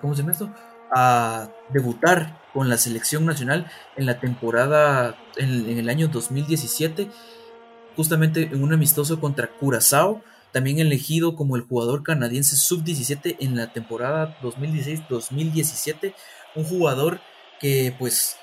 ¿cómo 0.00 0.14
se 0.14 0.22
llama 0.22 0.32
esto? 0.32 0.50
A 0.92 1.50
debutar 1.70 2.40
con 2.52 2.68
la 2.68 2.76
selección 2.76 3.26
nacional 3.26 3.70
en 3.96 4.06
la 4.06 4.18
temporada, 4.20 5.16
en, 5.36 5.78
el 5.78 5.88
año 5.88 6.08
2017, 6.08 7.08
justamente 7.96 8.42
en 8.42 8.62
un 8.62 8.72
amistoso 8.72 9.20
contra 9.20 9.48
Curazao, 9.48 10.22
también 10.52 10.80
elegido 10.80 11.36
como 11.36 11.56
el 11.56 11.62
jugador 11.62 12.02
canadiense 12.02 12.56
sub-17 12.56 13.36
en 13.40 13.56
la 13.56 13.72
temporada 13.72 14.36
2016-2017, 14.42 16.14
un 16.56 16.64
jugador 16.64 17.20
que 17.60 17.94
pues 17.98 18.36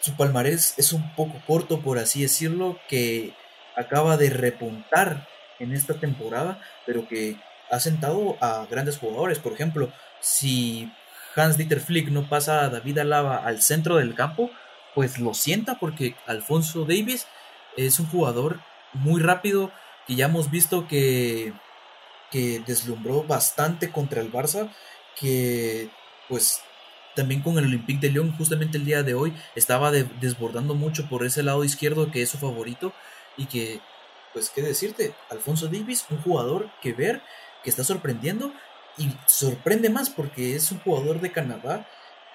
su 0.00 0.14
palmarés 0.16 0.74
es 0.76 0.92
un 0.92 1.14
poco 1.14 1.40
corto 1.46 1.80
por 1.80 1.98
así 1.98 2.20
decirlo, 2.22 2.78
que 2.88 3.34
acaba 3.76 4.16
de 4.16 4.30
repuntar 4.30 5.26
en 5.58 5.72
esta 5.72 5.94
temporada, 5.94 6.60
pero 6.84 7.08
que 7.08 7.36
ha 7.70 7.80
sentado 7.80 8.36
a 8.40 8.66
grandes 8.70 8.98
jugadores, 8.98 9.38
por 9.38 9.52
ejemplo, 9.52 9.92
si 10.20 10.90
Hans-Dieter 11.36 11.80
Flick 11.80 12.08
no 12.08 12.28
pasa 12.28 12.64
a 12.64 12.68
David 12.68 12.98
Alaba 12.98 13.36
al 13.36 13.62
centro 13.62 13.96
del 13.96 14.14
campo, 14.14 14.50
pues 14.94 15.18
lo 15.18 15.34
sienta 15.34 15.78
porque 15.78 16.14
Alfonso 16.26 16.84
Davis 16.84 17.26
es 17.76 18.00
un 18.00 18.06
jugador 18.06 18.60
muy 18.92 19.20
rápido 19.20 19.70
que 20.06 20.16
ya 20.16 20.26
hemos 20.26 20.50
visto 20.50 20.88
que, 20.88 21.52
que 22.30 22.62
deslumbró 22.66 23.22
bastante 23.22 23.90
contra 23.90 24.20
el 24.20 24.32
Barça, 24.32 24.70
que 25.18 25.90
pues 26.28 26.60
también 27.14 27.42
con 27.42 27.58
el 27.58 27.64
Olympique 27.64 28.00
de 28.00 28.10
Lyon 28.10 28.36
justamente 28.36 28.78
el 28.78 28.84
día 28.84 29.02
de 29.02 29.14
hoy 29.14 29.34
estaba 29.54 29.90
desbordando 29.90 30.74
mucho 30.74 31.08
por 31.08 31.24
ese 31.24 31.42
lado 31.42 31.64
izquierdo 31.64 32.10
que 32.10 32.22
es 32.22 32.30
su 32.30 32.38
favorito 32.38 32.92
y 33.36 33.46
que 33.46 33.80
pues 34.32 34.50
qué 34.50 34.62
decirte, 34.62 35.14
Alfonso 35.30 35.66
Davis, 35.66 36.06
un 36.10 36.20
jugador 36.22 36.70
que 36.80 36.92
ver, 36.92 37.22
que 37.64 37.70
está 37.70 37.82
sorprendiendo 37.82 38.52
y 38.98 39.12
sorprende 39.26 39.90
más 39.90 40.10
porque 40.10 40.54
es 40.54 40.70
un 40.72 40.80
jugador 40.80 41.20
de 41.20 41.32
Canadá 41.32 41.86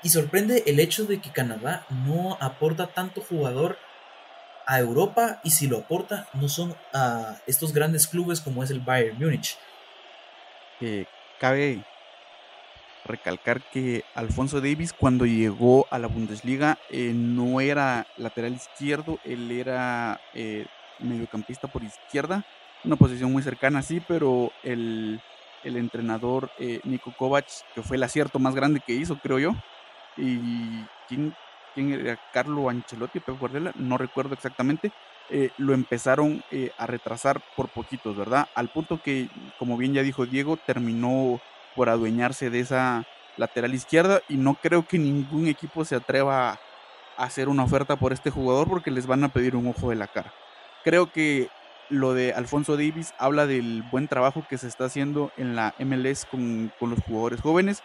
y 0.02 0.10
sorprende 0.10 0.64
el 0.68 0.80
hecho 0.80 1.06
de 1.06 1.20
que 1.22 1.32
Canadá 1.32 1.86
no 1.90 2.38
aporta 2.42 2.88
tanto 2.88 3.22
jugador 3.22 3.78
a 4.66 4.80
Europa 4.80 5.40
y 5.44 5.52
si 5.52 5.68
lo 5.68 5.80
aporta 5.80 6.28
no 6.34 6.48
son 6.50 6.76
a 6.94 7.38
estos 7.48 7.74
grandes 7.74 8.08
clubes 8.08 8.42
como 8.42 8.64
es 8.64 8.72
el 8.72 8.80
Bayern 8.80 9.18
Múnich. 9.20 9.58
cabe 11.40 11.84
recalcar 13.06 13.62
que 13.62 14.04
Alfonso 14.16 14.62
Davis 14.62 14.94
cuando 14.94 15.26
llegó 15.26 15.88
a 15.90 16.00
la 16.00 16.08
Bundesliga 16.08 16.78
eh, 16.90 17.12
no 17.14 17.60
era 17.60 18.08
lateral 18.18 18.54
izquierdo, 18.54 19.20
él 19.26 19.52
era 19.52 20.22
eh, 20.34 20.66
mediocampista 21.00 21.68
por 21.68 21.84
izquierda, 21.84 22.46
una 22.84 22.96
posición 22.96 23.32
muy 23.32 23.44
cercana, 23.44 23.82
sí, 23.82 24.02
pero 24.08 24.52
el, 24.64 25.22
el 25.64 25.78
entrenador 25.78 26.52
eh, 26.60 26.80
Nico 26.84 27.14
Kovac, 27.18 27.48
que 27.74 27.82
fue 27.82 27.98
el 27.98 28.04
acierto 28.04 28.40
más 28.40 28.56
grande 28.56 28.82
que 28.86 28.94
hizo, 28.94 29.18
creo 29.18 29.40
yo, 29.40 29.56
y 30.18 30.84
¿quién, 31.08 31.36
quién 31.74 31.94
era? 31.94 32.20
Carlo 32.32 32.70
Ancelotti, 32.70 33.20
Pep 33.20 33.40
Guardiola, 33.40 33.72
no 33.76 33.98
recuerdo 33.98 34.34
exactamente, 34.34 34.92
eh, 35.30 35.52
lo 35.58 35.74
empezaron 35.74 36.44
eh, 36.52 36.72
a 36.78 36.86
retrasar 36.86 37.42
por 37.56 37.70
poquitos, 37.70 38.16
¿verdad? 38.16 38.48
Al 38.56 38.70
punto 38.70 39.02
que, 39.02 39.30
como 39.58 39.78
bien 39.78 39.94
ya 39.94 40.04
dijo 40.04 40.26
Diego, 40.26 40.58
terminó 40.58 41.40
por 41.76 41.90
adueñarse 41.90 42.50
de 42.50 42.60
esa 42.60 43.06
lateral 43.38 43.74
izquierda 43.74 44.22
y 44.30 44.38
no 44.38 44.56
creo 44.56 44.86
que 44.86 45.00
ningún 45.00 45.48
equipo 45.48 45.86
se 45.86 45.96
atreva 45.96 46.52
a 46.52 46.60
hacer 47.18 47.50
una 47.50 47.64
oferta 47.64 47.96
por 47.96 48.14
este 48.14 48.30
jugador 48.30 48.68
porque 48.68 48.92
les 48.92 49.08
van 49.08 49.24
a 49.24 49.30
pedir 49.30 49.56
un 49.56 49.68
ojo 49.68 49.90
de 49.90 49.96
la 49.96 50.08
cara. 50.08 50.32
Creo 50.84 51.12
que 51.12 51.50
lo 51.94 52.14
de 52.14 52.34
Alfonso 52.34 52.76
Davis 52.76 53.14
habla 53.20 53.46
del 53.46 53.84
buen 53.92 54.08
trabajo 54.08 54.44
que 54.50 54.58
se 54.58 54.68
está 54.68 54.86
haciendo 54.86 55.32
en 55.38 55.56
la 55.56 55.76
MLS 55.80 56.26
con, 56.26 56.72
los 56.82 57.00
jugadores 57.06 57.40
jóvenes. 57.40 57.84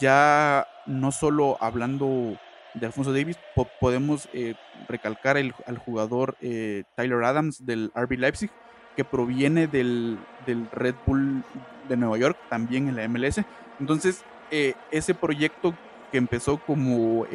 Ya 0.00 0.66
no 0.86 1.12
solo 1.12 1.56
hablando 1.60 2.36
de 2.74 2.86
Alfonso 2.86 3.12
Davis, 3.12 3.38
podemos 3.80 4.28
eh, 4.32 4.54
recalcar 4.88 5.36
el, 5.36 5.54
al 5.66 5.78
jugador 5.78 6.36
eh, 6.40 6.82
Tyler 6.96 7.22
Adams 7.22 7.64
del 7.64 7.92
RB 7.94 8.18
Leipzig, 8.18 8.50
que 8.96 9.04
proviene 9.04 9.68
del, 9.68 10.18
Red 10.72 10.96
Bull 11.06 11.44
de 11.88 11.96
Nueva 11.96 12.18
York, 12.18 12.36
también 12.48 12.88
en 12.88 12.96
la 12.96 13.06
MLS. 13.06 13.40
Entonces, 13.78 14.24
eh, 14.50 14.74
ese 14.90 15.14
proyecto 15.14 15.74
que 16.10 16.18
empezó 16.18 16.58
como 16.58 17.26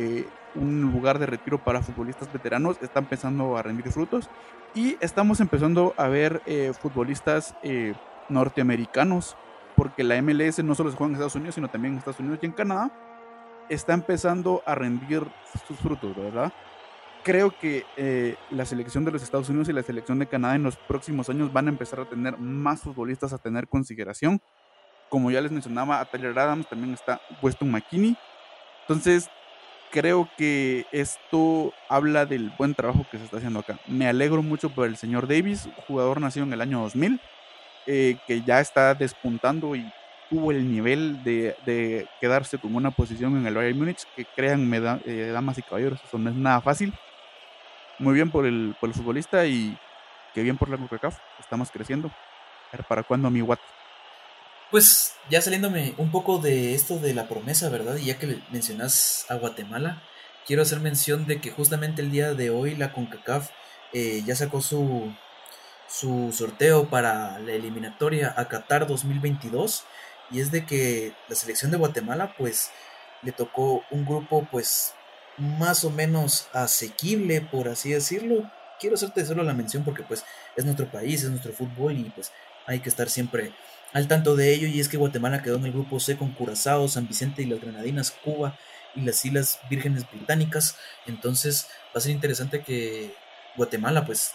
un 0.55 0.91
lugar 0.91 1.19
de 1.19 1.25
retiro 1.25 1.63
para 1.63 1.81
futbolistas 1.81 2.31
veteranos, 2.31 2.77
está 2.81 2.99
empezando 2.99 3.57
a 3.57 3.63
rendir 3.63 3.91
frutos 3.91 4.29
y 4.73 4.97
estamos 4.99 5.39
empezando 5.39 5.93
a 5.97 6.07
ver 6.07 6.41
eh, 6.45 6.73
futbolistas 6.79 7.55
eh, 7.63 7.93
norteamericanos, 8.29 9.35
porque 9.75 10.03
la 10.03 10.21
MLS 10.21 10.63
no 10.63 10.75
solo 10.75 10.91
se 10.91 10.97
juega 10.97 11.09
en 11.09 11.15
Estados 11.15 11.35
Unidos, 11.35 11.55
sino 11.55 11.69
también 11.69 11.93
en 11.93 11.99
Estados 11.99 12.19
Unidos 12.19 12.39
y 12.41 12.45
en 12.45 12.51
Canadá, 12.51 12.91
está 13.69 13.93
empezando 13.93 14.63
a 14.65 14.75
rendir 14.75 15.23
sus 15.67 15.77
frutos, 15.77 16.15
¿verdad? 16.15 16.51
Creo 17.23 17.51
que 17.57 17.85
eh, 17.97 18.35
la 18.49 18.65
selección 18.65 19.05
de 19.05 19.11
los 19.11 19.21
Estados 19.23 19.49
Unidos 19.49 19.69
y 19.69 19.73
la 19.73 19.83
selección 19.83 20.19
de 20.19 20.27
Canadá 20.27 20.55
en 20.55 20.63
los 20.63 20.77
próximos 20.77 21.29
años 21.29 21.51
van 21.51 21.67
a 21.67 21.69
empezar 21.69 21.99
a 21.99 22.05
tener 22.05 22.37
más 22.37 22.81
futbolistas 22.81 23.33
a 23.33 23.37
tener 23.37 23.67
consideración. 23.67 24.41
Como 25.09 25.29
ya 25.31 25.41
les 25.41 25.51
mencionaba, 25.51 25.99
a 25.99 26.05
Tyler 26.05 26.37
Adams 26.37 26.67
también 26.69 26.93
está 26.93 27.19
Weston 27.41 27.69
McKinney. 27.71 28.17
Entonces, 28.81 29.29
creo 29.91 30.29
que 30.37 30.85
esto 30.91 31.73
habla 31.87 32.25
del 32.25 32.51
buen 32.57 32.75
trabajo 32.75 33.05
que 33.11 33.17
se 33.17 33.25
está 33.25 33.37
haciendo 33.37 33.59
acá. 33.59 33.79
Me 33.87 34.07
alegro 34.07 34.41
mucho 34.43 34.69
por 34.69 34.87
el 34.87 34.97
señor 34.97 35.27
Davis, 35.27 35.69
jugador 35.87 36.21
nacido 36.21 36.45
en 36.45 36.53
el 36.53 36.61
año 36.61 36.81
2000, 36.81 37.19
eh, 37.87 38.17
que 38.27 38.41
ya 38.41 38.59
está 38.59 38.93
despuntando 38.93 39.75
y 39.75 39.91
tuvo 40.29 40.51
el 40.51 40.71
nivel 40.71 41.23
de, 41.23 42.07
quedarse 42.21 42.59
con 42.59 42.75
una 42.75 42.91
posición 42.91 43.35
en 43.37 43.47
el 43.47 43.55
Bayern 43.55 43.77
Múnich, 43.77 44.05
que 44.15 44.25
créanme, 44.25 44.77
eh, 45.05 45.31
damas 45.33 45.57
y 45.57 45.63
caballeros, 45.63 45.99
eso 46.03 46.17
no 46.17 46.29
es 46.29 46.35
nada 46.35 46.61
fácil. 46.61 46.93
Muy 47.97 48.13
bien 48.13 48.29
por 48.29 48.45
el, 48.45 48.75
por 48.79 48.89
el 48.89 48.95
futbolista 48.95 49.45
y 49.45 49.77
que 50.33 50.43
bien 50.43 50.57
por 50.57 50.69
la 50.69 50.77
CONCACAF, 50.77 51.17
estamos 51.39 51.71
creciendo. 51.71 52.11
¿para 52.87 53.01
cuándo 53.01 53.29
mi 53.31 53.41
Watt? 53.41 53.59
Pues 54.71 55.13
ya 55.31 55.41
saliéndome 55.41 55.95
un 55.97 56.11
poco 56.11 56.37
de 56.37 56.75
esto 56.75 56.99
de 56.99 57.15
la 57.15 57.27
promesa, 57.27 57.69
¿verdad? 57.69 57.97
Y 57.97 58.05
ya 58.05 58.19
que 58.19 58.39
mencionas 58.51 59.25
a 59.27 59.33
Guatemala, 59.33 60.03
quiero 60.45 60.61
hacer 60.61 60.79
mención 60.79 61.25
de 61.25 61.41
que 61.41 61.49
justamente 61.49 62.03
el 62.03 62.11
día 62.11 62.35
de 62.35 62.51
hoy 62.51 62.75
la 62.75 62.93
CONCACAF 62.93 63.49
eh, 63.93 64.21
ya 64.27 64.35
sacó 64.35 64.61
su, 64.61 65.11
su 65.87 66.31
sorteo 66.31 66.87
para 66.87 67.39
la 67.39 67.53
eliminatoria 67.53 68.31
a 68.37 68.47
Qatar 68.47 68.85
2022 68.85 69.85
y 70.29 70.39
es 70.39 70.51
de 70.51 70.67
que 70.67 71.13
la 71.27 71.35
selección 71.35 71.71
de 71.71 71.77
Guatemala 71.77 72.35
pues 72.37 72.69
le 73.23 73.31
tocó 73.31 73.83
un 73.89 74.05
grupo 74.05 74.47
pues 74.51 74.93
más 75.37 75.83
o 75.83 75.89
menos 75.89 76.47
asequible 76.53 77.41
por 77.41 77.69
así 77.69 77.91
decirlo 77.91 78.51
quiero 78.79 78.95
hacerte 78.95 79.25
solo 79.25 79.41
la 79.43 79.53
mención 79.53 79.83
porque 79.83 80.03
pues 80.03 80.23
es 80.55 80.63
nuestro 80.65 80.91
país 80.91 81.23
es 81.23 81.29
nuestro 81.31 81.53
fútbol 81.53 81.97
y 81.97 82.03
pues 82.11 82.31
hay 82.67 82.81
que 82.81 82.89
estar 82.89 83.09
siempre 83.09 83.51
al 83.93 84.07
tanto 84.07 84.35
de 84.35 84.53
ello 84.53 84.67
y 84.67 84.79
es 84.79 84.89
que 84.89 84.97
Guatemala 84.97 85.41
quedó 85.41 85.57
en 85.57 85.65
el 85.65 85.71
grupo 85.71 85.99
C 85.99 86.17
con 86.17 86.31
Curazao, 86.31 86.87
San 86.87 87.07
Vicente 87.07 87.41
y 87.41 87.45
las 87.45 87.59
Granadinas, 87.59 88.11
Cuba 88.11 88.57
y 88.95 89.01
las 89.01 89.23
Islas 89.25 89.59
Vírgenes 89.69 90.09
Británicas. 90.09 90.77
Entonces 91.07 91.67
va 91.87 91.97
a 91.97 92.01
ser 92.01 92.11
interesante 92.11 92.61
que 92.61 93.13
Guatemala 93.55 94.05
pues 94.05 94.33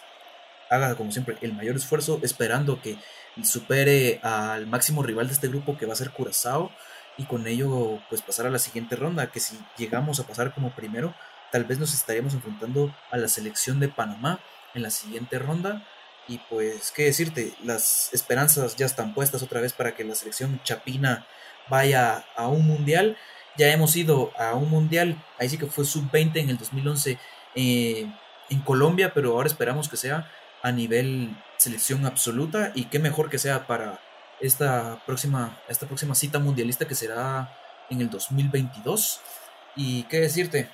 haga 0.71 0.95
como 0.97 1.13
siempre 1.13 1.37
el 1.41 1.53
mayor 1.53 1.77
esfuerzo 1.77 2.21
esperando 2.23 2.81
que 2.81 2.99
supere 3.43 4.21
al 4.23 4.67
máximo 4.67 5.03
rival 5.03 5.27
de 5.29 5.35
este 5.35 5.49
grupo 5.49 5.77
que 5.77 5.87
va 5.87 5.93
a 5.93 5.97
ser 5.97 6.11
Curazao 6.11 6.71
y 7.17 7.25
con 7.25 7.47
ello 7.47 8.01
pues 8.09 8.23
pasar 8.23 8.47
a 8.47 8.51
la 8.51 8.59
siguiente 8.59 8.97
ronda 8.97 9.31
que 9.31 9.41
si 9.41 9.59
llegamos 9.77 10.19
a 10.19 10.27
pasar 10.27 10.53
como 10.53 10.75
primero 10.75 11.15
tal 11.53 11.65
vez 11.65 11.79
nos 11.79 11.95
estaríamos 11.95 12.35
enfrentando 12.35 12.95
a 13.11 13.17
la 13.17 13.29
selección 13.29 13.79
de 13.79 13.89
Panamá 13.89 14.41
en 14.75 14.83
la 14.83 14.91
siguiente 14.91 15.39
ronda 15.39 15.87
y 16.29 16.39
pues, 16.51 16.91
¿qué 16.91 17.05
decirte? 17.05 17.53
Las 17.63 18.13
esperanzas 18.13 18.77
ya 18.77 18.87
están 18.87 19.15
puestas 19.15 19.43
otra 19.43 19.61
vez 19.61 19.73
para 19.73 19.95
que 19.95 20.05
la 20.05 20.15
selección 20.15 20.61
chapina 20.65 21.27
vaya 21.69 22.25
a 22.37 22.49
un 22.49 22.67
mundial. 22.67 23.17
Ya 23.57 23.73
hemos 23.73 23.95
ido 23.97 24.33
a 24.39 24.55
un 24.55 24.71
mundial, 24.71 25.23
ahí 25.39 25.49
sí 25.49 25.59
que 25.59 25.67
fue 25.67 25.85
sub-20 25.85 26.37
en 26.37 26.51
el 26.51 26.59
2011 26.59 27.19
eh, 27.55 28.07
en 28.51 28.61
Colombia, 28.63 29.13
pero 29.15 29.33
ahora 29.33 29.49
esperamos 29.49 29.89
que 29.89 29.97
sea 29.97 30.31
a 30.63 30.73
nivel 30.73 31.37
selección 31.57 32.05
absoluta 32.07 32.73
y 32.75 32.87
qué 32.87 32.99
mejor 32.99 33.31
que 33.31 33.39
sea 33.39 33.67
para 33.67 34.01
esta 34.41 35.03
próxima, 35.07 35.59
esta 35.69 35.87
próxima 35.87 36.15
cita 36.15 36.39
mundialista 36.39 36.89
que 36.89 36.95
será 36.95 37.57
en 37.91 38.01
el 38.01 38.11
2022. 38.11 39.21
Y 39.77 40.05
qué 40.05 40.21
decirte, 40.21 40.69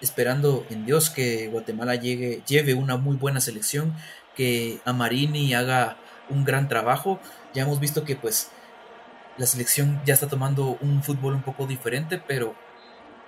esperando 0.00 0.66
en 0.70 0.84
Dios 0.84 1.10
que 1.10 1.48
Guatemala 1.48 1.94
llegue, 1.94 2.42
lleve 2.46 2.74
una 2.74 2.96
muy 2.96 3.16
buena 3.16 3.40
selección 3.40 3.94
que 4.40 4.80
Amarini 4.86 5.52
haga 5.52 5.98
un 6.30 6.46
gran 6.46 6.66
trabajo. 6.66 7.20
Ya 7.52 7.64
hemos 7.64 7.78
visto 7.78 8.06
que 8.06 8.16
pues 8.16 8.50
la 9.36 9.44
selección 9.44 10.00
ya 10.06 10.14
está 10.14 10.28
tomando 10.28 10.78
un 10.80 11.02
fútbol 11.02 11.34
un 11.34 11.42
poco 11.42 11.66
diferente, 11.66 12.16
pero 12.26 12.54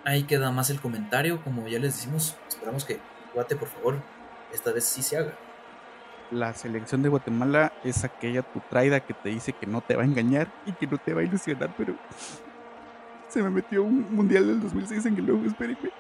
ahí 0.07 0.23
queda 0.23 0.51
más 0.53 0.71
el 0.71 0.81
comentario. 0.81 1.45
Como 1.45 1.69
ya 1.69 1.79
les 1.79 1.97
decimos, 1.97 2.35
esperamos 2.49 2.87
que 2.87 2.99
Guate, 3.35 3.57
por 3.57 3.69
favor, 3.69 4.03
esta 4.55 4.73
vez 4.73 4.87
sí 4.87 5.03
se 5.03 5.19
haga. 5.19 5.35
La 6.31 6.55
selección 6.55 7.03
de 7.03 7.11
Guatemala 7.11 7.75
es 7.85 8.05
aquella 8.05 8.41
tu 8.41 8.61
traida 8.71 9.01
que 9.01 9.13
te 9.13 9.29
dice 9.29 9.53
que 9.53 9.67
no 9.67 9.83
te 9.83 9.97
va 9.97 10.05
a 10.05 10.07
engañar 10.07 10.51
y 10.65 10.73
que 10.73 10.87
no 10.87 10.97
te 10.97 11.13
va 11.13 11.21
a 11.21 11.25
ilusionar, 11.25 11.75
pero 11.77 11.95
se 13.29 13.43
me 13.43 13.51
metió 13.51 13.83
un 13.83 14.17
mundial 14.17 14.47
del 14.47 14.63
2006 14.63 15.05
en 15.05 15.19
el 15.19 15.31
ojo, 15.31 15.45
espérenme. 15.45 15.91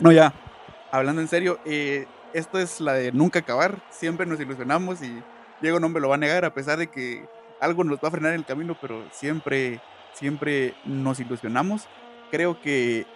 No, 0.00 0.10
ya, 0.10 0.32
hablando 0.90 1.22
en 1.22 1.28
serio, 1.28 1.60
eh, 1.64 2.08
esto 2.36 2.58
es 2.58 2.80
la 2.80 2.92
de 2.92 3.12
nunca 3.12 3.38
acabar. 3.38 3.82
Siempre 3.90 4.26
nos 4.26 4.38
ilusionamos 4.38 5.02
y 5.02 5.22
Diego 5.62 5.80
no 5.80 5.88
me 5.88 6.00
lo 6.00 6.10
va 6.10 6.16
a 6.16 6.18
negar, 6.18 6.44
a 6.44 6.52
pesar 6.52 6.78
de 6.78 6.88
que 6.88 7.26
algo 7.60 7.82
nos 7.82 7.98
va 7.98 8.08
a 8.08 8.10
frenar 8.10 8.32
en 8.32 8.40
el 8.40 8.44
camino, 8.44 8.76
pero 8.78 9.02
siempre, 9.10 9.80
siempre 10.12 10.74
nos 10.84 11.18
ilusionamos. 11.18 11.86
Creo 12.30 12.60
que, 12.60 13.06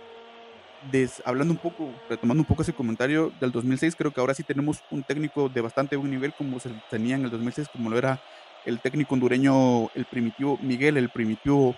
hablando 1.26 1.52
un 1.52 1.58
poco, 1.58 1.92
retomando 2.08 2.40
un 2.40 2.46
poco 2.46 2.62
ese 2.62 2.72
comentario 2.72 3.30
del 3.40 3.52
2006, 3.52 3.94
creo 3.94 4.10
que 4.10 4.20
ahora 4.20 4.32
sí 4.32 4.42
tenemos 4.42 4.82
un 4.90 5.02
técnico 5.02 5.50
de 5.50 5.60
bastante 5.60 5.96
buen 5.96 6.10
nivel, 6.10 6.32
como 6.32 6.58
se 6.58 6.70
tenía 6.88 7.16
en 7.16 7.24
el 7.24 7.30
2006, 7.30 7.68
como 7.68 7.90
lo 7.90 7.98
era 7.98 8.22
el 8.64 8.80
técnico 8.80 9.14
hondureño, 9.14 9.90
el 9.94 10.06
primitivo 10.06 10.58
Miguel, 10.62 10.96
el 10.96 11.10
primitivo 11.10 11.76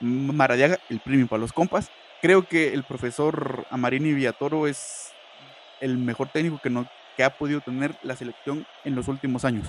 Maradiaga, 0.00 0.78
el 0.88 1.00
premio 1.00 1.26
para 1.26 1.40
los 1.40 1.52
compas. 1.52 1.90
Creo 2.22 2.46
que 2.46 2.72
el 2.72 2.84
profesor 2.84 3.66
Amarini 3.70 4.12
Villatoro 4.12 4.68
es 4.68 5.12
el 5.84 5.98
mejor 5.98 6.28
técnico 6.28 6.58
que, 6.62 6.70
no, 6.70 6.86
que 7.16 7.24
ha 7.24 7.30
podido 7.30 7.60
tener 7.60 7.94
la 8.02 8.16
selección 8.16 8.66
en 8.84 8.94
los 8.94 9.08
últimos 9.08 9.44
años. 9.44 9.68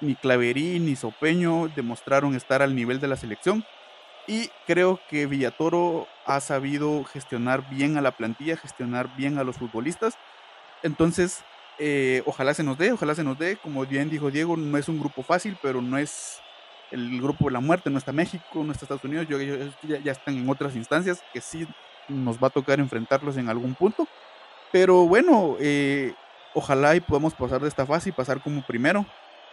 Ni 0.00 0.14
Claverí 0.14 0.78
ni 0.78 0.94
Sopeño 0.94 1.68
demostraron 1.74 2.36
estar 2.36 2.62
al 2.62 2.74
nivel 2.74 3.00
de 3.00 3.08
la 3.08 3.16
selección. 3.16 3.64
Y 4.28 4.50
creo 4.66 5.00
que 5.08 5.26
Villatoro 5.26 6.06
ha 6.24 6.40
sabido 6.40 7.04
gestionar 7.04 7.68
bien 7.70 7.96
a 7.96 8.00
la 8.00 8.12
plantilla, 8.12 8.56
gestionar 8.56 9.14
bien 9.16 9.38
a 9.38 9.44
los 9.44 9.56
futbolistas. 9.56 10.18
Entonces, 10.82 11.44
eh, 11.78 12.22
ojalá 12.26 12.54
se 12.54 12.62
nos 12.62 12.78
dé, 12.78 12.92
ojalá 12.92 13.14
se 13.14 13.24
nos 13.24 13.38
dé. 13.38 13.56
Como 13.56 13.84
bien 13.86 14.08
dijo 14.08 14.30
Diego, 14.30 14.56
no 14.56 14.78
es 14.78 14.88
un 14.88 14.98
grupo 15.00 15.22
fácil, 15.22 15.56
pero 15.62 15.82
no 15.82 15.98
es 15.98 16.40
el 16.90 17.20
grupo 17.20 17.46
de 17.46 17.52
la 17.52 17.60
muerte, 17.60 17.90
no 17.90 17.98
está 17.98 18.12
México, 18.12 18.62
no 18.62 18.72
está 18.72 18.84
Estados 18.84 19.04
Unidos, 19.04 19.26
ya, 19.82 20.12
están 20.12 20.36
en 20.36 20.48
otras 20.48 20.76
instancias 20.76 21.22
que 21.32 21.40
sí 21.40 21.66
nos 22.08 22.38
va 22.38 22.46
a 22.48 22.50
tocar 22.50 22.78
enfrentarlos 22.78 23.36
en 23.36 23.48
algún 23.48 23.74
punto. 23.74 24.06
Pero 24.72 25.06
bueno, 25.06 25.56
eh, 25.60 26.14
ojalá 26.54 26.96
y 26.96 27.00
podamos 27.00 27.34
pasar 27.34 27.60
de 27.60 27.68
esta 27.68 27.86
fase 27.86 28.10
y 28.10 28.12
pasar 28.12 28.40
como 28.40 28.64
primero. 28.66 29.06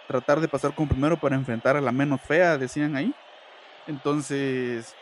Tratar 0.08 0.40
de 0.40 0.48
pasar 0.48 0.76
como 0.76 0.90
primero 0.90 1.18
para 1.18 1.36
enfrentar 1.36 1.78
a 1.78 1.82
la 1.82 1.92
menos 1.92 2.22
fea, 2.22 2.58
decían 2.58 2.96
ahí. 2.96 3.14
Entonces, 3.88 4.96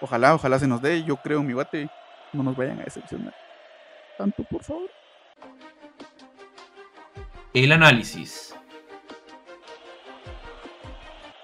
ojalá, 0.00 0.34
ojalá 0.34 0.58
se 0.58 0.66
nos 0.66 0.80
dé. 0.80 1.02
Yo 1.04 1.16
creo, 1.16 1.42
mi 1.42 1.52
bate, 1.52 1.88
no 2.32 2.42
nos 2.42 2.56
vayan 2.56 2.80
a 2.80 2.84
decepcionar. 2.84 3.34
Tanto, 4.16 4.42
por 4.44 4.62
favor. 4.62 4.90
El 7.52 7.72
análisis. 7.72 8.54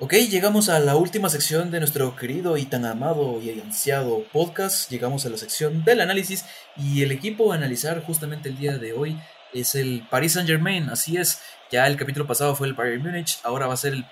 Ok, 0.04 0.14
llegamos 0.14 0.68
a 0.68 0.80
la 0.80 0.96
última 0.96 1.28
sección 1.28 1.70
de 1.70 1.78
nuestro 1.78 2.16
querido 2.16 2.56
y 2.56 2.64
tan 2.64 2.84
amado 2.86 3.40
y 3.40 3.50
ansiado 3.60 4.24
podcast. 4.32 4.90
Llegamos 4.90 5.24
a 5.24 5.28
la 5.28 5.36
sección 5.36 5.84
del 5.84 6.00
análisis 6.00 6.44
y 6.76 7.04
el 7.04 7.12
equipo 7.12 7.52
a 7.52 7.54
analizar 7.54 8.02
justamente 8.02 8.48
el 8.48 8.58
día 8.58 8.78
de 8.78 8.94
hoy 8.94 9.16
es 9.52 9.76
el 9.76 10.04
Paris 10.10 10.32
Saint 10.32 10.48
Germain. 10.48 10.90
Así 10.90 11.18
es, 11.18 11.40
ya 11.70 11.86
el 11.86 11.96
capítulo 11.96 12.26
pasado 12.26 12.56
fue 12.56 12.66
el 12.66 12.74
Bayern 12.74 13.00
Múnich, 13.00 13.38
ahora 13.44 13.68
va 13.68 13.74
a 13.74 13.76
ser 13.76 13.92
el 13.92 14.04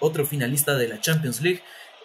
otro 0.00 0.26
finalista 0.26 0.74
de 0.74 0.88
la 0.88 1.00
Champions 1.00 1.40
League, 1.40 1.62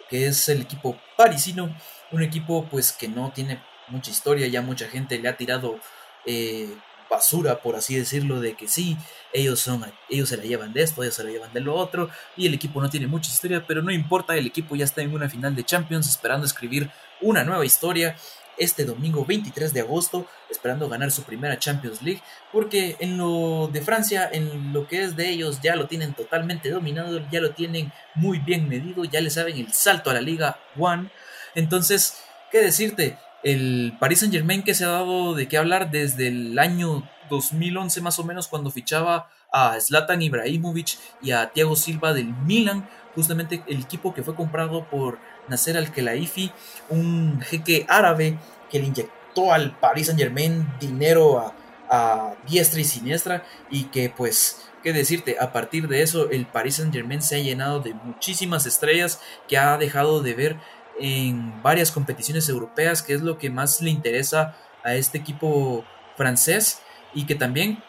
que 0.08 0.26
es 0.28 0.48
el 0.48 0.60
equipo 0.60 0.96
parisino. 1.16 1.74
Un 2.12 2.22
equipo 2.22 2.68
pues 2.70 2.92
que 2.92 3.08
no 3.08 3.32
tiene 3.34 3.60
mucha 3.88 4.12
historia, 4.12 4.46
ya 4.46 4.62
mucha 4.62 4.86
gente 4.86 5.18
le 5.18 5.28
ha 5.28 5.36
tirado 5.36 5.80
eh, 6.26 6.72
basura, 7.12 7.60
por 7.60 7.76
así 7.76 7.94
decirlo, 7.94 8.40
de 8.40 8.54
que 8.54 8.66
sí, 8.66 8.96
ellos 9.32 9.60
son, 9.60 9.84
ellos 10.08 10.30
se 10.30 10.36
la 10.38 10.44
llevan 10.44 10.72
de 10.72 10.82
esto, 10.82 11.02
ellos 11.02 11.14
se 11.14 11.24
la 11.24 11.30
llevan 11.30 11.52
de 11.52 11.60
lo 11.60 11.74
otro, 11.74 12.08
y 12.36 12.46
el 12.46 12.54
equipo 12.54 12.80
no 12.80 12.88
tiene 12.88 13.06
mucha 13.06 13.30
historia, 13.30 13.64
pero 13.66 13.82
no 13.82 13.92
importa, 13.92 14.34
el 14.36 14.46
equipo 14.46 14.74
ya 14.74 14.84
está 14.84 15.02
en 15.02 15.14
una 15.14 15.28
final 15.28 15.54
de 15.54 15.64
Champions, 15.64 16.08
esperando 16.08 16.46
escribir 16.46 16.90
una 17.20 17.44
nueva 17.44 17.64
historia 17.64 18.16
este 18.58 18.84
domingo 18.84 19.24
23 19.24 19.72
de 19.72 19.80
agosto, 19.80 20.26
esperando 20.50 20.88
ganar 20.88 21.10
su 21.10 21.22
primera 21.22 21.58
Champions 21.58 22.02
League, 22.02 22.22
porque 22.52 22.96
en 23.00 23.18
lo 23.18 23.68
de 23.72 23.82
Francia, 23.82 24.28
en 24.30 24.72
lo 24.72 24.86
que 24.86 25.02
es 25.02 25.16
de 25.16 25.28
ellos, 25.30 25.60
ya 25.62 25.76
lo 25.76 25.86
tienen 25.86 26.14
totalmente 26.14 26.70
dominado, 26.70 27.20
ya 27.30 27.40
lo 27.40 27.52
tienen 27.52 27.92
muy 28.14 28.38
bien 28.38 28.68
medido, 28.68 29.04
ya 29.04 29.20
le 29.20 29.30
saben 29.30 29.56
el 29.58 29.72
salto 29.72 30.10
a 30.10 30.14
la 30.14 30.20
Liga 30.20 30.58
One. 30.78 31.10
Entonces, 31.54 32.22
¿qué 32.50 32.58
decirte? 32.58 33.18
El 33.42 33.96
Paris 33.98 34.20
Saint 34.20 34.32
Germain 34.32 34.62
que 34.62 34.74
se 34.74 34.84
ha 34.84 34.88
dado 34.88 35.34
de 35.34 35.48
qué 35.48 35.58
hablar 35.58 35.90
desde 35.90 36.28
el 36.28 36.58
año 36.58 37.08
2011 37.30 38.00
más 38.00 38.18
o 38.18 38.24
menos 38.24 38.48
cuando 38.48 38.70
fichaba 38.70 39.28
a 39.52 39.78
Zlatan 39.80 40.22
Ibrahimovic 40.22 40.98
y 41.22 41.32
a 41.32 41.50
Thiago 41.50 41.76
Silva 41.76 42.14
del 42.14 42.34
Milan, 42.46 42.88
justamente 43.14 43.62
el 43.66 43.80
equipo 43.80 44.14
que 44.14 44.22
fue 44.22 44.34
comprado 44.34 44.88
por 44.88 45.18
Nasser 45.48 45.76
Al-Khelaifi, 45.76 46.50
un 46.88 47.40
jeque 47.42 47.84
árabe 47.88 48.38
que 48.70 48.78
le 48.78 48.86
inyectó 48.86 49.52
al 49.52 49.76
Paris 49.78 50.06
Saint 50.06 50.20
Germain 50.20 50.66
dinero 50.80 51.38
a, 51.38 51.54
a 51.90 52.34
diestra 52.48 52.80
y 52.80 52.84
siniestra 52.84 53.44
y 53.70 53.84
que 53.84 54.08
pues 54.08 54.62
qué 54.82 54.92
decirte, 54.92 55.36
a 55.38 55.52
partir 55.52 55.88
de 55.88 56.02
eso 56.02 56.30
el 56.30 56.46
Paris 56.46 56.76
Saint 56.76 56.92
Germain 56.92 57.22
se 57.22 57.36
ha 57.36 57.38
llenado 57.38 57.80
de 57.80 57.94
muchísimas 57.94 58.66
estrellas 58.66 59.20
que 59.48 59.58
ha 59.58 59.76
dejado 59.76 60.22
de 60.22 60.34
ver 60.34 60.56
en 61.00 61.62
varias 61.62 61.90
competiciones 61.90 62.48
europeas, 62.48 63.02
que 63.02 63.14
es 63.14 63.22
lo 63.22 63.38
que 63.38 63.50
más 63.50 63.80
le 63.80 63.90
interesa 63.90 64.56
a 64.84 64.94
este 64.94 65.18
equipo 65.18 65.84
francés 66.16 66.80
y 67.14 67.26
que 67.26 67.34
también, 67.34 67.82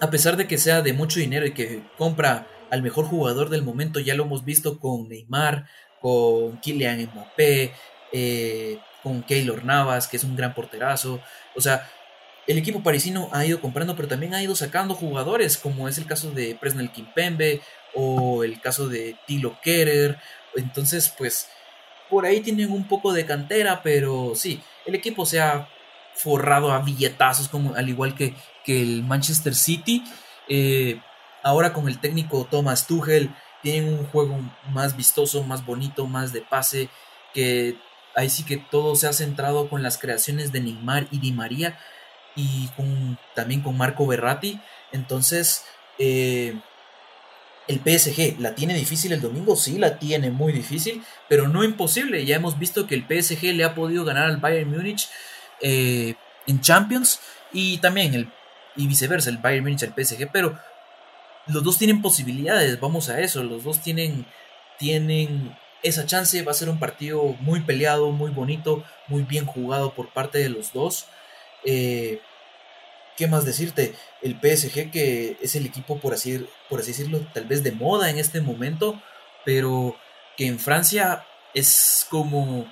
a 0.00 0.10
pesar 0.10 0.36
de 0.36 0.46
que 0.46 0.58
sea 0.58 0.82
de 0.82 0.92
mucho 0.92 1.20
dinero 1.20 1.46
y 1.46 1.52
que 1.52 1.82
compra 1.98 2.46
al 2.70 2.82
mejor 2.82 3.06
jugador 3.06 3.50
del 3.50 3.62
momento, 3.62 4.00
ya 4.00 4.14
lo 4.14 4.24
hemos 4.24 4.44
visto 4.44 4.78
con 4.78 5.08
Neymar, 5.08 5.66
con 6.00 6.58
Kylian 6.58 7.10
Mbappé, 7.12 7.72
eh, 8.12 8.78
con 9.02 9.22
Keylor 9.22 9.64
Navas, 9.64 10.08
que 10.08 10.16
es 10.16 10.24
un 10.24 10.36
gran 10.36 10.54
porterazo, 10.54 11.20
o 11.54 11.60
sea, 11.60 11.88
el 12.46 12.58
equipo 12.58 12.82
parisino 12.82 13.28
ha 13.32 13.44
ido 13.46 13.60
comprando, 13.60 13.94
pero 13.94 14.08
también 14.08 14.34
ha 14.34 14.42
ido 14.42 14.56
sacando 14.56 14.94
jugadores, 14.94 15.56
como 15.56 15.88
es 15.88 15.98
el 15.98 16.06
caso 16.06 16.30
de 16.32 16.56
Presnel 16.60 16.90
Kimpembe 16.90 17.60
o 17.94 18.42
el 18.42 18.60
caso 18.60 18.88
de 18.88 19.16
Tilo 19.26 19.58
Kerer. 19.62 20.18
Entonces, 20.56 21.12
pues, 21.16 21.48
por 22.12 22.26
ahí 22.26 22.40
tienen 22.40 22.70
un 22.70 22.86
poco 22.86 23.14
de 23.14 23.24
cantera, 23.24 23.82
pero 23.82 24.34
sí, 24.36 24.60
el 24.84 24.94
equipo 24.94 25.24
se 25.24 25.40
ha 25.40 25.66
forrado 26.14 26.70
a 26.70 26.80
billetazos, 26.80 27.48
como, 27.48 27.74
al 27.74 27.88
igual 27.88 28.14
que, 28.14 28.34
que 28.66 28.82
el 28.82 29.02
Manchester 29.02 29.54
City. 29.54 30.04
Eh, 30.46 31.00
ahora 31.42 31.72
con 31.72 31.88
el 31.88 32.00
técnico 32.00 32.46
Thomas 32.50 32.86
Tuchel 32.86 33.34
tienen 33.62 33.88
un 33.88 34.06
juego 34.08 34.38
más 34.72 34.94
vistoso, 34.94 35.42
más 35.42 35.64
bonito, 35.64 36.06
más 36.06 36.34
de 36.34 36.42
pase, 36.42 36.90
que 37.32 37.78
ahí 38.14 38.28
sí 38.28 38.44
que 38.44 38.58
todo 38.58 38.94
se 38.94 39.06
ha 39.06 39.14
centrado 39.14 39.70
con 39.70 39.82
las 39.82 39.96
creaciones 39.96 40.52
de 40.52 40.60
Neymar 40.60 41.08
y 41.10 41.18
Di 41.18 41.32
María 41.32 41.78
y 42.36 42.68
también 43.34 43.62
con 43.62 43.78
Marco 43.78 44.06
Berratti. 44.06 44.60
Entonces, 44.92 45.64
eh, 45.98 46.60
el 47.72 47.80
PSG 47.80 48.40
la 48.40 48.54
tiene 48.54 48.74
difícil 48.74 49.12
el 49.12 49.20
domingo, 49.20 49.56
sí, 49.56 49.78
la 49.78 49.98
tiene 49.98 50.30
muy 50.30 50.52
difícil, 50.52 51.02
pero 51.28 51.48
no 51.48 51.64
imposible. 51.64 52.24
Ya 52.24 52.36
hemos 52.36 52.58
visto 52.58 52.86
que 52.86 52.94
el 52.94 53.04
PSG 53.04 53.54
le 53.54 53.64
ha 53.64 53.74
podido 53.74 54.04
ganar 54.04 54.24
al 54.24 54.36
Bayern 54.36 54.70
Múnich 54.70 55.08
eh, 55.60 56.14
en 56.46 56.60
Champions 56.60 57.20
y 57.52 57.78
también 57.78 58.14
el 58.14 58.28
y 58.74 58.86
viceversa, 58.86 59.28
el 59.28 59.38
Bayern 59.38 59.64
Múnich 59.64 59.82
al 59.82 59.94
PSG, 59.94 60.30
pero 60.32 60.58
los 61.46 61.62
dos 61.62 61.76
tienen 61.76 62.00
posibilidades, 62.00 62.80
vamos 62.80 63.08
a 63.08 63.20
eso, 63.20 63.42
los 63.42 63.64
dos 63.64 63.80
tienen 63.80 64.26
tienen 64.78 65.56
esa 65.82 66.06
chance, 66.06 66.42
va 66.42 66.52
a 66.52 66.54
ser 66.54 66.68
un 66.68 66.78
partido 66.78 67.22
muy 67.40 67.60
peleado, 67.60 68.10
muy 68.10 68.30
bonito, 68.30 68.84
muy 69.08 69.22
bien 69.22 69.46
jugado 69.46 69.94
por 69.94 70.12
parte 70.12 70.38
de 70.38 70.48
los 70.48 70.72
dos. 70.72 71.06
Eh, 71.64 72.20
¿Qué 73.22 73.28
más 73.28 73.44
decirte? 73.44 73.94
El 74.20 74.34
PSG 74.34 74.90
que 74.90 75.38
es 75.40 75.54
el 75.54 75.64
equipo, 75.64 76.00
por 76.00 76.12
así, 76.12 76.44
por 76.68 76.80
así 76.80 76.88
decirlo, 76.88 77.20
tal 77.32 77.46
vez 77.46 77.62
de 77.62 77.70
moda 77.70 78.10
en 78.10 78.18
este 78.18 78.40
momento, 78.40 79.00
pero 79.44 79.94
que 80.36 80.48
en 80.48 80.58
Francia 80.58 81.24
es 81.54 82.04
como 82.10 82.66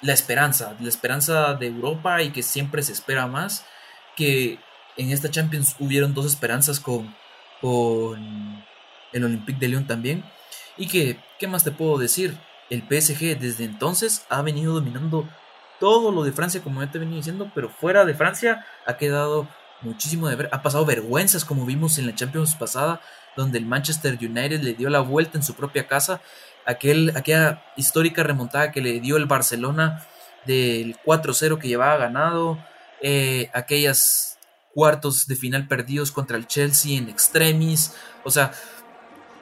la 0.00 0.14
esperanza, 0.14 0.74
la 0.80 0.88
esperanza 0.88 1.52
de 1.52 1.66
Europa 1.66 2.22
y 2.22 2.30
que 2.30 2.42
siempre 2.42 2.82
se 2.82 2.92
espera 2.92 3.26
más, 3.26 3.66
que 4.16 4.58
en 4.96 5.10
esta 5.10 5.30
Champions 5.30 5.76
hubieron 5.78 6.14
dos 6.14 6.24
esperanzas 6.24 6.80
con, 6.80 7.14
con 7.60 8.64
el 9.12 9.24
Olympique 9.24 9.60
de 9.60 9.68
Lyon 9.68 9.86
también, 9.86 10.24
y 10.78 10.88
que, 10.88 11.18
¿qué 11.38 11.48
más 11.48 11.64
te 11.64 11.70
puedo 11.70 11.98
decir? 11.98 12.38
El 12.70 12.80
PSG 12.80 13.38
desde 13.38 13.64
entonces 13.64 14.24
ha 14.30 14.40
venido 14.40 14.72
dominando 14.72 15.28
todo 15.78 16.12
lo 16.12 16.24
de 16.24 16.32
Francia, 16.32 16.62
como 16.62 16.82
ya 16.82 16.90
te 16.90 16.98
venía 16.98 17.16
diciendo, 17.16 17.50
pero 17.54 17.68
fuera 17.68 18.06
de 18.06 18.14
Francia 18.14 18.64
ha 18.86 18.96
quedado 18.96 19.46
muchísimo 19.82 20.28
de 20.28 20.36
ver. 20.36 20.48
Ha 20.52 20.62
pasado 20.62 20.84
vergüenzas, 20.84 21.44
como 21.44 21.66
vimos 21.66 21.98
en 21.98 22.06
la 22.06 22.14
Champions 22.14 22.54
pasada, 22.54 23.00
donde 23.36 23.58
el 23.58 23.66
Manchester 23.66 24.18
United 24.20 24.62
le 24.62 24.74
dio 24.74 24.88
la 24.90 25.00
vuelta 25.00 25.38
en 25.38 25.44
su 25.44 25.54
propia 25.54 25.86
casa. 25.86 26.20
Aquel, 26.64 27.12
aquella 27.16 27.62
histórica 27.76 28.22
remontada 28.22 28.72
que 28.72 28.80
le 28.80 29.00
dio 29.00 29.16
el 29.16 29.26
Barcelona 29.26 30.04
del 30.46 30.96
4-0 31.04 31.58
que 31.58 31.68
llevaba 31.68 31.96
ganado. 31.96 32.58
Eh, 33.02 33.50
aquellas 33.52 34.38
cuartos 34.74 35.26
de 35.26 35.36
final 35.36 35.68
perdidos 35.68 36.12
contra 36.12 36.36
el 36.36 36.46
Chelsea 36.46 36.98
en 36.98 37.08
extremis. 37.08 37.94
O 38.24 38.30
sea, 38.30 38.52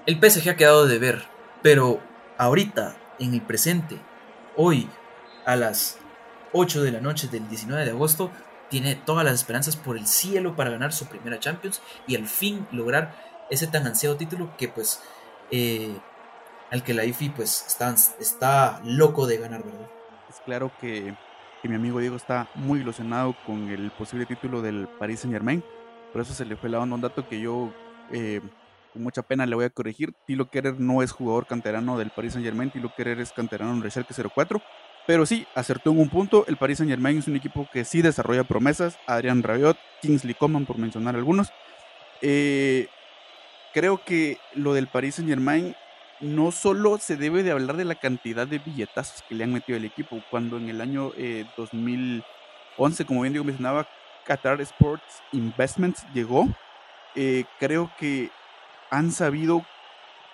el 0.07 0.19
PSG 0.19 0.51
ha 0.51 0.57
quedado 0.57 0.87
de 0.87 0.99
ver. 0.99 1.25
Pero 1.63 2.01
ahorita, 2.37 2.97
en 3.19 3.35
el 3.35 3.43
presente, 3.43 3.99
hoy, 4.57 4.89
a 5.47 5.57
las 5.57 5.99
8 6.53 6.83
de 6.83 6.93
la 6.93 7.01
noche 7.01 7.29
del 7.29 7.49
19 7.49 7.85
de 7.85 7.91
agosto, 7.91 8.31
tiene 8.75 8.97
todas 8.97 9.25
las 9.25 9.35
esperanzas 9.35 9.77
por 9.77 9.97
el 9.97 10.09
cielo 10.09 10.57
para 10.57 10.69
ganar 10.69 10.93
su 10.93 11.07
primera 11.07 11.39
Champions 11.39 11.81
y 12.09 12.17
al 12.17 12.27
fin 12.27 12.67
lograr 12.73 13.15
ese 13.49 13.69
tan 13.69 13.87
ansiado 13.87 14.17
título 14.17 14.57
que 14.57 14.67
pues 14.67 15.01
eh, 15.53 15.97
al 16.73 16.83
que 16.83 16.93
la 16.93 17.05
IFI 17.05 17.29
pues 17.29 17.65
está, 17.69 17.95
está 18.19 18.81
loco 18.83 19.29
de 19.29 19.37
ganar, 19.37 19.63
¿verdad? 19.63 19.89
Es 20.29 20.41
claro 20.41 20.73
que, 20.81 21.15
mi 21.63 21.77
amigo 21.77 22.01
Diego 22.01 22.17
está 22.17 22.49
muy 22.57 22.81
ilusionado 22.81 23.37
con 23.47 23.71
el 23.71 23.93
posible 23.93 24.27
título 24.27 24.61
del 24.61 24.89
Paris 24.99 25.21
Saint 25.21 25.35
Germain, 25.35 25.63
por 26.13 26.23
eso 26.23 26.35
se 26.35 26.45
le 26.45 26.57
fue 26.57 26.69
la 26.69 26.81
onda 26.81 26.97
un 26.97 27.01
dato 27.01 27.29
que 27.29 27.39
yo 27.39 27.73
eh, 28.11 28.41
con 28.93 29.05
mucha 29.05 29.23
pena 29.23 29.47
le 29.47 29.55
voy 29.55 29.67
a 29.67 29.71
corregir. 29.71 30.15
Tilo 30.27 30.51
Kerer 30.51 30.81
no 30.81 31.01
es 31.01 31.13
jugador 31.13 31.47
canterano 31.47 31.97
del 31.97 32.11
Paris 32.11 32.33
Saint 32.33 32.45
Germain, 32.45 32.73
Tilo 32.73 32.93
Kerer 32.97 33.21
es 33.21 33.31
canterano 33.31 33.73
en 33.73 33.89
Schalke 33.89 34.15
04. 34.15 34.61
Pero 35.07 35.27
sí, 35.27 35.47
acertó 35.55 35.91
en 35.91 36.01
un 36.01 36.09
punto. 36.09 36.45
El 36.49 36.57
Paris 36.57 36.79
Saint 36.79 36.91
Germain 36.91 37.19
es 37.19 37.29
un 37.29 37.37
equipo 37.37 37.69
que 37.71 37.85
sí 37.85 38.01
desarrolla 38.01 38.45
promesas. 38.45 38.99
Adrián 39.07 39.43
Rabiot, 39.43 39.77
Kingsley 40.01 40.35
Coman, 40.35 40.65
por 40.65 40.79
mencionar 40.79 41.15
algunos. 41.15 41.53
Eh, 42.23 42.89
creo 43.75 44.03
que 44.03 44.39
lo 44.55 44.73
del 44.73 44.87
Paris 44.87 45.17
Saint 45.17 45.29
Germain 45.29 45.77
no 46.21 46.53
solo 46.53 46.97
se 46.99 47.17
debe 47.17 47.43
de 47.43 47.51
hablar 47.51 47.77
de 47.77 47.85
la 47.85 47.97
cantidad 47.97 48.47
de 48.47 48.61
billetazos 48.61 49.23
que 49.29 49.35
le 49.35 49.45
han 49.45 49.53
metido 49.53 49.77
al 49.77 49.85
equipo. 49.85 50.23
Cuando 50.31 50.57
en 50.57 50.71
el 50.71 50.81
año 50.81 51.13
2011, 51.59 53.03
eh, 53.03 53.07
como 53.07 53.21
bien 53.21 53.35
digo, 53.35 53.45
mencionaba, 53.45 53.87
Qatar 54.25 54.63
Sports 54.63 55.23
Investments 55.33 56.07
llegó. 56.15 56.49
Eh, 57.15 57.45
creo 57.61 57.91
que 57.99 58.31
han 58.89 59.13
sabido, 59.13 59.67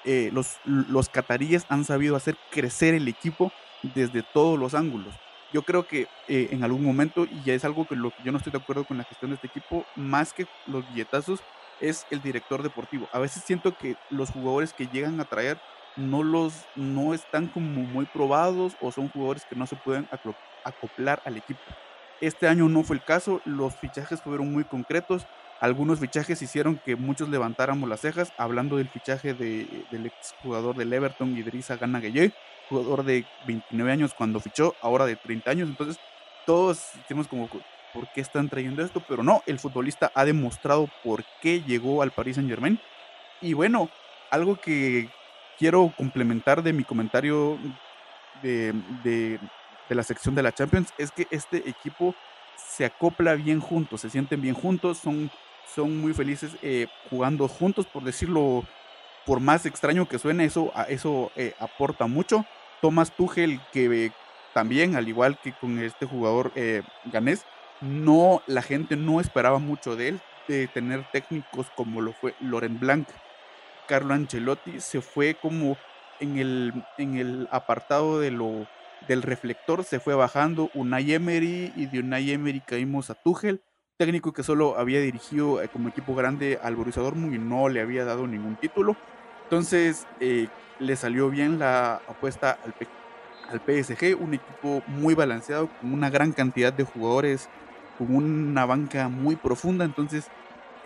los, 0.04 0.58
los 0.64 1.08
cataríes 1.08 1.66
han 1.68 1.84
sabido 1.84 2.14
hacer 2.14 2.36
crecer 2.50 2.94
el 2.94 3.08
equipo 3.08 3.52
desde 3.82 4.22
todos 4.22 4.58
los 4.58 4.74
ángulos. 4.74 5.14
Yo 5.52 5.62
creo 5.62 5.86
que 5.86 6.06
eh, 6.28 6.48
en 6.52 6.62
algún 6.62 6.84
momento, 6.84 7.24
y 7.24 7.42
ya 7.44 7.54
es 7.54 7.64
algo 7.64 7.86
que 7.86 7.96
yo 7.96 8.32
no 8.32 8.38
estoy 8.38 8.52
de 8.52 8.58
acuerdo 8.58 8.84
con 8.84 8.98
la 8.98 9.04
gestión 9.04 9.30
de 9.30 9.34
este 9.34 9.48
equipo, 9.48 9.84
más 9.96 10.32
que 10.32 10.46
los 10.66 10.88
billetazos, 10.88 11.40
es 11.80 12.06
el 12.10 12.22
director 12.22 12.62
deportivo. 12.62 13.08
A 13.12 13.18
veces 13.18 13.42
siento 13.42 13.76
que 13.76 13.96
los 14.10 14.30
jugadores 14.30 14.72
que 14.72 14.86
llegan 14.86 15.18
a 15.20 15.24
traer 15.24 15.58
no 15.96 16.22
los 16.22 16.54
no 16.76 17.14
están 17.14 17.48
como 17.48 17.82
muy 17.82 18.06
probados 18.06 18.76
o 18.80 18.92
son 18.92 19.08
jugadores 19.08 19.44
que 19.44 19.56
no 19.56 19.66
se 19.66 19.76
pueden 19.76 20.08
acoplar 20.64 21.20
al 21.24 21.36
equipo. 21.36 21.60
Este 22.20 22.46
año 22.46 22.68
no 22.68 22.82
fue 22.82 22.96
el 22.96 23.02
caso, 23.02 23.40
los 23.44 23.74
fichajes 23.76 24.20
fueron 24.20 24.52
muy 24.52 24.64
concretos, 24.64 25.26
algunos 25.60 26.00
fichajes 26.00 26.40
hicieron 26.40 26.80
que 26.84 26.96
muchos 26.96 27.28
levantáramos 27.28 27.88
las 27.88 28.00
cejas, 28.00 28.32
hablando 28.38 28.78
del 28.78 28.88
fichaje 28.88 29.34
de, 29.34 29.84
del 29.90 30.06
exjugador 30.06 30.74
del 30.74 30.92
Everton, 30.92 31.36
Idrissa 31.36 31.76
Gana 31.76 32.00
Gueye, 32.00 32.32
jugador 32.68 33.04
de 33.04 33.26
29 33.46 33.92
años 33.92 34.14
cuando 34.14 34.40
fichó, 34.40 34.74
ahora 34.80 35.04
de 35.04 35.16
30 35.16 35.50
años. 35.50 35.68
Entonces, 35.68 36.00
todos 36.46 36.92
decimos 36.96 37.28
como, 37.28 37.48
¿por 37.92 38.10
qué 38.14 38.22
están 38.22 38.48
trayendo 38.48 38.82
esto? 38.82 39.02
Pero 39.06 39.22
no, 39.22 39.42
el 39.46 39.58
futbolista 39.58 40.10
ha 40.14 40.24
demostrado 40.24 40.88
por 41.04 41.24
qué 41.42 41.62
llegó 41.62 42.02
al 42.02 42.10
Paris 42.10 42.36
Saint 42.36 42.48
Germain. 42.48 42.80
Y 43.42 43.52
bueno, 43.52 43.90
algo 44.30 44.56
que 44.56 45.10
quiero 45.58 45.92
complementar 45.96 46.62
de 46.62 46.72
mi 46.72 46.84
comentario 46.84 47.58
de, 48.42 48.72
de, 49.04 49.38
la 49.90 50.02
sección 50.02 50.34
de 50.34 50.42
la 50.42 50.52
Champions 50.52 50.94
es 50.96 51.10
que 51.10 51.26
este 51.30 51.68
equipo 51.68 52.14
se 52.56 52.84
acopla 52.84 53.34
bien 53.34 53.60
juntos, 53.60 54.00
se 54.00 54.08
sienten 54.10 54.40
bien 54.40 54.54
juntos, 54.54 54.98
son, 54.98 55.30
son 55.74 56.00
muy 56.00 56.12
felices 56.12 56.52
eh, 56.62 56.86
jugando 57.08 57.48
juntos, 57.48 57.86
por 57.86 58.02
decirlo, 58.02 58.64
por 59.26 59.40
más 59.40 59.66
extraño 59.66 60.08
que 60.08 60.18
suene, 60.18 60.44
eso, 60.44 60.72
eso 60.88 61.30
eh, 61.36 61.54
aporta 61.58 62.06
mucho. 62.06 62.44
Thomas 62.80 63.14
Tuchel, 63.14 63.60
que 63.72 64.10
también, 64.54 64.96
al 64.96 65.08
igual 65.08 65.38
que 65.38 65.52
con 65.52 65.78
este 65.78 66.06
jugador 66.06 66.52
eh, 66.54 66.82
ganés, 67.04 67.44
no, 67.80 68.42
la 68.46 68.62
gente 68.62 68.96
no 68.96 69.20
esperaba 69.20 69.58
mucho 69.58 69.96
de 69.96 70.08
él, 70.08 70.20
de 70.48 70.66
tener 70.68 71.04
técnicos 71.12 71.68
como 71.76 72.00
lo 72.00 72.12
fue 72.12 72.34
Loren 72.40 72.78
Blanc. 72.78 73.08
Carlo 73.86 74.14
Ancelotti 74.14 74.80
se 74.80 75.00
fue 75.00 75.34
como 75.34 75.76
en 76.20 76.38
el, 76.38 76.84
en 76.98 77.16
el 77.16 77.48
apartado 77.50 78.20
de 78.20 78.30
lo, 78.30 78.66
del 79.08 79.22
reflector, 79.22 79.84
se 79.84 80.00
fue 80.00 80.14
bajando 80.14 80.70
Unai 80.74 81.12
Emery 81.12 81.72
y 81.76 81.86
de 81.86 82.00
Unai 82.00 82.30
Emery 82.30 82.60
caímos 82.60 83.10
a 83.10 83.14
Tuchel, 83.14 83.62
técnico 84.00 84.32
que 84.32 84.42
solo 84.42 84.78
había 84.78 84.98
dirigido 84.98 85.60
eh, 85.60 85.68
como 85.68 85.90
equipo 85.90 86.14
grande 86.14 86.58
al 86.62 86.74
Borussia 86.74 87.02
Dortmund 87.02 87.34
y 87.34 87.38
no 87.38 87.68
le 87.68 87.82
había 87.82 88.06
dado 88.06 88.26
ningún 88.26 88.56
título. 88.56 88.96
Entonces, 89.42 90.06
eh, 90.20 90.48
le 90.78 90.96
salió 90.96 91.28
bien 91.28 91.58
la 91.58 91.96
apuesta 92.08 92.58
al, 92.64 93.60
PSG, 93.60 94.16
un 94.18 94.32
equipo 94.32 94.82
muy 94.86 95.14
balanceado, 95.14 95.68
con 95.80 95.92
una 95.92 96.08
gran 96.08 96.32
cantidad 96.32 96.72
de 96.72 96.84
jugadores, 96.84 97.50
con 97.98 98.14
una 98.14 98.64
banca 98.64 99.08
muy 99.08 99.36
profunda, 99.36 99.84
entonces 99.84 100.28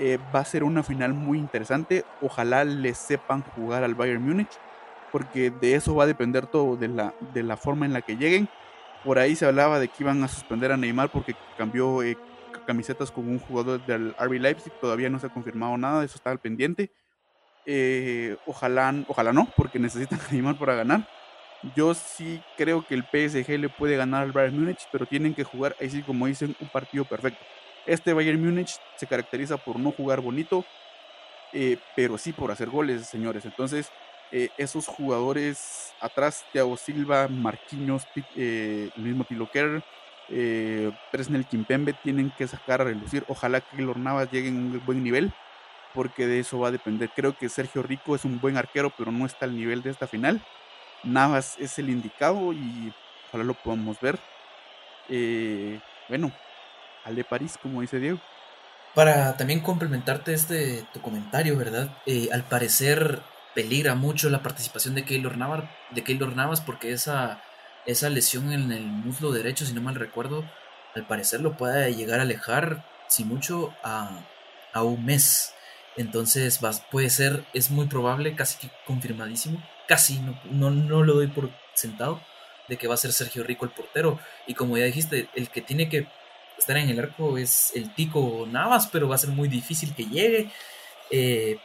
eh, 0.00 0.18
va 0.34 0.40
a 0.40 0.44
ser 0.44 0.64
una 0.64 0.82
final 0.82 1.14
muy 1.14 1.38
interesante. 1.38 2.04
Ojalá 2.20 2.64
le 2.64 2.94
sepan 2.94 3.42
jugar 3.54 3.84
al 3.84 3.94
Bayern 3.94 4.26
Múnich, 4.26 4.58
porque 5.12 5.52
de 5.52 5.76
eso 5.76 5.94
va 5.94 6.02
a 6.02 6.08
depender 6.08 6.48
todo, 6.48 6.76
de 6.76 6.88
la, 6.88 7.14
de 7.32 7.44
la 7.44 7.56
forma 7.56 7.86
en 7.86 7.92
la 7.92 8.02
que 8.02 8.16
lleguen. 8.16 8.48
Por 9.04 9.20
ahí 9.20 9.36
se 9.36 9.46
hablaba 9.46 9.78
de 9.78 9.86
que 9.86 10.02
iban 10.02 10.24
a 10.24 10.28
suspender 10.28 10.72
a 10.72 10.76
Neymar 10.76 11.10
porque 11.10 11.36
cambió 11.56 12.02
camisetas 12.66 13.10
con 13.10 13.28
un 13.28 13.38
jugador 13.38 13.84
del 13.86 14.14
RB 14.18 14.40
Leipzig, 14.40 14.72
todavía 14.80 15.10
no 15.10 15.18
se 15.18 15.26
ha 15.26 15.30
confirmado 15.30 15.76
nada, 15.76 16.04
eso 16.04 16.16
está 16.16 16.30
al 16.30 16.38
pendiente. 16.38 16.90
Eh, 17.66 18.36
ojalá, 18.46 18.94
ojalá 19.08 19.32
no, 19.32 19.48
porque 19.56 19.78
necesitan 19.80 20.20
animar 20.30 20.58
para 20.58 20.74
ganar. 20.74 21.08
Yo 21.74 21.94
sí 21.94 22.42
creo 22.56 22.86
que 22.86 22.94
el 22.94 23.04
PSG 23.04 23.58
le 23.58 23.68
puede 23.70 23.96
ganar 23.96 24.22
al 24.22 24.32
Bayern 24.32 24.58
Múnich, 24.58 24.86
pero 24.92 25.06
tienen 25.06 25.34
que 25.34 25.44
jugar, 25.44 25.74
ahí 25.80 26.02
como 26.02 26.26
dicen, 26.26 26.54
un 26.60 26.68
partido 26.68 27.04
perfecto. 27.04 27.42
Este 27.86 28.12
Bayern 28.12 28.42
Múnich 28.42 28.78
se 28.96 29.06
caracteriza 29.06 29.56
por 29.56 29.78
no 29.78 29.90
jugar 29.90 30.20
bonito, 30.20 30.64
eh, 31.52 31.78
pero 31.96 32.18
sí 32.18 32.32
por 32.32 32.50
hacer 32.50 32.68
goles, 32.68 33.06
señores. 33.06 33.44
Entonces, 33.46 33.90
eh, 34.30 34.50
esos 34.58 34.86
jugadores 34.86 35.94
atrás, 36.00 36.44
Thiago 36.52 36.76
Silva, 36.76 37.28
Marquinhos, 37.28 38.06
el 38.36 38.92
mismo 38.96 39.24
Tilo 39.24 39.48
Kerr, 40.28 40.92
Presnel 41.10 41.46
Kimpembe, 41.46 41.92
tienen 41.92 42.30
que 42.30 42.46
sacar 42.46 42.80
a 42.80 42.84
relucir. 42.84 43.24
Ojalá 43.28 43.60
que 43.60 43.82
los 43.82 43.96
Navas 43.96 44.30
lleguen 44.30 44.56
a 44.56 44.60
un 44.60 44.82
buen 44.84 45.02
nivel 45.02 45.32
porque 45.94 46.26
de 46.26 46.40
eso 46.40 46.58
va 46.58 46.68
a 46.68 46.72
depender. 46.72 47.10
Creo 47.14 47.36
que 47.36 47.48
Sergio 47.48 47.82
Rico 47.82 48.14
es 48.14 48.24
un 48.24 48.40
buen 48.40 48.56
arquero, 48.56 48.92
pero 48.96 49.12
no 49.12 49.24
está 49.24 49.46
al 49.46 49.56
nivel 49.56 49.82
de 49.82 49.90
esta 49.90 50.06
final. 50.06 50.44
Navas 51.04 51.56
es 51.58 51.78
el 51.78 51.88
indicado 51.88 52.52
y 52.52 52.92
ojalá 53.28 53.44
lo 53.44 53.54
podamos 53.54 54.00
ver. 54.00 54.18
Eh, 55.08 55.78
bueno, 56.08 56.32
al 57.04 57.14
de 57.14 57.24
París, 57.24 57.58
como 57.60 57.80
dice 57.80 58.00
Diego. 58.00 58.18
Para 58.94 59.36
también 59.36 59.60
complementarte 59.60 60.34
este 60.34 60.84
tu 60.92 61.00
comentario, 61.00 61.56
¿verdad? 61.56 61.96
Eh, 62.06 62.28
al 62.32 62.44
parecer 62.44 63.20
peligra 63.54 63.94
mucho 63.94 64.30
la 64.30 64.42
participación 64.42 64.94
de 64.94 65.04
Keylor 65.04 65.36
Navas, 65.36 65.64
de 65.90 66.02
Keylor 66.02 66.34
Navas 66.34 66.60
porque 66.60 66.92
esa, 66.92 67.42
esa 67.86 68.10
lesión 68.10 68.52
en 68.52 68.72
el 68.72 68.84
muslo 68.84 69.32
derecho, 69.32 69.66
si 69.66 69.72
no 69.72 69.80
mal 69.80 69.94
recuerdo, 69.94 70.44
al 70.94 71.06
parecer 71.06 71.40
lo 71.40 71.56
puede 71.56 71.94
llegar 71.94 72.20
a 72.20 72.22
alejar, 72.22 72.84
si 73.08 73.24
mucho, 73.24 73.74
a, 73.82 74.20
a 74.72 74.82
un 74.82 75.04
mes. 75.04 75.54
Entonces 75.96 76.60
puede 76.90 77.10
ser, 77.10 77.44
es 77.52 77.70
muy 77.70 77.86
probable, 77.86 78.34
casi 78.34 78.58
que 78.58 78.70
confirmadísimo, 78.86 79.62
casi, 79.86 80.18
no, 80.50 80.70
no, 80.70 81.02
lo 81.04 81.14
doy 81.14 81.28
por 81.28 81.50
sentado, 81.74 82.20
de 82.68 82.76
que 82.76 82.88
va 82.88 82.94
a 82.94 82.98
ser 82.98 83.12
Sergio 83.12 83.44
Rico 83.44 83.64
el 83.64 83.70
portero. 83.70 84.18
Y 84.46 84.54
como 84.54 84.76
ya 84.76 84.84
dijiste, 84.84 85.28
el 85.34 85.50
que 85.50 85.62
tiene 85.62 85.88
que 85.88 86.08
estar 86.58 86.76
en 86.76 86.88
el 86.88 86.98
arco 86.98 87.38
es 87.38 87.72
el 87.74 87.94
Tico 87.94 88.46
Navas, 88.50 88.88
pero 88.88 89.08
va 89.08 89.14
a 89.16 89.18
ser 89.18 89.30
muy 89.30 89.48
difícil 89.48 89.94
que 89.94 90.06
llegue. 90.06 90.50
Eh, 91.10 91.58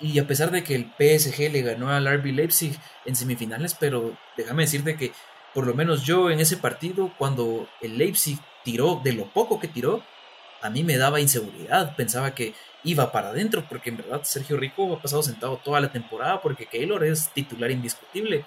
y 0.00 0.18
a 0.18 0.26
pesar 0.26 0.50
de 0.50 0.64
que 0.64 0.74
el 0.74 0.86
PSG 0.98 1.52
le 1.52 1.62
ganó 1.62 1.90
al 1.90 2.06
RB 2.06 2.26
Leipzig 2.26 2.78
en 3.04 3.16
semifinales, 3.16 3.74
pero 3.74 4.16
déjame 4.36 4.64
decirte 4.64 4.96
que 4.96 5.12
por 5.54 5.66
lo 5.66 5.74
menos 5.74 6.02
yo 6.02 6.30
en 6.30 6.40
ese 6.40 6.56
partido, 6.56 7.12
cuando 7.16 7.68
el 7.80 7.96
Leipzig 7.96 8.38
tiró 8.64 9.00
de 9.02 9.12
lo 9.12 9.26
poco 9.26 9.60
que 9.60 9.68
tiró, 9.68 10.02
a 10.60 10.68
mí 10.68 10.82
me 10.82 10.96
daba 10.96 11.20
inseguridad. 11.20 11.94
Pensaba 11.94 12.34
que 12.34 12.54
iba 12.82 13.12
para 13.12 13.28
adentro, 13.28 13.64
porque 13.68 13.90
en 13.90 13.98
verdad 13.98 14.22
Sergio 14.24 14.56
Rico 14.56 14.92
ha 14.92 15.00
pasado 15.00 15.22
sentado 15.22 15.58
toda 15.58 15.80
la 15.80 15.92
temporada, 15.92 16.40
porque 16.40 16.66
Keylor 16.66 17.04
es 17.04 17.30
titular 17.30 17.70
indiscutible. 17.70 18.44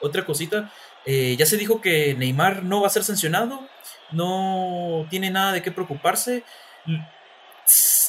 Otra 0.00 0.24
cosita, 0.24 0.70
eh, 1.06 1.34
ya 1.38 1.46
se 1.46 1.56
dijo 1.56 1.80
que 1.80 2.14
Neymar 2.14 2.62
no 2.62 2.82
va 2.82 2.88
a 2.88 2.90
ser 2.90 3.04
sancionado, 3.04 3.66
no 4.12 5.06
tiene 5.10 5.30
nada 5.30 5.52
de 5.52 5.62
qué 5.62 5.72
preocuparse. 5.72 6.44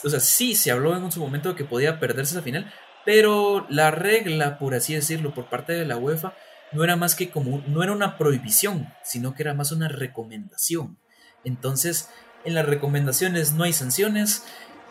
O 0.04 0.10
sea, 0.10 0.20
sí, 0.20 0.56
se 0.56 0.72
habló 0.72 0.96
en 0.96 1.12
su 1.12 1.20
momento 1.20 1.50
de 1.50 1.56
que 1.56 1.66
podía 1.66 2.00
perderse 2.00 2.34
esa 2.34 2.44
final, 2.44 2.72
pero 3.06 3.66
la 3.70 3.91
regla, 3.91 4.58
por 4.58 4.76
así 4.76 4.94
decirlo, 4.94 5.34
por 5.34 5.46
parte 5.46 5.74
de 5.74 5.86
la 5.86 5.98
UEFA, 5.98 6.34
no 6.72 6.84
era 6.84 6.96
más 6.96 7.16
que 7.16 7.30
como, 7.30 7.64
no 7.68 7.84
era 7.84 7.91
una 7.91 8.18
prohibición, 8.18 8.88
sino 9.04 9.34
que 9.34 9.44
era 9.44 9.54
más 9.54 9.72
una 9.72 9.88
recomendación. 9.88 10.98
Entonces, 11.44 12.10
en 12.46 12.54
las 12.54 12.66
recomendaciones 12.66 13.54
no 13.54 13.64
hay 13.64 13.74
sanciones, 13.74 14.44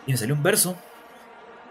y 0.07 0.13
me 0.13 0.19
salió 0.19 0.35
un 0.35 0.43
verso. 0.43 0.77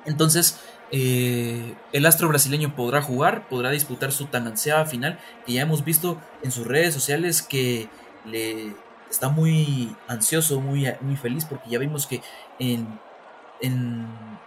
Entonces, 0.06 0.60
eh, 0.92 1.76
el 1.92 2.06
astro 2.06 2.30
brasileño 2.30 2.76
podrá 2.76 3.02
jugar, 3.02 3.48
podrá 3.50 3.72
disputar 3.72 4.12
su 4.12 4.28
tan 4.28 4.48
ansiada 4.48 4.86
final, 4.86 5.20
que 5.46 5.54
ya 5.54 5.62
hemos 5.62 5.84
visto 5.84 6.22
en 6.44 6.52
sus 6.52 6.66
redes 6.66 6.94
sociales 6.94 7.42
que 7.42 7.90
le 8.26 8.74
está 9.10 9.30
muy 9.30 9.96
ansioso, 10.08 10.62
muy, 10.62 10.88
muy 11.02 11.16
feliz, 11.18 11.46
porque 11.46 11.70
ya 11.70 11.80
vimos 11.80 12.08
que 12.08 12.22
en, 12.60 12.88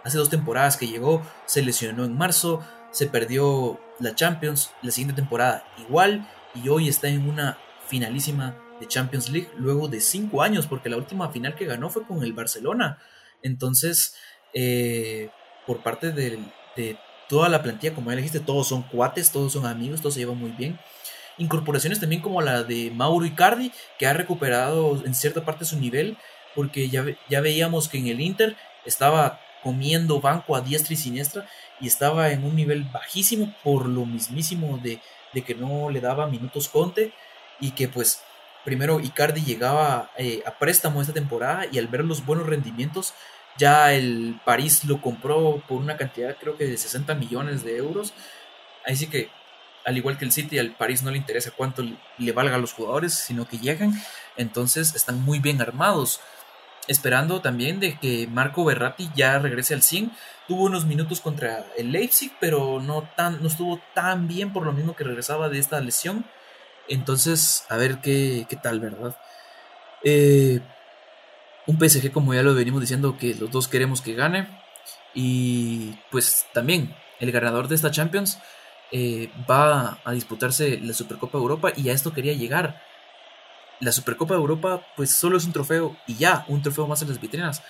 hace 0.03 0.17
dos 0.17 0.29
temporadas 0.29 0.77
que 0.77 0.87
llegó, 0.87 1.21
se 1.45 1.61
lesionó 1.61 2.05
en 2.05 2.17
marzo, 2.17 2.61
se 2.91 3.07
perdió 3.07 3.79
la 3.99 4.15
Champions, 4.15 4.71
la 4.81 4.91
siguiente 4.91 5.19
temporada 5.21 5.65
igual, 5.77 6.27
y 6.53 6.69
hoy 6.69 6.87
está 6.87 7.07
en 7.07 7.27
una 7.27 7.57
finalísima 7.87 8.57
de 8.79 8.87
Champions 8.87 9.29
League 9.29 9.49
luego 9.57 9.87
de 9.87 10.01
cinco 10.01 10.41
años, 10.41 10.67
porque 10.67 10.89
la 10.89 10.97
última 10.97 11.29
final 11.29 11.55
que 11.55 11.65
ganó 11.65 11.89
fue 11.89 12.05
con 12.05 12.23
el 12.23 12.33
Barcelona. 12.33 12.97
Entonces, 13.43 14.15
eh, 14.53 15.29
por 15.65 15.83
parte 15.83 16.11
de, 16.11 16.39
toda 17.29 17.47
la 17.47 17.63
plantilla, 17.63 17.93
como 17.93 18.09
ya 18.09 18.17
dijiste, 18.17 18.41
todos 18.41 18.67
son 18.67 18.83
cuates, 18.83 19.31
todos 19.31 19.53
son 19.53 19.65
amigos, 19.65 20.01
todos 20.01 20.15
se 20.15 20.19
llevan 20.19 20.37
muy 20.37 20.51
bien. 20.51 20.77
Incorporaciones 21.37 21.99
también 21.99 22.21
como 22.21 22.41
la 22.41 22.63
de 22.63 22.91
Mauro 22.91 23.25
Icardi, 23.25 23.71
que 23.97 24.05
ha 24.05 24.13
recuperado 24.13 25.01
en 25.05 25.15
cierta 25.15 25.45
parte 25.45 25.63
su 25.63 25.79
nivel, 25.79 26.17
porque 26.55 26.89
ya, 26.89 27.05
ya 27.29 27.39
veíamos 27.39 27.87
que 27.87 27.99
en 27.99 28.07
el 28.07 28.19
Inter 28.19 28.57
estaba 28.85 29.39
comiendo 29.63 30.19
banco 30.19 30.55
a 30.55 30.61
diestra 30.61 30.93
y 30.93 30.97
siniestra 30.97 31.47
y 31.79 31.87
estaba 31.87 32.31
en 32.31 32.43
un 32.43 32.55
nivel 32.55 32.83
bajísimo 32.85 33.53
por 33.63 33.87
lo 33.87 34.05
mismísimo 34.05 34.77
de, 34.77 34.99
de 35.33 35.41
que 35.43 35.55
no 35.55 35.89
le 35.89 36.01
daba 36.01 36.27
minutos 36.27 36.67
Conte 36.67 37.13
y 37.59 37.71
que 37.71 37.87
pues 37.87 38.21
primero 38.63 38.99
Icardi 38.99 39.41
llegaba 39.41 40.11
eh, 40.17 40.43
a 40.45 40.51
préstamo 40.51 41.01
esta 41.01 41.13
temporada 41.13 41.65
y 41.71 41.79
al 41.79 41.87
ver 41.87 42.03
los 42.03 42.25
buenos 42.25 42.47
rendimientos 42.47 43.13
ya 43.57 43.93
el 43.93 44.39
París 44.45 44.85
lo 44.85 45.01
compró 45.01 45.61
por 45.67 45.79
una 45.81 45.97
cantidad 45.97 46.37
creo 46.37 46.57
que 46.57 46.65
de 46.65 46.77
60 46.77 47.15
millones 47.15 47.63
de 47.63 47.77
euros. 47.77 48.13
Así 48.85 49.07
que 49.07 49.29
al 49.83 49.97
igual 49.97 50.17
que 50.17 50.25
el 50.25 50.31
City, 50.31 50.59
al 50.59 50.75
París 50.75 51.03
no 51.03 51.11
le 51.11 51.17
interesa 51.17 51.51
cuánto 51.51 51.83
le 52.17 52.31
valga 52.31 52.55
a 52.55 52.59
los 52.59 52.73
jugadores, 52.73 53.13
sino 53.13 53.47
que 53.47 53.57
llegan. 53.57 53.93
Entonces 54.37 54.95
están 54.95 55.21
muy 55.21 55.39
bien 55.39 55.61
armados. 55.61 56.21
Esperando 56.87 57.41
también 57.41 57.79
de 57.79 57.97
que 57.99 58.27
Marco 58.27 58.65
Berratti 58.65 59.09
ya 59.15 59.39
regrese 59.39 59.73
al 59.73 59.81
100. 59.81 60.11
Tuvo 60.47 60.65
unos 60.65 60.85
minutos 60.85 61.21
contra 61.21 61.65
el 61.77 61.91
Leipzig, 61.91 62.31
pero 62.39 62.81
no, 62.81 63.07
tan, 63.15 63.41
no 63.41 63.47
estuvo 63.47 63.79
tan 63.93 64.27
bien 64.27 64.51
por 64.51 64.65
lo 64.65 64.73
mismo 64.73 64.95
que 64.95 65.03
regresaba 65.03 65.49
de 65.49 65.59
esta 65.59 65.79
lesión. 65.79 66.25
Entonces, 66.87 67.65
a 67.69 67.77
ver 67.77 67.99
qué, 68.01 68.45
qué 68.49 68.55
tal, 68.55 68.79
¿verdad? 68.79 69.15
Eh, 70.03 70.59
un 71.67 71.77
PSG, 71.77 72.11
como 72.11 72.33
ya 72.33 72.43
lo 72.43 72.55
venimos 72.55 72.81
diciendo, 72.81 73.17
que 73.17 73.35
los 73.35 73.51
dos 73.51 73.67
queremos 73.67 74.01
que 74.01 74.15
gane. 74.15 74.47
Y 75.13 75.97
pues 76.09 76.45
también 76.53 76.95
el 77.19 77.31
ganador 77.31 77.67
de 77.67 77.75
esta 77.75 77.91
Champions 77.91 78.39
eh, 78.91 79.29
va 79.49 79.99
a 80.03 80.11
disputarse 80.11 80.79
la 80.81 80.93
Supercopa 80.93 81.37
Europa 81.37 81.71
y 81.75 81.89
a 81.89 81.93
esto 81.93 82.13
quería 82.13 82.33
llegar. 82.33 82.81
La 83.81 83.91
Supercopa 83.91 84.35
de 84.35 84.39
Europa 84.39 84.81
pues 84.95 85.11
solo 85.11 85.37
es 85.37 85.45
un 85.45 85.51
trofeo 85.51 85.97
y 86.07 86.15
ya, 86.15 86.45
un 86.47 86.61
trofeo 86.61 86.87
más 86.87 87.01
en 87.01 87.09
las 87.09 87.19
vitrinas. 87.19 87.61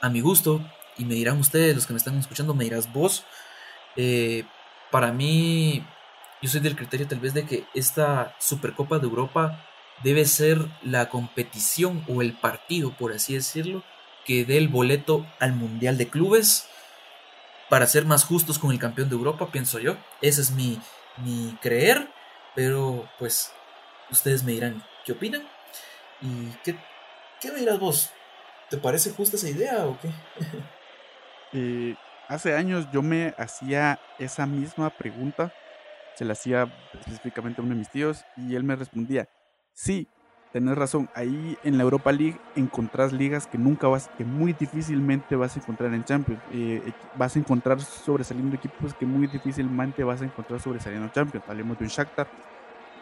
A 0.00 0.08
mi 0.08 0.20
gusto, 0.20 0.64
y 0.96 1.04
me 1.04 1.14
dirán 1.14 1.38
ustedes, 1.38 1.74
los 1.74 1.86
que 1.86 1.92
me 1.92 1.98
están 1.98 2.16
escuchando, 2.18 2.54
me 2.54 2.64
dirás 2.64 2.92
vos, 2.92 3.24
eh, 3.96 4.44
para 4.90 5.12
mí 5.12 5.84
yo 6.40 6.48
soy 6.48 6.60
del 6.60 6.76
criterio 6.76 7.08
tal 7.08 7.18
vez 7.18 7.34
de 7.34 7.44
que 7.44 7.66
esta 7.74 8.36
Supercopa 8.38 8.98
de 8.98 9.06
Europa 9.06 9.64
debe 10.04 10.24
ser 10.24 10.64
la 10.82 11.08
competición 11.08 12.04
o 12.08 12.22
el 12.22 12.32
partido, 12.32 12.92
por 12.96 13.12
así 13.12 13.34
decirlo, 13.34 13.82
que 14.24 14.44
dé 14.44 14.56
el 14.56 14.68
boleto 14.68 15.26
al 15.40 15.52
Mundial 15.52 15.98
de 15.98 16.08
Clubes 16.08 16.68
para 17.68 17.86
ser 17.86 18.06
más 18.06 18.24
justos 18.24 18.58
con 18.58 18.70
el 18.70 18.78
campeón 18.78 19.08
de 19.08 19.16
Europa, 19.16 19.50
pienso 19.50 19.78
yo. 19.78 19.96
Ese 20.22 20.40
es 20.40 20.52
mi, 20.52 20.80
mi 21.16 21.56
creer, 21.60 22.08
pero 22.54 23.08
pues 23.18 23.52
ustedes 24.10 24.44
me 24.44 24.52
dirán 24.52 24.84
qué 25.08 25.12
opinan 25.12 25.42
y 26.20 26.50
qué, 26.62 26.76
dirás 27.56 27.80
vos. 27.80 28.10
¿Te 28.68 28.76
parece 28.76 29.10
justa 29.10 29.36
esa 29.36 29.48
idea 29.48 29.86
o 29.86 29.98
qué? 29.98 30.08
Eh, 31.54 31.96
hace 32.28 32.54
años 32.54 32.86
yo 32.92 33.00
me 33.00 33.32
hacía 33.38 33.98
esa 34.18 34.44
misma 34.44 34.90
pregunta 34.90 35.50
se 36.14 36.26
la 36.26 36.34
hacía 36.34 36.70
específicamente 36.92 37.62
a 37.62 37.64
uno 37.64 37.72
de 37.72 37.78
mis 37.78 37.88
tíos 37.88 38.26
y 38.36 38.54
él 38.54 38.64
me 38.64 38.76
respondía, 38.76 39.26
sí, 39.72 40.08
tenés 40.52 40.76
razón, 40.76 41.08
ahí 41.14 41.56
en 41.62 41.78
la 41.78 41.84
Europa 41.84 42.12
League 42.12 42.38
encontrás 42.54 43.14
ligas 43.14 43.46
que 43.46 43.56
nunca 43.56 43.88
vas, 43.88 44.10
que 44.18 44.24
muy 44.24 44.52
difícilmente 44.52 45.36
vas 45.36 45.56
a 45.56 45.60
encontrar 45.60 45.94
en 45.94 46.04
Champions, 46.04 46.42
eh, 46.52 46.92
vas 47.16 47.34
a 47.34 47.38
encontrar 47.38 47.80
sobresaliendo 47.80 48.56
equipos 48.56 48.92
que 48.92 49.06
muy 49.06 49.26
difícilmente 49.28 50.04
vas 50.04 50.20
a 50.20 50.26
encontrar 50.26 50.60
sobresaliendo 50.60 51.06
en 51.06 51.12
Champions, 51.12 51.48
hablemos 51.48 51.78
de 51.78 51.84
un 51.84 51.90
Shakhtar, 51.90 52.28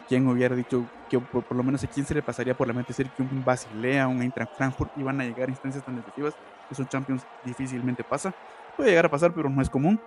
quien 0.07 0.27
hubiera 0.27 0.55
dicho 0.55 0.85
que 1.09 1.19
por, 1.19 1.55
lo 1.55 1.63
menos 1.63 1.83
a 1.83 1.87
quién 1.87 2.05
se 2.05 2.13
le 2.13 2.21
pasaría 2.21 2.55
por 2.55 2.67
la 2.67 2.73
mente 2.73 2.89
decir 2.89 3.09
que 3.11 3.21
un 3.21 3.43
Basilea, 3.43 4.07
un 4.07 4.21
Eintracht 4.21 4.55
Frankfurt 4.55 4.91
iban 4.97 5.19
a 5.21 5.25
llegar 5.25 5.47
a 5.47 5.51
instancias 5.51 5.83
tan 5.83 5.95
decisivas, 5.95 6.35
eso 6.69 6.81
en 6.81 6.87
Champions 6.87 7.25
difícilmente 7.43 8.03
pasa, 8.03 8.33
puede 8.75 8.89
llegar 8.89 9.05
a 9.05 9.11
pasar 9.11 9.33
pero 9.33 9.49
no 9.49 9.61
es 9.61 9.69
común, 9.69 9.99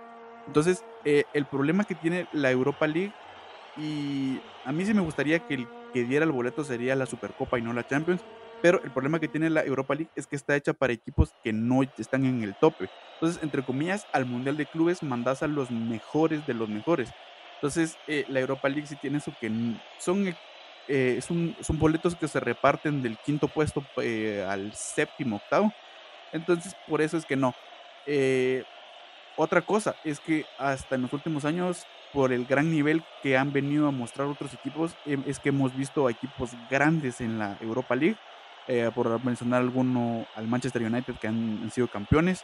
entonces, 0.47 0.83
eh, 1.05 1.23
el 1.33 1.45
problema 1.45 1.83
que 1.83 1.95
tiene 1.95 2.27
la 2.33 2.51
Europa 2.51 2.87
League, 2.87 3.13
y 3.77 4.39
a 4.65 4.71
mí 4.71 4.85
sí 4.85 4.93
me 4.93 5.01
gustaría 5.01 5.39
que 5.39 5.53
el 5.55 5.67
que 5.93 6.03
diera 6.05 6.25
el 6.25 6.31
boleto 6.31 6.63
sería 6.63 6.95
la 6.95 7.05
Supercopa 7.05 7.59
y 7.59 7.61
no 7.61 7.73
la 7.73 7.85
Champions, 7.85 8.23
pero 8.61 8.81
el 8.83 8.91
problema 8.91 9.19
que 9.19 9.27
tiene 9.27 9.49
la 9.49 9.63
Europa 9.63 9.93
League 9.93 10.11
es 10.15 10.25
que 10.25 10.35
está 10.35 10.55
hecha 10.55 10.73
para 10.73 10.93
equipos 10.93 11.33
que 11.43 11.51
no 11.51 11.81
están 11.97 12.25
en 12.25 12.43
el 12.43 12.55
tope. 12.55 12.89
Entonces, 13.15 13.43
entre 13.43 13.63
comillas, 13.63 14.07
al 14.13 14.25
Mundial 14.25 14.55
de 14.55 14.67
Clubes 14.67 15.03
mandas 15.03 15.43
a 15.43 15.47
los 15.47 15.69
mejores 15.69 16.45
de 16.47 16.53
los 16.53 16.69
mejores. 16.69 17.11
Entonces, 17.61 17.97
eh, 18.07 18.25
la 18.27 18.39
Europa 18.39 18.67
League 18.69 18.87
sí 18.87 18.95
tiene 18.95 19.19
eso 19.19 19.31
que 19.39 19.51
son, 19.99 20.35
eh, 20.87 21.19
son, 21.21 21.55
son, 21.61 21.77
boletos 21.77 22.15
que 22.15 22.27
se 22.27 22.39
reparten 22.39 23.03
del 23.03 23.17
quinto 23.19 23.47
puesto 23.47 23.83
al 24.47 24.73
séptimo, 24.73 25.35
octavo. 25.35 25.71
Entonces, 26.31 26.75
por 26.87 27.01
eso 27.01 27.17
es 27.17 27.25
que 27.25 27.35
no. 27.35 27.53
Otra 29.35 29.61
cosa 29.61 29.95
es 30.03 30.19
que 30.19 30.45
hasta 30.57 30.95
en 30.95 31.03
los 31.03 31.13
últimos 31.13 31.45
años, 31.45 31.85
por 32.13 32.33
el 32.33 32.45
gran 32.45 32.69
nivel 32.69 33.03
que 33.23 33.37
han 33.37 33.53
venido 33.53 33.87
a 33.87 33.91
mostrar 33.91 34.27
otros 34.27 34.53
equipos, 34.53 34.95
em, 35.05 35.23
es 35.25 35.39
que 35.39 35.49
hemos 35.49 35.75
visto 35.75 36.09
equipos 36.09 36.51
grandes 36.69 37.21
en 37.21 37.39
la 37.39 37.57
Europa 37.61 37.95
League. 37.95 38.17
Eh, 38.67 38.91
por 38.93 39.23
mencionar 39.25 39.61
alguno, 39.61 40.27
al 40.35 40.47
Manchester 40.47 40.83
United 40.83 41.15
que 41.15 41.27
han, 41.27 41.71
sido 41.71 41.87
campeones. 41.87 42.43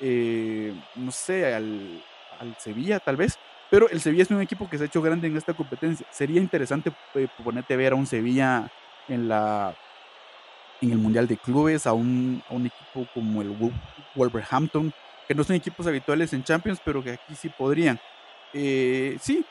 Eh, 0.00 0.72
no 0.94 1.10
sé, 1.10 1.54
al, 1.54 2.02
Sevilla 2.58 3.00
tal 3.00 3.16
vez. 3.16 3.36
Pero 3.70 3.88
el 3.90 4.00
Sevilla 4.00 4.22
es 4.22 4.30
un 4.30 4.40
equipo 4.40 4.68
que 4.68 4.78
se 4.78 4.84
ha 4.84 4.86
hecho 4.86 5.02
grande 5.02 5.26
en 5.26 5.36
esta 5.36 5.54
competencia. 5.54 6.06
Sería 6.10 6.40
interesante 6.40 6.90
eh, 7.14 7.28
ponerte 7.42 7.74
a 7.74 7.76
ver 7.76 7.92
a 7.92 7.96
un 7.96 8.06
Sevilla 8.06 8.70
en 9.08 9.28
la 9.28 9.74
en 10.80 10.92
el 10.92 10.98
Mundial 10.98 11.26
de 11.26 11.36
Clubes, 11.36 11.86
a 11.86 11.92
un, 11.92 12.42
a 12.48 12.54
un 12.54 12.66
equipo 12.66 13.06
como 13.12 13.42
el 13.42 13.52
Wolverhampton, 14.14 14.92
que 15.26 15.34
no 15.34 15.42
son 15.42 15.56
equipos 15.56 15.86
habituales 15.86 16.32
en 16.32 16.44
Champions, 16.44 16.80
pero 16.84 17.02
que 17.02 17.12
aquí 17.12 17.34
sí 17.34 17.48
podrían. 17.48 17.98
Eh, 18.52 19.18
sí, 19.20 19.44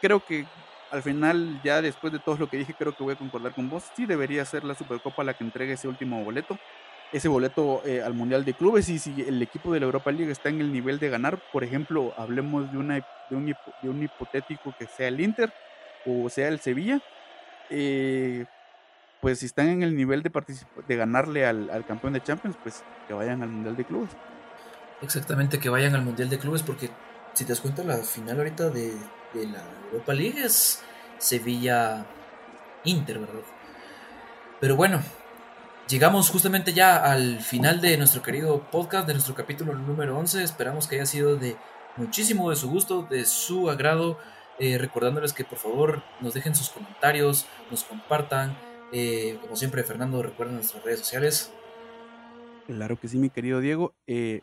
creo 0.00 0.24
que 0.24 0.46
al 0.90 1.02
final, 1.02 1.60
ya 1.62 1.82
después 1.82 2.12
de 2.12 2.18
todo 2.18 2.36
lo 2.38 2.48
que 2.48 2.56
dije, 2.56 2.74
creo 2.74 2.94
que 2.94 3.02
voy 3.02 3.14
a 3.14 3.18
concordar 3.18 3.52
con 3.52 3.68
vos. 3.68 3.84
Sí 3.94 4.06
debería 4.06 4.44
ser 4.44 4.64
la 4.64 4.74
Supercopa 4.74 5.24
la 5.24 5.34
que 5.34 5.44
entregue 5.44 5.74
ese 5.74 5.88
último 5.88 6.22
boleto. 6.24 6.58
Ese 7.12 7.28
boleto 7.28 7.82
eh, 7.84 8.02
al 8.02 8.14
Mundial 8.14 8.44
de 8.44 8.54
Clubes. 8.54 8.88
Y 8.88 8.98
si 8.98 9.22
el 9.22 9.42
equipo 9.42 9.72
de 9.72 9.80
la 9.80 9.86
Europa 9.86 10.12
League 10.12 10.30
está 10.30 10.48
en 10.48 10.60
el 10.60 10.72
nivel 10.72 10.98
de 10.98 11.08
ganar, 11.08 11.40
por 11.52 11.64
ejemplo, 11.64 12.14
hablemos 12.16 12.70
de, 12.72 13.02
de, 13.30 13.36
un, 13.36 13.46
de 13.46 13.88
un 13.88 14.02
hipotético 14.02 14.74
que 14.78 14.86
sea 14.86 15.08
el 15.08 15.20
Inter 15.20 15.52
o 16.06 16.30
sea 16.30 16.48
el 16.48 16.60
Sevilla. 16.60 17.00
Eh, 17.70 18.44
pues 19.20 19.40
si 19.40 19.46
están 19.46 19.68
en 19.68 19.82
el 19.82 19.96
nivel 19.96 20.22
de, 20.22 20.30
de 20.86 20.96
ganarle 20.96 21.46
al, 21.46 21.68
al 21.70 21.84
campeón 21.84 22.12
de 22.12 22.22
Champions, 22.22 22.56
pues 22.62 22.84
que 23.08 23.14
vayan 23.14 23.42
al 23.42 23.48
Mundial 23.48 23.76
de 23.76 23.84
Clubes. 23.84 24.10
Exactamente, 25.02 25.58
que 25.58 25.68
vayan 25.68 25.94
al 25.94 26.02
Mundial 26.02 26.30
de 26.30 26.38
Clubes, 26.38 26.62
porque 26.62 26.90
si 27.32 27.44
te 27.44 27.50
das 27.50 27.60
cuenta, 27.60 27.84
la 27.84 27.98
final 27.98 28.38
ahorita 28.38 28.70
de, 28.70 28.94
la 29.34 29.62
Europa 29.92 30.14
League 30.14 30.42
es 30.42 30.82
Sevilla-Inter, 31.18 33.18
¿verdad? 33.18 33.42
Pero 34.60 34.76
bueno, 34.76 35.02
llegamos 35.88 36.30
justamente 36.30 36.72
ya 36.72 36.96
al 36.96 37.40
final 37.40 37.80
de 37.80 37.96
nuestro 37.96 38.22
querido 38.22 38.62
podcast, 38.70 39.06
de 39.06 39.14
nuestro 39.14 39.34
capítulo 39.34 39.74
número 39.74 40.18
11. 40.18 40.42
Esperamos 40.42 40.86
que 40.86 40.96
haya 40.96 41.06
sido 41.06 41.36
de 41.36 41.56
muchísimo 41.96 42.50
de 42.50 42.56
su 42.56 42.68
gusto, 42.68 43.02
de 43.08 43.24
su 43.24 43.70
agrado. 43.70 44.18
Eh, 44.58 44.78
recordándoles 44.78 45.32
que 45.32 45.44
por 45.44 45.58
favor 45.58 46.02
nos 46.20 46.32
dejen 46.32 46.54
sus 46.54 46.70
comentarios, 46.70 47.46
nos 47.70 47.84
compartan. 47.84 48.56
Eh, 48.92 49.38
como 49.42 49.56
siempre, 49.56 49.84
Fernando, 49.84 50.22
recuerden 50.22 50.56
nuestras 50.56 50.82
redes 50.82 51.00
sociales. 51.00 51.52
Claro 52.66 52.98
que 52.98 53.08
sí, 53.08 53.18
mi 53.18 53.30
querido 53.30 53.60
Diego. 53.60 53.94
Eh, 54.06 54.40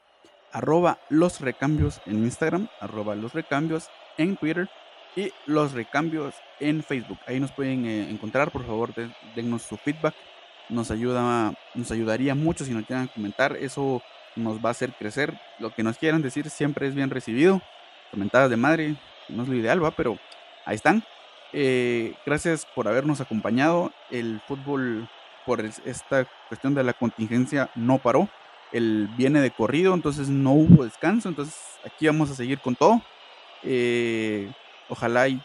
arroba 0.52 1.00
los 1.10 1.42
recambios 1.42 2.00
en 2.06 2.24
Instagram, 2.24 2.68
arroba 2.80 3.16
los 3.16 3.34
recambios 3.34 3.90
en 4.18 4.38
Twitter 4.38 4.70
y 5.16 5.32
los 5.46 5.74
recambios 5.74 6.36
en 6.60 6.84
Facebook. 6.84 7.20
Ahí 7.28 7.40
nos 7.40 7.52
pueden 7.52 7.86
eh, 7.86 8.10
encontrar, 8.10 8.52
por 8.52 8.66
favor, 8.66 8.94
dennos 9.36 9.64
su 9.64 9.78
feedback. 9.78 10.16
Nos 10.70 10.92
ayuda, 10.92 11.54
nos 11.74 11.92
ayudaría 11.92 12.36
mucho 12.36 12.66
si 12.66 12.72
nos 12.72 12.86
quieran 12.86 13.08
comentar. 13.08 13.58
Eso 13.58 14.02
nos 14.36 14.58
va 14.64 14.70
a 14.70 14.72
hacer 14.72 14.94
crecer. 14.94 15.40
Lo 15.60 15.74
que 15.74 15.84
nos 15.84 15.98
quieran 15.98 16.22
decir 16.22 16.50
siempre 16.50 16.88
es 16.88 16.96
bien 16.96 17.10
recibido. 17.10 17.62
Comentadas 18.12 18.50
de 18.50 18.58
madre, 18.58 18.96
no 19.30 19.44
es 19.44 19.50
lo 19.50 19.56
ideal, 19.56 19.84
va, 19.84 19.92
pero 19.92 20.18
ahí 20.66 20.76
están. 20.76 21.04
Eh, 21.52 22.14
gracias 22.26 22.66
por 22.66 22.88
habernos 22.88 23.22
acompañado. 23.22 23.92
El 24.10 24.42
fútbol, 24.48 25.10
por 25.46 25.62
esta 25.62 26.28
cuestión 26.48 26.74
de 26.74 26.84
la 26.84 26.94
contingencia, 26.94 27.70
no 27.76 27.98
paró 27.98 28.30
él 28.74 29.08
viene 29.16 29.40
de 29.40 29.52
corrido, 29.52 29.94
entonces 29.94 30.28
no 30.28 30.52
hubo 30.52 30.84
descanso, 30.84 31.30
entonces 31.30 31.56
aquí 31.86 32.08
vamos 32.08 32.32
a 32.32 32.36
seguir 32.36 32.60
con 32.60 32.76
todo. 32.76 33.02
Eh, 33.62 34.52
ojalá 34.90 35.28
y 35.30 35.42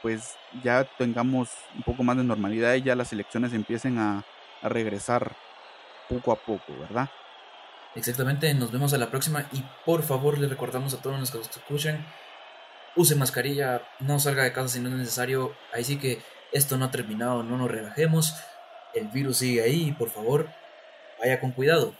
pues 0.00 0.36
ya 0.62 0.84
tengamos 0.96 1.50
un 1.76 1.82
poco 1.82 2.02
más 2.02 2.16
de 2.16 2.24
normalidad 2.24 2.74
y 2.74 2.82
ya 2.82 2.94
las 2.94 3.12
elecciones 3.12 3.52
empiecen 3.52 3.98
a, 3.98 4.24
regresar 4.68 5.36
poco 6.08 6.32
a 6.32 6.36
poco, 6.36 6.72
¿verdad? 6.78 7.08
Exactamente, 7.94 8.52
nos 8.54 8.70
vemos 8.70 8.92
a 8.92 8.98
la 8.98 9.10
próxima 9.10 9.46
y 9.52 9.64
por 9.84 10.02
favor 10.02 10.38
le 10.38 10.48
recordamos 10.48 10.94
a 10.94 11.02
todos 11.02 11.18
los 11.18 11.30
que 11.30 11.38
nos 11.38 11.50
escuchen, 11.50 12.04
use 12.94 13.16
mascarilla, 13.16 13.82
no 13.98 14.20
salga 14.20 14.44
de 14.44 14.52
casa 14.52 14.68
si 14.68 14.80
no 14.80 14.88
es 14.88 14.94
necesario, 14.94 15.54
ahí 15.72 15.84
sí 15.84 15.98
que 15.98 16.22
esto 16.52 16.76
no 16.76 16.84
ha 16.84 16.90
terminado, 16.90 17.42
no 17.42 17.56
nos 17.56 17.70
relajemos, 17.70 18.34
el 18.94 19.08
virus 19.08 19.38
sigue 19.38 19.62
ahí 19.62 19.88
y 19.88 19.92
por 19.92 20.10
favor 20.10 20.48
vaya 21.18 21.40
con 21.40 21.52
cuidado. 21.52 21.94